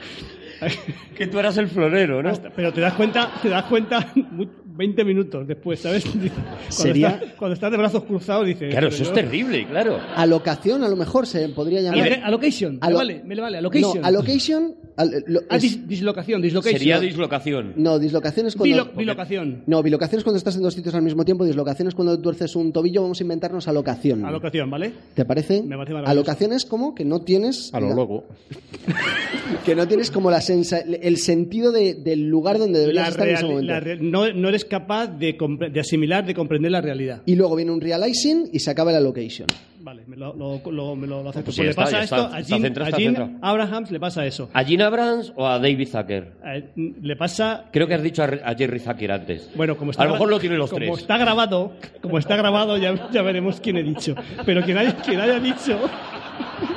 Que 1.16 1.26
tú 1.26 1.38
eras 1.38 1.58
el 1.58 1.68
florero, 1.68 2.22
¿no? 2.22 2.30
hasta- 2.30 2.48
pero 2.50 2.72
te 2.72 2.80
das 2.80 2.94
cuenta, 2.94 3.30
te 3.42 3.50
das 3.50 3.64
cuenta 3.64 4.06
20 4.76 5.04
minutos 5.04 5.46
después, 5.46 5.80
¿sabes? 5.80 6.04
Cuando, 6.06 6.30
Sería- 6.68 7.08
estás, 7.10 7.32
cuando 7.38 7.54
estás 7.54 7.70
de 7.70 7.76
brazos 7.78 8.04
cruzados 8.04 8.46
dices... 8.46 8.70
Claro, 8.70 8.88
eso 8.88 9.02
es 9.02 9.08
yo- 9.08 9.14
terrible, 9.14 9.66
claro. 9.66 9.98
Alocación, 10.16 10.82
a 10.84 10.88
lo 10.88 10.96
mejor 10.96 11.26
se 11.26 11.48
podría 11.50 11.80
llamar. 11.80 12.00
Aloca- 12.00 12.26
Allocation, 12.26 12.72
me 12.74 12.78
Alo- 12.86 12.96
vale, 12.96 13.22
me 13.24 13.40
vale, 13.40 13.58
allocation. 13.58 14.00
No, 14.00 14.06
allocation. 14.06 14.74
al- 14.96 15.24
lo- 15.26 15.40
Ah, 15.48 15.56
es- 15.56 15.62
dis- 15.64 15.86
dislocación, 15.86 16.42
dislocation. 16.42 16.78
Sería 16.78 17.00
dislocación. 17.00 17.72
no, 17.76 17.98
dislocación 17.98 18.46
es 18.46 18.56
cuando. 18.56 18.84
Bilo- 18.84 18.96
bilocación. 18.96 19.62
No, 19.66 19.82
bilocación 19.82 20.18
es 20.18 20.24
cuando 20.24 20.38
estás 20.38 20.56
en 20.56 20.62
dos 20.62 20.74
sitios 20.74 20.94
al 20.94 21.02
mismo 21.02 21.24
tiempo. 21.24 21.44
Dislocación 21.44 21.88
es 21.88 21.94
cuando 21.94 22.18
tuerces 22.20 22.54
un 22.56 22.72
tobillo. 22.72 23.02
Vamos 23.02 23.20
a 23.20 23.22
inventarnos 23.24 23.68
alocación. 23.68 24.24
Alocación, 24.24 24.70
¿vale? 24.70 24.92
¿Te 25.14 25.24
parece? 25.24 25.62
Me 25.62 25.76
parece 25.76 25.92
maravilloso. 25.94 26.10
alocación 26.10 26.52
es 26.52 26.64
como 26.64 26.94
que 26.94 27.04
no 27.04 27.20
tienes. 27.22 27.72
A 27.72 27.80
lo 27.80 27.88
la- 27.90 27.94
loco. 27.94 28.24
Que 29.64 29.74
no 29.74 29.86
tienes 29.86 30.10
como 30.10 30.30
la 30.30 30.40
sensa, 30.40 30.78
el 30.80 31.16
sentido 31.18 31.72
de- 31.72 31.94
del 31.94 32.28
lugar 32.28 32.58
donde 32.58 32.78
deberías 32.80 33.04
La 33.04 33.10
estar 33.10 33.28
en 33.28 33.34
ese 33.34 33.44
momento. 33.44 33.74
no, 34.00 34.32
no 34.32 34.48
eres 34.48 34.64
capaz 34.66 35.06
de, 35.08 35.36
de 35.70 35.80
asimilar, 35.80 36.24
de 36.24 36.34
comprender 36.34 36.70
la 36.72 36.80
realidad. 36.80 37.22
Y 37.26 37.34
luego 37.36 37.56
viene 37.56 37.72
un 37.72 37.80
realizing 37.80 38.48
y 38.52 38.58
se 38.60 38.70
acaba 38.70 38.90
el 38.90 38.96
allocation. 38.98 39.46
Vale, 39.80 40.02
me 40.08 40.16
lo, 40.16 40.34
lo, 40.34 40.60
lo- 40.72 40.96
me 40.96 41.06
lo- 41.06 41.20
acepto. 41.28 41.44
Pues 41.44 41.56
Pues 41.56 41.64
le 41.64 41.70
está, 41.70 41.82
pasa 41.84 42.02
esto 42.02 42.16
está. 42.16 42.36
a 42.36 42.42
a. 42.42 43.30
Abrahams 43.40 43.90
le 43.92 44.00
pasa 44.00 44.26
eso. 44.26 44.50
¿A 44.52 44.64
Gene 44.64 44.82
Abrams 44.82 45.32
o 45.36 45.46
a 45.46 45.60
David 45.60 45.86
Zucker? 45.88 46.32
Eh, 46.44 46.70
le 47.02 47.14
pasa 47.14 47.66
Creo 47.72 47.86
que 47.86 47.94
has 47.94 48.02
dicho 48.02 48.22
a, 48.24 48.26
a 48.44 48.54
Jerry 48.56 48.80
Zucker 48.80 49.12
antes. 49.12 49.48
Bueno, 49.54 49.76
como 49.76 49.92
está 49.92 50.02
a 50.02 50.06
lo 50.06 50.12
mejor 50.14 50.28
lo 50.28 50.40
tienen 50.40 50.58
los 50.58 50.70
como 50.70 50.86
tres. 50.86 50.98
está 50.98 51.18
grabado, 51.18 51.74
como 52.02 52.18
está 52.18 52.34
grabado, 52.34 52.76
ya, 52.78 53.10
ya 53.12 53.22
veremos 53.22 53.60
quién 53.60 53.76
he 53.76 53.84
dicho. 53.84 54.16
Pero 54.44 54.62
quien 54.64 54.76
haya, 54.78 54.96
quien 54.96 55.20
haya 55.20 55.38
dicho, 55.38 55.78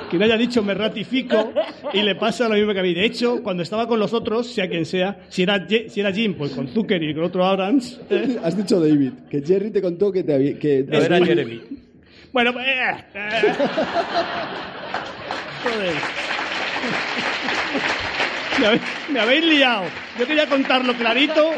quien 0.09 0.23
haya 0.23 0.37
dicho 0.37 0.61
me 0.63 0.73
ratifico 0.73 1.51
y 1.93 2.01
le 2.01 2.15
pasa 2.15 2.47
lo 2.49 2.55
mismo 2.55 2.73
que 2.73 2.79
a 2.79 2.83
mí. 2.83 2.93
De 2.93 3.05
hecho, 3.05 3.41
cuando 3.43 3.63
estaba 3.63 3.87
con 3.87 3.99
los 3.99 4.13
otros, 4.13 4.47
sea 4.47 4.67
quien 4.67 4.85
sea, 4.85 5.19
si 5.29 5.43
era, 5.43 5.65
si 5.67 5.99
era 5.99 6.11
Jim, 6.11 6.33
pues 6.35 6.51
con 6.51 6.67
Zucker 6.67 7.01
y 7.03 7.13
con 7.13 7.23
otro 7.23 7.45
Abrams. 7.45 7.99
eh, 8.09 8.37
Has 8.43 8.57
dicho 8.57 8.79
David, 8.79 9.11
que 9.29 9.41
Jerry 9.41 9.71
te 9.71 9.81
contó 9.81 10.11
que 10.11 10.23
te 10.23 10.33
había. 10.33 10.57
Que 10.59 10.83
No, 10.87 10.97
era 10.97 11.23
Jeremy. 11.23 11.61
bueno, 12.33 12.53
pues, 12.53 12.65
eh, 12.67 13.05
eh. 13.13 13.53
Joder. 15.63 15.93
Me 18.59 18.65
habéis, 18.67 18.81
me 19.11 19.19
habéis 19.19 19.45
liado. 19.45 19.83
Yo 20.19 20.27
quería 20.27 20.47
contarlo 20.47 20.93
clarito, 20.93 21.49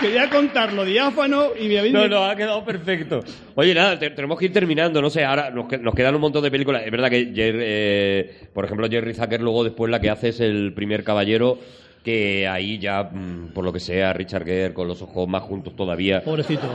quería 0.00 0.30
contarlo 0.30 0.84
diáfano 0.84 1.48
y 1.58 1.68
me 1.68 1.78
habéis 1.78 1.92
No, 1.94 2.08
no, 2.08 2.24
ha 2.24 2.34
quedado 2.36 2.64
perfecto. 2.64 3.20
Oye, 3.54 3.74
nada, 3.74 3.98
te- 3.98 4.10
tenemos 4.10 4.38
que 4.38 4.46
ir 4.46 4.52
terminando, 4.52 5.02
no 5.02 5.10
sé, 5.10 5.24
ahora 5.24 5.50
nos 5.50 5.94
quedan 5.94 6.14
un 6.14 6.20
montón 6.20 6.42
de 6.42 6.50
películas. 6.50 6.82
Es 6.84 6.90
verdad 6.90 7.10
que, 7.10 7.32
Jer- 7.32 7.58
eh, 7.60 8.48
por 8.54 8.64
ejemplo, 8.64 8.88
Jerry 8.88 9.14
Zucker 9.14 9.40
luego 9.40 9.64
después 9.64 9.90
la 9.90 10.00
que 10.00 10.10
hace 10.10 10.28
es 10.28 10.40
El 10.40 10.72
primer 10.74 11.04
caballero, 11.04 11.58
que 12.04 12.48
ahí 12.48 12.78
ya, 12.78 13.02
mm, 13.04 13.48
por 13.52 13.64
lo 13.64 13.72
que 13.72 13.80
sea, 13.80 14.12
Richard 14.12 14.44
Gere 14.44 14.72
con 14.72 14.88
los 14.88 15.02
ojos 15.02 15.28
más 15.28 15.42
juntos 15.42 15.76
todavía. 15.76 16.22
Pobrecito. 16.22 16.68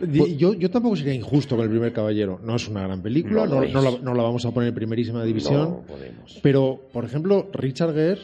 Di- 0.00 0.36
Yo, 0.36 0.54
yo 0.54 0.70
tampoco 0.70 0.96
sería 0.96 1.14
injusto 1.14 1.56
con 1.56 1.64
el 1.64 1.70
primer 1.70 1.92
caballero. 1.92 2.38
No 2.44 2.56
es 2.56 2.68
una 2.68 2.82
gran 2.82 3.00
película, 3.02 3.46
No 3.46 3.60
no, 3.62 3.80
la, 3.80 3.98
no 4.02 4.14
la 4.14 4.22
vamos 4.22 4.44
a 4.44 4.50
poner 4.50 4.68
en 4.70 4.74
primerísima 4.74 5.24
división. 5.24 5.62
No 5.70 5.80
podemos. 5.82 6.38
Pero, 6.42 6.80
por 6.92 7.04
ejemplo, 7.04 7.48
Richard 7.52 7.94
Gere 7.94 8.20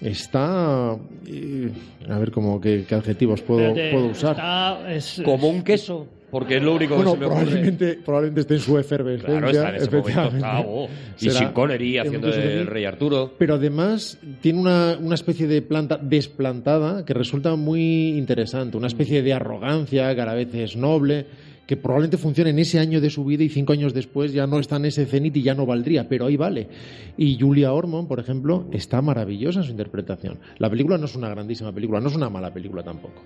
está. 0.00 0.96
eh, 1.26 1.70
a 2.08 2.18
ver 2.18 2.30
cómo 2.32 2.60
qué, 2.60 2.84
qué 2.88 2.94
adjetivos 2.94 3.42
puedo, 3.42 3.60
Espérate, 3.68 3.92
puedo 3.92 4.06
usar. 4.08 4.32
está- 4.32 4.92
es- 4.94 5.22
Como 5.24 5.48
un 5.48 5.62
queso, 5.62 6.06
porque 6.32 6.56
es 6.56 6.62
lo 6.62 6.76
único 6.76 6.96
Bueno, 6.96 7.12
que 7.12 7.18
se 7.18 7.20
me 7.20 7.26
ocurre. 7.26 7.44
probablemente, 7.44 7.98
probablemente 8.02 8.40
esté 8.40 8.54
en 8.54 8.60
su 8.60 8.78
efervescencia. 8.78 9.38
Claro, 9.38 9.50
está 9.50 9.68
en 9.68 9.74
ese 9.76 9.90
momento, 9.90 10.36
está, 10.36 10.60
oh, 10.60 10.88
Y 10.88 10.88
Será 11.24 11.34
Sean 11.34 11.52
Connery 11.52 11.98
haciendo 11.98 12.28
el. 12.28 12.66
Rey 12.68 12.86
Arturo. 12.86 13.34
Pero 13.36 13.56
además 13.56 14.18
tiene 14.40 14.58
una, 14.58 14.96
una 14.98 15.14
especie 15.14 15.46
de 15.46 15.60
planta 15.60 15.98
desplantada 15.98 17.04
que 17.04 17.12
resulta 17.12 17.54
muy 17.56 18.16
interesante, 18.16 18.78
una 18.78 18.86
especie 18.86 19.22
de 19.22 19.34
arrogancia 19.34 20.14
que 20.14 20.20
a 20.22 20.24
la 20.24 20.32
vez 20.32 20.54
es 20.54 20.74
noble, 20.74 21.26
que 21.66 21.76
probablemente 21.76 22.18
funcione 22.18 22.50
en 22.50 22.58
ese 22.58 22.78
año 22.78 23.00
de 23.00 23.08
su 23.08 23.24
vida 23.24 23.44
y 23.44 23.48
cinco 23.48 23.72
años 23.72 23.94
después 23.94 24.32
ya 24.32 24.46
no 24.46 24.58
está 24.58 24.76
en 24.76 24.86
ese 24.86 25.06
cenit 25.06 25.36
y 25.36 25.42
ya 25.42 25.54
no 25.54 25.64
valdría, 25.64 26.08
pero 26.08 26.26
ahí 26.26 26.36
vale. 26.36 26.68
Y 27.16 27.38
Julia 27.38 27.72
Ormond, 27.72 28.08
por 28.08 28.18
ejemplo, 28.18 28.66
está 28.72 29.00
maravillosa 29.00 29.60
en 29.60 29.64
su 29.64 29.70
interpretación. 29.70 30.38
La 30.58 30.68
película 30.68 30.98
no 30.98 31.04
es 31.04 31.14
una 31.14 31.28
grandísima 31.28 31.72
película, 31.72 32.00
no 32.00 32.08
es 32.08 32.16
una 32.16 32.28
mala 32.28 32.52
película 32.52 32.82
tampoco, 32.82 33.22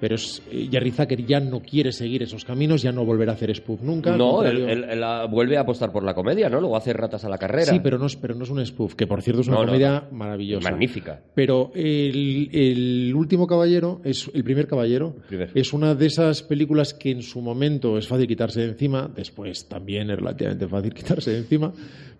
pero 0.00 0.14
es, 0.14 0.42
eh, 0.50 0.68
Jerry 0.70 0.90
Zucker 0.90 1.24
ya 1.26 1.40
no 1.40 1.60
quiere 1.60 1.92
seguir 1.92 2.22
esos 2.22 2.44
caminos, 2.44 2.82
ya 2.82 2.92
no 2.92 3.04
volverá 3.04 3.32
a 3.32 3.34
hacer 3.34 3.54
spoof 3.54 3.82
nunca. 3.82 4.16
No, 4.16 4.42
él, 4.44 4.58
contrario- 4.58 4.68
él- 4.68 4.84
él, 4.90 5.02
ah, 5.02 5.26
vuelve 5.30 5.56
a 5.56 5.60
apostar 5.60 5.90
por 5.92 6.04
la 6.04 6.14
comedia, 6.14 6.48
¿no? 6.48 6.60
Luego 6.60 6.76
hace 6.76 6.92
ratas 6.92 7.24
a 7.24 7.28
la 7.28 7.38
carrera. 7.38 7.72
Sí, 7.72 7.80
pero 7.82 7.98
no, 7.98 8.06
es, 8.06 8.16
pero 8.16 8.34
no 8.34 8.44
es 8.44 8.50
un 8.50 8.64
spoof, 8.64 8.94
que 8.94 9.06
por 9.06 9.22
cierto 9.22 9.42
es 9.42 9.48
una 9.48 9.58
No, 9.58 9.66
comedia 9.66 10.04
no. 10.10 10.16
maravillosa. 10.16 10.70
Magnífica. 10.70 11.20
Pero 11.34 11.70
el, 11.74 12.48
el 12.52 13.12
último 13.14 13.46
caballero, 13.46 14.00
es 14.04 14.30
el 14.32 14.44
primer 14.44 14.66
caballero, 14.66 15.16
Primer. 15.28 15.50
es 15.54 15.72
una 15.72 15.94
de 15.94 16.06
esas 16.06 16.42
películas 16.42 16.94
que 16.94 17.10
en 17.10 17.22
su 17.22 17.40
momento 17.40 17.98
es 17.98 18.06
fácil 18.06 18.26
quitarse 18.26 18.60
de 18.60 18.68
encima, 18.68 19.10
después 19.14 19.66
también 19.68 20.10
es 20.10 20.16
relativamente 20.16 20.66
fácil 20.68 20.94
quitarse 20.94 21.30
de 21.32 21.38
encima, 21.38 21.72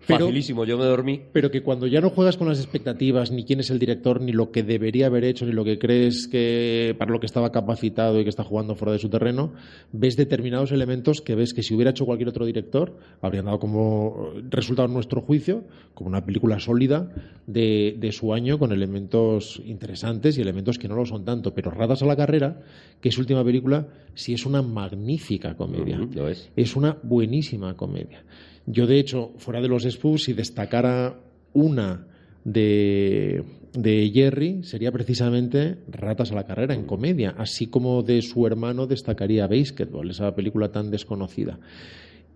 pero, 0.07 0.25
Facilísimo, 0.25 0.65
yo 0.65 0.77
me 0.77 0.85
dormí. 0.85 1.21
pero 1.31 1.51
que 1.51 1.61
cuando 1.61 1.85
ya 1.85 2.01
no 2.01 2.09
juegas 2.09 2.37
con 2.37 2.47
las 2.47 2.59
expectativas, 2.59 3.31
ni 3.31 3.43
quién 3.43 3.59
es 3.59 3.69
el 3.69 3.79
director, 3.79 4.21
ni 4.21 4.31
lo 4.31 4.51
que 4.51 4.63
debería 4.63 5.07
haber 5.07 5.23
hecho, 5.23 5.45
ni 5.45 5.51
lo 5.51 5.63
que 5.63 5.77
crees 5.77 6.27
que 6.27 6.95
para 6.97 7.11
lo 7.11 7.19
que 7.19 7.25
estaba 7.25 7.51
capacitado 7.51 8.19
y 8.19 8.23
que 8.23 8.29
está 8.29 8.43
jugando 8.43 8.75
fuera 8.75 8.93
de 8.93 8.99
su 8.99 9.09
terreno, 9.09 9.53
ves 9.91 10.15
determinados 10.15 10.71
elementos 10.71 11.21
que 11.21 11.35
ves 11.35 11.53
que 11.53 11.63
si 11.63 11.75
hubiera 11.75 11.91
hecho 11.91 12.05
cualquier 12.05 12.29
otro 12.29 12.45
director, 12.45 12.97
habrían 13.21 13.45
dado 13.45 13.59
como 13.59 14.31
resultado 14.49 14.87
en 14.87 14.93
nuestro 14.93 15.21
juicio, 15.21 15.63
como 15.93 16.09
una 16.09 16.25
película 16.25 16.59
sólida 16.59 17.11
de, 17.45 17.95
de 17.99 18.11
su 18.11 18.33
año 18.33 18.57
con 18.57 18.71
elementos 18.71 19.61
interesantes 19.65 20.37
y 20.37 20.41
elementos 20.41 20.79
que 20.79 20.87
no 20.87 20.95
lo 20.95 21.05
son 21.05 21.25
tanto. 21.25 21.53
Pero 21.53 21.71
Ratas 21.71 22.01
a 22.01 22.05
la 22.05 22.15
carrera, 22.15 22.61
que 23.01 23.09
es 23.09 23.15
su 23.15 23.21
última 23.21 23.43
película, 23.43 23.87
sí 24.19 24.33
es 24.33 24.45
una 24.45 24.61
magnífica 24.61 25.55
comedia. 25.55 26.01
Ujú, 26.01 26.13
lo 26.13 26.27
es. 26.27 26.49
Es 26.55 26.75
una 26.75 26.97
buenísima 27.01 27.75
comedia. 27.75 28.23
Yo, 28.65 28.85
de 28.85 28.99
hecho, 28.99 29.31
fuera 29.37 29.61
de 29.61 29.67
los 29.67 29.83
spoofs, 29.83 30.25
si 30.25 30.33
destacara 30.33 31.19
una 31.53 32.05
de, 32.43 33.43
de 33.73 34.11
Jerry, 34.13 34.63
sería 34.63 34.91
precisamente 34.91 35.77
Ratas 35.89 36.31
a 36.31 36.35
la 36.35 36.45
carrera 36.45 36.73
en 36.73 36.85
comedia, 36.85 37.33
así 37.37 37.67
como 37.67 38.03
de 38.03 38.21
su 38.21 38.45
hermano 38.45 38.87
destacaría 38.87 39.47
Basketball, 39.47 40.09
esa 40.09 40.35
película 40.35 40.71
tan 40.71 40.91
desconocida. 40.91 41.59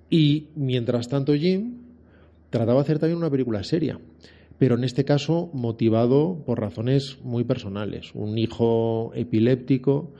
Y 0.09 0.47
mientras 0.55 1.09
tanto, 1.09 1.33
Jim 1.33 1.77
trataba 2.49 2.79
de 2.79 2.81
hacer 2.81 2.99
también 2.99 3.17
una 3.17 3.29
película 3.29 3.63
seria, 3.63 3.99
pero 4.57 4.75
en 4.75 4.83
este 4.83 5.03
caso 5.03 5.49
motivado 5.53 6.43
por 6.45 6.59
razones 6.59 7.17
muy 7.23 7.43
personales. 7.43 8.11
Un 8.13 8.37
hijo 8.37 9.11
epiléptico 9.15 10.13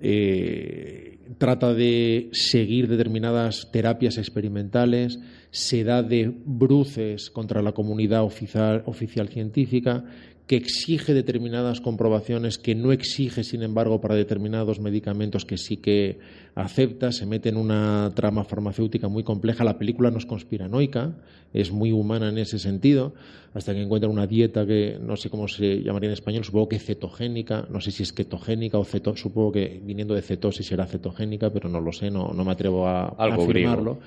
eh, 0.00 1.18
trata 1.38 1.74
de 1.74 2.28
seguir 2.32 2.88
determinadas 2.88 3.70
terapias 3.72 4.18
experimentales, 4.18 5.18
se 5.50 5.84
da 5.84 6.02
de 6.02 6.32
bruces 6.44 7.30
contra 7.30 7.62
la 7.62 7.72
comunidad 7.72 8.22
oficial, 8.22 8.82
oficial 8.86 9.28
científica, 9.28 10.04
que 10.46 10.56
exige 10.56 11.12
determinadas 11.12 11.80
comprobaciones 11.80 12.58
que 12.58 12.76
no 12.76 12.92
exige, 12.92 13.42
sin 13.42 13.62
embargo, 13.62 14.00
para 14.00 14.14
determinados 14.14 14.78
medicamentos 14.78 15.44
que 15.44 15.58
sí 15.58 15.76
que 15.76 16.20
acepta, 16.54 17.10
se 17.10 17.26
mete 17.26 17.48
en 17.48 17.56
una 17.56 18.12
trama 18.14 18.44
farmacéutica 18.44 19.08
muy 19.08 19.24
compleja. 19.24 19.64
La 19.64 19.76
película 19.76 20.12
no 20.12 20.18
es 20.18 20.26
conspiranoica, 20.26 21.16
es 21.52 21.72
muy 21.72 21.90
humana 21.90 22.28
en 22.28 22.38
ese 22.38 22.60
sentido, 22.60 23.12
hasta 23.54 23.74
que 23.74 23.82
encuentra 23.82 24.08
una 24.08 24.28
dieta 24.28 24.64
que 24.64 24.98
no 25.00 25.16
sé 25.16 25.30
cómo 25.30 25.48
se 25.48 25.82
llamaría 25.82 26.10
en 26.10 26.14
español, 26.14 26.44
supongo 26.44 26.68
que 26.68 26.78
cetogénica, 26.78 27.66
no 27.68 27.80
sé 27.80 27.90
si 27.90 28.04
es 28.04 28.12
ketogénica 28.12 28.78
o 28.78 28.84
ceto, 28.84 29.16
supongo 29.16 29.50
que 29.52 29.80
viniendo 29.84 30.14
de 30.14 30.22
cetosis 30.22 30.66
será 30.66 30.86
cetogénica, 30.86 31.50
pero 31.50 31.68
no 31.68 31.80
lo 31.80 31.92
sé, 31.92 32.08
no, 32.08 32.32
no 32.32 32.44
me 32.44 32.52
atrevo 32.52 32.86
a, 32.86 33.08
Algo 33.18 33.42
afirmarlo. 33.42 33.98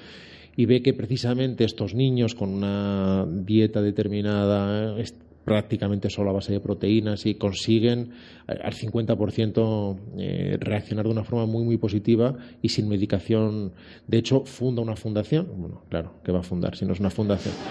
Y 0.55 0.65
ve 0.65 0.81
que 0.81 0.93
precisamente 0.93 1.65
estos 1.65 1.93
niños 1.93 2.33
con 2.33 2.49
una 2.49 3.25
dieta 3.29 3.81
determinada 3.81 4.97
prácticamente 5.45 6.09
solo 6.09 6.29
a 6.29 6.33
base 6.33 6.53
de 6.53 6.59
proteínas 6.59 7.25
y 7.25 7.35
consiguen 7.35 8.11
al 8.47 8.73
50% 8.73 9.97
eh, 10.17 10.57
reaccionar 10.59 11.05
de 11.05 11.11
una 11.11 11.23
forma 11.23 11.45
muy 11.45 11.63
muy 11.63 11.77
positiva 11.77 12.35
y 12.61 12.69
sin 12.69 12.87
medicación. 12.87 13.73
De 14.07 14.17
hecho, 14.17 14.45
funda 14.45 14.81
una 14.81 14.95
fundación, 14.95 15.47
bueno, 15.57 15.83
claro, 15.89 16.15
que 16.23 16.31
va 16.31 16.39
a 16.39 16.43
fundar 16.43 16.75
si 16.75 16.85
no 16.85 16.93
es 16.93 16.99
una 16.99 17.09
fundación. 17.09 17.53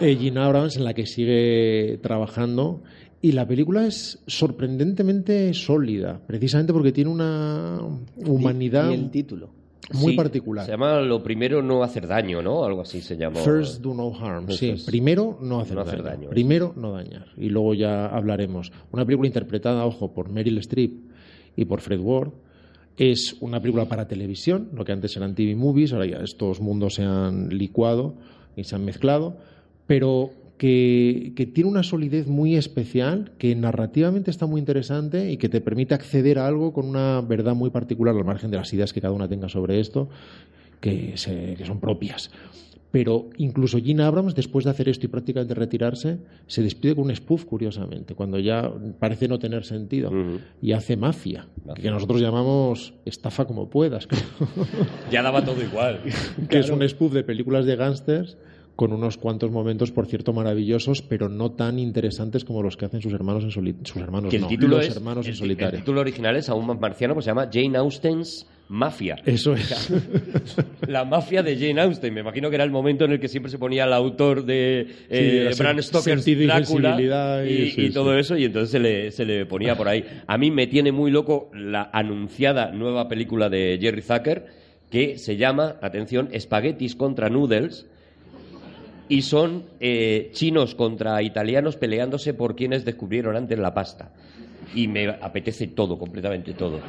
Eh, 0.00 0.16
Gina 0.16 0.46
Abrams 0.46 0.76
en 0.76 0.84
la 0.84 0.94
que 0.94 1.06
sigue 1.06 2.00
trabajando 2.02 2.82
y 3.20 3.30
la 3.30 3.46
película 3.46 3.86
es 3.86 4.20
sorprendentemente 4.26 5.54
sólida, 5.54 6.20
precisamente 6.26 6.72
porque 6.72 6.90
tiene 6.90 7.08
una 7.08 7.78
humanidad 8.16 8.90
Y 8.90 8.94
el 8.94 9.10
título. 9.10 9.61
Muy 9.92 10.12
Sí, 10.12 10.16
particular. 10.16 10.64
Se 10.64 10.72
llama 10.72 11.00
Lo 11.00 11.22
primero 11.22 11.62
no 11.62 11.82
hacer 11.82 12.06
daño, 12.06 12.40
¿no? 12.42 12.64
Algo 12.64 12.82
así 12.82 13.00
se 13.00 13.16
llama. 13.16 13.40
First 13.40 13.82
do 13.82 13.94
no 13.94 14.14
harm. 14.14 14.44
Eso 14.48 14.56
Sí, 14.58 14.74
primero 14.86 15.38
no 15.40 15.60
hacer, 15.60 15.74
No 15.76 15.82
hacer 15.82 16.02
daño. 16.02 16.18
daño, 16.20 16.30
Primero 16.30 16.72
no 16.76 16.92
dañar. 16.92 17.26
Y 17.36 17.48
luego 17.48 17.74
ya 17.74 18.06
hablaremos. 18.06 18.72
Una 18.92 19.04
película 19.04 19.26
interpretada, 19.26 19.84
ojo, 19.84 20.12
por 20.12 20.30
Meryl 20.30 20.58
Streep 20.58 20.92
y 21.56 21.64
por 21.64 21.80
Fred 21.80 22.00
Ward. 22.00 22.30
Es 22.96 23.36
una 23.40 23.60
película 23.60 23.86
para 23.86 24.06
televisión, 24.06 24.68
lo 24.74 24.84
que 24.84 24.92
antes 24.92 25.16
eran 25.16 25.34
TV 25.34 25.56
movies, 25.56 25.92
ahora 25.94 26.06
ya 26.06 26.18
estos 26.18 26.60
mundos 26.60 26.94
se 26.94 27.02
han 27.02 27.48
licuado 27.48 28.14
y 28.54 28.64
se 28.64 28.74
han 28.76 28.84
mezclado, 28.84 29.38
pero 29.86 30.30
que, 30.58 31.32
que 31.34 31.46
tiene 31.46 31.68
una 31.70 31.82
solidez 31.82 32.28
muy 32.28 32.56
especial, 32.56 33.32
que 33.38 33.54
narrativamente 33.56 34.30
está 34.30 34.46
muy 34.46 34.60
interesante 34.60 35.30
y 35.32 35.36
que 35.36 35.48
te 35.48 35.60
permite 35.60 35.94
acceder 35.94 36.38
a 36.38 36.46
algo 36.46 36.72
con 36.72 36.86
una 36.86 37.20
verdad 37.20 37.54
muy 37.54 37.70
particular, 37.70 38.14
al 38.16 38.24
margen 38.24 38.50
de 38.50 38.58
las 38.58 38.72
ideas 38.72 38.92
que 38.92 39.00
cada 39.00 39.12
una 39.14 39.28
tenga 39.28 39.48
sobre 39.48 39.80
esto, 39.80 40.08
que, 40.80 41.16
se- 41.16 41.54
que 41.56 41.64
son 41.64 41.80
propias. 41.80 42.30
Pero 42.92 43.30
incluso 43.38 43.78
Gina 43.78 44.06
Abrams, 44.06 44.34
después 44.34 44.66
de 44.66 44.70
hacer 44.70 44.86
esto 44.90 45.06
y 45.06 45.08
prácticamente 45.08 45.54
retirarse, 45.54 46.18
se 46.46 46.62
despide 46.62 46.94
con 46.94 47.04
un 47.04 47.16
spoof, 47.16 47.46
curiosamente, 47.46 48.14
cuando 48.14 48.38
ya 48.38 48.70
parece 49.00 49.28
no 49.28 49.38
tener 49.38 49.64
sentido. 49.64 50.12
Y 50.60 50.72
hace 50.72 50.98
mafia, 50.98 51.46
que 51.74 51.90
nosotros 51.90 52.20
llamamos 52.20 52.92
estafa 53.06 53.46
como 53.46 53.70
puedas, 53.70 54.06
creo. 54.08 54.20
Ya 55.10 55.22
daba 55.22 55.42
todo 55.42 55.62
igual. 55.62 56.00
que 56.50 56.58
es 56.58 56.68
un 56.68 56.86
spoof 56.86 57.14
de 57.14 57.24
películas 57.24 57.64
de 57.64 57.76
gángsters 57.76 58.36
con 58.76 58.92
unos 58.92 59.18
cuantos 59.18 59.50
momentos, 59.50 59.90
por 59.92 60.06
cierto, 60.06 60.32
maravillosos, 60.32 61.02
pero 61.02 61.28
no 61.28 61.52
tan 61.52 61.78
interesantes 61.78 62.44
como 62.44 62.62
los 62.62 62.76
que 62.76 62.86
hacen 62.86 63.02
sus 63.02 63.12
hermanos 63.12 63.44
en 63.44 63.50
solitario. 63.50 63.86
Sus 63.86 64.02
hermanos, 64.02 64.30
Que 64.30 64.36
el 64.36 64.42
no, 64.42 64.48
título 64.48 64.76
los 64.78 64.86
es. 64.88 64.96
hermanos 64.96 65.26
el, 65.26 65.30
en 65.30 65.34
ti- 65.34 65.38
solitario. 65.38 65.78
el 65.78 65.82
título 65.84 66.00
original 66.00 66.36
es 66.36 66.48
aún 66.48 66.66
más 66.66 66.80
marciano, 66.80 67.14
pues 67.14 67.24
se 67.24 67.30
llama 67.30 67.48
Jane 67.52 67.76
Austen's 67.78 68.46
Mafia. 68.68 69.16
Eso 69.26 69.52
es. 69.52 69.92
La 70.88 71.04
mafia 71.04 71.42
de 71.42 71.56
Jane 71.58 71.80
Austen. 71.82 72.14
Me 72.14 72.20
imagino 72.20 72.48
que 72.48 72.54
era 72.54 72.64
el 72.64 72.70
momento 72.70 73.04
en 73.04 73.12
el 73.12 73.20
que 73.20 73.28
siempre 73.28 73.50
se 73.50 73.58
ponía 73.58 73.84
el 73.84 73.92
autor 73.92 74.44
de 74.46 74.80
eh, 75.10 75.46
era 75.50 75.54
Bram 75.56 75.78
Stoker's 75.82 76.26
y 76.26 76.34
Drácula 76.36 76.98
y- 77.46 77.52
y, 77.52 77.70
sí, 77.70 77.80
y 77.82 77.86
sí. 77.88 77.92
todo 77.92 78.16
eso, 78.16 78.36
y 78.38 78.44
entonces 78.46 78.70
se 78.70 78.78
le, 78.78 79.10
se 79.10 79.26
le 79.26 79.44
ponía 79.44 79.76
por 79.76 79.88
ahí. 79.88 80.04
A 80.26 80.38
mí 80.38 80.50
me 80.50 80.66
tiene 80.66 80.90
muy 80.92 81.10
loco 81.10 81.50
la 81.54 81.90
anunciada 81.92 82.72
nueva 82.72 83.08
película 83.08 83.50
de 83.50 83.78
Jerry 83.80 84.00
Zucker 84.00 84.46
que 84.90 85.18
se 85.18 85.36
llama, 85.36 85.76
atención, 85.82 86.28
Espaguetis 86.32 86.96
contra 86.96 87.28
Noodles. 87.28 87.86
Y 89.08 89.22
son 89.22 89.64
eh, 89.80 90.30
chinos 90.32 90.74
contra 90.74 91.22
italianos 91.22 91.76
peleándose 91.76 92.34
por 92.34 92.56
quienes 92.56 92.84
descubrieron 92.84 93.36
antes 93.36 93.58
la 93.58 93.74
pasta. 93.74 94.10
Y 94.74 94.88
me 94.88 95.08
apetece 95.08 95.66
todo, 95.68 95.98
completamente 95.98 96.54
todo. 96.54 96.80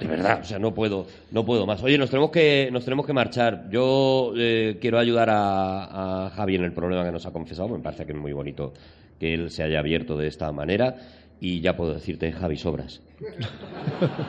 De 0.00 0.06
verdad, 0.06 0.40
o 0.40 0.44
sea, 0.44 0.58
no 0.58 0.72
puedo, 0.72 1.06
no 1.30 1.44
puedo 1.44 1.66
más. 1.66 1.82
Oye, 1.82 1.98
nos 1.98 2.10
tenemos 2.10 2.30
que, 2.30 2.70
nos 2.72 2.84
tenemos 2.84 3.06
que 3.06 3.12
marchar. 3.12 3.68
Yo 3.70 4.32
eh, 4.36 4.78
quiero 4.80 4.98
ayudar 4.98 5.28
a, 5.30 6.26
a 6.26 6.30
Javi 6.30 6.56
en 6.56 6.64
el 6.64 6.72
problema 6.72 7.04
que 7.04 7.12
nos 7.12 7.26
ha 7.26 7.32
confesado. 7.32 7.68
Me 7.68 7.78
parece 7.78 8.06
que 8.06 8.12
es 8.12 8.18
muy 8.18 8.32
bonito 8.32 8.72
que 9.20 9.34
él 9.34 9.50
se 9.50 9.62
haya 9.62 9.78
abierto 9.78 10.16
de 10.16 10.26
esta 10.26 10.50
manera. 10.50 10.96
Y 11.40 11.60
ya 11.60 11.76
puedo 11.76 11.94
decirte, 11.94 12.32
Javi, 12.32 12.56
sobras. 12.56 13.00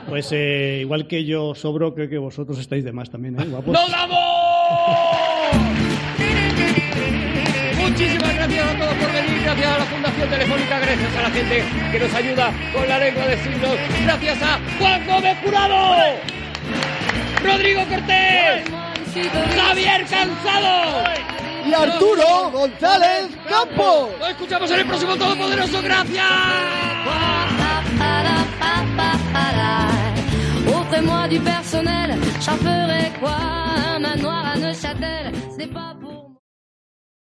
Pues 0.07 0.31
eh, 0.31 0.79
igual 0.81 1.07
que 1.07 1.25
yo 1.25 1.55
sobro, 1.55 1.93
creo 1.93 2.09
que 2.09 2.17
vosotros 2.17 2.57
estáis 2.59 2.85
de 2.85 2.91
más 2.93 3.09
también, 3.09 3.39
¿eh? 3.39 3.45
Guapos. 3.49 3.73
¡Nos 3.73 3.91
vamos! 3.91 5.30
Muchísimas 8.01 8.33
gracias 8.33 8.65
a 8.65 8.79
todos 8.79 8.93
por 8.95 9.13
venir, 9.13 9.43
gracias 9.43 9.67
a 9.67 9.77
la 9.77 9.85
Fundación 9.85 10.27
Telefónica, 10.27 10.79
gracias 10.79 11.15
a 11.17 11.21
la 11.21 11.29
gente 11.29 11.63
que 11.91 11.99
nos 11.99 12.13
ayuda 12.15 12.51
con 12.73 12.87
la 12.87 12.97
lengua 12.97 13.27
de 13.27 13.43
signos, 13.43 13.75
gracias 14.03 14.41
a 14.41 14.59
Juan 14.79 15.05
Gómez 15.05 15.37
Jurado, 15.43 15.95
Rodrigo 17.43 17.85
Cortés, 17.85 18.63
Javier 19.55 20.05
Cansado. 20.09 21.03
Y 21.63 21.73
Arturo 21.75 22.49
González 22.49 23.27
Campos. 23.47 24.09
Nos 24.19 24.29
escuchamos 24.29 24.71
en 24.71 24.79
el 24.79 24.85
próximo 24.87 25.15
Todopoderoso, 25.15 25.81
gracias. 25.83 26.25
Offrez-moi 30.67 31.27
du 31.29 31.39
personnel, 31.39 32.17
j'en 32.43 32.57
ferai 32.57 33.11
quoi 33.19 33.37
Un 33.95 33.99
manoir 33.99 34.53
à 34.53 34.57
Neuchâtel, 34.57 35.31
c'est 35.55 35.71
pas 35.71 35.95
pour 36.01 36.20